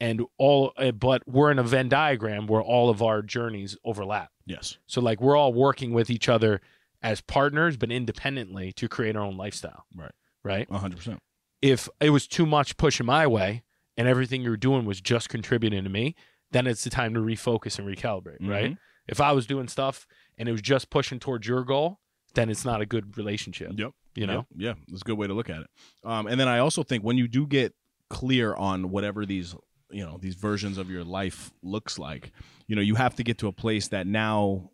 and 0.00 0.22
all, 0.38 0.72
uh, 0.76 0.92
but 0.92 1.22
we're 1.26 1.50
in 1.50 1.58
a 1.58 1.62
Venn 1.62 1.88
diagram 1.88 2.46
where 2.46 2.60
all 2.62 2.90
of 2.90 3.02
our 3.02 3.22
journeys 3.22 3.76
overlap. 3.84 4.30
Yes. 4.46 4.76
So 4.86 5.00
like 5.00 5.18
we're 5.20 5.36
all 5.36 5.52
working 5.54 5.92
with 5.94 6.10
each 6.10 6.28
other 6.28 6.60
as 7.02 7.20
partners, 7.22 7.76
but 7.78 7.90
independently 7.90 8.72
to 8.74 8.86
create 8.86 9.16
our 9.16 9.22
own 9.22 9.36
lifestyle. 9.38 9.84
Right. 9.96 10.12
Right. 10.44 10.70
hundred 10.70 10.98
percent. 10.98 11.20
If 11.62 11.88
it 12.00 12.10
was 12.10 12.26
too 12.28 12.44
much 12.46 12.76
pushing 12.76 13.06
my 13.06 13.26
way 13.26 13.62
and 13.96 14.08
everything 14.08 14.42
you're 14.42 14.56
doing 14.56 14.84
was 14.84 15.00
just 15.00 15.28
contributing 15.28 15.84
to 15.84 15.90
me, 15.90 16.14
then 16.50 16.66
it's 16.66 16.84
the 16.84 16.90
time 16.90 17.14
to 17.14 17.20
refocus 17.20 17.78
and 17.78 17.86
recalibrate. 17.88 18.38
Right. 18.40 18.72
Mhm. 18.72 18.78
If 19.08 19.20
I 19.20 19.32
was 19.32 19.46
doing 19.46 19.68
stuff 19.68 20.06
and 20.38 20.48
it 20.48 20.52
was 20.52 20.62
just 20.62 20.90
pushing 20.90 21.18
towards 21.18 21.46
your 21.46 21.64
goal, 21.64 22.00
then 22.34 22.48
it's 22.48 22.64
not 22.64 22.80
a 22.80 22.86
good 22.86 23.16
relationship. 23.16 23.72
Yep. 23.74 23.92
You 24.14 24.26
know? 24.26 24.46
Yeah, 24.56 24.68
yeah, 24.68 24.74
that's 24.88 25.02
a 25.02 25.04
good 25.04 25.18
way 25.18 25.26
to 25.26 25.34
look 25.34 25.50
at 25.50 25.60
it. 25.62 25.66
Um, 26.04 26.26
and 26.26 26.38
then 26.40 26.48
I 26.48 26.58
also 26.58 26.82
think 26.82 27.02
when 27.04 27.18
you 27.18 27.28
do 27.28 27.46
get 27.46 27.74
clear 28.08 28.54
on 28.54 28.90
whatever 28.90 29.24
these 29.24 29.54
you 29.92 30.04
know 30.06 30.18
these 30.20 30.36
versions 30.36 30.78
of 30.78 30.88
your 30.88 31.02
life 31.02 31.50
looks 31.62 31.98
like, 31.98 32.30
you 32.68 32.76
know, 32.76 32.82
you 32.82 32.94
have 32.94 33.16
to 33.16 33.24
get 33.24 33.38
to 33.38 33.48
a 33.48 33.52
place 33.52 33.88
that 33.88 34.06
now 34.06 34.70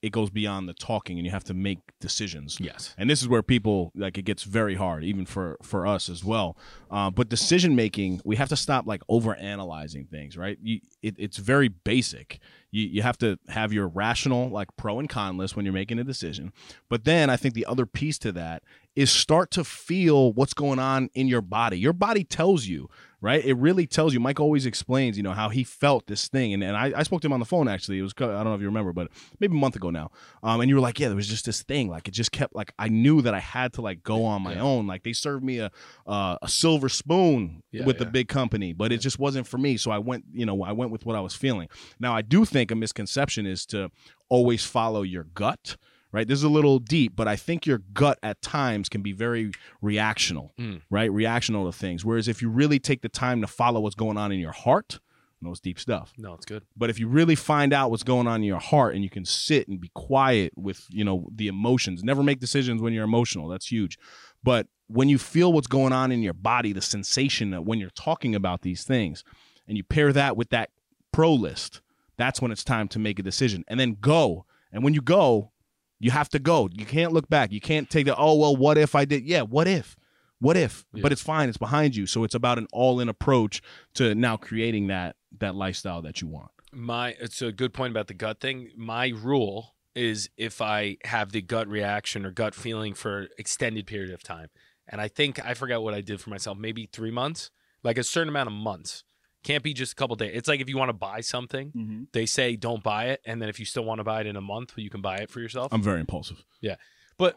it 0.00 0.12
goes 0.12 0.30
beyond 0.30 0.68
the 0.68 0.74
talking, 0.74 1.18
and 1.18 1.26
you 1.26 1.32
have 1.32 1.44
to 1.44 1.54
make 1.54 1.78
decisions. 2.00 2.58
Yes. 2.60 2.94
And 2.96 3.10
this 3.10 3.20
is 3.20 3.28
where 3.28 3.42
people 3.42 3.90
like 3.96 4.16
it 4.16 4.22
gets 4.22 4.44
very 4.44 4.76
hard, 4.76 5.02
even 5.04 5.26
for 5.26 5.56
for 5.62 5.86
us 5.86 6.08
as 6.08 6.24
well. 6.24 6.56
Uh, 6.90 7.10
but 7.10 7.28
decision 7.28 7.74
making, 7.74 8.20
we 8.24 8.36
have 8.36 8.48
to 8.50 8.56
stop 8.56 8.86
like 8.86 9.02
over 9.08 9.34
analyzing 9.34 10.06
things, 10.06 10.36
right? 10.36 10.56
You, 10.62 10.80
it, 11.02 11.16
it's 11.18 11.38
very 11.38 11.68
basic. 11.68 12.38
You 12.70 12.84
you 12.86 13.02
have 13.02 13.18
to 13.18 13.38
have 13.48 13.72
your 13.72 13.88
rational 13.88 14.48
like 14.48 14.68
pro 14.76 15.00
and 15.00 15.08
con 15.08 15.36
list 15.36 15.56
when 15.56 15.64
you're 15.64 15.74
making 15.74 15.98
a 15.98 16.04
decision. 16.04 16.52
But 16.88 17.04
then 17.04 17.28
I 17.28 17.36
think 17.36 17.54
the 17.54 17.66
other 17.66 17.86
piece 17.86 18.18
to 18.18 18.32
that 18.32 18.62
is 18.98 19.12
start 19.12 19.52
to 19.52 19.62
feel 19.62 20.32
what's 20.32 20.54
going 20.54 20.80
on 20.80 21.08
in 21.14 21.28
your 21.28 21.40
body. 21.40 21.78
Your 21.78 21.92
body 21.92 22.24
tells 22.24 22.66
you, 22.66 22.90
right? 23.20 23.44
It 23.44 23.54
really 23.54 23.86
tells 23.86 24.12
you. 24.12 24.18
Mike 24.18 24.40
always 24.40 24.66
explains, 24.66 25.16
you 25.16 25.22
know, 25.22 25.34
how 25.34 25.50
he 25.50 25.62
felt 25.62 26.08
this 26.08 26.26
thing, 26.26 26.52
and 26.52 26.64
and 26.64 26.76
I, 26.76 26.92
I 26.96 27.04
spoke 27.04 27.20
to 27.20 27.26
him 27.28 27.32
on 27.32 27.38
the 27.38 27.46
phone 27.46 27.68
actually. 27.68 28.00
It 28.00 28.02
was 28.02 28.12
I 28.18 28.26
don't 28.26 28.44
know 28.44 28.54
if 28.54 28.60
you 28.60 28.66
remember, 28.66 28.92
but 28.92 29.08
maybe 29.38 29.54
a 29.54 29.60
month 29.60 29.76
ago 29.76 29.90
now. 29.90 30.10
Um, 30.42 30.60
and 30.60 30.68
you 30.68 30.74
were 30.74 30.80
like, 30.80 30.98
yeah, 30.98 31.06
there 31.06 31.16
was 31.16 31.28
just 31.28 31.44
this 31.46 31.62
thing, 31.62 31.88
like 31.88 32.08
it 32.08 32.10
just 32.10 32.32
kept 32.32 32.56
like 32.56 32.72
I 32.76 32.88
knew 32.88 33.22
that 33.22 33.34
I 33.34 33.38
had 33.38 33.72
to 33.74 33.82
like 33.82 34.02
go 34.02 34.24
on 34.24 34.42
my 34.42 34.54
Yeah. 34.56 34.62
own. 34.62 34.88
Like 34.88 35.04
they 35.04 35.12
served 35.12 35.44
me 35.44 35.60
a 35.60 35.70
uh, 36.04 36.36
a 36.42 36.48
silver 36.48 36.88
spoon 36.88 37.62
Yeah, 37.70 37.84
with 37.84 37.98
the 37.98 38.06
big 38.06 38.26
company, 38.26 38.72
but 38.72 38.90
it 38.90 38.98
just 38.98 39.20
wasn't 39.20 39.46
for 39.46 39.58
me. 39.58 39.76
So 39.76 39.92
I 39.92 39.98
went, 39.98 40.24
you 40.32 40.44
know, 40.44 40.64
I 40.64 40.72
went 40.72 40.90
with 40.90 41.06
what 41.06 41.14
I 41.14 41.20
was 41.20 41.34
feeling. 41.36 41.68
Now 42.00 42.16
I 42.16 42.22
do 42.22 42.44
think 42.44 42.72
a 42.72 42.74
misconception 42.74 43.46
is 43.46 43.64
to 43.66 43.90
always 44.28 44.64
follow 44.64 45.02
your 45.02 45.22
gut. 45.24 45.76
Right, 46.10 46.26
this 46.26 46.38
is 46.38 46.44
a 46.44 46.48
little 46.48 46.78
deep, 46.78 47.14
but 47.14 47.28
I 47.28 47.36
think 47.36 47.66
your 47.66 47.78
gut 47.92 48.18
at 48.22 48.40
times 48.40 48.88
can 48.88 49.02
be 49.02 49.12
very 49.12 49.52
reactional 49.82 50.50
Mm. 50.58 50.80
right? 50.90 51.10
Reactional 51.10 51.70
to 51.70 51.76
things. 51.76 52.04
Whereas 52.04 52.28
if 52.28 52.40
you 52.40 52.48
really 52.48 52.78
take 52.78 53.02
the 53.02 53.08
time 53.10 53.40
to 53.42 53.46
follow 53.46 53.80
what's 53.80 53.94
going 53.94 54.16
on 54.16 54.32
in 54.32 54.38
your 54.40 54.52
heart, 54.52 55.00
no, 55.40 55.50
it's 55.50 55.60
deep 55.60 55.78
stuff. 55.78 56.12
No, 56.18 56.34
it's 56.34 56.46
good. 56.46 56.64
But 56.76 56.90
if 56.90 56.98
you 56.98 57.06
really 57.08 57.34
find 57.36 57.72
out 57.72 57.90
what's 57.90 58.02
going 58.02 58.26
on 58.26 58.36
in 58.40 58.44
your 58.44 58.58
heart 58.58 58.94
and 58.94 59.04
you 59.04 59.10
can 59.10 59.24
sit 59.24 59.68
and 59.68 59.80
be 59.80 59.90
quiet 59.94 60.52
with, 60.56 60.86
you 60.90 61.04
know, 61.04 61.28
the 61.32 61.46
emotions, 61.46 62.02
never 62.02 62.22
make 62.24 62.40
decisions 62.40 62.80
when 62.82 62.92
you're 62.92 63.04
emotional. 63.04 63.46
That's 63.48 63.70
huge. 63.70 63.98
But 64.42 64.66
when 64.88 65.08
you 65.08 65.18
feel 65.18 65.52
what's 65.52 65.68
going 65.68 65.92
on 65.92 66.10
in 66.10 66.22
your 66.22 66.32
body, 66.32 66.72
the 66.72 66.80
sensation 66.80 67.50
that 67.50 67.64
when 67.64 67.78
you're 67.78 67.90
talking 67.90 68.34
about 68.34 68.62
these 68.62 68.82
things, 68.82 69.22
and 69.68 69.76
you 69.76 69.84
pair 69.84 70.12
that 70.12 70.36
with 70.36 70.48
that 70.48 70.70
pro 71.12 71.32
list, 71.34 71.82
that's 72.16 72.40
when 72.40 72.50
it's 72.50 72.64
time 72.64 72.88
to 72.88 72.98
make 72.98 73.18
a 73.18 73.22
decision. 73.22 73.62
And 73.68 73.78
then 73.78 73.98
go. 74.00 74.46
And 74.72 74.82
when 74.82 74.94
you 74.94 75.02
go, 75.02 75.52
you 75.98 76.10
have 76.10 76.28
to 76.30 76.38
go. 76.38 76.68
You 76.72 76.86
can't 76.86 77.12
look 77.12 77.28
back. 77.28 77.52
You 77.52 77.60
can't 77.60 77.88
take 77.90 78.06
the, 78.06 78.16
oh, 78.16 78.36
well, 78.36 78.56
what 78.56 78.78
if 78.78 78.94
I 78.94 79.04
did? 79.04 79.24
Yeah, 79.24 79.42
what 79.42 79.66
if? 79.66 79.96
What 80.40 80.56
if? 80.56 80.86
Yeah. 80.92 81.02
But 81.02 81.12
it's 81.12 81.22
fine. 81.22 81.48
It's 81.48 81.58
behind 81.58 81.96
you. 81.96 82.06
So 82.06 82.24
it's 82.24 82.34
about 82.34 82.58
an 82.58 82.68
all-in 82.72 83.08
approach 83.08 83.60
to 83.94 84.14
now 84.14 84.36
creating 84.36 84.86
that 84.88 85.16
that 85.38 85.54
lifestyle 85.54 86.00
that 86.02 86.20
you 86.20 86.28
want. 86.28 86.50
My 86.72 87.16
it's 87.20 87.42
a 87.42 87.52
good 87.52 87.72
point 87.72 87.90
about 87.90 88.06
the 88.06 88.14
gut 88.14 88.40
thing. 88.40 88.70
My 88.76 89.08
rule 89.08 89.74
is 89.94 90.30
if 90.36 90.62
I 90.62 90.98
have 91.04 91.32
the 91.32 91.42
gut 91.42 91.66
reaction 91.66 92.24
or 92.24 92.30
gut 92.30 92.54
feeling 92.54 92.94
for 92.94 93.26
extended 93.36 93.86
period 93.86 94.12
of 94.12 94.22
time, 94.22 94.48
and 94.86 95.00
I 95.00 95.08
think 95.08 95.44
I 95.44 95.54
forgot 95.54 95.82
what 95.82 95.94
I 95.94 96.00
did 96.00 96.20
for 96.20 96.30
myself, 96.30 96.56
maybe 96.56 96.88
three 96.92 97.10
months, 97.10 97.50
like 97.82 97.98
a 97.98 98.04
certain 98.04 98.28
amount 98.28 98.46
of 98.46 98.52
months. 98.52 99.02
Can't 99.44 99.62
be 99.62 99.72
just 99.72 99.92
a 99.92 99.94
couple 99.94 100.16
days. 100.16 100.32
It's 100.34 100.48
like 100.48 100.60
if 100.60 100.68
you 100.68 100.76
want 100.76 100.88
to 100.88 100.94
buy 100.94 101.20
something, 101.20 101.68
mm-hmm. 101.68 102.02
they 102.12 102.26
say 102.26 102.56
don't 102.56 102.82
buy 102.82 103.06
it, 103.06 103.20
and 103.24 103.40
then 103.40 103.48
if 103.48 103.58
you 103.58 103.64
still 103.64 103.84
want 103.84 103.98
to 103.98 104.04
buy 104.04 104.20
it 104.20 104.26
in 104.26 104.36
a 104.36 104.40
month, 104.40 104.72
you 104.76 104.90
can 104.90 105.00
buy 105.00 105.18
it 105.18 105.30
for 105.30 105.40
yourself. 105.40 105.72
I'm 105.72 105.82
very 105.82 106.00
impulsive. 106.00 106.44
Yeah, 106.60 106.76
but 107.18 107.36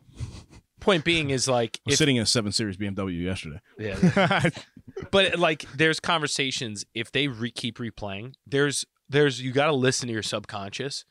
point 0.80 1.04
being 1.04 1.30
is 1.30 1.48
like 1.48 1.80
I 1.86 1.92
was 1.92 1.94
if, 1.94 1.98
sitting 2.00 2.16
in 2.16 2.24
a 2.24 2.26
seven 2.26 2.52
series 2.52 2.76
BMW 2.76 3.22
yesterday. 3.22 3.60
yeah, 3.78 4.50
but 5.12 5.40
like 5.40 5.66
there's 5.76 6.00
conversations 6.00 6.86
if 6.94 7.12
they 7.12 7.28
re- 7.28 7.52
keep 7.52 7.78
replaying 7.78 8.34
there's 8.46 8.86
there's 9.10 9.42
you 9.42 9.52
got 9.52 9.68
to 9.68 9.74
listen 9.74 10.08
to 10.08 10.14
your 10.14 10.24
subconscious 10.24 11.06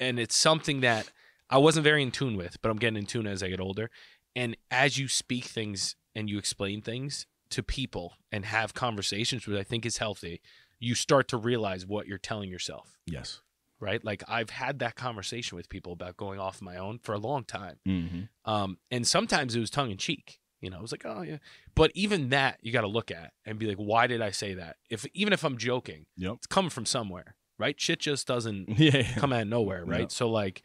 and 0.00 0.18
it's 0.18 0.36
something 0.36 0.80
that 0.80 1.10
i 1.50 1.58
wasn't 1.58 1.82
very 1.82 2.02
in 2.02 2.10
tune 2.10 2.36
with 2.36 2.60
but 2.62 2.70
i'm 2.70 2.78
getting 2.78 2.98
in 2.98 3.06
tune 3.06 3.26
as 3.26 3.42
i 3.42 3.48
get 3.48 3.60
older 3.60 3.90
and 4.36 4.56
as 4.70 4.98
you 4.98 5.08
speak 5.08 5.44
things 5.44 5.96
and 6.14 6.30
you 6.30 6.38
explain 6.38 6.80
things 6.80 7.26
to 7.54 7.62
people 7.62 8.14
and 8.30 8.44
have 8.44 8.74
conversations 8.74 9.46
which 9.46 9.58
i 9.58 9.62
think 9.62 9.84
is 9.86 9.98
healthy 9.98 10.40
you 10.78 10.94
start 10.94 11.26
to 11.28 11.36
realize 11.36 11.86
what 11.86 12.06
you're 12.06 12.18
telling 12.18 12.50
yourself 12.50 12.98
yes. 13.06 13.40
right 13.80 14.04
like 14.04 14.22
i've 14.28 14.50
had 14.50 14.78
that 14.80 14.94
conversation 14.96 15.56
with 15.56 15.68
people 15.68 15.92
about 15.92 16.16
going 16.16 16.38
off 16.38 16.60
my 16.60 16.76
own 16.76 16.98
for 16.98 17.12
a 17.14 17.18
long 17.18 17.44
time 17.44 17.76
Mm-hmm. 17.86 18.22
um, 18.52 18.78
and 18.90 19.06
sometimes 19.06 19.54
it 19.56 19.60
was 19.60 19.70
tongue 19.70 19.90
in 19.90 19.96
cheek. 19.98 20.38
You 20.60 20.70
know, 20.70 20.78
it 20.78 20.82
was 20.82 20.92
like, 20.92 21.04
oh 21.04 21.20
yeah. 21.20 21.36
But 21.74 21.90
even 21.94 22.30
that 22.30 22.56
you 22.62 22.72
got 22.72 22.80
to 22.80 22.86
look 22.86 23.10
at 23.10 23.32
and 23.44 23.58
be 23.58 23.66
like, 23.66 23.76
why 23.76 24.06
did 24.06 24.22
I 24.22 24.30
say 24.30 24.54
that? 24.54 24.76
If 24.88 25.04
even 25.12 25.34
if 25.34 25.44
I'm 25.44 25.58
joking, 25.58 26.06
Yep. 26.16 26.32
it's 26.38 26.46
coming 26.46 26.70
from 26.70 26.86
somewhere, 26.86 27.36
right? 27.58 27.78
Shit 27.78 27.98
just 27.98 28.26
doesn't 28.26 28.68
Yeah. 28.78 28.96
yeah. 28.96 29.14
come 29.16 29.34
out 29.34 29.42
of 29.42 29.48
nowhere, 29.48 29.84
right? 29.84 30.10
So 30.10 30.30
like 30.30 30.62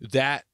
that 0.00 0.44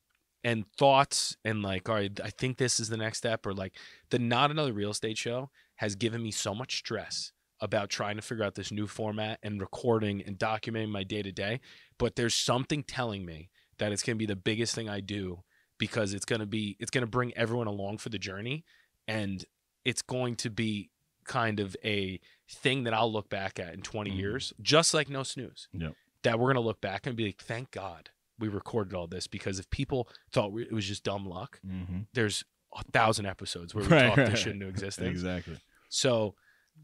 and 0.44 0.64
thoughts 0.78 1.36
and 1.44 1.60
like, 1.62 1.88
all 1.88 1.96
right, 1.96 2.20
I 2.22 2.30
think 2.30 2.56
this 2.58 2.78
is 2.78 2.88
the 2.88 2.96
next 2.96 3.18
step, 3.18 3.44
or 3.46 3.52
like 3.52 3.72
the 4.10 4.20
not 4.20 4.52
another 4.52 4.72
real 4.72 4.90
estate 4.90 5.18
show 5.18 5.50
has 5.76 5.94
given 5.94 6.22
me 6.22 6.30
so 6.30 6.54
much 6.54 6.76
stress 6.78 7.32
about 7.60 7.88
trying 7.88 8.16
to 8.16 8.22
figure 8.22 8.44
out 8.44 8.54
this 8.54 8.70
new 8.72 8.86
format 8.86 9.38
and 9.42 9.60
recording 9.60 10.22
and 10.22 10.38
documenting 10.38 10.90
my 10.90 11.04
day 11.04 11.22
to 11.22 11.32
day. 11.32 11.60
But 11.98 12.16
there's 12.16 12.34
something 12.34 12.82
telling 12.82 13.24
me 13.24 13.50
that 13.78 13.90
it's 13.92 14.02
going 14.02 14.16
to 14.16 14.18
be 14.18 14.26
the 14.26 14.36
biggest 14.36 14.74
thing 14.74 14.88
I 14.88 15.00
do 15.00 15.42
because 15.78 16.14
it's 16.14 16.24
going 16.24 16.40
to 16.40 16.46
be 16.46 16.76
it's 16.78 16.90
going 16.90 17.02
to 17.02 17.10
bring 17.10 17.32
everyone 17.36 17.66
along 17.66 17.98
for 17.98 18.08
the 18.08 18.18
journey 18.18 18.64
and 19.08 19.44
it's 19.84 20.02
going 20.02 20.36
to 20.36 20.50
be 20.50 20.90
kind 21.24 21.58
of 21.58 21.74
a 21.84 22.20
thing 22.48 22.84
that 22.84 22.94
I'll 22.94 23.10
look 23.12 23.28
back 23.30 23.58
at 23.58 23.74
in 23.74 23.80
20 23.82 24.10
Mhm. 24.10 24.16
years 24.18 24.52
just 24.60 24.94
like 24.94 25.08
no 25.08 25.22
snooze 25.22 25.68
Yep. 25.72 25.94
that 26.22 26.38
we're 26.38 26.46
going 26.52 26.62
to 26.62 26.68
look 26.68 26.80
back 26.80 27.06
and 27.06 27.16
be 27.16 27.26
like 27.26 27.40
thank 27.40 27.70
god 27.70 28.10
we 28.38 28.46
recorded 28.48 28.94
all 28.94 29.06
this 29.06 29.26
because 29.26 29.58
if 29.58 29.68
people 29.70 30.08
thought 30.30 30.56
it 30.58 30.72
was 30.72 30.86
just 30.86 31.02
dumb 31.02 31.26
luck 31.26 31.60
Mm-hmm. 31.66 32.00
there's 32.12 32.44
a 32.78 32.82
thousand 32.92 33.26
episodes 33.26 33.74
where 33.74 33.84
we 33.84 33.90
Right, 33.90 34.06
talked 34.06 34.18
right, 34.18 34.30
this 34.30 34.40
shit 34.40 34.52
into 34.54 34.68
existence 34.68 35.08
Exactly. 35.08 35.58
so 35.88 36.34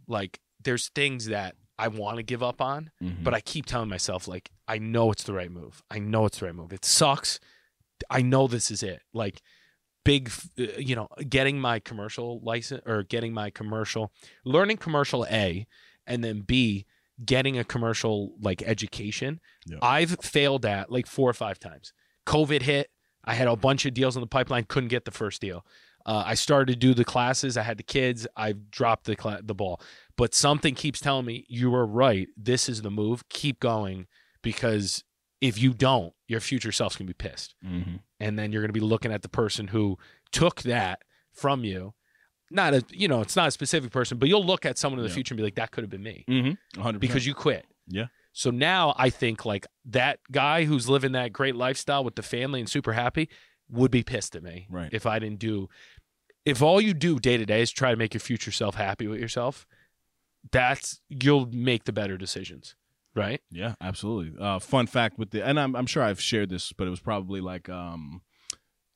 like 0.07 0.41
there's 0.62 0.88
things 0.91 1.26
that 1.26 1.57
I 1.78 1.88
want 1.88 2.18
to 2.18 2.22
give 2.22 2.43
up 2.43 2.61
on 2.61 2.91
Mhm. 3.03 3.24
but 3.24 3.32
I 3.34 3.41
keep 3.41 3.66
telling 3.66 3.88
myself 3.88 4.28
like 4.28 4.51
I 4.68 4.78
know 4.78 5.11
it's 5.11 5.24
the 5.24 5.32
right 5.32 5.51
move. 5.51 5.82
I 5.91 5.99
know 5.99 6.26
it's 6.26 6.38
the 6.38 6.47
right 6.47 6.55
move. 6.55 6.72
It 6.72 6.84
sucks. 6.84 7.41
I 8.09 8.22
know 8.22 8.47
this 8.47 8.70
is 8.70 8.82
it. 8.82 9.03
Like 9.12 9.41
big, 10.05 10.30
uh, 10.59 10.64
you 10.78 10.95
know, 10.95 11.09
getting 11.28 11.59
my 11.61 11.78
commercial 11.80 12.41
license 12.43 12.82
or 12.86 13.03
getting 13.03 13.32
my 13.34 13.51
commercial, 13.51 14.12
learning 14.45 14.76
commercial 14.78 15.26
A, 15.30 15.66
and 16.07 16.22
then 16.22 16.41
B, 16.43 16.86
getting 17.24 17.59
a 17.59 17.64
commercial 17.64 18.34
like 18.41 18.62
education. 18.62 19.41
Yeah. 19.66 19.78
I've 19.82 20.18
failed 20.22 20.64
at 20.64 20.91
like 20.93 21.07
four 21.07 21.28
or 21.28 21.34
five 21.34 21.59
times. 21.59 21.93
COVID 22.26 22.62
hit. 22.62 22.91
I 23.25 23.35
had 23.35 23.49
a 23.49 23.57
bunch 23.57 23.87
of 23.87 23.95
deals 23.95 24.16
in 24.16 24.21
the 24.21 24.27
pipeline. 24.27 24.64
Couldn't 24.64 24.89
get 24.89 25.05
the 25.05 25.11
first 25.11 25.41
deal. 25.41 25.64
Uh, 26.07 26.23
I 26.27 26.35
started 26.35 26.73
to 26.73 26.79
do 26.79 26.95
the 26.95 27.05
classes. 27.05 27.57
I 27.59 27.62
had 27.62 27.77
the 27.77 27.83
kids. 27.83 28.27
I 28.37 28.53
dropped 28.53 29.05
the 29.05 29.16
cla- 29.16 29.43
the 29.43 29.55
ball. 29.55 29.81
But 30.16 30.35
something 30.35 30.75
keeps 30.75 30.99
telling 31.01 31.27
me 31.27 31.45
you 31.49 31.71
were 31.71 31.85
right. 31.87 32.29
This 32.37 32.68
is 32.68 32.83
the 32.83 32.91
move. 32.91 33.29
Keep 33.29 33.61
going 33.61 34.07
because 34.43 35.05
if 35.41 35.59
you 35.61 35.73
don't, 35.75 36.12
your 36.27 36.41
future 36.41 36.73
self's 36.73 36.97
gonna 36.97 37.07
be 37.09 37.14
pissed, 37.14 37.55
mm-hmm. 37.64 37.97
and 38.18 38.39
then 38.39 38.53
you're 38.53 38.62
gonna 38.62 38.73
be 38.73 38.81
looking 38.81 39.12
at 39.12 39.23
the 39.23 39.29
person 39.29 39.68
who 39.68 39.99
took 40.33 40.62
that 40.62 41.03
from 41.33 41.64
you. 41.64 41.95
Not 42.51 42.75
a 42.75 42.85
you 42.91 43.07
know, 43.09 43.21
it's 43.21 43.37
not 43.37 43.49
a 43.49 43.51
specific 43.51 43.91
person, 43.93 44.18
but 44.18 44.29
you'll 44.29 44.45
look 44.45 44.64
at 44.66 44.77
someone 44.79 44.99
in 44.99 45.05
the 45.05 45.09
Yeah. 45.11 45.14
future 45.14 45.35
and 45.35 45.37
be 45.39 45.45
like, 45.45 45.55
that 45.57 45.71
could 45.71 45.83
have 45.85 45.91
been 45.91 46.03
me 46.03 46.25
Mm-hmm. 46.29 46.81
100 46.81 46.99
because 46.99 47.27
you 47.27 47.35
quit. 47.35 47.64
Yeah. 47.87 48.07
So 48.41 48.51
now 48.51 48.95
I 48.97 49.11
think 49.11 49.45
like 49.45 49.66
that 49.84 50.18
guy 50.32 50.64
who's 50.64 50.88
living 50.88 51.12
that 51.12 51.30
great 51.30 51.55
lifestyle 51.57 52.03
with 52.03 52.14
the 52.14 52.22
family 52.22 52.59
and 52.59 52.66
super 52.70 52.95
happy 52.95 53.28
would 53.68 53.91
be 53.91 54.03
pissed 54.03 54.34
at 54.34 54.43
me 54.43 54.66
Right. 54.70 54.88
if 54.95 55.05
I 55.05 55.18
didn't 55.18 55.41
do. 55.41 55.68
If 56.47 56.62
all 56.62 56.80
you 56.80 56.95
do 56.95 57.18
day 57.18 57.36
to 57.36 57.45
day 57.45 57.61
is 57.61 57.70
try 57.70 57.91
to 57.91 57.99
make 57.99 58.14
your 58.14 58.22
future 58.22 58.51
self 58.51 58.76
happy 58.76 59.07
with 59.07 59.20
yourself, 59.20 59.66
that's 60.53 61.03
you'll 61.11 61.51
make 61.53 61.84
the 61.84 61.93
better 61.93 62.16
decisions, 62.16 62.76
right? 63.14 63.43
Yeah, 63.51 63.74
absolutely. 63.78 64.32
Uh, 64.43 64.59
fun 64.59 64.86
fact 64.86 65.18
with 65.18 65.32
the, 65.32 65.47
and 65.47 65.61
I'm, 65.61 65.76
I'm 65.76 65.84
sure 65.86 66.03
I've 66.03 66.18
shared 66.18 66.49
this, 66.49 66.72
but 66.72 66.86
it 66.86 66.91
was 66.91 67.01
probably 67.01 67.43
like 67.43 67.68
um, 67.68 68.22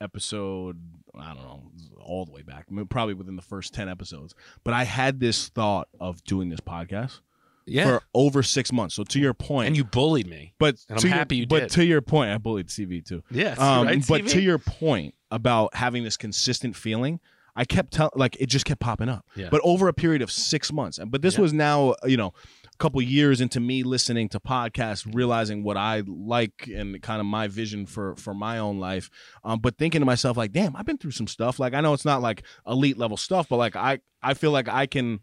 episode, 0.00 0.80
I 1.14 1.34
don't 1.34 1.42
know, 1.42 1.70
all 2.00 2.24
the 2.24 2.32
way 2.32 2.40
back, 2.40 2.64
probably 2.88 3.12
within 3.12 3.36
the 3.36 3.42
first 3.42 3.74
10 3.74 3.90
episodes. 3.90 4.34
But 4.64 4.72
I 4.72 4.84
had 4.84 5.20
this 5.20 5.48
thought 5.50 5.88
of 6.00 6.24
doing 6.24 6.48
this 6.48 6.60
podcast 6.60 7.20
for 7.66 8.02
over 8.14 8.42
six 8.42 8.72
months. 8.72 8.94
So 8.94 9.04
to 9.04 9.18
your 9.20 9.34
point, 9.34 9.68
and 9.68 9.76
you 9.76 9.84
bullied 9.84 10.26
me. 10.26 10.54
but 10.58 10.76
I'm 10.90 10.98
your- 10.98 11.12
happy 11.12 11.36
you 11.36 11.46
But 11.46 11.60
did. 11.60 11.70
to 11.70 11.84
your 11.84 12.00
point, 12.00 12.30
I 12.30 12.38
bullied 12.38 12.68
CV 12.70 13.00
too. 13.04 13.22
Yes, 13.30 13.58
Um, 13.58 13.88
but 14.08 14.26
to 14.28 14.40
your 14.40 14.58
point 14.58 15.14
about 15.30 15.74
having 15.74 16.04
this 16.04 16.16
consistent 16.16 16.76
feeling, 16.76 17.20
I 17.56 17.64
kept 17.64 17.92
telling, 17.92 18.10
like, 18.16 18.36
it 18.40 18.46
just 18.46 18.64
kept 18.64 18.80
popping 18.80 19.08
up. 19.08 19.24
Yeah. 19.36 19.48
But 19.50 19.60
over 19.62 19.86
a 19.88 19.92
period 19.94 20.22
of 20.22 20.30
six 20.32 20.72
months, 20.72 20.98
and 20.98 21.10
but 21.10 21.22
this 21.22 21.34
Yeah. 21.36 21.42
was 21.42 21.52
now, 21.52 21.94
you 22.04 22.16
know, 22.16 22.32
a 22.64 22.76
couple 22.78 23.00
years 23.00 23.40
into 23.40 23.60
me 23.60 23.84
listening 23.84 24.28
to 24.30 24.40
podcasts, 24.40 25.06
realizing 25.14 25.62
what 25.62 25.76
I 25.76 26.02
like 26.04 26.68
and 26.74 27.00
kind 27.00 27.20
of 27.20 27.26
my 27.26 27.46
vision 27.46 27.86
for 27.86 28.16
for 28.16 28.34
my 28.34 28.58
own 28.58 28.80
life. 28.80 29.08
Um, 29.44 29.60
but 29.60 29.78
thinking 29.78 30.00
to 30.00 30.04
myself, 30.04 30.36
like, 30.36 30.50
damn, 30.50 30.74
I've 30.74 30.84
been 30.84 30.98
through 30.98 31.12
some 31.12 31.28
stuff. 31.28 31.60
Like, 31.60 31.74
I 31.74 31.80
know 31.80 31.92
it's 31.94 32.04
not 32.04 32.20
like 32.20 32.42
elite 32.66 32.98
level 32.98 33.16
stuff, 33.16 33.48
but 33.48 33.56
like, 33.58 33.76
I 33.76 34.00
I 34.20 34.34
feel 34.34 34.50
like 34.50 34.68
I 34.68 34.86
can 34.86 35.20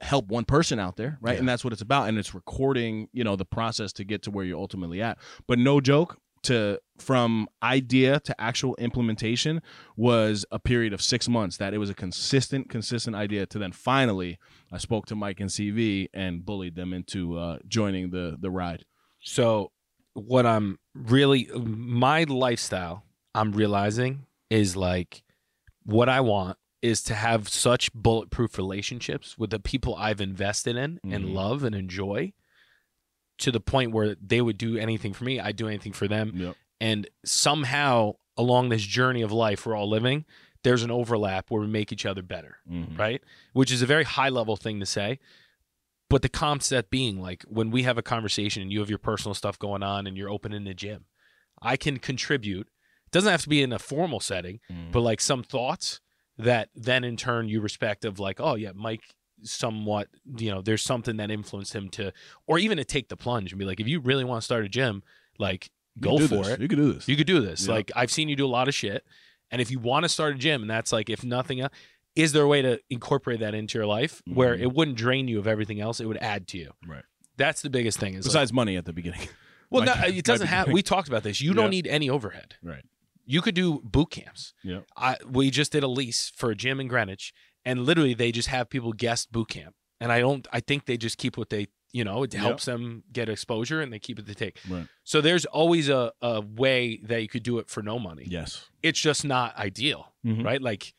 help 0.00 0.28
one 0.28 0.44
person 0.44 0.78
out 0.78 0.96
there 0.96 1.18
right? 1.20 1.34
Yeah. 1.34 1.40
and 1.40 1.48
that's 1.48 1.64
what 1.64 1.72
it's 1.72 1.82
about 1.82 2.08
and 2.08 2.18
it's 2.18 2.34
recording 2.34 3.08
you 3.12 3.24
know 3.24 3.36
the 3.36 3.44
process 3.44 3.92
to 3.94 4.04
get 4.04 4.22
to 4.22 4.30
where 4.30 4.44
you're 4.44 4.58
ultimately 4.58 5.02
at. 5.02 5.18
But 5.46 5.58
no 5.58 5.80
joke 5.80 6.18
to 6.44 6.78
from 6.98 7.48
idea 7.62 8.20
to 8.20 8.40
actual 8.40 8.76
implementation 8.76 9.60
was 9.96 10.46
a 10.52 10.58
period 10.58 10.92
of 10.92 11.02
six 11.02 11.28
months 11.28 11.56
that 11.56 11.74
it 11.74 11.78
was 11.78 11.90
a 11.90 11.94
consistent 11.94 12.70
consistent 12.70 13.16
idea 13.16 13.44
to 13.44 13.58
then 13.58 13.72
finally 13.72 14.38
i 14.70 14.78
spoke 14.78 15.04
to 15.04 15.16
mike 15.16 15.40
and 15.40 15.50
cv 15.50 16.06
and 16.14 16.46
bullied 16.46 16.76
them 16.76 16.92
into 16.92 17.36
uh, 17.36 17.58
joining 17.66 18.10
the 18.10 18.36
the 18.40 18.50
ride. 18.50 18.84
So, 19.20 19.72
what 20.14 20.46
I'm 20.46 20.78
really, 20.94 21.48
my 21.54 22.24
lifestyle, 22.24 23.04
I'm 23.34 23.52
realizing 23.52 24.26
is 24.50 24.76
like 24.76 25.22
what 25.84 26.08
I 26.08 26.20
want 26.20 26.56
is 26.82 27.02
to 27.04 27.14
have 27.14 27.48
such 27.48 27.92
bulletproof 27.92 28.56
relationships 28.56 29.36
with 29.36 29.50
the 29.50 29.58
people 29.58 29.94
I've 29.96 30.20
invested 30.20 30.76
in 30.76 31.00
and 31.02 31.24
Mhm. 31.26 31.34
love 31.34 31.64
and 31.64 31.74
enjoy 31.74 32.32
to 33.38 33.50
the 33.52 33.60
point 33.60 33.92
where 33.92 34.14
they 34.20 34.40
would 34.40 34.58
do 34.58 34.76
anything 34.76 35.12
for 35.12 35.24
me, 35.24 35.38
I'd 35.40 35.56
do 35.56 35.68
anything 35.68 35.92
for 35.92 36.08
them. 36.08 36.32
Yep. 36.34 36.56
And 36.80 37.08
somehow 37.24 38.14
along 38.36 38.68
this 38.68 38.82
journey 38.84 39.22
of 39.22 39.32
life 39.32 39.66
we're 39.66 39.74
all 39.76 39.88
living, 39.88 40.24
there's 40.62 40.82
an 40.82 40.90
overlap 40.90 41.50
where 41.50 41.60
we 41.60 41.66
make 41.68 41.92
each 41.92 42.06
other 42.06 42.22
better, 42.22 42.58
Mhm. 42.68 42.98
right? 42.98 43.22
Which 43.52 43.70
is 43.72 43.82
a 43.82 43.86
very 43.86 44.04
high 44.04 44.28
level 44.28 44.56
thing 44.56 44.78
to 44.80 44.86
say. 44.86 45.18
But 46.10 46.22
the 46.22 46.28
concept 46.28 46.90
being 46.90 47.20
like 47.20 47.42
when 47.44 47.70
we 47.70 47.82
have 47.82 47.98
a 47.98 48.02
conversation 48.02 48.62
and 48.62 48.72
you 48.72 48.80
have 48.80 48.88
your 48.88 48.98
personal 48.98 49.34
stuff 49.34 49.58
going 49.58 49.82
on 49.82 50.06
and 50.06 50.16
you're 50.16 50.30
opening 50.30 50.64
the 50.64 50.74
gym, 50.74 51.06
I 51.60 51.76
can 51.76 51.98
contribute. 51.98 52.68
It 53.06 53.10
doesn't 53.12 53.30
have 53.30 53.42
to 53.42 53.48
be 53.48 53.62
in 53.62 53.72
a 53.72 53.78
formal 53.78 54.20
setting, 54.20 54.60
Mhm. 54.70 54.92
but 54.92 55.00
like 55.00 55.20
some 55.20 55.42
thoughts 55.42 56.00
that 56.38 56.68
then 56.74 57.04
in 57.04 57.16
turn 57.16 57.48
you 57.48 57.60
respect 57.60 58.04
of 58.04 58.18
like, 58.18 58.40
oh 58.40 58.54
yeah, 58.54 58.70
Mike 58.74 59.02
somewhat, 59.42 60.08
you 60.36 60.50
know, 60.50 60.60
there's 60.62 60.82
something 60.82 61.16
that 61.18 61.30
influenced 61.30 61.74
him 61.74 61.88
to 61.90 62.12
or 62.46 62.58
even 62.58 62.76
to 62.78 62.84
take 62.84 63.08
the 63.08 63.16
plunge 63.16 63.52
and 63.52 63.58
be 63.58 63.64
like, 63.64 63.80
if 63.80 63.86
you 63.88 64.00
really 64.00 64.24
want 64.24 64.40
to 64.42 64.44
start 64.44 64.64
a 64.64 64.68
gym, 64.68 65.02
like 65.38 65.70
go 66.00 66.18
for 66.18 66.36
this. 66.36 66.48
it. 66.48 66.60
You 66.60 66.68
could 66.68 66.76
do 66.78 66.92
this. 66.92 67.08
You 67.08 67.16
could 67.16 67.26
do 67.26 67.40
this. 67.40 67.66
Yeah. 67.66 67.74
Like 67.74 67.90
I've 67.94 68.10
seen 68.10 68.28
you 68.28 68.36
do 68.36 68.46
a 68.46 68.48
lot 68.48 68.68
of 68.68 68.74
shit. 68.74 69.04
And 69.50 69.62
if 69.62 69.70
you 69.70 69.78
want 69.78 70.04
to 70.04 70.08
start 70.08 70.34
a 70.34 70.38
gym 70.38 70.62
and 70.62 70.70
that's 70.70 70.92
like 70.92 71.08
if 71.10 71.24
nothing 71.24 71.60
else, 71.60 71.72
is 72.16 72.32
there 72.32 72.42
a 72.42 72.48
way 72.48 72.62
to 72.62 72.80
incorporate 72.90 73.40
that 73.40 73.54
into 73.54 73.78
your 73.78 73.86
life 73.86 74.22
where 74.26 74.56
Mhm. 74.56 74.60
it 74.62 74.72
wouldn't 74.72 74.96
drain 74.96 75.28
you 75.28 75.38
of 75.38 75.46
everything 75.46 75.80
else? 75.80 76.00
It 76.00 76.06
would 76.06 76.16
add 76.18 76.48
to 76.48 76.58
you. 76.58 76.72
Right. 76.86 77.04
That's 77.36 77.62
the 77.62 77.70
biggest 77.70 77.98
thing. 78.00 78.14
Is 78.14 78.26
like- 78.26 78.32
Besides 78.32 78.52
money 78.52 78.76
at 78.76 78.84
the 78.86 78.92
beginning. 78.92 79.28
well, 79.70 79.84
no, 79.84 79.94
it 80.04 80.24
doesn't 80.24 80.48
have. 80.48 80.68
We 80.68 80.82
talked 80.82 81.06
about 81.08 81.22
this. 81.22 81.40
You 81.40 81.50
Yeah. 81.50 81.56
don't 81.56 81.70
need 81.70 81.86
any 81.86 82.10
overhead. 82.10 82.56
Right. 82.62 82.84
You 83.30 83.42
could 83.42 83.54
do 83.54 83.80
boot 83.84 84.10
camps. 84.10 84.54
Yeah. 84.64 84.80
I 84.96 85.16
we 85.28 85.50
just 85.50 85.70
did 85.72 85.82
a 85.84 85.88
lease 85.88 86.32
for 86.34 86.50
a 86.50 86.54
gym 86.56 86.80
in 86.80 86.88
Greenwich, 86.88 87.32
and 87.64 87.84
literally 87.84 88.14
they 88.14 88.32
just 88.32 88.48
have 88.48 88.70
people 88.70 88.92
guest 88.94 89.30
boot 89.30 89.48
camp. 89.48 89.74
And 90.00 90.10
I 90.10 90.20
don't. 90.20 90.46
I 90.52 90.60
think 90.60 90.86
they 90.86 90.96
just 90.96 91.18
keep 91.18 91.36
what 91.36 91.50
they. 91.50 91.66
You 91.92 92.04
know, 92.04 92.22
it 92.22 92.34
helps 92.34 92.66
them 92.66 93.02
get 93.12 93.28
exposure, 93.30 93.80
and 93.80 93.90
they 93.92 93.98
keep 93.98 94.18
it 94.18 94.26
to 94.26 94.34
take. 94.34 94.58
Right. 94.68 94.86
So 95.04 95.20
there's 95.22 95.44
always 95.46 95.88
a, 95.88 96.12
a 96.20 96.40
way 96.42 97.00
that 97.04 97.22
you 97.22 97.28
could 97.28 97.42
do 97.42 97.58
it 97.58 97.68
for 97.70 97.82
no 97.82 97.98
money. 97.98 98.24
Yes. 98.26 98.66
It's 98.82 99.00
just 99.00 99.24
not 99.24 99.56
ideal, 99.56 100.12
Mhm. 100.24 100.44
right? 100.44 100.60
Like 100.60 100.92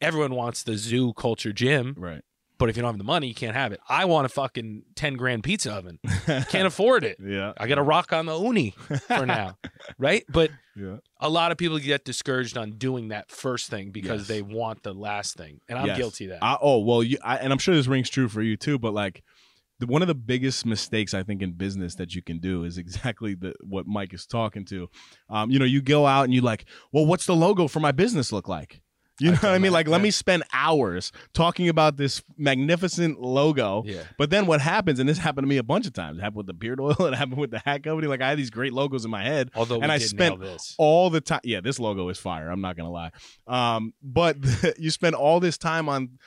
everyone 0.00 0.34
wants 0.34 0.62
the 0.62 0.76
zoo 0.76 1.12
culture 1.14 1.52
gym, 1.52 1.94
Right. 1.98 2.22
But 2.58 2.70
if 2.70 2.76
you 2.76 2.82
don't 2.82 2.92
have 2.94 2.98
the 2.98 3.04
money, 3.04 3.26
you 3.28 3.34
can't 3.34 3.54
have 3.54 3.72
it. 3.72 3.80
I 3.86 4.06
want 4.06 4.24
a 4.24 4.28
fucking 4.30 4.84
ten 4.94 5.14
grand 5.14 5.44
pizza 5.44 5.72
oven. 5.74 5.98
Can't 6.26 6.66
afford 6.66 7.04
it. 7.04 7.18
Yeah. 7.22 7.52
I 7.58 7.66
got 7.66 7.74
to 7.74 7.82
rock 7.82 8.14
on 8.14 8.24
the 8.24 8.32
Ooni 8.32 8.72
for 9.02 9.26
now, 9.26 9.58
right? 9.98 10.24
But 10.28 10.50
Yeah. 10.74 10.96
a 11.20 11.28
lot 11.28 11.52
of 11.52 11.58
people 11.58 11.78
get 11.78 12.06
discouraged 12.06 12.56
on 12.56 12.72
doing 12.78 13.08
that 13.08 13.30
first 13.30 13.68
thing 13.68 13.90
because 13.90 14.22
Yes. 14.22 14.28
they 14.28 14.40
want 14.42 14.82
the 14.84 14.94
last 14.94 15.36
thing, 15.36 15.60
and 15.68 15.78
I'm 15.78 15.86
Yes. 15.86 15.98
guilty 15.98 16.24
of 16.24 16.30
that. 16.30 16.42
I, 16.42 16.56
oh 16.60 16.78
well, 16.78 17.02
you, 17.02 17.18
I, 17.22 17.36
and 17.36 17.52
I'm 17.52 17.58
sure 17.58 17.74
this 17.74 17.86
rings 17.88 18.08
true 18.08 18.28
for 18.28 18.40
you 18.40 18.56
too. 18.56 18.78
But 18.78 18.94
like, 18.94 19.22
the, 19.78 19.86
one 19.86 20.00
of 20.00 20.08
the 20.08 20.14
biggest 20.14 20.64
mistakes 20.64 21.12
I 21.12 21.22
think 21.24 21.42
in 21.42 21.52
business 21.52 21.96
that 21.96 22.14
you 22.14 22.22
can 22.22 22.38
do 22.38 22.64
is 22.64 22.78
exactly 22.84 23.34
the 23.34 23.52
what 23.60 23.86
Mike 23.86 24.14
is 24.14 24.24
talking 24.24 24.64
to. 24.66 24.88
Um, 25.28 25.50
you 25.50 25.58
know, 25.58 25.66
you 25.66 25.82
go 25.82 26.06
out 26.06 26.24
and 26.24 26.32
you 26.32 26.40
like, 26.40 26.64
well, 26.90 27.04
what's 27.04 27.26
the 27.26 27.36
logo 27.36 27.68
for 27.68 27.80
my 27.80 27.92
business 27.92 28.32
look 28.32 28.48
like? 28.48 28.80
You 29.18 29.30
know 29.30 29.36
I've 29.36 29.42
what 29.42 29.52
I 29.52 29.58
mean? 29.58 29.72
Like, 29.72 29.88
let 29.88 30.00
me 30.00 30.10
spend 30.10 30.42
hours 30.52 31.10
talking 31.32 31.68
about 31.68 31.96
this 31.96 32.22
magnificent 32.36 33.20
logo. 33.20 33.82
yeah, 33.86 34.02
But 34.18 34.30
then 34.30 34.46
what 34.46 34.60
happens, 34.60 34.98
and 34.98 35.08
this 35.08 35.18
happened 35.18 35.44
to 35.44 35.48
me 35.48 35.56
a 35.56 35.62
bunch 35.62 35.86
of 35.86 35.94
times. 35.94 36.18
It 36.18 36.20
happened 36.20 36.36
with 36.38 36.46
the 36.46 36.54
beard 36.54 36.80
oil. 36.80 36.94
It 37.06 37.14
happened 37.14 37.38
with 37.38 37.50
the 37.50 37.60
hat 37.60 37.82
company. 37.82 38.08
Like 38.08 38.20
I 38.20 38.28
had 38.30 38.38
these 38.38 38.50
great 38.50 38.72
logos 38.72 39.04
in 39.04 39.10
my 39.10 39.22
head, 39.22 39.50
although 39.54 39.76
we 39.78 39.82
and 39.82 39.92
I 39.92 39.98
spent 39.98 40.40
all 40.76 41.08
the 41.08 41.20
time. 41.20 41.40
Yeah, 41.44 41.60
this 41.60 41.78
logo 41.78 42.08
is 42.08 42.18
fire. 42.18 42.50
I'm 42.50 42.60
not 42.60 42.76
gonna 42.76 42.90
lie. 42.90 43.10
Um, 43.46 43.94
but 44.02 44.36
you 44.78 44.90
spend 44.90 45.14
all 45.14 45.40
this 45.40 45.56
time 45.56 45.88
on 45.88 46.18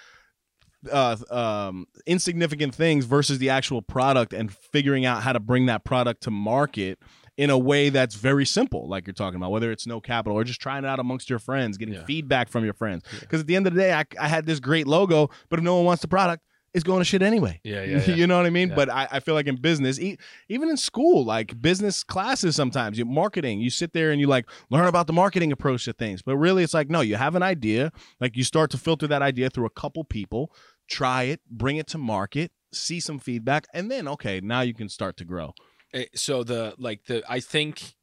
uh, 0.92 1.18
um, 1.30 1.88
insignificant 2.06 2.74
things 2.74 3.06
versus 3.06 3.38
the 3.40 3.50
actual 3.50 3.82
product 3.82 4.34
and 4.34 4.52
figuring 4.52 5.06
out 5.06 5.24
how 5.24 5.34
to 5.34 5.40
bring 5.40 5.66
that 5.68 5.84
product 5.84 6.24
to 6.24 6.32
market 6.32 7.00
in 7.40 7.50
a 7.50 7.58
way 7.58 7.88
that's 7.90 8.16
very 8.16 8.46
simple, 8.46 8.88
like 8.90 9.08
you're 9.08 9.14
talking 9.14 9.38
about, 9.38 9.50
whether 9.52 9.72
it's 9.72 9.88
no 9.88 10.02
capital 10.02 10.38
or 10.38 10.44
just 10.44 10.60
trying 10.60 10.84
it 10.84 10.88
out 10.88 11.00
amongst 11.00 11.30
your 11.30 11.40
friends, 11.40 11.78
getting 11.78 11.94
Yeah. 11.96 12.04
feedback 12.06 12.50
from 12.50 12.66
your 12.66 12.74
friends. 12.74 13.04
Yeah. 13.14 13.20
Because 13.22 13.40
at 13.42 13.48
the 13.48 13.56
end 13.56 13.66
of 13.66 13.74
the 13.74 13.80
day, 13.80 13.94
I, 13.94 14.04
I 14.20 14.28
had 14.28 14.46
this 14.46 14.60
great 14.60 14.88
logo, 14.88 15.30
but 15.50 15.58
if 15.58 15.64
no 15.64 15.78
one 15.78 15.86
wants 15.86 16.02
the 16.02 16.10
product, 16.10 16.44
it's 16.74 16.84
going 16.84 17.00
to 17.00 17.06
shit 17.06 17.22
anyway. 17.22 17.62
Yeah, 17.64 17.84
yeah, 17.84 18.04
yeah. 18.08 18.14
you 18.16 18.28
know 18.28 18.36
what 18.38 18.46
I 18.46 18.50
mean? 18.50 18.70
Yeah. 18.70 18.76
But 18.76 18.90
I, 18.90 19.08
I 19.14 19.20
feel 19.22 19.36
like 19.36 19.48
in 19.48 19.56
business, 19.56 19.98
e- 20.00 20.18
even 20.50 20.70
in 20.70 20.76
school, 20.78 21.24
like 21.24 21.60
business 21.62 22.04
classes, 22.04 22.56
sometimes 22.58 22.98
you 23.00 23.06
marketing, 23.06 23.62
you 23.62 23.70
sit 23.70 23.94
there 23.94 24.12
and 24.12 24.20
you 24.20 24.28
like 24.28 24.46
learn 24.70 24.86
about 24.88 25.08
the 25.08 25.14
marketing 25.14 25.52
approach 25.54 25.86
to 25.86 25.94
things. 25.94 26.22
But 26.22 26.36
really, 26.36 26.62
it's 26.64 26.74
like 26.74 26.90
no, 26.90 27.00
you 27.02 27.16
have 27.16 27.36
an 27.36 27.42
idea, 27.42 27.92
like 28.20 28.36
you 28.36 28.44
start 28.44 28.70
to 28.72 28.78
filter 28.78 29.08
that 29.08 29.22
idea 29.22 29.50
through 29.50 29.66
a 29.66 29.72
couple 29.72 30.04
people, 30.04 30.54
try 30.90 31.24
it, 31.24 31.40
bring 31.50 31.78
it 31.78 31.88
to 31.88 31.98
market, 31.98 32.52
see 32.74 33.00
some 33.00 33.18
feedback, 33.18 33.66
and 33.74 33.90
then 33.90 34.08
okay, 34.10 34.40
now 34.44 34.62
you 34.62 34.74
can 34.74 34.90
start 34.90 35.16
to 35.18 35.26
grow. 35.26 35.54
Eh, 35.94 36.06
so 36.16 36.44
the 36.44 36.76
like 36.78 37.06
the 37.06 37.24
I 37.28 37.40
think 37.40 37.96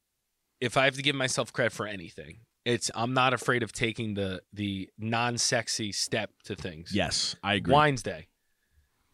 if 0.60 0.76
I 0.76 0.84
have 0.84 0.96
to 0.96 1.02
give 1.02 1.14
myself 1.14 1.52
credit 1.52 1.72
for 1.72 1.86
anything, 1.86 2.40
it's 2.64 2.90
I'm 2.94 3.14
not 3.14 3.32
afraid 3.32 3.62
of 3.62 3.72
taking 3.72 4.14
the 4.14 4.42
the 4.52 4.88
non-sexy 4.98 5.92
step 5.92 6.30
to 6.44 6.56
things. 6.56 6.92
Yes, 6.92 7.36
I 7.42 7.54
agree. 7.54 7.72
Wines 7.72 8.02
Day. 8.02 8.28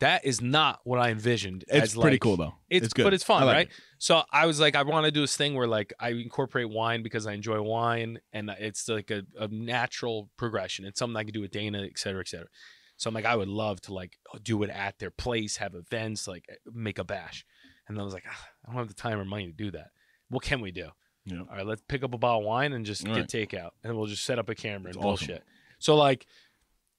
That 0.00 0.24
is 0.24 0.40
not 0.40 0.80
what 0.82 0.98
I 0.98 1.10
envisioned. 1.10 1.64
It's 1.68 1.92
as, 1.92 1.94
pretty 1.94 2.14
like- 2.14 2.20
cool 2.20 2.36
though. 2.36 2.54
It's, 2.68 2.92
good, 2.92 3.04
but 3.04 3.14
it's 3.14 3.22
fun, 3.22 3.44
like 3.44 3.54
right? 3.54 3.66
it. 3.68 3.74
So 3.98 4.24
I 4.32 4.46
was 4.46 4.58
like, 4.58 4.74
I 4.74 4.82
want 4.82 5.04
to 5.04 5.12
do 5.12 5.20
this 5.20 5.36
thing 5.36 5.54
where 5.54 5.68
like 5.68 5.92
I 6.00 6.08
incorporate 6.08 6.68
wine 6.70 7.04
because 7.04 7.24
I 7.24 7.34
enjoy 7.34 7.62
wine, 7.62 8.18
and 8.32 8.50
it's 8.58 8.88
like 8.88 9.12
a, 9.12 9.22
a 9.38 9.46
natural 9.46 10.28
progression. 10.36 10.86
It's 10.86 10.98
something 10.98 11.16
I 11.16 11.22
can 11.22 11.32
do 11.32 11.40
with 11.40 11.52
Dana, 11.52 11.82
et 11.82 11.98
cetera, 11.98 12.20
et 12.20 12.28
cetera. 12.28 12.48
So 12.96 13.08
I'm 13.08 13.14
like, 13.14 13.24
I 13.24 13.36
would 13.36 13.48
love 13.48 13.80
to 13.82 13.94
like 13.94 14.16
do 14.42 14.62
it 14.64 14.70
at 14.70 14.98
their 14.98 15.10
place, 15.10 15.58
have 15.58 15.74
events, 15.74 16.26
like 16.26 16.46
make 16.72 16.98
a 16.98 17.04
bash. 17.04 17.44
And 17.88 17.98
I 17.98 18.02
was 18.02 18.14
like, 18.14 18.24
ah, 18.28 18.48
I 18.64 18.68
don't 18.70 18.78
have 18.78 18.88
the 18.88 18.94
time 18.94 19.18
or 19.18 19.24
money 19.24 19.46
to 19.46 19.52
do 19.52 19.70
that. 19.72 19.90
What 20.28 20.42
can 20.42 20.60
we 20.60 20.70
do? 20.70 20.88
Yeah. 21.24 21.40
All 21.40 21.46
right, 21.56 21.66
let's 21.66 21.82
pick 21.86 22.02
up 22.02 22.14
a 22.14 22.18
bottle 22.18 22.40
of 22.40 22.46
wine 22.46 22.72
and 22.72 22.84
just 22.86 23.06
All 23.06 23.14
get 23.14 23.28
takeout, 23.28 23.70
and 23.84 23.96
we'll 23.96 24.06
just 24.06 24.24
set 24.24 24.38
up 24.38 24.48
a 24.48 24.54
camera 24.54 24.88
and 24.88 24.96
It's 24.96 24.96
awesome. 24.96 25.26
bullshit. 25.26 25.44
So 25.78 25.94
like 25.96 26.26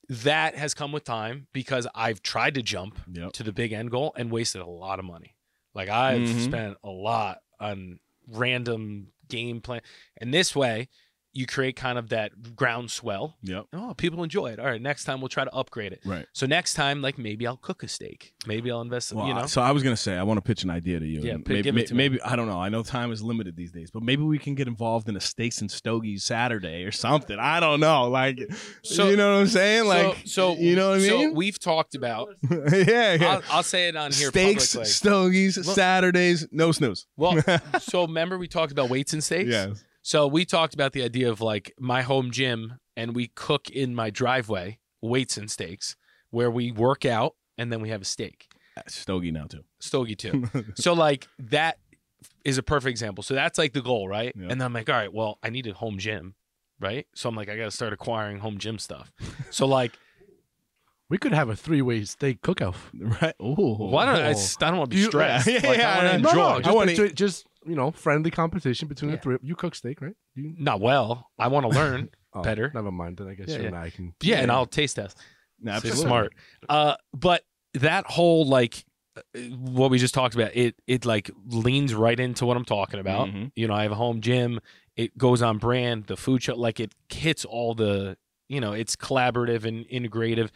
that 0.09 0.55
has 0.55 0.73
come 0.73 0.91
with 0.91 1.03
time 1.03 1.47
because 1.53 1.88
I've 1.95 2.21
tried 2.21 2.55
to 2.55 2.61
jump 2.61 2.99
Yep. 3.11 3.34
to 3.34 3.43
the 3.43 3.53
big 3.53 3.71
end 3.71 3.89
goal 3.91 4.13
and 4.17 4.29
wasted 4.31 4.61
a 4.61 4.65
lot 4.67 4.99
of 4.99 5.05
money. 5.05 5.36
Like 5.73 5.89
I've 5.89 6.21
Mhm. 6.21 6.43
spent 6.43 6.77
a 6.84 6.89
lot 6.89 7.39
on 7.59 7.99
random 8.27 9.11
game 9.29 9.61
plan, 9.61 9.81
and 10.17 10.34
this 10.34 10.55
way 10.55 10.89
you 11.34 11.45
create 11.47 11.75
kind 11.75 11.97
of 11.97 12.09
that 12.09 12.55
groundswell. 12.55 13.36
Yep. 13.43 13.65
Oh, 13.73 13.93
people 13.95 14.23
enjoy 14.23 14.51
it. 14.51 14.59
All 14.59 14.65
right, 14.65 14.81
next 14.81 15.03
time 15.05 15.19
we'll 15.19 15.29
try 15.29 15.43
to 15.43 15.51
upgrade 15.53 15.91
it. 15.91 16.01
Right. 16.05 16.25
So 16.34 16.45
next 16.45 16.75
time, 16.75 17.01
like 17.01 17.17
maybe 17.17 17.47
I'll 17.47 17.57
cook 17.57 17.81
a 17.84 17.88
steak. 17.88 18.34
Maybe 18.45 18.69
I'll 18.71 18.81
invest. 18.81 19.11
Well, 19.13 19.27
you 19.27 19.34
know, 19.34 19.45
so 19.47 19.61
I 19.61 19.71
was 19.71 19.81
gonna 19.84 19.97
say 19.97 20.15
I 20.15 20.23
want 20.23 20.38
to 20.38 20.41
pitch 20.41 20.63
an 20.63 20.69
idea 20.69 20.99
to 20.99 21.05
you. 21.07 21.21
Yeah, 21.21 21.38
maybe, 21.45 21.61
give 21.63 21.77
it 21.77 21.88
to 21.88 21.93
me. 21.95 21.97
maybe 22.09 22.21
I 22.21 22.36
don't 22.36 22.47
know. 22.47 22.59
I 22.59 22.69
know 22.69 22.84
time 22.84 23.11
is 23.11 23.21
limited 23.23 23.55
these 23.55 23.71
days, 23.71 23.89
but 23.91 24.03
maybe 24.03 24.21
we 24.23 24.38
can 24.38 24.55
get 24.55 24.67
involved 24.67 25.09
in 25.09 25.15
a 25.15 25.19
steaks 25.19 25.61
and 25.61 25.71
stogies 25.71 26.23
Saturday 26.23 26.84
or 26.84 26.91
something. 26.91 27.38
I 27.39 27.59
don't 27.59 27.79
know. 27.79 28.09
Like, 28.09 28.39
So- 28.84 29.09
you 29.09 29.17
know 29.17 29.34
what 29.34 29.41
I'm 29.41 29.47
saying? 29.47 29.86
Like, 29.86 30.17
so, 30.25 30.53
so 30.53 30.55
you 30.59 30.75
know 30.75 30.89
what 30.91 30.99
I 30.99 31.07
So 31.07 31.17
mean? 31.17 31.36
we've 31.36 31.59
talked 31.59 31.95
about. 31.95 32.29
yeah, 32.51 33.13
yeah. 33.15 33.31
I'll, 33.49 33.57
I'll 33.57 33.63
say 33.63 33.88
it 33.88 33.95
on 33.95 34.11
here 34.11 34.29
steaks, 34.29 34.73
publicly. 34.73 34.91
stogies, 34.91 35.57
Well- 35.57 35.75
Saturdays, 35.75 36.47
no 36.51 36.71
snooze. 36.71 37.07
Well, 37.17 37.41
so 37.79 38.03
remember 38.05 38.38
we 38.38 38.47
talked 38.47 38.71
about 38.71 38.89
weights 38.89 39.13
and 39.13 39.23
steaks. 39.23 39.49
Yes. 39.49 39.84
So 40.04 40.28
we 40.28 40.45
talked 40.45 40.74
about 40.74 40.91
the 40.91 41.01
idea 41.04 41.30
of 41.32 41.41
like 41.41 41.74
my 41.80 42.01
home 42.01 42.32
gym 42.32 42.76
and 42.95 43.16
we 43.16 43.28
cook 43.36 43.70
in 43.70 43.95
my 43.95 44.10
driveway 44.10 44.80
weights 45.01 45.38
and 45.38 45.49
steaks 45.49 45.95
where 46.30 46.51
we 46.51 46.72
work 46.72 47.06
out 47.06 47.36
and 47.58 47.72
then 47.72 47.82
we 47.82 47.89
have 47.89 48.01
a 48.01 48.06
steak. 48.06 48.47
Stogie 48.88 49.32
now 49.32 49.45
too. 49.45 49.64
Stogie 49.80 50.16
too. 50.16 50.43
so 50.76 50.93
like 50.93 51.28
that 51.39 51.78
is 52.43 52.58
a 52.58 52.64
perfect 52.64 52.89
example. 52.91 53.24
So 53.24 53.34
that's 53.34 53.58
like 53.58 53.74
the 53.74 53.82
goal, 53.82 54.08
right? 54.08 54.34
Yeah. 54.36 54.47
And 54.49 54.60
then 54.60 54.62
I'm 54.66 54.74
like, 54.74 54.89
all 54.89 54.95
right, 54.95 55.14
well, 55.14 55.39
I 55.41 55.49
need 55.49 55.68
a 55.68 55.74
home 55.74 55.97
gym, 55.99 56.36
right? 56.80 57.08
So 57.16 57.30
I'm 57.30 57.36
like, 57.36 57.47
I 57.49 57.56
got 57.56 57.66
to 57.66 57.72
start 57.72 57.93
acquiring 57.93 58.39
home 58.39 58.58
gym 58.58 58.80
stuff. 58.80 59.12
So 59.51 59.68
like, 59.68 59.91
We 61.10 61.18
could 61.20 61.32
have 61.34 61.47
a 61.49 61.56
three-way 61.56 62.06
steak 62.06 62.41
cook-off. 62.41 62.89
right. 63.22 63.36
Ooh. 63.41 63.76
why 63.78 64.06
don't 64.06 64.16
I? 64.16 64.30
I 64.30 64.34
just- 64.34 64.62
I 64.64 64.70
don't 64.70 64.80
want 64.80 64.89
to 64.91 64.95
be 64.95 65.01
You- 65.01 65.08
stressed. 65.08 65.47
yeah, 65.47 65.60
like, 65.64 65.77
yeah, 65.77 65.91
I 65.94 65.95
want 65.98 66.07
to 66.07 66.14
I 66.14 66.18
No, 66.18 66.30
enjoy. 66.56 66.60
no, 66.60 66.72
I 66.72 66.73
wanna- 66.73 66.95
just, 66.95 67.15
just, 67.15 67.48
you 67.65 67.76
know, 67.76 67.91
friendly 67.91 68.31
competition 68.31 68.88
between 68.88 69.11
Yeah. 69.11 69.18
the 69.18 69.22
three. 69.22 69.38
You 69.41 69.56
cook 69.56 69.76
steak, 69.76 70.02
right? 70.02 70.15
You, 70.35 70.53
Not 70.57 70.80
well. 70.81 71.30
I 71.40 71.48
want 71.48 71.72
to 71.72 71.77
learn. 71.80 72.10
oh, 72.34 72.41
Better. 72.41 72.72
Never 72.73 72.91
mind. 72.91 73.18
Then 73.18 73.27
I 73.27 73.34
guess 73.35 73.48
Yeah, 73.49 73.56
you 73.57 73.61
yeah. 73.64 73.68
and 73.68 73.77
I 73.77 73.90
can. 73.90 74.14
Yeah, 74.22 74.40
and 74.41 74.52
I'll 74.52 74.65
taste 74.65 74.95
test. 74.95 75.18
Nah, 75.61 75.73
So 75.73 75.88
absolutely. 75.90 76.03
smart. 76.10 76.34
Uh, 76.69 76.95
but 77.14 77.44
that 77.76 78.06
whole 78.06 78.45
like 78.45 78.84
uh, 79.15 79.22
what 79.60 79.91
we 79.91 79.99
just 79.99 80.14
talked 80.14 80.34
about, 80.35 80.56
it 80.56 80.76
it 80.88 81.06
like 81.06 81.30
leans 81.48 81.94
right 81.94 82.19
into 82.19 82.45
what 82.45 82.57
I'm 82.57 82.65
talking 82.65 82.99
about. 82.99 83.27
Mhm. 83.30 83.52
You 83.56 83.68
know, 83.68 83.73
I 83.73 83.84
have 83.84 83.91
a 83.91 83.95
home 83.95 84.22
gym. 84.22 84.60
It 84.95 85.18
goes 85.18 85.41
on 85.41 85.57
brand. 85.60 86.06
The 86.07 86.18
food 86.18 86.44
show, 86.44 86.56
like 86.56 86.80
it 86.80 86.94
hits 87.10 87.45
all 87.45 87.73
the. 87.76 88.18
You 88.49 88.60
know, 88.60 88.73
it's 88.73 88.95
collaborative 88.95 89.64
and 89.65 89.88
integrative. 89.88 90.49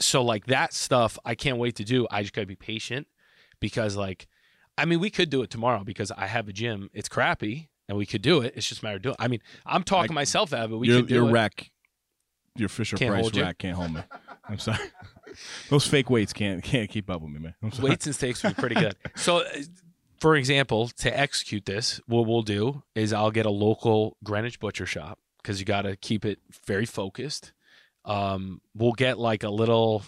So 0.00 0.22
like 0.22 0.46
that 0.46 0.72
stuff, 0.72 1.18
I 1.24 1.34
can't 1.34 1.58
wait 1.58 1.76
to 1.76 1.84
do. 1.84 2.06
I 2.10 2.22
just 2.22 2.34
gotta 2.34 2.46
be 2.46 2.56
patient 2.56 3.06
because 3.60 3.96
like, 3.96 4.26
I 4.76 4.84
mean, 4.84 5.00
we 5.00 5.10
could 5.10 5.30
do 5.30 5.42
it 5.42 5.50
tomorrow 5.50 5.84
because 5.84 6.10
I 6.10 6.26
have 6.26 6.48
a 6.48 6.52
gym. 6.52 6.90
It's 6.92 7.08
crappy. 7.08 7.68
And 7.86 7.98
we 7.98 8.06
could 8.06 8.22
do 8.22 8.40
it. 8.40 8.54
It's 8.56 8.66
just 8.66 8.80
a 8.80 8.84
matter 8.86 8.96
of 8.96 9.02
doing. 9.02 9.16
I 9.18 9.28
mean, 9.28 9.40
I'm 9.66 9.82
talking 9.82 10.12
I- 10.12 10.14
myself 10.14 10.54
out 10.54 10.64
of 10.64 10.72
it. 10.72 10.76
We 10.76 10.88
your 10.88 11.00
could 11.00 11.08
do 11.08 11.14
your 11.16 11.36
it. 11.36 11.70
your 12.56 12.70
Fisher 12.70 12.96
Can't 12.96 13.10
Price 13.10 13.20
hold 13.20 13.36
you? 13.36 13.42
rack 13.42 13.58
can't 13.58 13.76
hold 13.76 13.92
me. 13.92 14.00
I'm 14.48 14.58
sorry. 14.58 14.78
Those 15.68 15.86
fake 15.86 16.08
weights 16.08 16.32
can't 16.32 16.62
can't 16.62 16.88
keep 16.88 17.10
up 17.10 17.20
with 17.20 17.30
me, 17.32 17.40
man. 17.40 17.54
I'm 17.62 17.72
sorry. 17.72 17.90
weights 17.90 18.06
and 18.06 18.14
steaks 18.14 18.42
would 18.42 18.56
be 18.56 18.60
pretty 18.60 18.76
good. 18.76 18.96
So, 19.16 19.38
uh, 19.38 19.44
for 20.18 20.34
example, 20.36 20.88
to 20.98 21.18
execute 21.18 21.66
this, 21.66 22.00
what 22.06 22.26
we'll 22.26 22.40
do 22.42 22.82
is 22.94 23.12
I'll 23.12 23.30
get 23.30 23.44
a 23.44 23.50
local 23.50 24.16
Greenwich 24.24 24.60
butcher 24.60 24.86
shop 24.86 25.18
because 25.42 25.60
you 25.60 25.66
got 25.66 25.82
to 25.82 25.96
keep 25.96 26.24
it 26.24 26.38
very 26.66 26.86
focused. 26.86 27.52
Um, 28.06 28.62
we'll 28.74 28.92
get 28.92 29.18
like 29.18 29.42
a 29.42 29.50
little, 29.50 30.04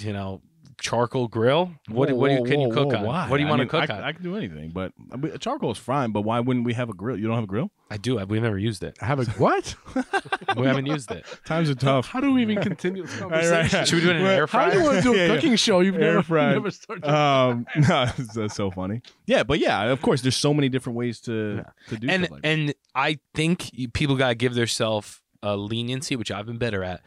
you 0.00 0.12
know, 0.12 0.40
charcoal 0.80 1.28
grill. 1.28 1.72
What 1.88 2.08
Whoa, 2.10 2.14
what 2.16 2.28
do 2.28 2.34
you, 2.34 2.40
whoa, 2.40 2.46
can 2.46 2.60
you 2.60 2.70
cook 2.70 2.88
whoa, 2.88 2.96
on? 2.98 3.04
why? 3.04 3.28
What 3.28 3.36
do 3.36 3.42
you 3.42 3.46
I 3.46 3.50
want 3.50 3.60
mean, 3.60 3.68
to 3.68 3.80
cook 3.80 3.90
I, 3.90 3.96
on? 3.98 4.04
I 4.04 4.12
can 4.12 4.22
do 4.22 4.36
anything, 4.36 4.70
but 4.70 4.92
I 5.12 5.16
mean, 5.16 5.36
charcoal 5.38 5.70
is 5.72 5.78
fine. 5.78 6.12
But 6.12 6.22
why 6.22 6.40
wouldn't 6.40 6.64
we 6.66 6.74
have 6.74 6.88
a 6.88 6.94
grill? 6.94 7.18
You 7.18 7.26
don't 7.26 7.34
have 7.36 7.44
a 7.44 7.48
grill? 7.48 7.70
I 7.90 7.96
do. 7.96 8.16
We've 8.26 8.42
never 8.42 8.58
used 8.58 8.82
it. 8.82 8.96
I 9.00 9.06
have 9.06 9.20
a 9.20 9.24
what? 9.32 9.74
We 10.56 10.66
haven't 10.66 10.86
used 10.86 11.10
it. 11.10 11.24
Times 11.44 11.68
are 11.68 11.74
tough. 11.74 12.06
How 12.06 12.20
do 12.20 12.32
we 12.32 12.42
even 12.42 12.60
continue 12.62 13.02
this 13.02 13.12
right, 13.20 13.20
conversation? 13.20 13.78
right. 13.78 13.88
Should 13.88 13.96
we 13.96 14.00
do 14.02 14.08
it 14.10 14.10
in 14.10 14.16
an 14.18 14.22
Well, 14.22 14.32
air 14.36 14.46
How 14.46 14.70
do 14.70 14.78
you 14.78 14.84
want 14.84 14.96
to 14.98 15.02
do 15.02 15.14
a 15.14 15.16
Yeah, 15.16 15.26
yeah. 15.26 15.34
cooking 15.34 15.56
show? 15.56 15.80
You've 15.80 15.96
Air 15.96 16.00
never, 16.14 16.22
fried. 16.22 16.52
never 16.54 16.70
started. 16.70 17.04
um, 17.10 17.66
no, 17.76 17.82
that's, 17.88 18.34
that's 18.34 18.54
so 18.54 18.70
funny. 18.70 19.02
Yeah, 19.26 19.42
but 19.42 19.58
yeah, 19.58 19.82
of 19.84 20.00
course, 20.00 20.20
there's 20.22 20.36
so 20.36 20.54
many 20.54 20.68
different 20.68 20.96
ways 20.96 21.20
to 21.22 21.64
to 21.88 21.96
do 21.96 22.08
and 22.08 22.24
stuff 22.24 22.32
like 22.32 22.42
that. 22.42 22.48
and 22.48 22.74
I 22.94 23.18
think 23.34 23.70
people 23.94 24.16
gotta 24.16 24.34
give 24.36 24.54
themselves 24.54 25.20
a 25.42 25.56
leniency, 25.56 26.14
which 26.16 26.30
I've 26.30 26.46
been 26.46 26.58
better 26.58 26.84
at. 26.84 27.00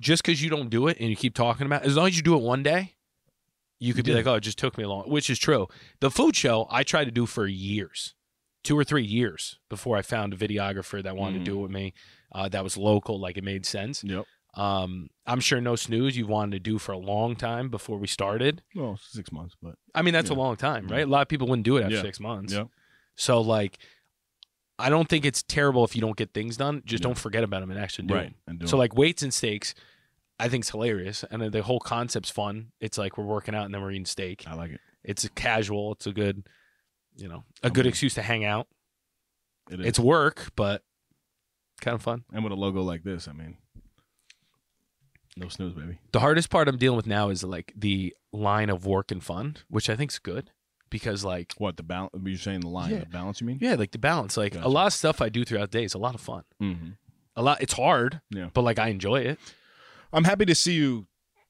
Just 0.00 0.24
because 0.24 0.42
you 0.42 0.50
don't 0.50 0.70
do 0.70 0.88
it 0.88 0.96
and 0.98 1.08
you 1.10 1.16
keep 1.16 1.34
talking 1.34 1.66
about, 1.66 1.84
it, 1.84 1.88
as 1.88 1.96
long 1.96 2.08
as 2.08 2.16
you 2.16 2.22
do 2.22 2.34
it 2.34 2.42
one 2.42 2.62
day, 2.62 2.93
you 3.78 3.92
could 3.94 4.04
be 4.04 4.10
Yeah. 4.12 4.18
like, 4.18 4.26
"Oh, 4.26 4.34
it 4.34 4.40
just 4.40 4.58
took 4.58 4.76
me 4.78 4.84
long," 4.86 5.08
which 5.10 5.28
is 5.30 5.38
true. 5.38 5.68
The 6.00 6.10
food 6.10 6.36
show 6.36 6.66
I 6.70 6.82
tried 6.82 7.04
to 7.06 7.10
do 7.10 7.26
for 7.26 7.46
years, 7.46 8.14
two 8.62 8.78
or 8.78 8.84
three 8.84 9.04
years 9.04 9.58
before 9.68 9.96
I 9.96 10.02
found 10.02 10.32
a 10.32 10.36
videographer 10.36 11.02
that 11.02 11.16
wanted 11.16 11.36
Mm. 11.40 11.44
to 11.44 11.50
do 11.50 11.58
it 11.58 11.62
with 11.62 11.70
me. 11.70 11.92
Uh, 12.32 12.48
that 12.48 12.64
was 12.64 12.76
local, 12.76 13.18
like 13.20 13.36
it 13.36 13.44
made 13.44 13.64
sense. 13.66 14.02
Yep. 14.04 14.24
Um, 14.54 15.08
I'm 15.26 15.40
sure 15.40 15.60
no 15.60 15.74
snooze 15.76 16.16
you 16.16 16.26
wanted 16.28 16.52
to 16.52 16.60
do 16.60 16.78
for 16.78 16.92
a 16.92 16.98
long 16.98 17.34
time 17.34 17.68
before 17.70 17.98
we 17.98 18.06
started. 18.06 18.62
Well, 18.74 18.96
six 19.02 19.32
months, 19.32 19.56
but 19.60 19.74
I 19.94 20.02
mean, 20.02 20.14
that's 20.14 20.30
a 20.30 20.34
long 20.34 20.56
time, 20.56 20.86
Yeah. 20.88 20.94
right? 20.96 21.04
A 21.06 21.10
lot 21.10 21.22
of 21.22 21.28
people 21.28 21.48
wouldn't 21.48 21.64
do 21.64 21.76
it 21.76 21.82
after 21.82 21.96
Yeah. 21.96 22.02
six 22.02 22.20
months. 22.20 22.52
yeah, 22.52 22.64
So 23.16 23.40
like, 23.40 23.78
I 24.78 24.90
don't 24.90 25.08
think 25.08 25.24
it's 25.24 25.42
terrible 25.42 25.84
if 25.84 25.94
you 25.94 26.00
don't 26.00 26.16
get 26.16 26.32
things 26.34 26.56
done. 26.56 26.82
Just 26.84 27.02
Yeah. 27.02 27.08
don't 27.08 27.18
forget 27.18 27.44
about 27.44 27.60
them 27.60 27.70
and 27.70 27.78
actually 27.78 28.06
do 28.08 28.14
right. 28.14 28.22
them. 28.30 28.34
And 28.46 28.58
do 28.60 28.66
So 28.66 28.76
it. 28.76 28.78
like 28.80 28.96
weights 28.96 29.22
and 29.22 29.32
steaks, 29.34 29.74
I 30.38 30.48
think 30.48 30.62
it's 30.62 30.70
hilarious, 30.70 31.24
and 31.30 31.40
the 31.52 31.62
whole 31.62 31.78
concept's 31.80 32.30
fun. 32.30 32.72
It's 32.80 32.98
like 32.98 33.16
we're 33.16 33.24
working 33.24 33.54
out 33.54 33.66
and 33.66 33.74
then 33.74 33.80
we're 33.82 33.92
eating 33.92 34.04
steak. 34.06 34.44
I 34.46 34.54
like 34.54 34.72
it. 34.72 34.80
It's 35.04 35.24
a 35.24 35.30
casual. 35.30 35.92
It's 35.92 36.06
a 36.06 36.12
good, 36.12 36.48
you 37.16 37.28
know, 37.28 37.44
a 37.62 37.70
good 37.70 37.86
excuse 37.86 38.14
to 38.14 38.22
hang 38.22 38.44
out. 38.44 38.66
It 39.70 39.80
is. 39.80 39.86
It's 39.86 39.98
work, 40.00 40.50
but 40.56 40.82
kind 41.80 41.94
of 41.94 42.02
fun. 42.02 42.24
and 42.32 42.42
with 42.42 42.52
a 42.52 42.56
logo 42.56 42.82
like 42.82 43.04
this, 43.04 43.28
I 43.28 43.32
mean, 43.32 43.56
no 45.36 45.48
snooze, 45.48 45.72
baby. 45.74 45.98
The 46.12 46.20
hardest 46.20 46.50
part 46.50 46.68
I'm 46.68 46.78
dealing 46.78 46.96
with 46.96 47.06
now 47.06 47.28
is 47.30 47.42
like 47.42 47.72
the 47.76 48.14
line 48.32 48.70
of 48.70 48.86
work 48.86 49.10
and 49.10 49.22
fun, 49.22 49.56
which 49.68 49.90
I 49.90 49.96
think 49.96 50.12
is 50.12 50.18
good 50.18 50.50
because 50.90 51.24
like 51.24 51.52
What 51.58 51.76
the 51.76 51.82
balance? 51.82 52.10
You're 52.24 52.38
saying 52.38 52.60
the 52.60 52.68
line, 52.68 52.92
Yeah. 52.92 53.00
the 53.00 53.06
balance? 53.06 53.40
You 53.40 53.46
mean? 53.46 53.58
yeah, 53.60 53.74
like 53.74 53.90
the 53.90 53.98
balance. 53.98 54.36
Like 54.36 54.52
Gotcha. 54.54 54.66
a 54.66 54.68
lot 54.68 54.86
of 54.88 54.92
stuff 54.92 55.20
I 55.20 55.28
do 55.28 55.44
throughout 55.44 55.70
the 55.72 55.78
day 55.78 55.84
is 55.84 55.94
a 55.94 55.98
lot 55.98 56.14
of 56.14 56.20
fun. 56.20 56.44
Mm-hmm. 56.62 56.90
A 57.36 57.42
lot. 57.42 57.60
It's 57.62 57.72
hard, 57.74 58.20
Yeah. 58.30 58.50
but 58.54 58.62
like 58.62 58.78
I 58.78 58.88
enjoy 58.88 59.20
it. 59.22 59.38
I'm 60.14 60.24
happy 60.24 60.44
to 60.46 60.54
see 60.54 60.74
you 60.74 61.06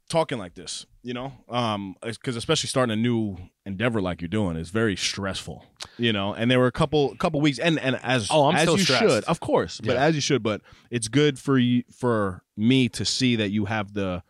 talking 0.08 0.38
like 0.38 0.54
this. 0.54 0.86
You 1.02 1.12
know, 1.12 1.32
um, 1.50 1.96
because 2.02 2.34
especially 2.34 2.68
starting 2.68 2.92
a 2.94 2.96
new 2.96 3.36
endeavor 3.66 4.00
like 4.00 4.22
you're 4.22 4.28
doing 4.28 4.56
is 4.56 4.70
very 4.70 4.96
stressful. 4.96 5.62
You 5.98 6.14
know, 6.14 6.32
and 6.32 6.50
there 6.50 6.58
were 6.58 6.66
a 6.66 6.72
couple 6.72 7.14
couple 7.16 7.42
weeks, 7.42 7.58
and 7.58 7.78
and 7.78 8.00
as 8.02 8.28
Oh, 8.30 8.46
I'm 8.46 8.56
as 8.56 8.62
still 8.62 8.78
you 8.78 8.84
stressed. 8.84 9.02
should, 9.02 9.24
of 9.24 9.40
course, 9.40 9.80
but 9.82 9.96
Yeah. 9.96 10.02
as 10.04 10.14
you 10.14 10.22
should. 10.22 10.42
But 10.42 10.62
it's 10.90 11.08
good 11.08 11.38
for 11.38 11.58
you 11.58 11.82
for 11.94 12.42
me 12.56 12.88
to 12.90 13.04
see 13.04 13.36
that 13.36 13.50
you 13.50 13.66
have 13.66 13.92
the, 13.92 14.22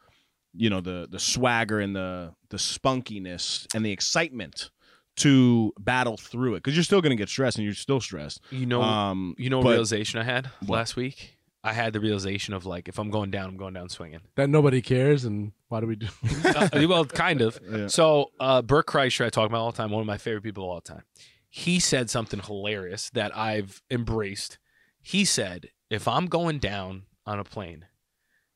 you 0.53 0.69
know, 0.69 0.81
the 0.81 1.07
the 1.09 1.21
swagger 1.21 1.79
and 1.79 1.95
the 1.95 2.35
the 2.51 2.57
spunkiness 2.57 3.73
and 3.73 3.87
the 3.87 3.93
excitement 3.93 4.71
to 5.19 5.73
battle 5.79 6.17
through 6.17 6.55
it 6.55 6.59
because 6.59 6.75
you're 6.77 6.83
still 6.83 7.01
gonna 7.01 7.15
get 7.15 7.29
stressed 7.29 7.57
and 7.57 7.65
you're 7.65 7.73
still 7.75 8.01
stressed. 8.01 8.41
You 8.51 8.67
know, 8.67 8.83
um, 8.83 9.37
You 9.39 9.49
know, 9.49 9.59
what 9.59 9.65
but- 9.65 9.71
realization 9.71 10.19
I 10.19 10.25
had 10.25 10.47
What? 10.67 10.71
last 10.79 10.97
week. 10.97 11.34
I 11.67 11.73
had 11.73 11.95
the 11.95 12.01
realization 12.01 12.53
of 12.53 12.67
like, 12.67 12.89
if 12.89 12.99
I'm 12.99 13.09
going 13.09 13.31
down, 13.31 13.49
I'm 13.49 13.57
going 13.57 13.73
down 13.73 13.89
swinging. 13.89 14.21
that 14.37 14.51
nobody 14.51 14.83
cares, 14.83 15.25
and 15.25 15.53
why 15.69 15.81
do 15.81 15.87
we 15.87 15.97
do? 15.97 16.09
Uh, 16.45 16.87
well, 16.87 17.05
kind 17.07 17.41
of. 17.41 17.59
Yeah. 17.69 17.87
So, 17.87 18.31
uh, 18.39 18.61
Bert 18.61 18.87
Kreischer, 18.87 19.25
I 19.25 19.31
talk 19.31 19.47
about 19.49 19.61
all 19.61 19.71
the 19.73 19.77
time. 19.77 19.91
One 19.91 20.03
of 20.03 20.07
my 20.07 20.19
favorite 20.19 20.43
people 20.43 20.65
of 20.65 20.71
all 20.71 20.81
time. 20.83 21.03
He 21.49 21.81
said 21.81 22.11
something 22.11 22.41
hilarious 22.41 23.11
that 23.11 23.37
I've 23.37 23.83
embraced. 23.91 24.59
He 25.01 25.25
said, 25.25 25.71
"If 25.89 26.07
I'm 26.07 26.27
going 26.27 26.59
down 26.59 27.05
on 27.27 27.39
a 27.39 27.45
plane, 27.45 27.87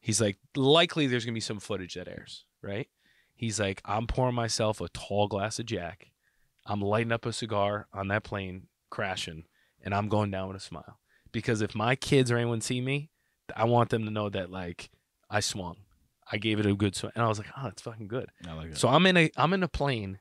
he's 0.00 0.20
like, 0.20 0.36
likely 0.54 1.06
there's 1.06 1.24
gonna 1.24 1.34
be 1.34 1.40
some 1.40 1.60
footage 1.60 1.94
that 1.94 2.08
airs, 2.08 2.44
right? 2.62 2.88
He's 3.34 3.58
like, 3.58 3.80
I'm 3.84 4.06
pouring 4.06 4.34
myself 4.34 4.80
a 4.80 4.88
tall 4.88 5.28
glass 5.28 5.58
of 5.58 5.66
Jack. 5.66 6.08
I'm 6.66 6.82
lighting 6.82 7.12
up 7.12 7.24
a 7.24 7.32
cigar 7.32 7.86
on 7.92 8.08
that 8.08 8.24
plane, 8.24 8.66
crashing, 8.90 9.44
and 9.82 9.94
I'm 9.94 10.08
going 10.08 10.30
down 10.30 10.48
with 10.48 10.56
a 10.58 10.60
smile. 10.60 10.98
Because 11.38 11.62
if 11.62 11.74
my 11.74 11.94
kids 11.94 12.32
or 12.32 12.36
anyone 12.36 12.60
see 12.60 12.80
me, 12.80 13.10
I 13.54 13.64
want 13.64 13.90
them 13.90 14.04
to 14.06 14.10
know 14.10 14.28
that 14.28 14.50
like 14.50 14.90
I 15.30 15.38
swung. 15.38 15.76
I 16.30 16.36
gave 16.36 16.58
it 16.58 16.66
a 16.66 16.74
good 16.74 16.96
swing. 16.96 17.12
And 17.14 17.24
I 17.24 17.28
was 17.28 17.38
like, 17.38 17.46
oh, 17.56 17.68
it's 17.68 17.82
fucking 17.82 18.08
good. 18.08 18.28
I 18.46 18.54
like 18.54 18.70
that. 18.70 18.78
So 18.78 18.88
I'm 18.88 19.06
in 19.06 19.16
a 19.16 19.30
I'm 19.36 19.52
in 19.52 19.62
a 19.62 19.68
plane 19.68 20.18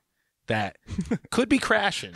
that 0.48 0.78
could 1.32 1.50
be 1.50 1.58
crashing, 1.58 2.14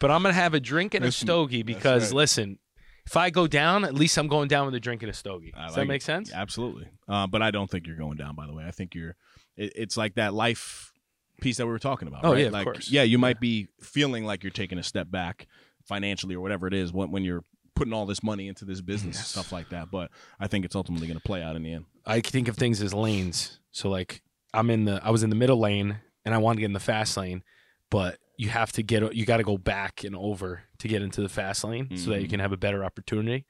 but 0.00 0.10
I'm 0.10 0.22
gonna 0.22 0.32
have 0.32 0.54
a 0.54 0.60
drink 0.60 0.94
and 0.94 1.04
a 1.04 1.08
Listen, 1.08 1.26
stogie 1.26 1.62
because 1.62 2.04
right. 2.04 2.16
listen, 2.16 2.58
if 3.04 3.16
I 3.16 3.28
go 3.28 3.46
down, 3.46 3.84
at 3.84 3.94
least 3.94 4.16
I'm 4.16 4.28
going 4.28 4.48
down 4.48 4.64
with 4.64 4.74
a 4.74 4.80
drink 4.80 5.02
and 5.02 5.10
a 5.10 5.14
stogie. 5.14 5.52
I 5.54 5.66
Does 5.66 5.76
like 5.76 5.82
that 5.82 5.88
make 5.88 6.02
it. 6.02 6.04
sense? 6.04 6.32
Absolutely. 6.32 6.88
Uh, 7.06 7.26
but 7.26 7.42
I 7.42 7.50
don't 7.50 7.70
think 7.70 7.86
you're 7.86 7.96
going 7.96 8.16
down. 8.16 8.34
By 8.34 8.46
the 8.46 8.54
way, 8.54 8.64
I 8.66 8.70
think 8.70 8.94
you're. 8.94 9.14
It, 9.56 9.74
it's 9.76 9.96
like 9.96 10.14
that 10.14 10.32
life 10.32 10.92
piece 11.40 11.58
that 11.58 11.66
we 11.66 11.72
were 11.72 11.78
talking 11.78 12.08
about. 12.08 12.24
Oh, 12.24 12.32
right? 12.32 12.40
yeah, 12.40 12.46
of 12.46 12.52
like, 12.54 12.64
course. 12.64 12.90
Yeah, 12.90 13.02
you 13.02 13.18
might 13.18 13.38
be 13.38 13.68
feeling 13.80 14.24
like 14.24 14.42
you're 14.42 14.50
taking 14.50 14.78
a 14.78 14.82
step 14.82 15.10
back 15.10 15.46
financially 15.84 16.34
or 16.34 16.40
whatever 16.40 16.66
it 16.66 16.74
is 16.74 16.92
when, 16.92 17.10
when 17.10 17.22
you're 17.22 17.44
putting 17.76 17.92
all 17.92 18.06
this 18.06 18.22
money 18.24 18.48
into 18.48 18.64
this 18.64 18.80
business 18.80 19.16
and 19.16 19.22
Yes. 19.22 19.28
stuff 19.28 19.52
like 19.52 19.68
that. 19.68 19.90
But 19.90 20.10
I 20.40 20.48
think 20.48 20.64
it's 20.64 20.74
ultimately 20.74 21.06
going 21.06 21.18
to 21.18 21.22
play 21.24 21.42
out 21.42 21.54
in 21.54 21.62
the 21.62 21.72
end. 21.72 21.84
I 22.04 22.20
think 22.20 22.48
of 22.48 22.56
things 22.56 22.82
as 22.82 22.92
lanes. 22.92 23.60
So 23.70 23.88
like 23.88 24.22
I'm 24.52 24.70
in 24.70 24.86
the 24.86 25.00
I 25.04 25.10
was 25.10 25.22
in 25.22 25.30
the 25.30 25.36
middle 25.36 25.60
lane 25.60 25.98
and 26.24 26.34
I 26.34 26.38
wanted 26.38 26.56
to 26.56 26.60
get 26.62 26.66
in 26.66 26.72
the 26.72 26.80
fast 26.80 27.16
lane, 27.16 27.42
but 27.90 28.18
you 28.38 28.48
have 28.48 28.72
to 28.72 28.82
get 28.82 29.14
you 29.14 29.24
got 29.24 29.36
to 29.36 29.42
go 29.44 29.56
back 29.58 30.02
and 30.04 30.16
over 30.16 30.62
to 30.78 30.88
get 30.88 31.02
into 31.02 31.20
the 31.22 31.28
fast 31.28 31.62
lane 31.64 31.96
so 31.96 32.10
that 32.10 32.20
you 32.20 32.26
Mhm. 32.26 32.30
can 32.30 32.40
have 32.40 32.52
a 32.52 32.56
better 32.56 32.84
opportunity. 32.84 33.44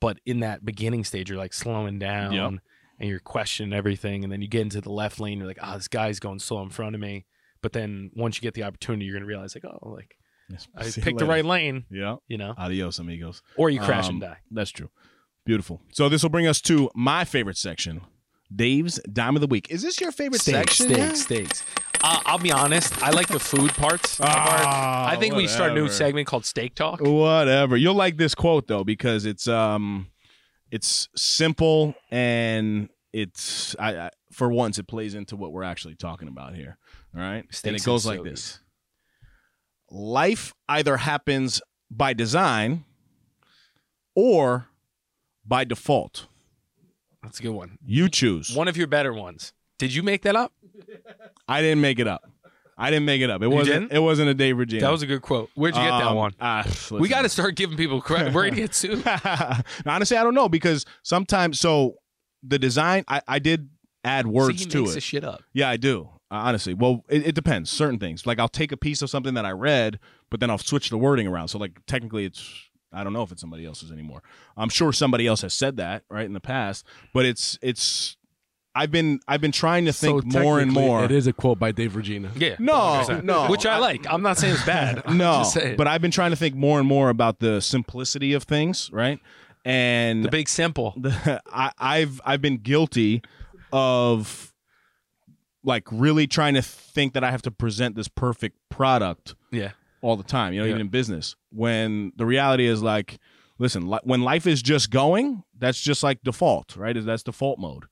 But 0.00 0.18
in 0.26 0.40
that 0.40 0.64
beginning 0.64 1.04
stage, 1.04 1.30
you're 1.30 1.38
like 1.38 1.54
slowing 1.54 1.98
down 1.98 2.32
Yep. 2.32 2.52
and 3.00 3.08
you're 3.08 3.18
questioning 3.20 3.72
everything, 3.72 4.24
and 4.24 4.32
then 4.32 4.42
you 4.42 4.48
get 4.48 4.62
into 4.62 4.80
the 4.80 4.92
left 4.92 5.20
lane. 5.20 5.38
You're 5.38 5.46
like, 5.46 5.58
oh, 5.62 5.76
this 5.76 5.88
guy's 5.88 6.18
going 6.20 6.38
slow 6.38 6.62
in 6.62 6.68
front 6.70 6.94
of 6.94 7.00
me. 7.00 7.24
But 7.62 7.72
then 7.72 8.10
once 8.14 8.36
you 8.36 8.42
get 8.42 8.52
the 8.54 8.62
opportunity, 8.64 9.04
you're 9.06 9.14
gonna 9.14 9.26
realize 9.26 9.54
like, 9.54 9.64
oh, 9.64 9.88
like. 9.88 10.16
I 10.76 10.84
See 10.84 11.00
you 11.00 11.04
picked 11.04 11.18
the 11.18 11.26
right 11.26 11.44
lane, 11.44 11.84
Yeah. 11.90 12.16
you 12.28 12.38
know, 12.38 12.54
Adios, 12.56 12.98
amigos. 12.98 13.42
or 13.56 13.68
you 13.70 13.80
crash 13.80 14.04
Um, 14.06 14.14
and 14.16 14.20
die. 14.20 14.38
That's 14.50 14.70
true. 14.70 14.90
Beautiful. 15.44 15.80
So 15.92 16.08
this 16.08 16.22
will 16.22 16.30
bring 16.30 16.46
us 16.46 16.60
to 16.62 16.90
my 16.94 17.24
favorite 17.24 17.56
section, 17.56 18.00
Dave's 18.54 19.00
Dime 19.12 19.36
of 19.36 19.40
the 19.40 19.46
Week. 19.48 19.66
Is 19.70 19.82
this 19.82 20.00
your 20.00 20.12
favorite 20.12 20.40
Steaks, 20.40 20.76
section? 20.76 20.94
steaks, 20.94 21.20
steaks. 21.22 21.64
Uh, 22.02 22.20
I'll 22.26 22.38
be 22.38 22.52
honest. 22.52 23.02
I 23.02 23.10
like 23.10 23.26
the 23.28 23.40
food 23.40 23.70
parts. 23.74 24.20
of 24.20 24.26
our- 24.26 24.32
Ah, 24.34 25.08
I 25.08 25.16
think 25.16 25.34
we 25.34 25.46
start 25.48 25.72
a 25.72 25.74
new 25.74 25.88
segment 25.88 26.26
called 26.28 26.44
Steak 26.44 26.74
Talk. 26.74 27.00
Whatever. 27.00 27.76
You'll 27.76 27.94
like 27.94 28.16
this 28.16 28.34
quote 28.34 28.66
though 28.68 28.84
because 28.84 29.24
it's 29.24 29.48
um 29.48 30.08
it's 30.70 31.08
simple 31.16 31.94
and 32.10 32.88
it's 33.12 33.74
I, 33.78 33.96
I 33.96 34.10
for 34.30 34.50
once 34.50 34.78
it 34.78 34.86
plays 34.86 35.14
into 35.14 35.34
what 35.36 35.52
we're 35.52 35.62
actually 35.64 35.94
talking 35.96 36.28
about 36.28 36.54
here. 36.54 36.76
All 37.14 37.20
right? 37.22 37.44
and 37.64 37.74
it 37.76 37.84
goes 37.84 38.04
and 38.04 38.10
like 38.16 38.20
stogies. 38.20 38.32
this. 38.32 38.60
Life 39.90 40.54
either 40.68 40.96
happens 40.98 41.60
by 41.90 42.12
design 42.12 42.84
or 44.14 44.68
by 45.44 45.64
default. 45.64 46.26
That's 47.22 47.38
a 47.40 47.42
good 47.42 47.50
one. 47.50 47.78
You 47.84 48.08
choose. 48.08 48.54
One 48.54 48.68
of 48.68 48.76
your 48.76 48.86
better 48.86 49.12
ones. 49.12 49.52
Did 49.78 49.94
you 49.94 50.02
make 50.02 50.22
that 50.22 50.36
up? 50.36 50.52
I 51.48 51.60
didn't 51.60 51.80
make 51.80 51.98
it 51.98 52.08
up. 52.08 52.28
I 52.78 52.90
didn't 52.90 53.06
make 53.06 53.22
it 53.22 53.30
up. 53.30 53.42
It 53.42 53.48
wasn't 53.48 53.90
it 53.92 54.00
wasn't 54.00 54.28
a 54.28 54.34
Dave 54.34 54.58
Regina. 54.58 54.82
That 54.82 54.90
was 54.90 55.02
a 55.02 55.06
good 55.06 55.22
quote. 55.22 55.48
Where'd 55.54 55.74
you 55.74 55.80
get 55.82 55.88
that 55.98 56.06
Um, 56.08 56.16
one? 56.16 56.34
ah, 56.40 56.66
We 56.90 57.08
got 57.08 57.22
to 57.22 57.28
start 57.28 57.54
giving 57.56 57.76
people 57.76 58.00
credit. 58.02 58.32
We're 58.34 58.44
gonna 58.50 58.56
get 58.56 58.74
sued. 58.74 59.02
Honestly, 59.86 60.16
I 60.16 60.22
don't 60.22 60.34
know 60.34 60.48
because 60.48 60.84
sometimes 61.02 61.58
so 61.58 61.94
the 62.42 62.58
design 62.58 63.04
I, 63.08 63.22
I 63.26 63.38
did 63.38 63.70
add 64.04 64.26
words 64.26 64.66
to 64.66 64.84
it. 64.84 64.92
the 64.94 65.00
shit 65.00 65.24
up. 65.24 65.42
yeah, 65.54 65.70
I 65.70 65.76
do. 65.78 66.10
Honestly, 66.30 66.74
well, 66.74 67.04
it, 67.08 67.28
it 67.28 67.34
depends. 67.34 67.70
Certain 67.70 67.98
things, 67.98 68.26
like 68.26 68.38
I'll 68.40 68.48
take 68.48 68.72
a 68.72 68.76
piece 68.76 69.00
of 69.02 69.10
something 69.10 69.34
that 69.34 69.46
I 69.46 69.52
read, 69.52 70.00
but 70.30 70.40
then 70.40 70.50
I'll 70.50 70.58
switch 70.58 70.90
the 70.90 70.98
wording 70.98 71.26
around. 71.26 71.48
So, 71.48 71.58
like 71.58 71.78
technically, 71.86 72.24
it's 72.24 72.68
I 72.92 73.04
don't 73.04 73.12
know 73.12 73.22
if 73.22 73.30
it's 73.30 73.40
somebody 73.40 73.64
else's 73.64 73.92
anymore. 73.92 74.22
I'm 74.56 74.68
sure 74.68 74.92
somebody 74.92 75.26
else 75.26 75.42
has 75.42 75.54
said 75.54 75.76
that 75.76 76.02
right 76.10 76.24
in 76.24 76.32
the 76.32 76.40
past, 76.40 76.84
but 77.12 77.24
it's 77.24 77.58
it's. 77.62 78.16
I've 78.74 78.90
been 78.90 79.20
I've 79.26 79.40
been 79.40 79.52
trying 79.52 79.86
to 79.86 79.92
think 79.92 80.30
so 80.30 80.40
more 80.40 80.60
and 80.60 80.70
more. 80.70 81.04
It 81.04 81.10
is 81.10 81.26
a 81.26 81.32
quote 81.32 81.58
by 81.58 81.72
Dave 81.72 81.96
Regina. 81.96 82.30
Yeah. 82.36 82.56
No, 82.58 82.74
100%. 82.74 83.24
no. 83.24 83.48
Which 83.48 83.64
I 83.64 83.78
like. 83.78 84.04
I'm 84.06 84.20
not 84.20 84.36
saying 84.36 84.54
it's 84.54 84.66
bad. 84.66 85.02
I'm 85.06 85.16
no, 85.16 85.38
just 85.38 85.54
saying. 85.54 85.76
but 85.76 85.86
I've 85.86 86.02
been 86.02 86.10
trying 86.10 86.32
to 86.32 86.36
think 86.36 86.54
more 86.54 86.78
and 86.78 86.86
more 86.86 87.08
about 87.08 87.38
the 87.38 87.60
simplicity 87.60 88.34
of 88.34 88.42
things, 88.42 88.90
right? 88.92 89.18
and 89.64 90.24
The 90.24 90.28
big 90.28 90.48
simple. 90.48 90.94
the, 90.98 91.42
I, 91.46 91.72
I've 91.78 92.20
I've 92.24 92.42
been 92.42 92.58
guilty 92.58 93.22
of 93.72 94.52
like 95.66 95.84
really 95.92 96.26
trying 96.26 96.54
to 96.54 96.62
think 96.62 97.12
that 97.12 97.22
I 97.24 97.30
have 97.30 97.42
to 97.42 97.50
present 97.50 97.94
this 97.96 98.08
perfect 98.08 98.56
product 98.70 99.34
Yeah. 99.52 99.72
all 100.00 100.16
the 100.16 100.22
time. 100.22 100.54
You 100.54 100.60
know, 100.60 100.64
Yeah. 100.64 100.70
even 100.70 100.80
in 100.80 100.88
business, 100.88 101.36
when 101.50 102.12
the 102.16 102.24
reality 102.24 102.64
is 102.66 102.82
like, 102.82 103.18
listen, 103.58 103.86
li- 103.88 103.98
when 104.04 104.22
life 104.22 104.46
is 104.46 104.62
just 104.62 104.90
going, 104.90 105.42
that's 105.58 105.80
just 105.80 106.02
like 106.02 106.22
default, 106.22 106.76
right? 106.76 106.96
Is 106.96 107.04
that's 107.04 107.22
default 107.22 107.58
mode. 107.58 107.84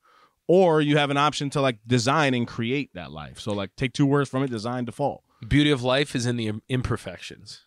Or 0.47 0.79
you 0.81 0.97
have 0.97 1.09
an 1.09 1.17
option 1.17 1.49
to 1.51 1.61
like 1.61 1.79
design 1.85 2.33
and 2.33 2.47
create 2.47 2.91
that 2.93 3.11
life. 3.11 3.39
So 3.39 3.51
like 3.51 3.75
take 3.75 3.93
two 3.93 4.05
words 4.05 4.29
from 4.29 4.41
it, 4.43 4.49
design, 4.49 4.85
default. 4.85 5.23
Beauty 5.47 5.69
of 5.71 5.83
life 5.83 6.15
is 6.15 6.25
in 6.25 6.37
the 6.37 6.51
imperfections. 6.69 7.61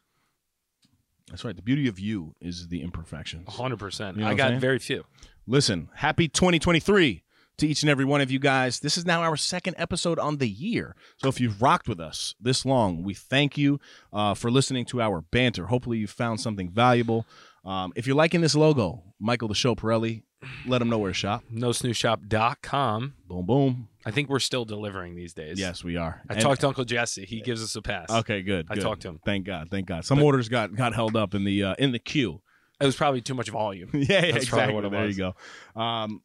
That's 1.29 1.45
right. 1.45 1.55
The 1.55 1.63
beauty 1.63 1.87
of 1.89 2.01
you 2.01 2.35
is 2.41 2.69
the 2.69 2.81
imperfections. 2.81 3.47
100%. 3.49 4.15
You 4.17 4.23
know 4.23 4.29
I 4.29 4.35
got 4.35 4.49
saying? 4.49 4.61
very 4.61 4.79
few. 4.79 5.05
Listen, 5.47 5.91
happy 5.97 6.29
2023 6.29 7.23
to 7.59 7.67
each 7.67 7.83
and 7.83 7.91
every 7.91 8.05
one 8.05 8.21
of 8.21 8.31
you 8.31 8.39
guys. 8.39 8.81
This 8.81 8.97
is 8.97 9.05
now 9.05 9.23
our 9.23 9.37
second 9.37 9.75
episode 9.79 10.19
on 10.19 10.39
the 10.39 10.49
year. 10.49 10.97
So 11.19 11.29
if 11.29 11.41
you've 11.41 11.61
rocked 11.61 11.89
with 11.89 12.01
us 12.01 12.35
this 12.41 12.65
long, 12.65 13.03
we 13.03 13.15
thank 13.15 13.59
you 13.59 13.81
uh, 14.13 14.35
for 14.35 14.51
listening 14.51 14.85
to 14.87 15.01
our 15.03 15.21
banter. 15.21 15.67
Hopefully, 15.67 15.99
you 15.99 16.07
found 16.07 16.41
something 16.41 16.71
valuable. 16.71 17.27
Um, 17.65 17.93
if 17.97 18.07
you're 18.07 18.17
liking 18.17 18.41
this 18.41 18.55
logo, 18.55 19.03
Michael 19.21 19.49
the 19.49 19.55
Show 19.55 19.75
Pirelli, 19.75 20.23
let 20.67 20.79
them 20.79 20.89
know 20.89 20.99
where 20.99 21.11
to 21.11 21.15
shop. 21.15 21.43
NoSnoozeshop.com. 21.53 23.15
Boom, 23.27 23.47
boom. 23.47 23.89
I 24.07 24.11
think 24.11 24.29
we're 24.29 24.39
still 24.39 24.65
delivering 24.65 25.17
these 25.17 25.35
days. 25.35 25.59
Yes, 25.59 25.83
we 25.83 25.97
are. 25.97 26.23
I 26.31 26.35
And- 26.35 26.43
talked 26.43 26.61
to 26.63 26.69
Uncle 26.69 26.85
Jesse. 26.85 27.25
He 27.25 27.41
gives 27.41 27.63
us 27.63 27.75
a 27.77 27.83
pass. 27.83 28.09
Okay, 28.11 28.43
good. 28.43 28.67
I 28.71 28.75
good. 28.75 28.83
talked 28.83 29.03
to 29.03 29.09
him. 29.09 29.21
Thank 29.25 29.47
God. 29.47 29.69
Thank 29.71 29.87
God. 29.87 30.05
Some 30.05 30.23
orders 30.23 30.49
got 30.49 30.75
got 30.75 30.95
held 30.95 31.17
up 31.17 31.35
in 31.35 31.45
the 31.45 31.65
uh, 31.65 31.75
in 31.79 31.93
the 31.93 31.99
queue. 31.99 32.41
It 32.81 32.87
was 32.87 32.95
probably 32.95 33.21
too 33.21 33.35
much 33.35 33.51
volume. 33.51 33.91
yeah, 33.93 34.25
yeah, 34.25 34.37
exactly. 34.37 34.89
there 34.89 35.09
you 35.09 35.15
go. 35.15 35.81
Um, 35.81 36.23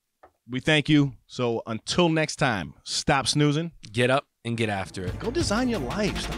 we 0.49 0.59
thank 0.59 0.89
you. 0.89 1.13
So 1.27 1.61
until 1.65 2.09
next 2.09 2.37
time, 2.37 2.73
stop 2.83 3.27
snoozing. 3.27 3.71
Get 3.91 4.09
up 4.09 4.25
and 4.45 4.57
get 4.57 4.69
after 4.69 5.03
it. 5.05 5.17
Go 5.19 5.31
design 5.31 5.69
your 5.69 5.79
life. 5.79 6.19
Stop 6.19 6.35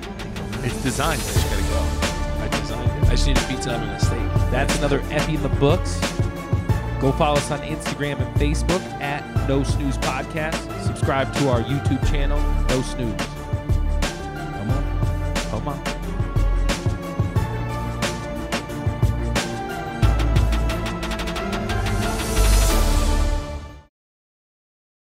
It's 0.63 0.81
designed. 0.83 1.21
I 1.21 1.25
just 1.25 1.49
gotta 1.49 1.63
go. 1.63 1.79
I 2.43 2.59
designed 2.61 3.03
it. 3.03 3.07
I 3.07 3.11
just 3.11 3.27
need 3.27 3.37
a 3.37 3.47
pizza 3.47 3.71
and 3.71 3.91
a 3.91 3.99
steak. 3.99 4.51
That's 4.51 4.77
another 4.77 5.01
Effie 5.11 5.35
in 5.35 5.43
the 5.43 5.49
books. 5.49 5.99
Go 7.01 7.11
follow 7.11 7.37
us 7.37 7.51
on 7.51 7.59
Instagram 7.59 8.19
and 8.19 8.35
Facebook 8.39 8.81
at 9.01 9.47
No 9.47 9.63
Snooze 9.63 9.97
Podcast. 9.97 10.83
Subscribe 10.85 11.33
to 11.35 11.49
our 11.49 11.61
YouTube 11.61 12.07
channel, 12.09 12.39
No 12.69 12.81
Snooze. 12.81 13.15
Come 14.53 14.69
on. 14.71 15.35
Come 15.49 15.67
on. 15.67 15.94